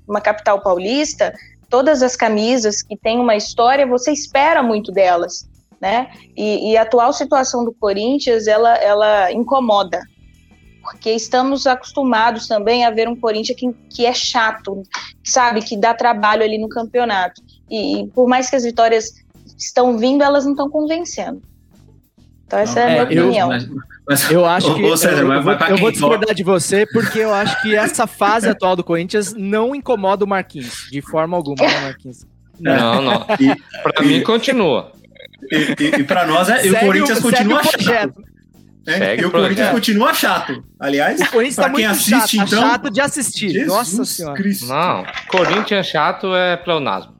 numa 0.07 0.21
capital 0.21 0.61
paulista, 0.61 1.33
todas 1.67 2.03
as 2.03 2.15
camisas 2.15 2.83
que 2.83 2.95
têm 2.95 3.19
uma 3.19 3.35
história, 3.35 3.87
você 3.87 4.11
espera 4.11 4.61
muito 4.61 4.91
delas. 4.91 5.49
né? 5.81 6.11
E, 6.35 6.71
e 6.71 6.77
a 6.77 6.83
atual 6.83 7.11
situação 7.11 7.65
do 7.65 7.73
Corinthians, 7.73 8.45
ela, 8.45 8.75
ela 8.75 9.31
incomoda, 9.31 9.99
porque 10.89 11.11
estamos 11.11 11.67
acostumados 11.67 12.47
também 12.47 12.85
a 12.85 12.89
ver 12.91 13.09
um 13.09 13.15
Corinthians 13.15 13.59
que, 13.59 13.69
que 13.89 14.05
é 14.05 14.13
chato, 14.13 14.83
sabe, 15.23 15.61
que 15.61 15.75
dá 15.75 15.93
trabalho 15.93 16.43
ali 16.43 16.57
no 16.57 16.69
campeonato. 16.69 17.41
E, 17.69 18.01
e 18.03 18.07
por 18.07 18.27
mais 18.27 18.49
que 18.49 18.55
as 18.55 18.63
vitórias 18.63 19.13
estão 19.57 19.97
vindo, 19.97 20.23
elas 20.23 20.45
não 20.45 20.53
estão 20.53 20.69
convencendo. 20.69 21.41
Então 22.45 22.57
essa 22.59 22.79
é, 22.79 22.83
a 22.83 23.05
minha 23.05 23.19
eu- 23.19 23.25
opinião. 23.25 23.47
Mas, 23.49 23.67
mas- 24.07 24.31
Eu 24.31 24.45
acho 24.45 24.73
que 24.75 24.83
ô, 24.83 24.95
César, 24.95 25.21
eu, 25.23 25.27
mas 25.27 25.37
eu 25.39 25.43
vou, 25.43 25.67
eu 25.67 25.77
vou 25.77 25.91
discordar 25.91 26.33
de 26.33 26.43
você, 26.43 26.85
porque 26.85 27.19
eu 27.19 27.33
acho 27.33 27.61
que 27.61 27.75
essa 27.75 28.07
fase 28.07 28.47
atual 28.47 28.73
do 28.73 28.83
Corinthians 28.83 29.33
não 29.33 29.75
incomoda 29.75 30.23
o 30.23 30.27
Marquinhos, 30.27 30.87
de 30.89 31.01
forma 31.01 31.35
alguma, 31.35 31.57
né, 31.67 31.81
Marquinhos? 31.81 32.25
Não, 32.57 33.01
não. 33.01 33.25
Pra 33.83 34.01
mim, 34.05 34.23
continua. 34.23 34.93
E, 35.51 35.55
e, 35.83 35.99
e 35.99 36.03
pra 36.05 36.25
nós, 36.25 36.47
é, 36.47 36.65
e 36.65 36.71
o 36.71 36.79
Corinthians 36.79 37.19
o- 37.19 37.21
continua 37.23 37.61
segue 37.63 37.75
o 37.75 37.83
projeto. 37.83 38.13
chato. 38.15 38.36
Né? 38.87 38.97
Segue 38.97 39.21
e 39.21 39.25
o 39.25 39.31
Corinthians 39.31 39.69
continua 39.69 40.13
chato. 40.13 40.63
Aliás, 40.79 41.19
O 41.19 41.29
Corinthians 41.29 41.55
tá 41.57 41.63
quem 41.69 41.85
muito 41.85 41.91
assiste, 41.91 42.37
chato, 42.37 42.47
então. 42.47 42.61
chato 42.61 42.89
de 42.89 43.01
assistir. 43.01 43.49
Jesus 43.49 43.67
Nossa 43.67 44.05
senhora. 44.05 44.35
Cristo. 44.35 44.65
Não, 44.67 45.05
Corinthians 45.27 45.85
chato 45.87 46.33
é 46.33 46.55
pleonasmo. 46.57 47.17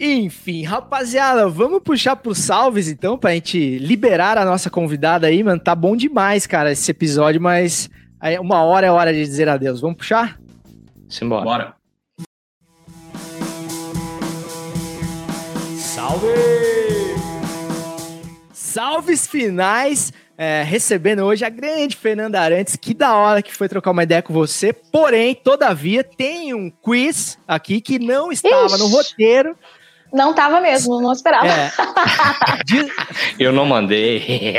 Enfim, 0.00 0.62
rapaziada, 0.64 1.48
vamos 1.48 1.82
puxar 1.82 2.14
pros 2.16 2.38
salves 2.38 2.88
então, 2.88 3.18
pra 3.18 3.32
gente 3.32 3.78
liberar 3.78 4.38
a 4.38 4.44
nossa 4.44 4.70
convidada 4.70 5.26
aí, 5.26 5.42
mano. 5.42 5.60
Tá 5.60 5.74
bom 5.74 5.96
demais, 5.96 6.46
cara, 6.46 6.70
esse 6.70 6.88
episódio, 6.90 7.40
mas 7.40 7.90
uma 8.40 8.62
hora 8.62 8.86
é 8.86 8.90
hora 8.92 9.12
de 9.12 9.24
dizer 9.24 9.48
adeus. 9.48 9.80
Vamos 9.80 9.96
puxar? 9.96 10.38
Simbora. 11.08 11.44
Bora. 11.44 11.74
Salve! 15.76 16.28
Salves 18.52 19.26
finais! 19.26 20.12
É, 20.38 20.62
recebendo 20.62 21.24
hoje 21.24 21.44
a 21.44 21.48
grande 21.50 21.96
Fernanda 21.96 22.40
Arantes. 22.40 22.76
Que 22.76 22.94
da 22.94 23.14
hora 23.16 23.42
que 23.42 23.52
foi 23.52 23.68
trocar 23.68 23.90
uma 23.90 24.04
ideia 24.04 24.22
com 24.22 24.32
você. 24.32 24.72
Porém, 24.72 25.34
todavia, 25.34 26.04
tem 26.04 26.54
um 26.54 26.70
quiz 26.70 27.36
aqui 27.46 27.80
que 27.80 27.98
não 27.98 28.30
estava 28.30 28.66
Ixi. 28.66 28.78
no 28.78 28.86
roteiro. 28.86 29.56
Não 30.10 30.32
tava 30.32 30.58
mesmo, 30.60 31.02
não 31.02 31.12
esperava. 31.12 31.46
É, 31.46 31.70
de- 32.64 32.90
Eu 33.38 33.52
não 33.52 33.66
mandei. 33.66 34.54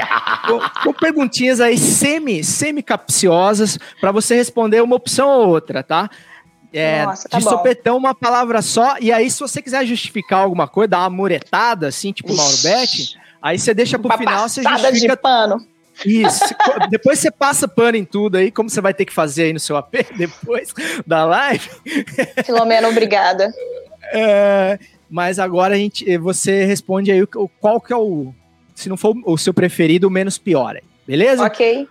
com, 0.45 0.59
com 0.83 0.93
perguntinhas 0.93 1.59
aí 1.59 1.75
semi, 1.77 2.43
semi 2.43 2.83
capciosas 2.83 3.79
para 3.99 4.11
você 4.11 4.35
responder 4.35 4.81
uma 4.81 4.95
opção 4.95 5.27
ou 5.27 5.47
outra, 5.47 5.81
tá? 5.81 6.07
É, 6.71 7.03
Nossa, 7.03 7.27
tá 7.27 7.39
de 7.39 7.43
bom. 7.45 7.49
sopetão, 7.49 7.97
uma 7.97 8.13
palavra 8.13 8.61
só. 8.61 8.97
E 9.01 9.11
aí, 9.11 9.27
se 9.31 9.39
você 9.39 9.59
quiser 9.59 9.83
justificar 9.87 10.41
alguma 10.41 10.67
coisa, 10.67 10.89
dar 10.89 10.99
uma 10.99 11.09
muretada, 11.09 11.87
assim, 11.87 12.11
tipo 12.11 12.31
Mauro 12.35 12.57
Betti, 12.61 13.17
aí 13.41 13.57
você 13.57 13.73
deixa 13.73 13.97
pro 13.97 14.07
Uma 14.09 14.17
final, 14.17 14.47
você 14.47 14.61
justifica 14.61 15.15
de 15.15 15.21
pano. 15.21 15.65
isso. 16.05 16.43
depois 16.89 17.19
você 17.19 17.31
passa 17.31 17.67
pano 17.67 17.97
em 17.97 18.05
tudo 18.05 18.37
aí, 18.37 18.51
como 18.51 18.69
você 18.69 18.81
vai 18.81 18.93
ter 18.93 19.05
que 19.05 19.13
fazer 19.13 19.43
aí 19.43 19.53
no 19.53 19.59
seu 19.59 19.77
AP 19.77 19.93
depois 20.17 20.73
da 21.05 21.25
live. 21.25 21.69
Filomena, 22.45 22.87
obrigada. 22.87 23.53
É, 24.11 24.79
mas 25.09 25.39
agora 25.39 25.75
a 25.75 25.77
gente, 25.77 26.17
você 26.17 26.65
responde 26.65 27.11
aí 27.11 27.25
qual 27.59 27.79
que 27.79 27.93
é 27.93 27.97
o, 27.97 28.33
se 28.75 28.89
não 28.89 28.97
for 28.97 29.15
o 29.25 29.37
seu 29.37 29.53
preferido, 29.53 30.07
o 30.07 30.11
menos 30.11 30.37
pior, 30.37 30.75
aí, 30.75 30.83
beleza? 31.05 31.43
Ok. 31.43 31.87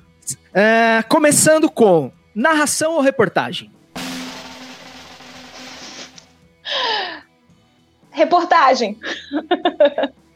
É, 0.52 1.02
começando 1.08 1.70
com 1.70 2.10
narração 2.34 2.94
ou 2.94 3.00
reportagem? 3.00 3.70
Reportagem. 8.10 8.98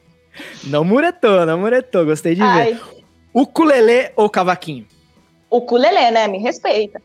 Não 0.64 0.84
muretou, 0.84 1.44
não 1.46 1.58
muretou, 1.58 2.04
gostei 2.04 2.34
de 2.34 2.40
ver. 2.40 2.46
Ai, 2.46 2.80
Ukulele 3.34 4.10
ou 4.16 4.28
cavaquinho? 4.30 4.86
o 5.50 5.60
culelê, 5.60 6.10
né? 6.10 6.26
Me 6.28 6.38
respeita. 6.38 7.00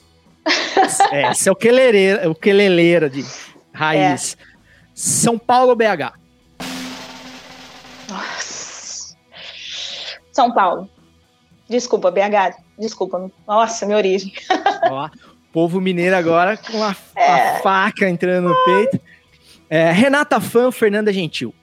É, 1.11 1.23
é 1.23 2.27
o 2.29 2.35
queleleiro 2.35 3.09
de 3.09 3.25
raiz. 3.73 4.37
São 4.93 5.37
Paulo 5.37 5.71
ou 5.71 5.75
BH? 5.75 6.13
São 10.31 10.53
Paulo. 10.53 10.89
Desculpa, 11.69 12.09
BH. 12.11 12.55
Desculpa. 12.79 13.29
Nossa, 13.47 13.85
minha 13.85 13.97
origem. 13.97 14.31
Ó, 14.89 15.09
povo 15.51 15.81
mineiro 15.81 16.15
agora 16.15 16.55
com 16.57 16.81
a, 16.83 16.95
a 17.15 17.21
É. 17.21 17.59
faca 17.59 18.07
entrando 18.09 18.49
no 18.49 18.55
peito. 18.65 18.99
É, 19.69 19.91
Renata 19.91 20.39
Fã, 20.39 20.71
Fernanda 20.71 21.11
Gentil. 21.11 21.53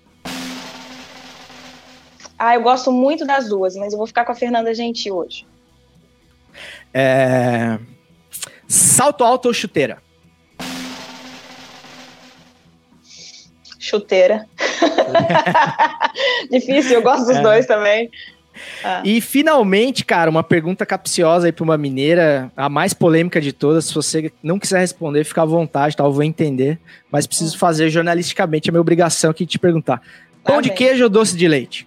Ah, 2.39 2.55
eu 2.55 2.62
gosto 2.62 2.90
muito 2.93 3.24
das 3.27 3.48
duas, 3.48 3.77
mas 3.77 3.93
eu 3.93 3.98
vou 3.98 4.06
ficar 4.06 4.24
com 4.24 4.32
a 4.32 4.35
Fernanda 4.35 4.74
Gentil 4.74 5.16
hoje. 5.16 5.47
É, 6.93 7.78
salto 8.69 9.24
alto 9.24 9.47
ou 9.48 9.55
chuteira? 9.55 10.02
Chuteira. 13.78 14.47
Difícil, 16.51 16.93
eu 16.94 17.02
gosto 17.02 17.27
dos 17.27 17.36
É. 17.36 17.43
dois 17.43 17.66
também. 17.66 18.11
Ah. 18.85 19.02
E 19.05 19.20
finalmente, 19.20 20.05
cara, 20.05 20.31
uma 20.31 20.43
pergunta 20.43 20.86
capciosa 20.86 21.47
aí 21.47 21.52
pra 21.52 21.65
uma 21.65 21.77
mineira, 21.77 22.51
a 22.56 22.69
mais 22.69 22.94
polêmica 22.94 23.40
de 23.40 23.52
todas. 23.52 23.86
Se 23.86 23.94
você 23.94 24.32
não 24.43 24.59
quiser 24.59 24.78
responder, 24.78 25.24
fica 25.24 25.43
à 25.43 25.44
vontade, 25.44 25.97
tá? 25.97 26.05
Eu 26.05 26.12
vou 26.12 26.23
entender. 26.23 26.78
Mas 27.11 27.27
preciso 27.27 27.59
fazer 27.59 27.90
jornalisticamente, 27.90 28.69
é 28.69 28.73
minha 28.73 28.81
obrigação 28.81 29.31
aqui 29.31 29.44
de 29.44 29.52
te 29.52 29.59
perguntar. 29.59 30.01
Pão 30.44 30.62
de 30.62 30.69
bem. 30.69 30.78
queijo 30.78 31.05
ou 31.05 31.11
doce 31.11 31.36
de 31.36 31.48
leite? 31.48 31.86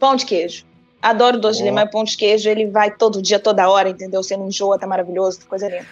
Pão 0.00 0.16
de 0.16 0.24
queijo. 0.26 0.64
Adoro 1.00 1.38
doce 1.38 1.58
de 1.58 1.62
Ó. 1.62 1.66
leite, 1.66 1.74
mas 1.74 1.90
pão 1.90 2.02
de 2.02 2.16
queijo 2.16 2.48
ele 2.48 2.66
vai 2.66 2.90
todo 2.90 3.22
dia, 3.22 3.38
toda 3.38 3.68
hora, 3.68 3.90
entendeu? 3.90 4.22
Você 4.22 4.36
não 4.36 4.48
enjoa, 4.48 4.78
tá 4.78 4.86
maravilhoso, 4.86 5.40
coisa 5.48 5.68
linda. 5.68 5.86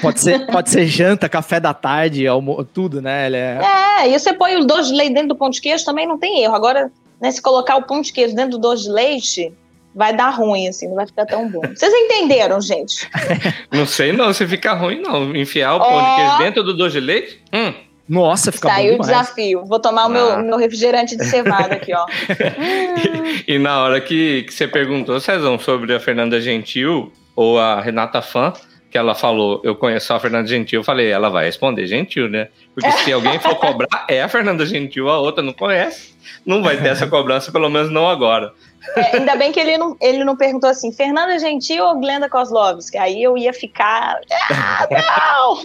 Pode 0.00 0.20
ser, 0.20 0.46
pode 0.46 0.70
ser 0.70 0.86
janta, 0.86 1.28
café 1.28 1.60
da 1.60 1.72
tarde, 1.74 2.26
almo 2.26 2.64
tudo, 2.64 3.00
né? 3.00 3.26
Ele 3.26 3.36
é... 3.36 3.60
É, 3.62 4.08
e 4.08 4.18
você 4.18 4.32
põe 4.32 4.56
o 4.56 4.64
doce 4.64 4.90
de 4.90 4.96
leite 4.96 5.14
dentro 5.14 5.28
do 5.28 5.36
pão 5.36 5.50
de 5.50 5.60
queijo 5.60 5.84
também 5.84 6.06
não 6.06 6.18
tem 6.18 6.42
erro. 6.42 6.54
Agora, 6.54 6.90
né, 7.20 7.30
se 7.30 7.40
colocar 7.40 7.76
o 7.76 7.82
pão 7.82 8.00
de 8.00 8.12
queijo 8.12 8.34
dentro 8.34 8.52
do 8.52 8.58
doce 8.58 8.84
de 8.84 8.90
leite, 8.90 9.52
vai 9.94 10.14
dar 10.14 10.30
ruim, 10.30 10.68
assim, 10.68 10.88
não 10.88 10.94
vai 10.94 11.06
ficar 11.06 11.26
tão 11.26 11.50
bom. 11.50 11.60
Vocês 11.60 11.92
entenderam, 11.92 12.60
gente? 12.60 13.08
Não 13.72 13.86
sei 13.86 14.12
não 14.12 14.32
se 14.32 14.46
fica 14.46 14.72
ruim, 14.74 15.00
não. 15.00 15.34
Enfiar 15.34 15.74
o 15.74 15.78
pão 15.80 15.92
Ó. 15.92 16.00
de 16.00 16.16
queijo 16.16 16.38
dentro 16.38 16.62
do 16.62 16.76
doce 16.76 16.92
de 16.92 17.00
leite? 17.00 17.42
Hum. 17.52 17.74
Nossa, 18.08 18.52
fica 18.52 18.68
Saiu 18.68 18.94
o 18.94 18.98
bom 18.98 19.04
demais. 19.04 19.20
desafio. 19.26 19.64
Vou 19.64 19.80
tomar 19.80 20.06
o 20.06 20.08
meu, 20.08 20.32
Ah. 20.32 20.38
meu 20.42 20.56
refrigerante 20.56 21.16
de 21.16 21.24
cevada 21.24 21.74
aqui, 21.74 21.92
ó. 21.94 22.06
E 23.46 23.58
na 23.58 23.80
hora 23.82 24.00
que, 24.00 24.42
que 24.44 24.52
você 24.54 24.66
perguntou, 24.68 25.18
Cezão, 25.20 25.58
sobre 25.58 25.94
a 25.94 26.00
Fernanda 26.00 26.40
Gentil 26.40 27.12
ou 27.34 27.58
a 27.58 27.80
Renata 27.80 28.22
Fã, 28.22 28.52
que 28.90 28.96
ela 28.96 29.14
falou, 29.14 29.60
eu 29.64 29.74
conheço 29.74 30.12
a 30.12 30.20
Fernanda 30.20 30.46
Gentil, 30.48 30.80
eu 30.80 30.84
falei, 30.84 31.08
ela 31.10 31.28
vai 31.28 31.44
responder 31.46 31.86
Gentil, 31.86 32.28
né? 32.28 32.48
Porque 32.74 32.90
se 32.92 33.12
alguém 33.12 33.38
for 33.38 33.54
cobrar, 33.56 34.06
é 34.08 34.22
a 34.22 34.28
Fernanda 34.28 34.64
Gentil, 34.64 35.08
a 35.10 35.18
outra 35.18 35.42
não 35.42 35.52
conhece. 35.52 36.14
Não 36.44 36.62
vai 36.62 36.76
ter 36.76 36.88
essa 36.88 37.06
cobrança, 37.06 37.50
pelo 37.52 37.68
menos 37.68 37.90
não 37.90 38.08
agora. 38.08 38.52
É, 38.94 39.16
ainda 39.16 39.34
bem 39.36 39.50
que 39.52 39.58
ele 39.60 39.76
não, 39.78 39.96
ele 40.00 40.24
não 40.24 40.36
perguntou 40.36 40.70
assim, 40.70 40.92
Fernanda 40.92 41.38
Gentil 41.38 41.84
ou 41.84 41.98
Glenda 41.98 42.28
Kozlovski? 42.28 42.96
Aí 42.98 43.22
eu 43.22 43.36
ia 43.36 43.52
ficar. 43.52 44.18
Ah, 44.50 44.86
não! 44.90 45.56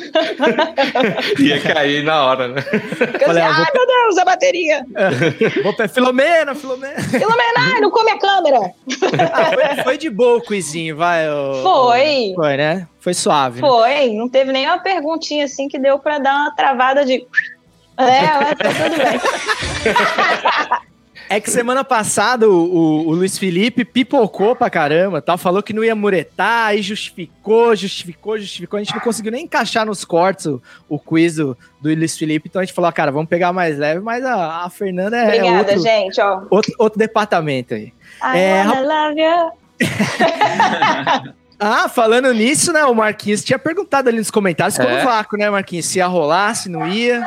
Ia 1.46 1.62
cair 1.62 2.04
na 2.04 2.24
hora, 2.26 2.48
né? 2.50 2.62
Porque 2.62 3.24
eu 3.24 3.28
Falei, 3.28 3.44
assim, 3.44 3.62
ah, 3.62 3.66
vou- 3.66 3.74
meu 3.74 3.88
Deus, 3.88 4.18
a 4.18 4.26
bateria! 4.26 4.86
Vou 5.64 5.74
pe- 5.76 5.88
Filomena, 5.88 6.56
Filomena. 6.56 7.00
Filomena, 7.02 7.60
ai, 7.76 7.80
não 7.82 7.92
come 7.92 8.12
a 8.12 8.18
câmera! 8.20 8.60
Ah, 9.34 9.46
foi, 9.76 9.84
foi 9.84 9.98
de 9.98 10.10
boa 10.10 10.38
o 10.38 10.42
quizinho, 10.42 10.96
vai. 10.98 11.30
ô- 11.30 11.62
Foi. 11.64 12.34
Foi, 12.36 12.58
né? 12.58 12.88
Foi 13.00 13.14
suave. 13.14 13.62
né? 13.62 13.68
Foi, 13.68 14.10
não 14.14 14.28
teve 14.30 14.52
nenhuma 14.52 14.80
perguntinha 14.80 15.46
assim 15.46 15.68
que 15.68 15.80
deu 15.80 15.98
pra 16.00 16.20
dar 16.20 16.36
uma 16.36 16.56
travada 16.56 17.04
de. 17.06 17.26
É, 17.98 18.22
mas 18.40 18.58
tá 18.58 18.70
tudo 18.70 18.98
bem. 18.98 20.82
É 21.32 21.40
que 21.40 21.50
semana 21.50 21.84
passada 21.84 22.50
o, 22.50 22.54
o- 22.54 23.08
o 23.08 23.12
Luiz 23.14 23.38
Felipe 23.38 23.86
pipocou 23.86 24.56
pra 24.56 24.70
caramba, 24.70 25.22
tal, 25.22 25.38
falou 25.38 25.64
que 25.64 25.72
não 25.74 25.84
ia 25.84 25.96
muretar, 25.96 26.68
aí 26.68 26.82
justificou, 26.82 27.76
justificou, 27.76 28.38
justificou. 28.38 28.78
A 28.78 28.84
gente 28.84 28.94
não 28.94 29.02
conseguiu 29.02 29.32
nem 29.32 29.46
encaixar 29.46 29.86
nos 29.86 30.04
cortes 30.04 30.46
o, 30.48 30.62
o 30.90 31.00
quiz 31.00 31.36
do, 31.36 31.58
do 31.80 31.90
Luiz 31.90 32.18
Felipe, 32.18 32.50
então 32.50 32.62
a 32.62 32.66
gente 32.66 32.74
falou, 32.74 32.90
ah, 32.90 32.94
cara, 32.94 33.12
vamos 33.12 33.30
pegar 33.30 33.54
mais 33.54 33.78
leve, 33.78 34.02
mas 34.02 34.24
a, 34.26 34.66
a 34.66 34.70
Fernanda 34.70 35.18
é 35.18 35.26
Obrigada, 35.26 35.58
outro, 35.60 35.80
gente, 35.80 36.20
ó. 36.22 36.42
outro, 36.50 36.74
outro 36.78 37.00
departamento 37.00 37.74
aí. 37.74 37.94
I 38.24 38.38
É, 38.38 38.64
wanna 38.66 38.82
love 38.82 39.22
you. 39.22 39.52
Ah, 41.64 41.88
falando 41.88 42.34
nisso, 42.34 42.74
né, 42.74 42.84
o 42.86 42.96
Marquinhos 42.96 43.44
tinha 43.44 43.60
perguntado 43.60 44.10
ali 44.10 44.18
nos 44.18 44.32
comentários, 44.32 44.80
É. 44.80 44.98
no 44.98 45.04
vácuo, 45.06 45.38
né, 45.38 45.48
Marquinhos, 45.48 45.86
se 45.86 46.00
ia 46.00 46.08
rolar, 46.08 46.56
se 46.56 46.68
não 46.70 46.88
ia. 46.88 47.24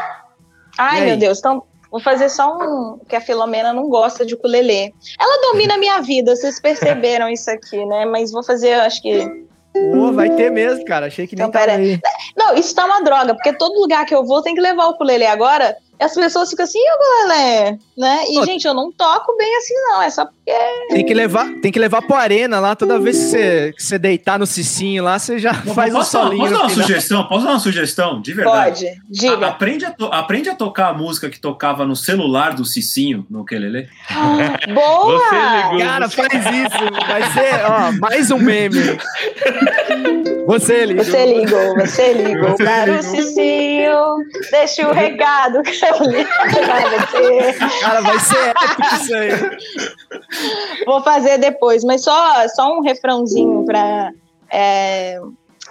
Ai, 0.77 1.03
meu 1.07 1.17
Deus, 1.17 1.39
então 1.39 1.63
vou 1.95 2.01
fazer 2.01 2.29
só 2.29 2.53
um. 2.57 2.99
que 3.09 3.15
a 3.15 3.21
Filomena 3.21 3.73
não 3.73 3.89
gosta 3.89 4.27
de 4.27 4.35
ukulele. 4.35 4.93
Ela 5.17 5.53
domina 5.53 5.75
a 5.75 5.79
minha 5.79 6.01
vida, 6.01 6.35
vocês 6.35 6.61
perceberam 6.61 7.29
isso 7.29 7.49
aqui, 7.49 7.87
né? 7.87 8.05
Mas 8.05 8.33
vou 8.33 8.43
fazer, 8.43 8.73
acho 8.75 9.01
que. 9.01 9.45
Vai 10.13 10.31
ter 10.31 10.51
mesmo, 10.51 10.85
cara, 10.85 11.07
achei 11.07 11.27
que 11.27 11.37
nem 11.37 11.47
Então, 11.47 11.61
tava 11.61 11.73
aí. 11.73 12.01
Não, 12.37 12.57
isso 12.57 12.75
tá 12.75 12.85
uma 12.85 13.01
droga, 13.01 13.35
porque 13.35 13.53
todo 13.53 13.81
lugar 13.81 14.05
que 14.07 14.15
eu 14.15 14.25
vou 14.25 14.43
tem 14.43 14.57
que 14.57 14.61
levar 14.61 14.87
o 14.87 14.91
ukulele. 14.91 15.25
Agora, 15.25 15.77
as 16.01 16.15
pessoas 16.15 16.51
ficam 16.51 16.65
assim, 16.65 16.79
o 16.79 17.29
Lelé? 17.29 17.79
Né? 17.97 18.25
E, 18.29 18.35
Pô. 18.35 18.45
gente, 18.45 18.67
eu 18.67 18.75
não 18.75 18.91
toco 18.93 19.37
bem 19.37 19.57
assim, 19.57 19.75
não. 19.75 20.03
É 20.03 20.11
só 20.11 20.25
porque. 20.27 20.53
Tem 20.91 21.05
que 21.07 21.15
levar, 21.15 21.49
tem 21.63 21.71
que 21.73 21.79
levar 21.79 22.03
pro 22.03 22.17
arena 22.17 22.59
lá, 22.61 22.75
toda 22.77 22.99
vez 22.99 23.17
que 23.17 23.25
você, 23.25 23.73
que 23.77 23.83
você 23.83 23.99
deitar 23.99 24.39
no 24.39 24.47
cicinho 24.47 25.05
lá, 25.05 25.19
você 25.19 25.39
já 25.39 25.55
faz 25.55 25.95
um 25.95 26.03
solinho. 26.03 26.41
posso 26.43 26.53
dar 26.55 26.61
uma 26.61 26.69
final. 26.69 26.85
sugestão? 26.87 27.25
Posso 27.29 27.45
dar 27.45 27.51
uma 27.53 27.61
sugestão? 27.61 28.21
De 28.21 28.33
verdade. 28.35 28.85
Pode, 28.87 29.01
diga. 29.09 29.47
A- 29.47 29.51
aprende, 29.51 29.85
a 29.85 29.91
to- 29.93 30.11
aprende 30.13 30.49
a 30.51 30.55
tocar 30.55 30.89
a 30.89 30.93
música 30.95 31.31
que 31.31 31.39
tocava 31.41 31.87
no 31.87 31.95
celular 31.97 32.55
do 32.55 32.65
Cicinho, 32.65 33.27
no 33.31 33.41
Ukelele. 33.43 33.89
Boa! 34.75 35.21
Cara, 35.79 36.09
faz 36.09 36.33
isso. 36.33 37.07
Vai 37.07 37.23
ser, 37.33 37.65
ó, 37.67 37.93
mais 38.01 38.31
um 38.31 38.39
meme. 38.39 38.75
Você 40.47 40.87
ligou. 40.87 41.05
Você 41.05 41.27
ligou, 41.27 41.75
você 41.75 42.13
ligou 42.15 42.51
Você 42.51 42.65
para 42.65 42.93
o 42.93 42.97
ligou. 42.97 43.03
Cicinho. 43.03 44.17
Deixa 44.51 44.89
o 44.89 44.93
recado 44.93 45.63
que 45.63 45.85
eu 45.85 46.11
ligo 46.11 46.31
você. 46.31 47.53
Cara, 47.81 48.01
vai 48.01 48.19
ser 48.19 48.49
épico 48.49 48.95
isso 48.95 49.15
aí. 49.15 50.85
Vou 50.87 51.03
fazer 51.03 51.39
depois, 51.39 51.85
mas 51.85 52.03
só, 52.03 52.49
só 52.49 52.77
um 52.77 52.81
refrãozinho 52.81 53.65
para 53.65 54.13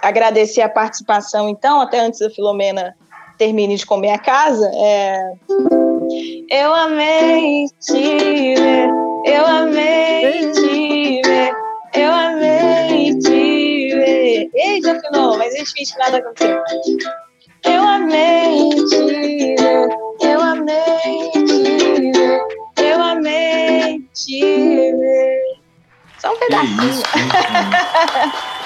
agradecer 0.02 0.60
a 0.60 0.68
participação, 0.68 1.48
então, 1.48 1.80
até 1.80 2.00
antes 2.00 2.20
da 2.20 2.30
Filomena 2.30 2.94
termine 3.38 3.76
de 3.76 3.86
comer 3.86 4.10
a 4.10 4.18
casa. 4.18 4.70
É... 4.74 5.32
Eu 6.50 6.74
amei 6.74 7.66
te 7.80 8.54
ver, 8.54 8.88
eu 9.26 9.46
amei 9.46 10.52
te 10.52 11.22
ver, 11.24 11.52
eu 11.94 12.12
amei 12.12 13.18
te 13.18 13.30
ver. 13.30 13.43
Ei, 14.54 14.80
já 14.82 14.96
afinou, 14.96 15.38
mas 15.38 15.54
é 15.54 15.62
difícil 15.62 15.96
nada 15.98 16.18
aconteceu. 16.18 16.62
Eu 17.64 17.82
amei 17.82 18.68
te 18.88 19.04
ver, 19.06 19.88
eu 20.20 20.40
amei 20.40 21.30
te 21.32 21.62
ver, 21.62 22.40
eu 22.78 23.02
amei 23.02 24.00
te 24.12 24.40
ver. 24.40 25.40
Só 26.18 26.32
um 26.32 26.38
pedacinho. 26.38 27.02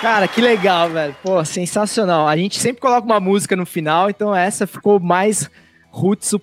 Cara, 0.00 0.28
que 0.28 0.40
legal, 0.40 0.90
velho. 0.90 1.16
Pô, 1.22 1.44
sensacional. 1.44 2.28
A 2.28 2.36
gente 2.36 2.60
sempre 2.60 2.80
coloca 2.80 3.04
uma 3.04 3.18
música 3.18 3.56
no 3.56 3.66
final, 3.66 4.10
então 4.10 4.34
essa 4.34 4.66
ficou 4.66 5.00
mais 5.00 5.50
roots 5.90 6.34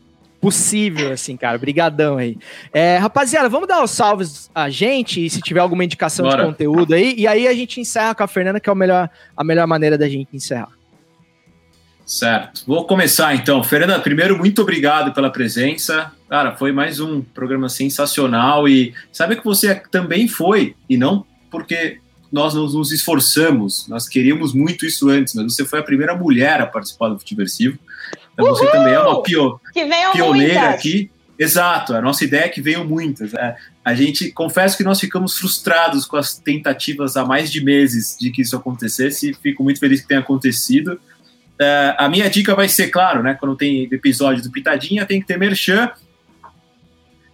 possível, 0.43 1.13
assim, 1.13 1.37
cara. 1.37 1.57
Brigadão 1.57 2.17
aí. 2.17 2.37
É, 2.73 2.97
rapaziada, 2.97 3.47
vamos 3.47 3.65
dar 3.65 3.81
os 3.81 3.91
salves 3.91 4.51
a 4.53 4.69
gente, 4.69 5.25
e 5.25 5.29
se 5.29 5.39
tiver 5.39 5.61
alguma 5.61 5.85
indicação 5.85 6.25
Bora. 6.25 6.43
de 6.43 6.49
conteúdo 6.49 6.93
aí, 6.93 7.15
e 7.17 7.25
aí 7.25 7.47
a 7.47 7.53
gente 7.53 7.79
encerra 7.79 8.13
com 8.13 8.23
a 8.23 8.27
Fernanda, 8.27 8.59
que 8.59 8.69
é 8.69 8.73
o 8.73 8.75
melhor, 8.75 9.09
a 9.37 9.43
melhor 9.43 9.65
maneira 9.65 9.97
da 9.97 10.09
gente 10.09 10.35
encerrar. 10.35 10.67
Certo. 12.05 12.63
Vou 12.67 12.85
começar 12.85 13.33
então. 13.33 13.63
Fernanda, 13.63 13.97
primeiro, 14.01 14.37
muito 14.37 14.61
obrigado 14.61 15.13
pela 15.13 15.29
presença. 15.29 16.11
Cara, 16.29 16.51
foi 16.51 16.73
mais 16.73 16.99
um 16.99 17.21
programa 17.21 17.69
sensacional 17.69 18.67
e 18.67 18.93
sabe 19.13 19.37
que 19.37 19.45
você 19.45 19.81
também 19.89 20.27
foi, 20.27 20.75
e 20.89 20.97
não 20.97 21.25
porque 21.49 21.99
nós 22.33 22.53
nos, 22.55 22.73
nos 22.73 22.91
esforçamos, 22.91 23.87
nós 23.87 24.07
queríamos 24.09 24.53
muito 24.53 24.85
isso 24.85 25.07
antes, 25.09 25.35
mas 25.35 25.53
você 25.53 25.63
foi 25.63 25.79
a 25.79 25.83
primeira 25.83 26.15
mulher 26.15 26.59
a 26.59 26.65
participar 26.65 27.09
do 27.09 27.19
Futiversivo. 27.19 27.77
Então 28.33 28.47
você 28.47 28.63
Uhul! 28.63 28.71
também 28.71 28.93
é 28.93 28.99
uma 28.99 29.21
pio- 29.21 29.61
pioneira 30.11 30.61
muitas. 30.61 30.75
aqui. 30.75 31.11
Exato, 31.37 31.93
a 31.93 32.01
nossa 32.01 32.23
ideia 32.23 32.45
é 32.45 32.49
que 32.49 32.61
venham 32.61 32.85
muitas. 32.85 33.33
É, 33.33 33.55
a 33.83 33.93
gente, 33.93 34.31
confesso 34.31 34.77
que 34.77 34.83
nós 34.83 34.99
ficamos 34.99 35.37
frustrados 35.37 36.05
com 36.05 36.15
as 36.17 36.37
tentativas 36.37 37.17
há 37.17 37.25
mais 37.25 37.51
de 37.51 37.63
meses 37.63 38.15
de 38.19 38.31
que 38.31 38.41
isso 38.41 38.55
acontecesse. 38.55 39.33
Fico 39.41 39.63
muito 39.63 39.79
feliz 39.79 40.01
que 40.01 40.07
tenha 40.07 40.19
acontecido. 40.19 40.99
É, 41.59 41.95
a 41.99 42.09
minha 42.09 42.29
dica 42.29 42.55
vai 42.55 42.67
ser, 42.69 42.89
claro, 42.89 43.21
né? 43.21 43.35
Quando 43.35 43.55
tem 43.55 43.83
episódio 43.91 44.41
do 44.43 44.51
Pitadinha, 44.51 45.05
tem 45.05 45.19
que 45.21 45.27
ter 45.27 45.37
merchan. 45.37 45.91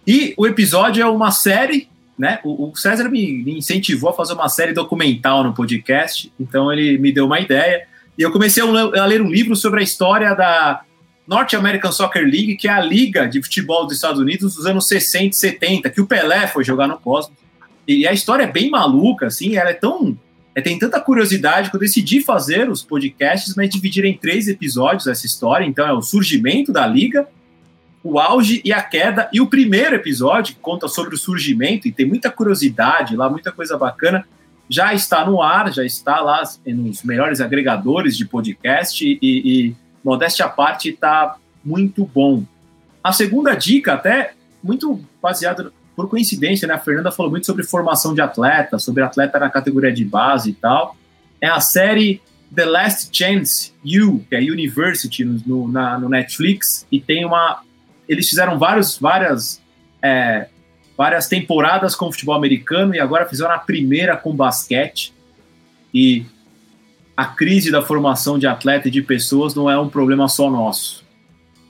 E 0.06 0.34
o 0.36 0.46
episódio 0.46 1.02
é 1.02 1.06
uma 1.06 1.30
série, 1.30 1.88
né? 2.20 2.38
O, 2.44 2.68
o 2.68 2.76
César 2.76 3.08
me, 3.08 3.42
me 3.42 3.56
incentivou 3.58 4.10
a 4.10 4.12
fazer 4.12 4.34
uma 4.34 4.48
série 4.50 4.74
documental 4.74 5.42
no 5.42 5.54
podcast, 5.54 6.30
então 6.38 6.70
ele 6.70 6.98
me 6.98 7.10
deu 7.10 7.24
uma 7.24 7.40
ideia. 7.40 7.86
E 8.18 8.20
eu 8.20 8.30
comecei 8.30 8.62
a, 8.62 8.66
a 9.02 9.06
ler 9.06 9.22
um 9.22 9.30
livro 9.30 9.56
sobre 9.56 9.80
a 9.80 9.82
história 9.82 10.34
da 10.34 10.82
North 11.26 11.54
American 11.54 11.90
Soccer 11.90 12.22
League, 12.22 12.56
que 12.56 12.68
é 12.68 12.72
a 12.72 12.80
liga 12.80 13.26
de 13.26 13.42
futebol 13.42 13.86
dos 13.86 13.94
Estados 13.94 14.20
Unidos 14.20 14.54
dos 14.54 14.66
anos 14.66 14.86
60 14.86 15.28
e 15.28 15.32
70, 15.32 15.88
que 15.88 16.00
o 16.02 16.06
Pelé 16.06 16.46
foi 16.46 16.62
jogar 16.62 16.86
no 16.86 16.98
Cosmos. 16.98 17.34
E 17.88 18.06
a 18.06 18.12
história 18.12 18.42
é 18.42 18.52
bem 18.52 18.68
maluca, 18.68 19.28
assim, 19.28 19.56
ela 19.56 19.70
é 19.70 19.74
tão. 19.74 20.14
é, 20.54 20.60
tem 20.60 20.78
tanta 20.78 21.00
curiosidade 21.00 21.70
que 21.70 21.76
eu 21.76 21.80
decidi 21.80 22.20
fazer 22.20 22.68
os 22.68 22.82
podcasts, 22.82 23.54
mas 23.56 23.70
dividir 23.70 24.04
em 24.04 24.14
três 24.14 24.46
episódios 24.46 25.06
essa 25.06 25.24
história. 25.24 25.64
Então 25.64 25.86
é 25.86 25.92
o 25.92 26.02
surgimento 26.02 26.70
da 26.70 26.86
liga, 26.86 27.26
o 28.02 28.18
auge 28.18 28.60
e 28.64 28.72
a 28.72 28.82
queda. 28.82 29.28
E 29.32 29.40
o 29.40 29.46
primeiro 29.46 29.96
episódio, 29.96 30.54
que 30.54 30.60
conta 30.60 30.88
sobre 30.88 31.14
o 31.14 31.18
surgimento, 31.18 31.86
e 31.86 31.92
tem 31.92 32.06
muita 32.06 32.30
curiosidade 32.30 33.16
lá, 33.16 33.28
muita 33.28 33.52
coisa 33.52 33.76
bacana, 33.76 34.24
já 34.68 34.94
está 34.94 35.24
no 35.24 35.42
ar, 35.42 35.72
já 35.72 35.84
está 35.84 36.20
lá 36.20 36.42
nos 36.66 37.02
melhores 37.02 37.40
agregadores 37.40 38.16
de 38.16 38.24
podcast 38.24 39.04
e, 39.04 39.18
e 39.22 39.74
modéstia 40.04 40.46
à 40.46 40.48
parte, 40.48 40.90
está 40.90 41.36
muito 41.64 42.04
bom. 42.04 42.44
A 43.02 43.12
segunda 43.12 43.54
dica, 43.54 43.94
até 43.94 44.34
muito 44.62 45.00
baseada 45.20 45.72
por 45.96 46.08
coincidência, 46.08 46.66
né? 46.68 46.74
A 46.74 46.78
Fernanda 46.78 47.10
falou 47.10 47.30
muito 47.30 47.46
sobre 47.46 47.64
formação 47.64 48.14
de 48.14 48.20
atleta, 48.20 48.78
sobre 48.78 49.02
atleta 49.02 49.38
na 49.38 49.50
categoria 49.50 49.92
de 49.92 50.04
base 50.04 50.50
e 50.50 50.54
tal. 50.54 50.96
É 51.40 51.48
a 51.48 51.60
série 51.60 52.22
The 52.54 52.64
Last 52.64 53.10
Chance 53.12 53.72
You, 53.84 54.24
que 54.28 54.34
é 54.34 54.40
University 54.40 55.24
no, 55.24 55.40
no, 55.46 55.68
na, 55.68 55.98
no 55.98 56.08
Netflix, 56.08 56.86
e 56.90 57.00
tem 57.00 57.24
uma. 57.24 57.62
Eles 58.10 58.28
fizeram 58.28 58.58
vários, 58.58 58.98
várias, 58.98 59.62
é, 60.02 60.48
várias 60.98 61.28
temporadas 61.28 61.94
com 61.94 62.10
futebol 62.10 62.34
americano 62.34 62.92
e 62.92 62.98
agora 62.98 63.24
fizeram 63.24 63.52
a 63.54 63.58
primeira 63.58 64.16
com 64.16 64.34
basquete. 64.34 65.14
E 65.94 66.26
a 67.16 67.24
crise 67.24 67.70
da 67.70 67.80
formação 67.80 68.36
de 68.36 68.48
atleta 68.48 68.88
e 68.88 68.90
de 68.90 69.00
pessoas 69.00 69.54
não 69.54 69.70
é 69.70 69.78
um 69.78 69.88
problema 69.88 70.26
só 70.26 70.50
nosso. 70.50 71.04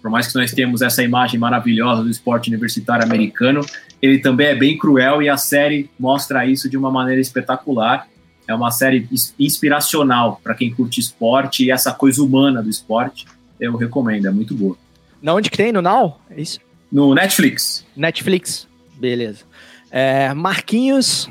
Por 0.00 0.10
mais 0.10 0.28
que 0.28 0.34
nós 0.34 0.50
tenhamos 0.52 0.80
essa 0.80 1.02
imagem 1.02 1.38
maravilhosa 1.38 2.02
do 2.02 2.08
esporte 2.08 2.48
universitário 2.48 3.04
americano, 3.04 3.60
ele 4.00 4.18
também 4.18 4.46
é 4.46 4.54
bem 4.54 4.78
cruel 4.78 5.20
e 5.20 5.28
a 5.28 5.36
série 5.36 5.90
mostra 5.98 6.46
isso 6.46 6.70
de 6.70 6.76
uma 6.78 6.90
maneira 6.90 7.20
espetacular. 7.20 8.08
É 8.48 8.54
uma 8.54 8.70
série 8.70 9.06
ins- 9.12 9.34
inspiracional 9.38 10.40
para 10.42 10.54
quem 10.54 10.72
curte 10.72 11.00
esporte 11.00 11.66
e 11.66 11.70
essa 11.70 11.92
coisa 11.92 12.22
humana 12.22 12.62
do 12.62 12.70
esporte. 12.70 13.26
Eu 13.60 13.76
recomendo, 13.76 14.26
é 14.26 14.30
muito 14.30 14.54
boa. 14.54 14.78
Na 15.22 15.34
onde 15.34 15.51
que 15.51 15.56
tem? 15.56 15.72
No 15.72 15.82
Now? 15.82 16.20
É 16.30 16.40
isso? 16.40 16.60
No 16.90 17.14
Netflix. 17.14 17.86
Netflix. 17.97 18.66
Beleza. 18.94 19.44
É, 19.90 20.32
Marquinhos. 20.34 21.28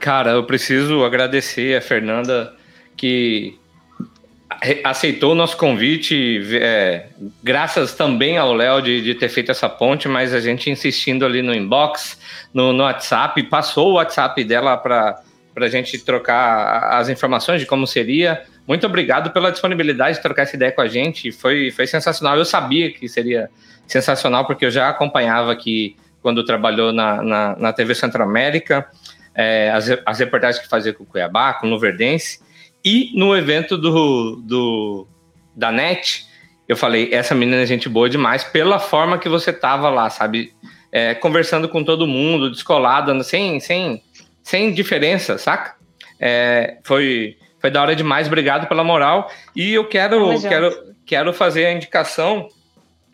Cara, 0.00 0.32
eu 0.32 0.44
preciso 0.44 1.04
agradecer 1.04 1.76
a 1.76 1.80
Fernanda 1.80 2.54
que 2.96 3.58
aceitou 4.82 5.32
o 5.32 5.34
nosso 5.34 5.56
convite, 5.56 6.40
é, 6.54 7.08
graças 7.42 7.94
também 7.94 8.38
ao 8.38 8.52
Léo 8.54 8.80
de, 8.80 9.02
de 9.02 9.14
ter 9.14 9.28
feito 9.28 9.50
essa 9.50 9.68
ponte, 9.68 10.08
mas 10.08 10.32
a 10.32 10.40
gente 10.40 10.70
insistindo 10.70 11.24
ali 11.24 11.42
no 11.42 11.54
inbox, 11.54 12.18
no, 12.52 12.72
no 12.72 12.84
WhatsApp, 12.84 13.42
passou 13.44 13.90
o 13.90 13.94
WhatsApp 13.94 14.42
dela 14.44 14.76
para 14.76 15.22
a 15.56 15.68
gente 15.68 15.98
trocar 15.98 16.98
as 16.98 17.08
informações 17.08 17.60
de 17.60 17.66
como 17.66 17.86
seria. 17.86 18.44
Muito 18.66 18.86
obrigado 18.86 19.30
pela 19.30 19.50
disponibilidade 19.50 20.16
de 20.16 20.22
trocar 20.22 20.42
essa 20.42 20.56
ideia 20.56 20.72
com 20.72 20.80
a 20.80 20.88
gente, 20.88 21.30
foi, 21.30 21.70
foi 21.70 21.86
sensacional. 21.86 22.36
Eu 22.36 22.44
sabia 22.44 22.90
que 22.90 23.08
seria 23.08 23.50
sensacional, 23.86 24.46
porque 24.46 24.64
eu 24.64 24.70
já 24.70 24.88
acompanhava 24.88 25.52
aqui 25.52 25.96
quando 26.22 26.42
trabalhou 26.44 26.92
na, 26.92 27.22
na, 27.22 27.56
na 27.56 27.72
TV 27.72 27.94
Centro-América, 27.94 28.88
é, 29.34 29.70
as, 29.70 29.90
as 30.06 30.18
reportagens 30.18 30.62
que 30.62 30.68
fazia 30.68 30.94
com 30.94 31.02
o 31.02 31.06
Cuiabá, 31.06 31.52
com 31.54 31.66
o 31.66 31.70
Luverdense, 31.70 32.40
e 32.82 33.12
no 33.14 33.36
evento 33.36 33.76
do, 33.76 34.36
do 34.42 35.06
da 35.54 35.70
NET, 35.70 36.26
eu 36.66 36.76
falei, 36.76 37.12
essa 37.12 37.34
menina 37.34 37.62
é 37.62 37.66
gente 37.66 37.88
boa 37.88 38.08
demais, 38.08 38.42
pela 38.42 38.78
forma 38.78 39.18
que 39.18 39.28
você 39.28 39.52
tava 39.52 39.90
lá, 39.90 40.08
sabe? 40.08 40.52
É, 40.90 41.14
conversando 41.14 41.68
com 41.68 41.84
todo 41.84 42.06
mundo, 42.06 42.50
descolada, 42.50 43.22
sem, 43.22 43.60
sem, 43.60 44.02
sem 44.42 44.72
diferença, 44.72 45.36
saca? 45.36 45.74
É, 46.18 46.78
foi, 46.84 47.36
foi 47.64 47.70
da 47.70 47.80
hora 47.80 47.96
demais, 47.96 48.26
obrigado 48.26 48.66
pela 48.68 48.84
moral. 48.84 49.30
E 49.56 49.72
eu 49.72 49.88
quero, 49.88 50.38
quero, 50.42 50.94
quero 51.06 51.32
fazer 51.32 51.64
a 51.64 51.72
indicação 51.72 52.46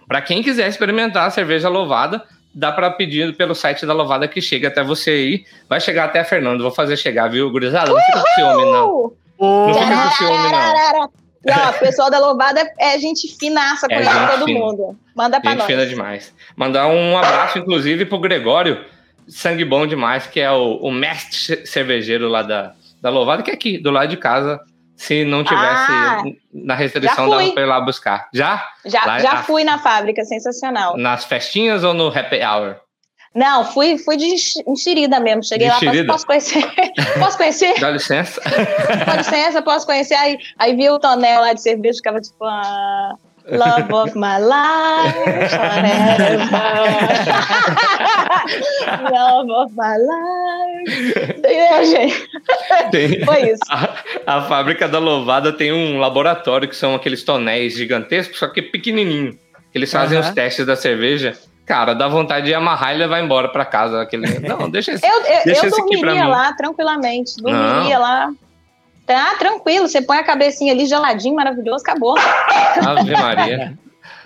para 0.09 0.21
quem 0.21 0.43
quiser 0.43 0.67
experimentar 0.69 1.29
a 1.29 1.31
cerveja 1.31 1.69
louvada, 1.69 2.25
dá 2.53 2.73
para 2.73 2.91
pedir 2.91 3.37
pelo 3.37 3.55
site 3.55 3.87
da 3.87 3.93
Louvada 3.93 4.27
que 4.27 4.41
chega 4.43 4.67
até 4.67 4.83
você 4.83 5.11
aí. 5.11 5.45
Vai 5.69 5.81
chegar 5.81 6.07
até 6.07 6.19
a 6.19 6.25
Fernanda, 6.25 6.61
vou 6.65 6.73
fazer 6.73 6.97
chegar, 6.97 7.29
viu, 7.29 7.49
gurizada? 7.49 7.93
Não 7.93 8.01
fica 8.01 8.19
com 8.21 8.35
ciúme, 8.35 8.65
não. 8.73 9.13
Não 9.39 9.75
fica 9.75 10.03
com 10.03 10.11
ciúme, 10.17 10.51
não. 10.51 11.11
Não, 11.47 11.71
o 11.71 11.79
pessoal 11.79 12.11
da 12.11 12.19
Louvada 12.19 12.69
é 12.77 12.99
gente 12.99 13.29
finaça, 13.39 13.87
É 13.89 13.95
conhece 13.99 14.19
gente 14.19 14.31
todo 14.33 14.45
fina. 14.47 14.59
mundo. 14.59 14.99
Manda 15.15 15.41
pra 15.41 15.51
Gente 15.53 15.59
nós. 15.61 15.67
fina 15.69 15.87
demais. 15.87 16.35
Mandar 16.57 16.89
um 16.89 17.17
abraço, 17.17 17.57
inclusive, 17.61 18.05
pro 18.05 18.19
Gregório, 18.19 18.85
sangue 19.29 19.65
bom 19.65 19.87
demais, 19.87 20.27
que 20.27 20.41
é 20.41 20.51
o, 20.51 20.73
o 20.79 20.91
mestre 20.91 21.37
ce- 21.39 21.67
cervejeiro 21.67 22.27
lá 22.29 22.43
da, 22.43 22.75
da 23.01 23.11
Louvada, 23.11 23.43
que 23.43 23.51
é 23.51 23.55
aqui, 23.55 23.79
do 23.79 23.91
lado 23.91 24.09
de 24.09 24.17
casa, 24.17 24.61
se 24.97 25.25
não 25.25 25.43
tivesse 25.43 25.91
Ah, 25.93 26.23
na 26.53 26.75
restrição, 26.75 27.29
dava 27.29 27.53
pra 27.53 27.63
ir 27.63 27.67
lá 27.67 27.81
buscar. 27.81 28.29
Já? 28.35 28.67
Já, 28.85 29.05
Lá- 29.05 29.19
já 29.19 29.33
a- 29.33 29.43
fui 29.43 29.65
na 29.65 29.79
fábrica, 29.79 30.23
sensacional. 30.25 30.97
Nas 30.97 31.25
festinhas 31.25 31.83
ou 31.85 31.95
no 31.95 32.09
happy 32.09 32.41
hour? 32.45 32.77
Não, 33.35 33.65
fui, 33.65 33.97
fui 33.97 34.17
de 34.17 34.25
enx- 34.25 34.61
enxerida 34.67 35.21
mesmo. 35.21 35.45
Cheguei 35.45 35.69
De 35.69 35.73
lá, 35.73 35.79
posso, 35.79 35.87
enxerida? 35.87 36.13
posso 36.13 36.27
conhecer? 36.27 36.65
posso 37.21 37.37
conhecer? 37.39 37.81
Dá 37.81 37.91
licença. 37.91 38.41
Com 38.43 39.17
licença, 39.17 39.63
posso 39.63 39.87
conhecer? 39.87 40.15
Aí, 40.17 40.37
aí 40.59 40.75
vi 40.75 40.91
o 40.91 40.99
tonel 40.99 41.41
lá 41.41 41.53
de 41.53 41.63
cerveja, 41.63 41.97
ficava 41.99 42.21
tipo, 42.21 42.45
ah, 42.45 43.15
love 43.49 43.93
of 43.93 44.17
my 44.19 44.39
life, 44.39 45.49
forever. 45.51 46.49
love 49.11 49.51
of 49.51 49.73
my 49.77 49.97
life. 49.99 51.41
É, 51.45 51.85
gente. 51.85 52.29
Tem- 52.91 53.25
Foi 53.25 53.51
isso. 53.51 53.61
A, 53.71 54.37
a 54.39 54.43
fábrica 54.43 54.89
da 54.89 54.99
Louvada 54.99 55.53
tem 55.53 55.73
um 55.73 55.99
laboratório 55.99 56.69
que 56.69 56.77
são 56.77 56.95
aqueles 56.95 57.23
tonéis 57.25 57.75
gigantescos, 57.75 58.39
só 58.39 58.49
que 58.49 58.63
pequenininho. 58.63 59.33
Que 59.73 59.79
eles 59.79 59.91
fazem 59.93 60.19
Aham. 60.19 60.29
os 60.29 60.35
testes 60.35 60.67
da 60.67 60.75
cerveja. 60.77 61.37
Cara, 61.65 61.95
dá 61.95 62.09
vontade 62.09 62.47
de 62.47 62.55
amarrar 62.55 62.95
e 62.95 62.99
levar 62.99 63.21
embora 63.21 63.49
pra 63.49 63.65
casa. 63.65 64.03
Aquele... 64.03 64.41
Não, 64.41 64.69
deixa 64.69 64.93
esse, 64.93 65.07
Eu, 65.07 65.13
eu, 65.15 65.45
deixa 65.45 65.67
eu 65.67 65.69
esse 65.69 65.81
aqui 65.81 65.99
pra 66.01 66.09
dormiria 66.11 66.25
mim. 66.25 66.31
lá 66.31 66.53
tranquilamente. 66.55 67.37
Dormiria 67.41 67.99
lá. 67.99 68.31
Tá, 69.11 69.35
tranquilo. 69.35 69.89
Você 69.89 70.01
põe 70.01 70.19
a 70.19 70.23
cabecinha 70.23 70.73
ali 70.73 70.87
geladinho, 70.87 71.35
maravilhoso, 71.35 71.83
acabou. 71.83 72.17
Ave 72.17 73.11
Maria. 73.11 73.77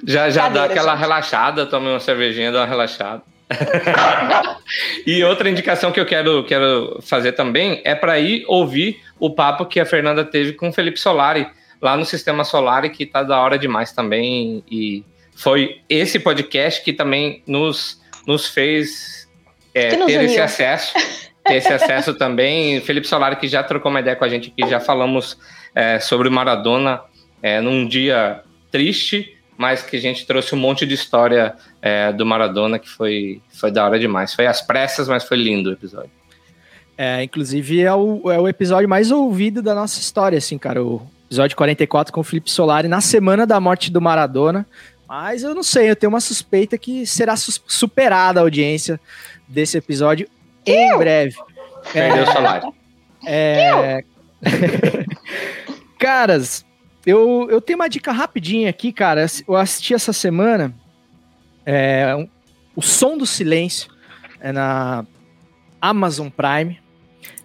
Já, 0.06 0.28
já 0.28 0.50
dá 0.50 0.64
aquela 0.64 0.92
gente. 0.92 1.00
relaxada, 1.00 1.64
tome 1.64 1.88
uma 1.88 2.00
cervejinha, 2.00 2.52
dá 2.52 2.58
uma 2.58 2.66
relaxada. 2.66 3.22
e 5.06 5.24
outra 5.24 5.48
indicação 5.48 5.90
que 5.90 5.98
eu 5.98 6.04
quero, 6.04 6.44
quero 6.44 6.98
fazer 7.00 7.32
também 7.32 7.80
é 7.82 7.94
para 7.94 8.18
ir 8.18 8.44
ouvir 8.46 9.00
o 9.18 9.30
papo 9.30 9.64
que 9.64 9.80
a 9.80 9.86
Fernanda 9.86 10.22
teve 10.22 10.52
com 10.52 10.68
o 10.68 10.72
Felipe 10.72 11.00
Solari, 11.00 11.48
lá 11.80 11.96
no 11.96 12.04
Sistema 12.04 12.44
Solari, 12.44 12.90
que 12.90 13.06
tá 13.06 13.22
da 13.22 13.40
hora 13.40 13.58
demais 13.58 13.90
também. 13.90 14.62
E 14.70 15.02
foi 15.34 15.80
esse 15.88 16.18
podcast 16.18 16.84
que 16.84 16.92
também 16.92 17.42
nos, 17.46 18.02
nos 18.26 18.46
fez 18.46 19.26
é, 19.72 19.88
Que 19.88 19.96
nos 19.96 20.06
ter 20.08 20.24
esse 20.24 20.34
uniu. 20.34 20.44
acesso. 20.44 20.92
Ter 21.44 21.54
esse 21.56 21.72
acesso 21.72 22.14
também. 22.14 22.80
Felipe 22.80 23.06
Solari, 23.06 23.36
que 23.36 23.46
já 23.48 23.62
trocou 23.62 23.90
uma 23.90 24.00
ideia 24.00 24.16
com 24.16 24.24
a 24.24 24.28
gente 24.28 24.52
aqui, 24.56 24.68
já 24.68 24.80
falamos 24.80 25.38
é, 25.74 25.98
sobre 26.00 26.30
Maradona 26.30 27.00
é, 27.42 27.60
num 27.60 27.86
dia 27.86 28.40
triste, 28.70 29.36
mas 29.56 29.82
que 29.82 29.96
a 29.96 30.00
gente 30.00 30.26
trouxe 30.26 30.54
um 30.54 30.58
monte 30.58 30.86
de 30.86 30.94
história 30.94 31.54
é, 31.82 32.12
do 32.12 32.24
Maradona 32.24 32.78
que 32.78 32.88
foi, 32.88 33.40
foi 33.50 33.70
da 33.70 33.84
hora 33.84 33.98
demais. 33.98 34.34
Foi 34.34 34.46
às 34.46 34.60
pressas, 34.62 35.06
mas 35.08 35.24
foi 35.24 35.36
lindo 35.36 35.70
o 35.70 35.72
episódio. 35.74 36.10
É, 36.96 37.22
inclusive 37.22 37.80
é 37.82 37.92
o, 37.94 38.30
é 38.30 38.38
o 38.40 38.48
episódio 38.48 38.88
mais 38.88 39.10
ouvido 39.10 39.60
da 39.60 39.74
nossa 39.74 40.00
história, 40.00 40.38
assim, 40.38 40.56
cara. 40.56 40.82
O 40.82 41.02
episódio 41.26 41.56
44 41.56 42.12
com 42.12 42.20
o 42.20 42.24
Felipe 42.24 42.50
Solari 42.50 42.88
na 42.88 43.00
semana 43.00 43.46
da 43.46 43.60
morte 43.60 43.90
do 43.90 44.00
Maradona. 44.00 44.64
Mas 45.06 45.42
eu 45.42 45.54
não 45.54 45.62
sei, 45.62 45.90
eu 45.90 45.96
tenho 45.96 46.10
uma 46.10 46.20
suspeita 46.20 46.78
que 46.78 47.04
será 47.06 47.36
sus- 47.36 47.62
superada 47.66 48.40
a 48.40 48.42
audiência 48.42 48.98
desse 49.46 49.76
episódio 49.76 50.26
em 50.66 50.96
breve. 50.98 51.36
Perdeu 51.92 52.24
o 52.24 52.32
salário. 52.32 52.74
É... 53.26 54.04
Caras, 55.98 56.64
eu, 57.06 57.48
eu 57.50 57.60
tenho 57.60 57.78
uma 57.78 57.88
dica 57.88 58.12
rapidinha 58.12 58.68
aqui, 58.70 58.92
cara. 58.92 59.26
Eu 59.46 59.56
assisti 59.56 59.94
essa 59.94 60.12
semana 60.12 60.74
é, 61.64 62.14
um- 62.16 62.28
O 62.76 62.82
Som 62.82 63.16
do 63.16 63.26
Silêncio 63.26 63.90
é 64.40 64.52
na 64.52 65.04
Amazon 65.80 66.28
Prime. 66.28 66.78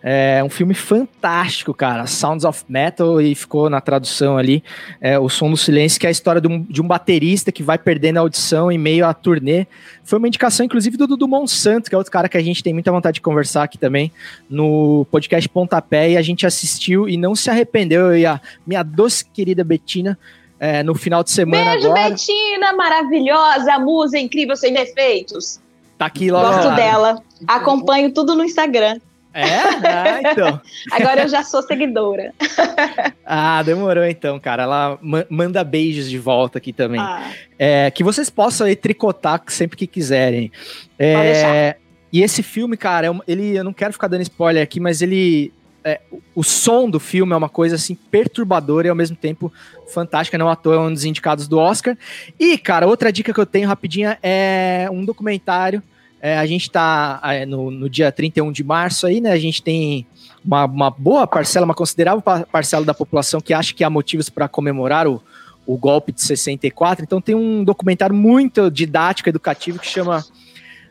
É 0.02 0.42
um 0.44 0.50
filme 0.50 0.74
fantástico, 0.74 1.74
cara. 1.74 2.08
Sounds 2.08 2.46
of 2.46 2.64
Metal, 2.70 3.20
e 3.22 3.36
ficou 3.36 3.70
na 3.70 3.82
tradução 3.82 4.38
ali. 4.38 4.64
É, 5.02 5.20
o 5.20 5.28
Som 5.28 5.52
do 5.52 5.58
Silêncio, 5.58 6.00
que 6.00 6.06
é 6.06 6.10
a 6.10 6.12
história 6.12 6.40
de 6.40 6.48
um, 6.48 6.64
de 6.64 6.82
um 6.82 6.88
baterista 6.88 7.52
que 7.52 7.62
vai 7.62 7.78
perdendo 7.78 8.18
a 8.18 8.22
audição 8.22 8.72
em 8.72 8.78
meio 8.78 9.06
à 9.06 9.14
turnê. 9.14 9.68
Foi 10.04 10.18
uma 10.18 10.28
indicação, 10.28 10.66
inclusive, 10.66 10.96
do 10.96 11.06
Dudu 11.06 11.28
Monsanto, 11.28 11.90
que 11.90 11.96
é 11.96 11.98
outro 11.98 12.12
cara 12.12 12.30
que 12.30 12.38
a 12.38 12.42
gente 12.42 12.64
tem 12.64 12.74
muita 12.74 12.92
vontade 12.92 13.16
de 13.16 13.22
conversar 13.22 13.64
aqui 13.64 13.78
também, 13.78 14.12
no 14.50 15.06
podcast 15.12 15.50
Pontapé, 15.50 16.12
e 16.12 16.18
a 16.18 16.22
gente 16.22 16.46
assistiu 16.46 17.10
e 17.10 17.18
não 17.18 17.36
se 17.36 17.50
arrependeu. 17.50 18.08
Eu 18.08 18.18
e 18.18 18.26
a 18.26 18.40
minha 18.66 18.84
doce 18.84 19.26
querida 19.26 19.66
Betina, 19.66 20.18
é, 20.60 20.82
no 20.82 20.96
final 20.96 21.24
de 21.24 21.32
semana 21.32 21.72
Beijo, 21.72 21.88
agora. 21.88 22.10
Betina, 22.10 22.74
maravilhosa, 22.74 23.78
musa 23.80 24.18
incrível, 24.18 24.56
sem 24.56 24.74
defeitos. 24.74 25.60
Tá 25.98 26.06
aqui 26.06 26.32
logo. 26.32 26.48
Gosto 26.48 26.68
lá. 26.70 26.76
dela. 26.76 27.24
Acompanho 27.46 28.14
tudo 28.14 28.34
no 28.34 28.46
Instagram. 28.46 29.00
É? 29.34 29.46
Ah, 29.88 30.22
então. 30.32 30.62
Agora 30.92 31.22
eu 31.22 31.28
já 31.28 31.44
sou 31.44 31.62
seguidora. 31.62 32.34
Ah, 33.32 33.62
demorou 33.62 34.04
então, 34.06 34.40
cara. 34.40 34.64
Ela 34.64 34.98
ma- 35.04 35.26
manda 35.30 35.64
beijos 35.64 36.10
de 36.10 36.18
volta 36.18 36.58
aqui 36.58 36.74
também. 36.74 37.00
Ah. 37.00 37.30
É, 37.60 37.92
que 37.92 38.04
vocês 38.04 38.28
possam 38.28 38.66
aí 38.66 38.76
tricotar 38.76 39.44
sempre 39.48 39.78
que 39.78 39.86
quiserem. 39.86 40.52
É, 40.98 41.76
e 42.12 42.24
esse 42.24 42.42
filme, 42.42 42.76
cara, 42.76 43.06
é 43.06 43.12
ele, 43.28 43.56
eu 43.56 43.64
não 43.64 43.72
quero 43.72 43.94
ficar 43.94 44.08
dando 44.08 44.22
spoiler 44.24 44.64
aqui, 44.64 44.80
mas 44.80 45.04
ele. 45.04 45.54
é, 45.84 46.02
o- 46.12 46.20
o 46.38 46.44
som 46.44 46.90
do 46.90 47.00
filme 47.00 47.34
é 47.34 47.36
uma 47.36 47.50
coisa 47.50 47.76
assim 47.76 47.94
perturbadora 47.94 48.88
e 48.88 48.90
ao 48.90 48.96
mesmo 48.96 49.16
tempo 49.16 49.54
fantástica, 49.94 50.38
não 50.38 50.50
à 50.50 50.56
toa 50.56 50.76
é 50.76 50.80
um 50.80 50.92
dos 50.92 51.06
indicados 51.06 51.48
do 51.48 51.60
Oscar. 51.60 51.96
E, 52.40 52.58
cara, 52.58 52.88
outra 52.88 53.12
dica 53.12 53.32
que 53.32 53.40
eu 53.40 53.46
tenho 53.46 53.68
rapidinha 53.68 54.18
é 54.24 54.88
um 54.92 55.06
documentário. 55.06 55.84
É, 56.22 56.38
a 56.38 56.46
gente 56.46 56.70
tá 56.70 57.20
é, 57.24 57.46
no, 57.46 57.72
no 57.72 57.90
dia 57.90 58.12
31 58.12 58.52
de 58.52 58.64
março 58.64 59.08
aí, 59.08 59.22
né? 59.22 59.32
A 59.32 59.40
gente 59.40 59.64
tem 59.64 60.06
uma, 60.44 60.66
uma 60.66 60.90
boa 60.90 61.26
parcela, 61.26 61.66
uma 61.66 61.74
considerável 61.74 62.22
pa- 62.22 62.46
parcela 62.52 62.86
da 62.86 62.94
população 62.94 63.40
que 63.40 63.54
acha 63.54 63.74
que 63.74 63.84
há 63.84 63.90
motivos 63.90 64.30
para 64.30 64.48
comemorar 64.48 65.08
o, 65.08 65.22
o 65.66 65.78
golpe 65.78 66.12
de 66.12 66.22
64. 66.22 67.04
Então 67.04 67.22
tem 67.22 67.36
um 67.36 67.64
documentário 67.64 68.16
muito 68.16 68.70
didático, 68.70 69.30
educativo, 69.30 69.80
que 69.80 69.88
chama 69.88 70.26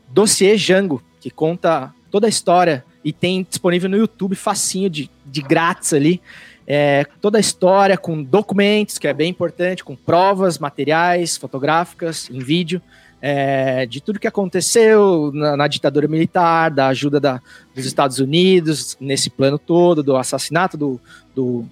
Dossiê 0.09 0.57
Jango, 0.57 1.03
que 1.21 1.31
conta 1.31 1.93
toda 2.11 2.27
a 2.27 2.31
história 2.31 2.85
e 3.05 3.13
tem 3.13 3.47
disponível 3.49 3.89
no 3.89 3.97
YouTube 3.97 4.35
facinho, 4.35 4.89
de, 4.89 5.11
de 5.27 5.43
grátis 5.43 5.93
ali. 5.93 6.21
É, 6.67 7.07
toda 7.21 7.39
a 7.39 7.41
história 7.41 7.97
com 7.97 8.23
documentos, 8.23 8.99
que 8.99 9.09
é 9.09 9.15
bem 9.15 9.31
importante, 9.31 9.83
com 9.83 9.97
provas, 9.97 10.59
materiais, 10.59 11.37
fotográficas, 11.37 12.29
em 12.31 12.41
vídeo, 12.41 12.83
é, 13.21 13.87
de 13.87 14.01
tudo 14.01 14.19
que 14.19 14.29
aconteceu 14.29 15.31
na, 15.35 15.57
na 15.57 15.69
ditadura 15.69 16.07
militar, 16.09 16.71
da 16.71 16.89
ajuda 16.89 17.19
da, 17.19 17.41
dos 17.75 17.85
Estados 17.85 18.19
Unidos 18.19 18.97
nesse 19.01 19.31
plano 19.31 19.59
todo, 19.59 20.03
do 20.03 20.17
assassinato 20.17 20.77
do, 20.77 21.01
do, 21.35 21.65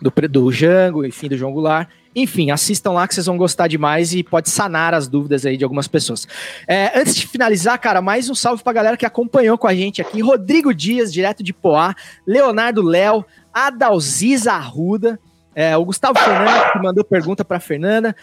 do, 0.00 0.12
do 0.28 0.52
Jango, 0.52 1.04
enfim, 1.04 1.28
do 1.28 1.36
João 1.36 1.52
Goulart. 1.52 1.88
Enfim, 2.16 2.52
assistam 2.52 2.92
lá 2.92 3.08
que 3.08 3.14
vocês 3.14 3.26
vão 3.26 3.36
gostar 3.36 3.66
demais 3.66 4.14
e 4.14 4.22
pode 4.22 4.48
sanar 4.48 4.94
as 4.94 5.08
dúvidas 5.08 5.44
aí 5.44 5.56
de 5.56 5.64
algumas 5.64 5.88
pessoas. 5.88 6.28
É, 6.66 6.96
antes 6.98 7.16
de 7.16 7.26
finalizar, 7.26 7.76
cara, 7.80 8.00
mais 8.00 8.30
um 8.30 8.36
salve 8.36 8.62
pra 8.62 8.72
galera 8.72 8.96
que 8.96 9.04
acompanhou 9.04 9.58
com 9.58 9.66
a 9.66 9.74
gente 9.74 10.00
aqui. 10.00 10.20
Rodrigo 10.20 10.72
Dias, 10.72 11.12
direto 11.12 11.42
de 11.42 11.52
Poá, 11.52 11.94
Leonardo 12.24 12.82
Léo, 12.82 13.24
Adalziza 13.52 14.52
Arruda, 14.52 15.18
é, 15.54 15.76
o 15.76 15.84
Gustavo 15.84 16.18
Fernandes, 16.18 16.72
que 16.72 16.78
mandou 16.78 17.04
pergunta 17.04 17.44
pra 17.44 17.60
Fernanda, 17.60 18.14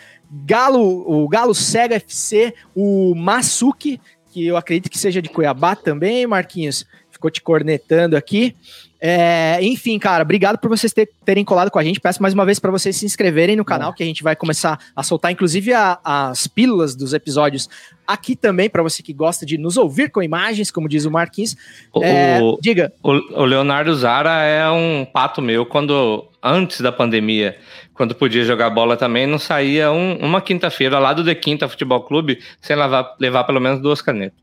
Galo, 0.45 0.81
o 1.09 1.27
Galo 1.27 1.55
Sega 1.55 1.95
FC, 1.95 2.53
o 2.75 3.15
Masuki, 3.15 3.99
que 4.31 4.45
eu 4.45 4.57
acredito 4.57 4.89
que 4.89 4.99
seja 4.99 5.21
de 5.21 5.29
Cuiabá 5.29 5.75
também, 5.75 6.27
Marquinhos, 6.27 6.85
ficou 7.09 7.29
te 7.29 7.41
cornetando 7.41 8.17
aqui. 8.17 8.55
É, 9.03 9.57
enfim, 9.63 9.97
cara, 9.97 10.21
obrigado 10.21 10.59
por 10.59 10.69
vocês 10.69 10.93
ter- 10.93 11.09
terem 11.25 11.43
colado 11.43 11.71
com 11.71 11.79
a 11.79 11.83
gente. 11.83 11.99
Peço 11.99 12.21
mais 12.21 12.35
uma 12.35 12.45
vez 12.45 12.59
para 12.59 12.69
vocês 12.69 12.95
se 12.95 13.03
inscreverem 13.03 13.55
no 13.55 13.65
canal, 13.65 13.91
que 13.93 14.03
a 14.03 14.05
gente 14.05 14.21
vai 14.21 14.35
começar 14.35 14.77
a 14.95 15.01
soltar, 15.01 15.31
inclusive, 15.31 15.73
a- 15.73 15.99
as 16.03 16.45
pílulas 16.45 16.95
dos 16.95 17.11
episódios 17.11 17.67
aqui 18.05 18.35
também, 18.35 18.69
para 18.69 18.83
você 18.83 19.01
que 19.01 19.11
gosta 19.11 19.43
de 19.43 19.57
nos 19.57 19.75
ouvir 19.75 20.11
com 20.11 20.21
imagens, 20.21 20.69
como 20.69 20.87
diz 20.87 21.03
o 21.05 21.09
Marquinhos. 21.11 21.55
O, 21.91 22.03
É, 22.03 22.39
o- 22.43 22.59
diga. 22.61 22.93
O, 23.01 23.41
o 23.41 23.45
Leonardo 23.45 23.95
Zara 23.95 24.43
é 24.43 24.69
um 24.69 25.03
pato 25.03 25.41
meu. 25.41 25.65
Quando 25.65 26.27
antes 26.43 26.79
da 26.81 26.91
pandemia, 26.91 27.57
quando 27.95 28.13
podia 28.13 28.43
jogar 28.45 28.69
bola 28.69 28.95
também, 28.95 29.25
não 29.25 29.39
saía 29.39 29.91
um- 29.91 30.17
uma 30.17 30.41
quinta-feira 30.41 30.99
lá 30.99 31.11
do 31.11 31.25
The 31.25 31.33
Quinta 31.33 31.67
Futebol 31.67 32.01
Clube 32.03 32.37
sem 32.61 32.75
levar, 32.75 33.15
levar 33.19 33.45
pelo 33.45 33.59
menos 33.59 33.81
duas 33.81 33.99
canetas. 33.99 34.37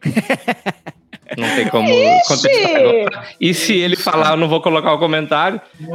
Não 1.36 1.48
tem 1.54 1.68
como 1.68 1.88
contestar 2.26 2.76
agora. 2.76 3.24
E 3.40 3.54
se 3.54 3.72
ele 3.76 3.96
falar, 3.96 4.30
eu 4.32 4.36
não 4.36 4.48
vou 4.48 4.60
colocar 4.60 4.92
o 4.92 4.98
comentário. 4.98 5.60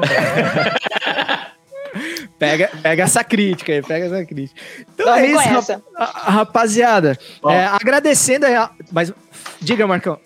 Pega, 2.38 2.70
pega 2.84 3.04
essa 3.04 3.24
crítica 3.24 3.72
aí, 3.72 3.82
pega 3.82 4.06
essa 4.08 4.26
crítica. 4.26 4.60
Então 4.94 5.16
é 5.16 5.26
isso, 5.28 5.82
rapaziada. 5.98 7.18
É, 7.48 7.66
agradecendo 7.68 8.46
aí, 8.46 8.54
a- 8.56 8.70
mas 8.92 9.14
diga, 9.62 9.88
Marcão. 9.88 10.20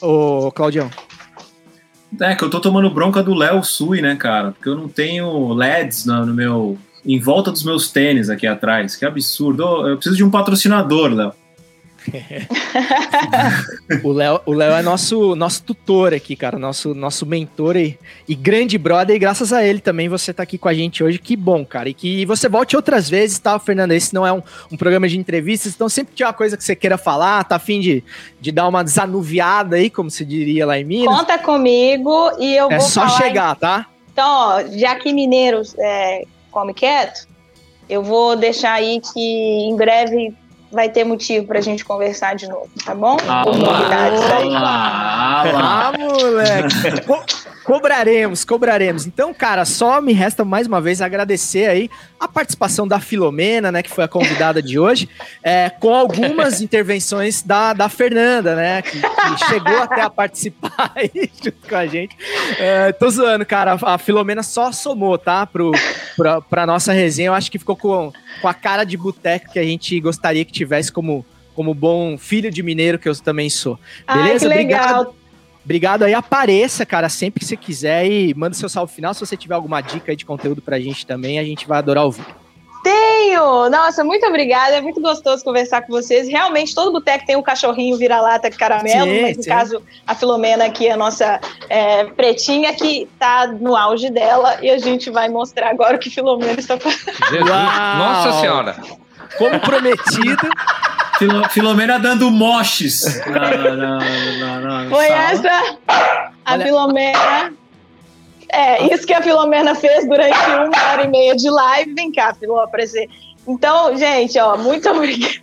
Ô, 0.00 0.50
Claudião. 0.52 0.90
É 2.20 2.34
que 2.34 2.42
eu 2.42 2.48
tô 2.48 2.58
tomando 2.60 2.88
bronca 2.88 3.22
do 3.22 3.34
Léo 3.34 3.62
Sui, 3.62 4.00
né, 4.00 4.16
cara? 4.16 4.52
Porque 4.52 4.68
eu 4.70 4.74
não 4.76 4.88
tenho 4.88 5.52
LEDs 5.52 6.06
no, 6.06 6.24
no 6.24 6.32
meu. 6.32 6.78
em 7.04 7.20
volta 7.20 7.52
dos 7.52 7.62
meus 7.62 7.90
tênis 7.90 8.30
aqui 8.30 8.46
atrás. 8.46 8.96
Que 8.96 9.04
absurdo. 9.04 9.86
Eu 9.86 9.96
preciso 9.96 10.16
de 10.16 10.24
um 10.24 10.30
patrocinador, 10.30 11.12
Léo. 11.12 11.32
o 14.02 14.12
Léo 14.12 14.40
o 14.46 14.52
Léo 14.52 14.72
é 14.72 14.82
nosso, 14.82 15.34
nosso 15.34 15.62
tutor 15.62 16.14
aqui, 16.14 16.36
cara, 16.36 16.58
nosso, 16.58 16.94
nosso 16.94 17.26
mentor 17.26 17.76
e, 17.76 17.98
e 18.28 18.34
grande 18.34 18.78
brother, 18.78 19.16
e 19.16 19.18
graças 19.18 19.52
a 19.52 19.64
ele 19.64 19.80
também 19.80 20.08
você 20.08 20.32
tá 20.32 20.42
aqui 20.42 20.58
com 20.58 20.68
a 20.68 20.74
gente 20.74 21.02
hoje, 21.02 21.18
que 21.18 21.36
bom, 21.36 21.64
cara, 21.64 21.88
e 21.88 21.94
que 21.94 22.24
você 22.26 22.48
volte 22.48 22.76
outras 22.76 23.08
vezes, 23.08 23.38
tá, 23.38 23.58
Fernando? 23.58 23.92
Esse 23.92 24.14
não 24.14 24.26
é 24.26 24.32
um, 24.32 24.42
um 24.70 24.76
programa 24.76 25.08
de 25.08 25.18
entrevistas, 25.18 25.74
então 25.74 25.88
sempre 25.88 26.12
que 26.12 26.16
tiver 26.18 26.28
uma 26.28 26.32
coisa 26.32 26.56
que 26.56 26.64
você 26.64 26.76
queira 26.76 26.98
falar, 26.98 27.44
tá 27.44 27.56
afim 27.56 27.80
de, 27.80 28.04
de 28.40 28.52
dar 28.52 28.68
uma 28.68 28.84
desanuviada 28.84 29.76
aí, 29.76 29.90
como 29.90 30.10
se 30.10 30.24
diria 30.24 30.66
lá 30.66 30.78
em 30.78 30.84
Minas. 30.84 31.16
Conta 31.16 31.38
comigo 31.38 32.32
e 32.38 32.56
eu 32.56 32.70
é 32.70 32.78
vou 32.78 32.86
só 32.86 33.06
falar 33.06 33.18
chegar, 33.18 33.56
tá? 33.56 33.86
Então, 34.12 34.26
ó, 34.26 34.64
já 34.72 34.94
que 34.94 35.12
mineiros 35.12 35.74
é, 35.78 36.22
come 36.50 36.72
quieto, 36.72 37.26
eu 37.88 38.02
vou 38.02 38.36
deixar 38.36 38.72
aí 38.72 39.00
que 39.00 39.20
em 39.20 39.76
breve 39.76 40.34
vai 40.70 40.88
ter 40.88 41.04
motivo 41.04 41.46
pra 41.46 41.60
gente 41.60 41.84
conversar 41.84 42.34
de 42.34 42.48
novo, 42.48 42.68
tá 42.84 42.94
bom? 42.94 43.16
Ah, 43.28 43.44
novidades 43.44 44.20
aí. 44.30 44.50
Ah, 44.54 45.92
moleque. 45.98 47.00
Co 47.06 47.24
cobraremos, 47.66 48.44
cobraremos. 48.44 49.06
Então, 49.06 49.34
cara, 49.34 49.64
só 49.64 50.00
me 50.00 50.12
resta 50.12 50.44
mais 50.44 50.68
uma 50.68 50.80
vez 50.80 51.02
agradecer 51.02 51.68
aí 51.68 51.90
a 52.18 52.28
participação 52.28 52.86
da 52.86 53.00
Filomena, 53.00 53.72
né, 53.72 53.82
que 53.82 53.90
foi 53.90 54.04
a 54.04 54.08
convidada 54.08 54.62
de 54.62 54.78
hoje, 54.78 55.08
é, 55.42 55.68
com 55.68 55.92
algumas 55.92 56.60
intervenções 56.62 57.42
da, 57.42 57.72
da 57.72 57.88
Fernanda, 57.88 58.54
né, 58.54 58.82
que, 58.82 59.00
que 59.00 59.46
chegou 59.48 59.82
até 59.82 60.00
a 60.00 60.08
participar 60.08 60.92
aí 60.94 61.10
junto 61.42 61.68
com 61.68 61.74
a 61.74 61.86
gente. 61.86 62.16
É, 62.56 62.92
tô 62.92 63.10
zoando, 63.10 63.44
cara, 63.44 63.76
a 63.82 63.98
Filomena 63.98 64.44
só 64.44 64.70
somou, 64.70 65.18
tá, 65.18 65.44
pro, 65.44 65.72
pra, 66.16 66.40
pra 66.40 66.66
nossa 66.66 66.92
resenha. 66.92 67.30
Eu 67.30 67.34
acho 67.34 67.50
que 67.50 67.58
ficou 67.58 67.76
com, 67.76 68.12
com 68.40 68.48
a 68.48 68.54
cara 68.54 68.84
de 68.84 68.96
boteco 68.96 69.52
que 69.52 69.58
a 69.58 69.64
gente 69.64 69.98
gostaria 69.98 70.44
que 70.44 70.52
tivesse 70.56 70.90
como, 70.90 71.24
como 71.54 71.74
bom 71.74 72.18
filho 72.18 72.50
de 72.50 72.62
mineiro 72.62 72.98
que 72.98 73.08
eu 73.08 73.16
também 73.16 73.48
sou. 73.48 73.78
Beleza? 74.06 74.48
Ai, 74.48 74.52
que 74.52 74.64
legal. 74.64 75.00
Obrigado. 75.00 75.26
Obrigado 75.66 76.04
aí, 76.04 76.14
apareça, 76.14 76.86
cara, 76.86 77.08
sempre 77.08 77.40
que 77.40 77.46
você 77.46 77.56
quiser 77.56 78.06
e 78.06 78.32
manda 78.34 78.54
seu 78.54 78.68
salve 78.68 78.94
final. 78.94 79.12
Se 79.12 79.18
você 79.18 79.36
tiver 79.36 79.56
alguma 79.56 79.80
dica 79.80 80.12
aí 80.12 80.16
de 80.16 80.24
conteúdo 80.24 80.62
pra 80.62 80.78
gente 80.78 81.04
também, 81.04 81.40
a 81.40 81.44
gente 81.44 81.66
vai 81.66 81.78
adorar 81.78 82.04
ouvir. 82.04 82.24
Tenho! 82.84 83.68
Nossa, 83.68 84.04
muito 84.04 84.24
obrigada. 84.26 84.76
É 84.76 84.80
muito 84.80 85.00
gostoso 85.00 85.42
conversar 85.42 85.82
com 85.82 85.92
vocês. 85.92 86.28
Realmente, 86.28 86.72
todo 86.72 86.92
boteco 86.92 87.26
tem 87.26 87.34
um 87.34 87.42
cachorrinho 87.42 87.96
vira-lata 87.96 88.48
caramelo, 88.48 89.10
Sim, 89.10 89.22
mas 89.22 89.36
no 89.36 89.42
sim. 89.42 89.48
caso, 89.48 89.82
a 90.06 90.14
Filomena 90.14 90.66
aqui, 90.66 90.88
a 90.88 90.96
nossa 90.96 91.40
é, 91.68 92.04
pretinha, 92.04 92.72
que 92.72 93.08
tá 93.18 93.48
no 93.48 93.74
auge 93.74 94.08
dela, 94.08 94.58
e 94.62 94.70
a 94.70 94.78
gente 94.78 95.10
vai 95.10 95.28
mostrar 95.28 95.70
agora 95.70 95.96
o 95.96 95.98
que 95.98 96.10
Filomena 96.10 96.60
está 96.60 96.78
fazendo. 96.78 97.44
Nossa 97.44 98.40
Senhora. 98.40 98.76
Como 99.38 99.60
prometido. 99.60 100.48
Filo- 101.18 101.48
Filomena 101.48 101.98
dando 101.98 102.30
moches 102.30 103.02
Foi 104.90 105.06
sala. 105.08 105.30
essa 105.32 105.76
a 106.44 106.52
Olha- 106.52 106.64
Filomena. 106.66 107.52
É, 108.52 108.94
isso 108.94 109.06
que 109.06 109.14
a 109.14 109.22
Filomena 109.22 109.74
fez 109.74 110.06
durante 110.06 110.38
uma 110.50 110.90
hora 110.92 111.04
e 111.04 111.08
meia 111.08 111.34
de 111.34 111.48
live. 111.50 111.94
Vem 111.94 112.12
cá, 112.12 112.34
Filó, 112.34 112.60
aparecer. 112.60 113.08
Então, 113.48 113.96
gente, 113.96 114.38
ó, 114.38 114.56
muito 114.58 114.88
obrigada. 114.92 115.34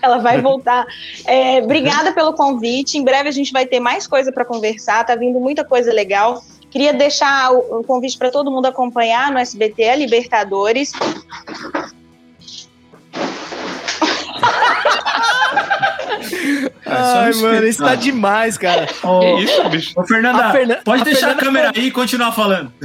Ela 0.00 0.18
vai 0.18 0.40
voltar. 0.40 0.86
É, 1.26 1.58
obrigada 1.62 2.12
pelo 2.12 2.32
convite. 2.32 2.96
Em 2.96 3.02
breve 3.04 3.28
a 3.28 3.32
gente 3.32 3.52
vai 3.52 3.66
ter 3.66 3.80
mais 3.80 4.06
coisa 4.06 4.30
para 4.32 4.44
conversar. 4.44 5.04
Tá 5.04 5.14
vindo 5.16 5.38
muita 5.40 5.64
coisa 5.64 5.92
legal. 5.92 6.42
Queria 6.70 6.92
deixar 6.92 7.52
o, 7.52 7.80
o 7.80 7.84
convite 7.84 8.16
para 8.16 8.30
todo 8.30 8.50
mundo 8.50 8.66
acompanhar 8.66 9.30
no 9.32 9.38
SBT, 9.38 9.88
a 9.88 9.96
Libertadores. 9.96 10.92
Ai, 16.86 17.32
só 17.32 17.38
um 17.38 17.42
mano, 17.42 17.66
isso 17.66 17.82
tá 17.84 17.94
demais, 17.94 18.56
cara. 18.58 18.86
Ô, 19.02 19.20
Que 19.20 19.44
isso, 19.44 19.68
bicho? 19.68 19.92
Ô, 20.00 20.04
Fernanda, 20.06 20.50
Fernan- 20.52 20.78
pode 20.84 21.02
a 21.02 21.04
deixar 21.04 21.20
Fernanda 21.20 21.42
a 21.42 21.44
câmera 21.44 21.72
foi- 21.72 21.82
aí 21.82 21.88
e 21.88 21.90
continuar 21.90 22.32
falando. 22.32 22.72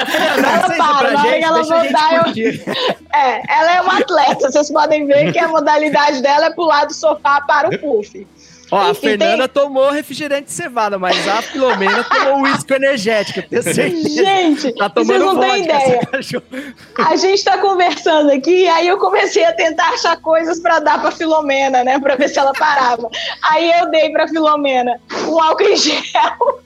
Ela 0.00 0.60
para, 0.76 1.10
na 1.12 1.22
hora 1.22 1.38
que 1.62 1.68
voltar, 1.68 2.14
eu-. 2.14 2.90
É, 3.12 3.42
ela 3.52 3.76
é 3.76 3.80
uma 3.80 3.98
atleta. 3.98 4.50
Vocês 4.50 4.70
podem 4.70 5.06
ver 5.06 5.32
que 5.32 5.38
a 5.38 5.48
modalidade 5.48 6.22
dela 6.22 6.46
é 6.46 6.50
pular 6.50 6.86
do 6.86 6.94
sofá 6.94 7.40
para 7.40 7.68
o 7.68 7.78
puff. 7.78 8.26
Ó, 8.70 8.90
a 8.90 8.94
Fernanda 8.94 9.48
tomou 9.48 9.90
refrigerante 9.90 10.44
de 10.44 10.52
cevada, 10.52 10.98
mas 10.98 11.26
a 11.26 11.42
Filomena 11.42 12.04
tomou 12.04 12.42
uísque 12.42 12.72
energético, 12.72 13.40
eu 13.40 13.48
tenho 13.48 13.62
certeza. 13.62 14.08
Gente, 14.08 14.72
tá 14.72 14.88
vocês 14.88 15.08
tomando 15.08 15.34
não 15.34 15.40
têm 15.40 15.66
vodka, 15.66 15.72
essa 15.72 16.36
ideia. 16.36 16.74
A 16.98 17.16
gente 17.16 17.44
tá 17.44 17.58
conversando 17.58 18.30
aqui, 18.30 18.68
aí 18.68 18.86
eu 18.86 18.98
comecei 18.98 19.44
a 19.44 19.52
tentar 19.52 19.88
achar 19.88 20.16
coisas 20.20 20.60
pra 20.60 20.78
dar 20.78 21.00
pra 21.00 21.10
Filomena, 21.10 21.82
né? 21.82 21.98
Pra 21.98 22.14
ver 22.14 22.28
se 22.28 22.38
ela 22.38 22.52
parava. 22.52 23.10
Aí 23.50 23.72
eu 23.80 23.90
dei 23.90 24.10
pra 24.10 24.28
Filomena 24.28 25.00
um 25.26 25.42
álcool 25.42 25.64
em 25.64 25.76
gel. 25.76 26.60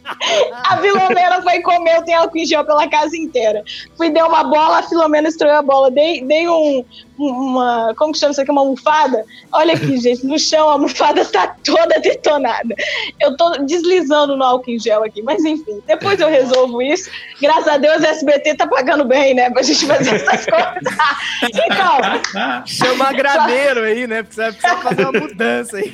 A 0.65 0.77
Filomena 0.77 1.43
foi 1.43 1.61
comer, 1.61 1.97
eu 1.97 2.03
tenho 2.03 2.21
álcool 2.21 2.39
em 2.39 2.47
gel 2.47 2.65
pela 2.65 2.89
casa 2.89 3.17
inteira. 3.17 3.63
Fui 3.97 4.11
dar 4.11 4.27
uma 4.27 4.45
bola, 4.45 4.79
a 4.79 4.83
Filomena 4.83 5.29
estreou 5.29 5.57
a 5.57 5.63
bola. 5.63 5.91
Dei, 5.91 6.23
dei 6.23 6.49
um, 6.49 6.85
uma. 7.19 7.95
Como 7.97 8.13
que 8.13 8.19
chama 8.19 8.33
isso 8.33 8.41
aqui? 8.41 8.51
Uma 8.51 8.61
almofada? 8.63 9.25
Olha 9.53 9.75
aqui, 9.75 9.97
gente, 10.01 10.27
no 10.27 10.39
chão 10.39 10.69
a 10.69 10.73
almofada 10.73 11.25
tá 11.25 11.55
toda 11.65 12.01
detonada. 12.01 12.75
Eu 13.21 13.37
tô 13.37 13.51
deslizando 13.65 14.37
no 14.37 14.45
álcool 14.45 14.71
em 14.71 14.79
gel 14.79 15.05
aqui, 15.05 15.23
mas 15.23 15.45
enfim, 15.45 15.81
depois 15.87 16.21
eu 16.21 16.29
resolvo 16.29 16.81
isso. 16.83 17.11
Graças 17.41 17.69
a 17.69 17.77
Deus, 17.77 18.03
a 18.05 18.09
SBT 18.09 18.55
tá 18.57 18.67
pagando 18.67 19.05
bem, 19.05 19.35
né? 19.35 19.51
Pra 19.51 19.63
gente 19.63 19.87
fazer 19.87 20.15
essas 20.17 20.45
coisas. 20.47 20.99
Então, 21.43 22.63
Chama 22.67 23.13
graneiro 23.13 23.81
aí, 23.85 24.07
né? 24.07 24.23
Precisa, 24.23 24.53
precisa 24.53 24.77
fazer 24.79 25.03
uma 25.07 25.21
mudança 25.21 25.77
aí. 25.77 25.93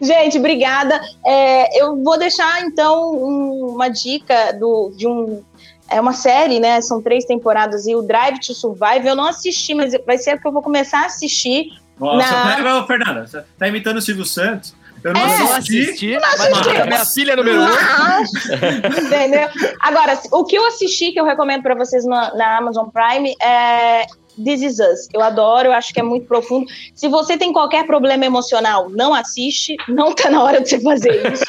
gente, 0.00 0.38
obrigada. 0.38 1.00
É, 1.26 1.82
eu 1.82 2.02
vou 2.02 2.18
deixar, 2.18 2.62
então, 2.62 3.12
um- 3.14 3.72
uma 3.74 3.88
dica 3.88 4.52
do, 4.52 4.92
de 4.96 5.06
um. 5.06 5.42
É 5.90 6.00
uma 6.00 6.12
série, 6.12 6.60
né? 6.60 6.80
São 6.80 7.00
três 7.02 7.24
temporadas 7.24 7.86
e 7.86 7.94
o 7.94 8.02
Drive 8.02 8.38
to 8.40 8.54
Survive. 8.54 9.06
Eu 9.06 9.16
não 9.16 9.24
assisti, 9.26 9.74
mas 9.74 9.92
vai 10.06 10.18
ser 10.18 10.40
que 10.40 10.46
eu 10.46 10.52
vou 10.52 10.62
começar 10.62 11.00
a 11.02 11.06
assistir. 11.06 11.66
Nossa, 11.98 12.30
Na- 12.62 12.86
Fernanda, 12.86 13.26
você 13.26 13.42
tá 13.58 13.66
imitando 13.68 13.96
o 13.96 14.02
Silvio 14.02 14.24
Santos. 14.24 14.74
Eu 15.02 15.12
não 15.12 15.20
É, 15.20 15.40
Eu 15.40 15.52
assisti. 15.54 15.80
assisti, 15.82 16.12
não 16.14 16.20
mas 16.20 16.40
assisti. 16.40 16.76
a 16.76 16.86
minha 16.86 17.04
filha 17.06 17.36
número 17.36 17.60
um. 17.62 17.66
Entendeu? 19.06 19.48
Agora, 19.80 20.18
o 20.32 20.44
que 20.44 20.56
eu 20.56 20.66
assisti, 20.66 21.12
que 21.12 21.20
eu 21.20 21.24
recomendo 21.24 21.62
pra 21.62 21.74
vocês 21.74 22.04
na, 22.04 22.34
na 22.34 22.58
Amazon 22.58 22.88
Prime, 22.88 23.34
é 23.40 24.06
This 24.44 24.62
Is 24.62 24.78
Us. 24.78 25.08
Eu 25.12 25.22
adoro, 25.22 25.68
eu 25.68 25.72
acho 25.72 25.92
que 25.92 26.00
é 26.00 26.02
muito 26.02 26.26
profundo. 26.26 26.66
Se 26.94 27.08
você 27.08 27.36
tem 27.36 27.52
qualquer 27.52 27.86
problema 27.86 28.24
emocional, 28.24 28.88
não 28.90 29.14
assiste, 29.14 29.76
não 29.88 30.14
tá 30.14 30.30
na 30.30 30.42
hora 30.42 30.60
de 30.60 30.68
você 30.68 30.80
fazer 30.80 31.32
isso. 31.32 31.44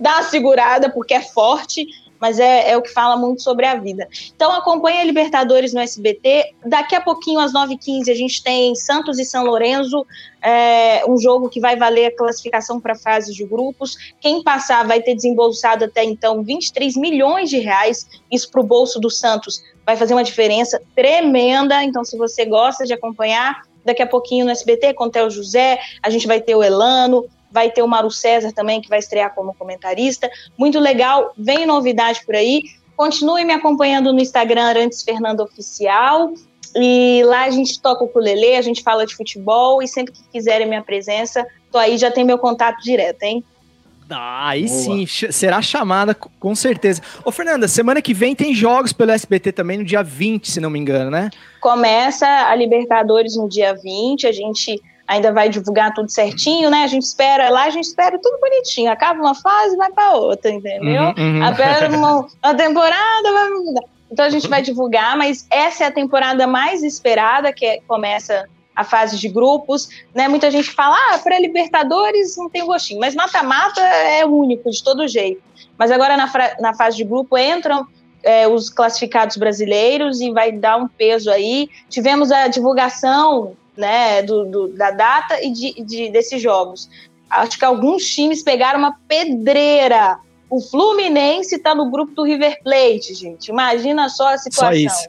Dá 0.00 0.14
uma 0.14 0.22
segurada, 0.24 0.90
porque 0.90 1.14
é 1.14 1.20
forte, 1.20 1.86
mas 2.20 2.38
é, 2.38 2.70
é 2.70 2.76
o 2.76 2.82
que 2.82 2.92
fala 2.92 3.16
muito 3.16 3.42
sobre 3.42 3.66
a 3.66 3.74
vida. 3.74 4.08
Então 4.34 4.52
acompanhe 4.52 5.00
a 5.00 5.04
Libertadores 5.04 5.72
no 5.72 5.80
SBT. 5.80 6.54
Daqui 6.64 6.94
a 6.94 7.00
pouquinho, 7.00 7.40
às 7.40 7.52
9h15, 7.52 8.10
a 8.10 8.14
gente 8.14 8.42
tem 8.42 8.74
Santos 8.74 9.18
e 9.18 9.24
São 9.24 9.44
Lourenço, 9.44 10.06
é, 10.42 11.04
um 11.08 11.18
jogo 11.18 11.48
que 11.48 11.60
vai 11.60 11.76
valer 11.76 12.06
a 12.06 12.16
classificação 12.16 12.80
para 12.80 12.94
fases 12.94 13.34
de 13.34 13.44
grupos. 13.44 13.96
Quem 14.20 14.42
passar 14.42 14.86
vai 14.86 15.00
ter 15.02 15.14
desembolsado 15.14 15.84
até 15.84 16.04
então 16.04 16.42
23 16.42 16.96
milhões 16.96 17.50
de 17.50 17.58
reais. 17.58 18.06
Isso 18.30 18.50
para 18.50 18.60
o 18.60 18.64
bolso 18.64 19.00
do 19.00 19.10
Santos 19.10 19.62
vai 19.84 19.96
fazer 19.96 20.14
uma 20.14 20.24
diferença 20.24 20.80
tremenda. 20.94 21.82
Então, 21.82 22.04
se 22.04 22.16
você 22.16 22.44
gosta 22.44 22.84
de 22.84 22.92
acompanhar, 22.92 23.62
daqui 23.84 24.02
a 24.02 24.06
pouquinho 24.06 24.44
no 24.44 24.50
SBT, 24.50 24.94
com 24.94 25.04
o 25.04 25.10
Theo 25.10 25.30
José, 25.30 25.78
a 26.02 26.10
gente 26.10 26.26
vai 26.26 26.40
ter 26.40 26.54
o 26.54 26.62
Elano, 26.62 27.24
vai 27.50 27.70
ter 27.70 27.82
o 27.82 27.88
Maru 27.88 28.10
César 28.10 28.52
também, 28.52 28.80
que 28.80 28.88
vai 28.88 28.98
estrear 28.98 29.34
como 29.34 29.54
comentarista. 29.54 30.30
Muito 30.58 30.78
legal, 30.78 31.32
vem 31.36 31.66
novidade 31.66 32.24
por 32.24 32.34
aí. 32.34 32.62
Continue 32.96 33.44
me 33.44 33.52
acompanhando 33.52 34.12
no 34.12 34.20
Instagram, 34.20 34.64
Arantes 34.64 35.02
Fernando 35.02 35.40
Oficial. 35.40 36.32
E 36.74 37.22
lá 37.24 37.44
a 37.44 37.50
gente 37.50 37.80
toca 37.80 38.04
o 38.04 38.06
ukulele, 38.06 38.54
a 38.56 38.62
gente 38.62 38.82
fala 38.82 39.06
de 39.06 39.14
futebol 39.16 39.82
e 39.82 39.88
sempre 39.88 40.12
que 40.12 40.22
quiserem 40.30 40.66
minha 40.66 40.82
presença, 40.82 41.46
tô 41.72 41.78
aí, 41.78 41.96
já 41.96 42.10
tem 42.10 42.22
meu 42.24 42.38
contato 42.38 42.82
direto, 42.82 43.22
hein? 43.22 43.42
Ah, 44.10 44.50
aí 44.50 44.66
Boa. 44.66 44.78
sim, 44.78 45.06
ch- 45.06 45.32
será 45.32 45.60
chamada 45.62 46.14
com 46.14 46.54
certeza. 46.54 47.02
Ô, 47.24 47.32
Fernanda, 47.32 47.66
semana 47.66 48.00
que 48.02 48.14
vem 48.14 48.34
tem 48.36 48.54
jogos 48.54 48.92
pelo 48.92 49.10
SBT 49.10 49.52
também, 49.52 49.78
no 49.78 49.84
dia 49.84 50.02
20, 50.02 50.50
se 50.50 50.60
não 50.60 50.70
me 50.70 50.78
engano, 50.78 51.10
né? 51.10 51.30
Começa 51.60 52.26
a 52.26 52.54
Libertadores 52.54 53.36
no 53.36 53.48
dia 53.48 53.74
20, 53.74 54.26
a 54.26 54.32
gente 54.32 54.80
ainda 55.06 55.32
vai 55.32 55.48
divulgar 55.48 55.94
tudo 55.94 56.10
certinho, 56.10 56.70
né? 56.70 56.82
A 56.82 56.86
gente 56.86 57.04
espera, 57.04 57.48
lá 57.48 57.64
a 57.64 57.70
gente 57.70 57.84
espera 57.84 58.18
tudo 58.18 58.38
bonitinho. 58.40 58.90
Acaba 58.90 59.20
uma 59.20 59.34
fase, 59.34 59.76
vai 59.76 59.90
para 59.92 60.14
outra, 60.14 60.50
entendeu? 60.50 61.02
Uhum, 61.16 61.40
uhum. 61.40 61.46
Uma, 61.96 62.26
uma 62.44 62.54
temporada 62.54 63.32
vai 63.32 63.50
mudar. 63.50 63.82
Então 64.10 64.24
a 64.24 64.30
gente 64.30 64.48
vai 64.48 64.62
divulgar, 64.62 65.16
mas 65.16 65.46
essa 65.50 65.84
é 65.84 65.86
a 65.86 65.90
temporada 65.90 66.46
mais 66.46 66.82
esperada, 66.82 67.52
que 67.52 67.64
é- 67.64 67.80
começa 67.86 68.48
a 68.74 68.84
fase 68.84 69.18
de 69.18 69.28
grupos, 69.28 69.88
né? 70.14 70.28
Muita 70.28 70.50
gente 70.50 70.70
fala, 70.70 70.96
ah, 71.10 71.18
para 71.18 71.38
Libertadores 71.38 72.36
não 72.36 72.50
tem 72.50 72.64
gostinho, 72.66 73.00
mas 73.00 73.14
mata-mata 73.14 73.80
é 73.80 74.24
único 74.26 74.70
de 74.70 74.82
todo 74.82 75.08
jeito. 75.08 75.42
Mas 75.78 75.90
agora 75.90 76.16
na, 76.16 76.30
na 76.60 76.74
fase 76.74 76.96
de 76.98 77.04
grupo 77.04 77.38
entram 77.38 77.86
é, 78.22 78.46
os 78.46 78.68
classificados 78.68 79.36
brasileiros 79.36 80.20
e 80.20 80.30
vai 80.30 80.52
dar 80.52 80.76
um 80.76 80.88
peso 80.88 81.30
aí. 81.30 81.70
Tivemos 81.88 82.30
a 82.30 82.48
divulgação 82.48 83.56
né, 83.76 84.22
do, 84.22 84.44
do 84.44 84.68
da 84.68 84.90
data 84.90 85.42
e 85.42 85.50
de, 85.50 85.82
de, 85.82 86.10
desses 86.10 86.40
jogos. 86.40 86.88
Acho 87.28 87.58
que 87.58 87.64
alguns 87.64 88.08
times 88.08 88.42
pegaram 88.42 88.78
uma 88.78 88.96
pedreira. 89.08 90.18
O 90.48 90.60
Fluminense 90.60 91.56
está 91.56 91.74
no 91.74 91.90
grupo 91.90 92.12
do 92.14 92.22
River 92.22 92.62
Plate, 92.62 93.14
gente. 93.14 93.48
Imagina 93.48 94.08
só 94.08 94.28
a 94.28 94.38
situação. 94.38 94.68
Só 94.68 94.74
isso. 94.74 95.08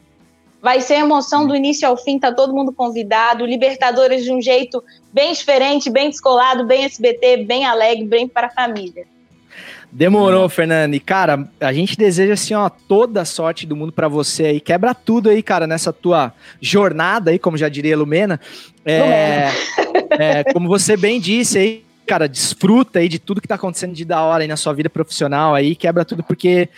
Vai 0.59 0.81
ser 0.81 0.95
emoção 0.95 1.45
do 1.45 1.55
início 1.55 1.87
ao 1.87 1.95
fim, 1.95 2.17
tá 2.17 2.31
todo 2.31 2.53
mundo 2.53 2.73
convidado. 2.73 3.45
Libertadores 3.45 4.23
de 4.23 4.31
um 4.31 4.41
jeito 4.41 4.83
bem 5.13 5.31
diferente, 5.31 5.89
bem 5.89 6.09
descolado, 6.09 6.65
bem 6.65 6.83
SBT, 6.83 7.37
bem 7.45 7.65
alegre, 7.65 8.05
bem 8.05 8.27
para 8.27 8.47
a 8.47 8.49
família. 8.49 9.05
Demorou, 9.91 10.47
Fernando. 10.49 10.93
E, 10.93 10.99
cara, 10.99 11.49
a 11.59 11.73
gente 11.73 11.97
deseja, 11.97 12.33
assim, 12.33 12.53
ó, 12.53 12.69
toda 12.69 13.21
a 13.21 13.25
sorte 13.25 13.65
do 13.65 13.75
mundo 13.75 13.91
para 13.91 14.07
você 14.07 14.45
aí. 14.45 14.59
Quebra 14.59 14.93
tudo 14.93 15.29
aí, 15.29 15.41
cara, 15.41 15.65
nessa 15.65 15.93
tua 15.93 16.33
jornada 16.61 17.31
aí, 17.31 17.39
como 17.39 17.57
já 17.57 17.69
diria 17.69 17.97
Lumena. 17.97 18.39
É, 18.85 19.49
é, 20.11 20.43
como 20.53 20.67
você 20.67 20.95
bem 20.97 21.19
disse 21.19 21.57
aí, 21.57 21.85
cara, 22.05 22.27
desfruta 22.27 22.99
aí 22.99 23.09
de 23.09 23.19
tudo 23.19 23.41
que 23.41 23.47
tá 23.47 23.55
acontecendo 23.55 23.93
de 23.93 24.05
da 24.05 24.21
hora 24.21 24.43
aí 24.43 24.47
na 24.47 24.57
sua 24.57 24.73
vida 24.73 24.89
profissional 24.89 25.53
aí, 25.53 25.75
quebra 25.75 26.05
tudo, 26.05 26.23
porque 26.23 26.69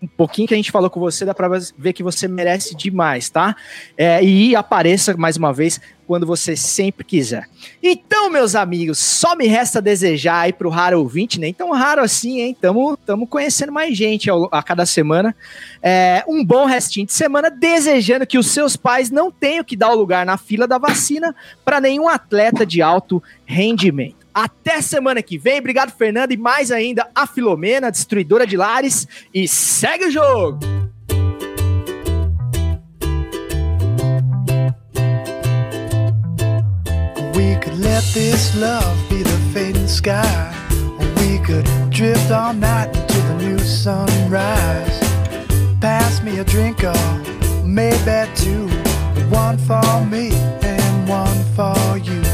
um 0.00 0.06
pouquinho 0.06 0.46
que 0.46 0.54
a 0.54 0.56
gente 0.56 0.70
falou 0.70 0.90
com 0.90 1.00
você, 1.00 1.24
dá 1.24 1.34
pra 1.34 1.48
ver 1.48 1.92
que 1.92 2.02
você 2.02 2.28
merece 2.28 2.76
demais, 2.76 3.30
tá? 3.30 3.56
É, 3.96 4.22
e 4.22 4.54
apareça 4.54 5.16
mais 5.16 5.36
uma 5.36 5.52
vez 5.52 5.80
quando 6.06 6.26
você 6.26 6.54
sempre 6.54 7.04
quiser. 7.04 7.48
Então, 7.82 8.30
meus 8.30 8.54
amigos, 8.54 8.98
só 8.98 9.34
me 9.34 9.46
resta 9.46 9.82
desejar 9.82 10.42
aí 10.42 10.52
pro 10.52 10.68
raro 10.68 11.00
ouvinte, 11.00 11.40
nem 11.40 11.52
tão 11.52 11.72
raro 11.72 12.02
assim, 12.02 12.40
hein? 12.40 12.56
Tamo, 12.60 12.96
tamo 12.96 13.26
conhecendo 13.26 13.72
mais 13.72 13.96
gente 13.96 14.30
a, 14.30 14.34
a 14.52 14.62
cada 14.62 14.86
semana. 14.86 15.34
É, 15.82 16.22
um 16.28 16.44
bom 16.44 16.66
restinho 16.66 17.06
de 17.06 17.12
semana, 17.12 17.50
desejando 17.50 18.26
que 18.26 18.38
os 18.38 18.48
seus 18.48 18.76
pais 18.76 19.10
não 19.10 19.30
tenham 19.30 19.64
que 19.64 19.76
dar 19.76 19.90
o 19.90 19.96
lugar 19.96 20.24
na 20.24 20.36
fila 20.36 20.68
da 20.68 20.78
vacina 20.78 21.34
para 21.64 21.80
nenhum 21.80 22.08
atleta 22.08 22.64
de 22.64 22.82
alto 22.82 23.22
rendimento. 23.44 24.25
Até 24.36 24.82
semana 24.82 25.22
que 25.22 25.38
vem. 25.38 25.60
Obrigado, 25.60 25.96
Fernando. 25.96 26.30
E 26.30 26.36
mais 26.36 26.70
ainda, 26.70 27.08
a 27.14 27.26
Filomena, 27.26 27.90
destruidora 27.90 28.46
de 28.46 28.54
lares. 28.54 29.08
E 29.32 29.48
segue 29.48 30.04
o 30.04 30.10
jogo! 30.10 30.58
We 37.34 37.56
could 37.62 37.78
let 37.78 38.04
this 38.12 38.54
love 38.56 38.84
be 39.08 39.22
the 39.22 39.38
fading 39.54 39.88
sky. 39.88 40.52
We 41.18 41.38
could 41.38 41.64
drift 41.88 42.30
all 42.30 42.52
night 42.52 42.94
until 42.94 43.22
the 43.22 43.42
new 43.42 43.58
sunrise. 43.60 45.00
Pass 45.80 46.22
me 46.22 46.40
a 46.40 46.44
drink 46.44 46.84
or 46.84 46.92
maybe 47.64 48.30
two. 48.34 48.68
One 49.30 49.56
for 49.56 50.04
me 50.04 50.28
and 50.62 51.08
one 51.08 51.42
for 51.54 51.96
you. 51.96 52.25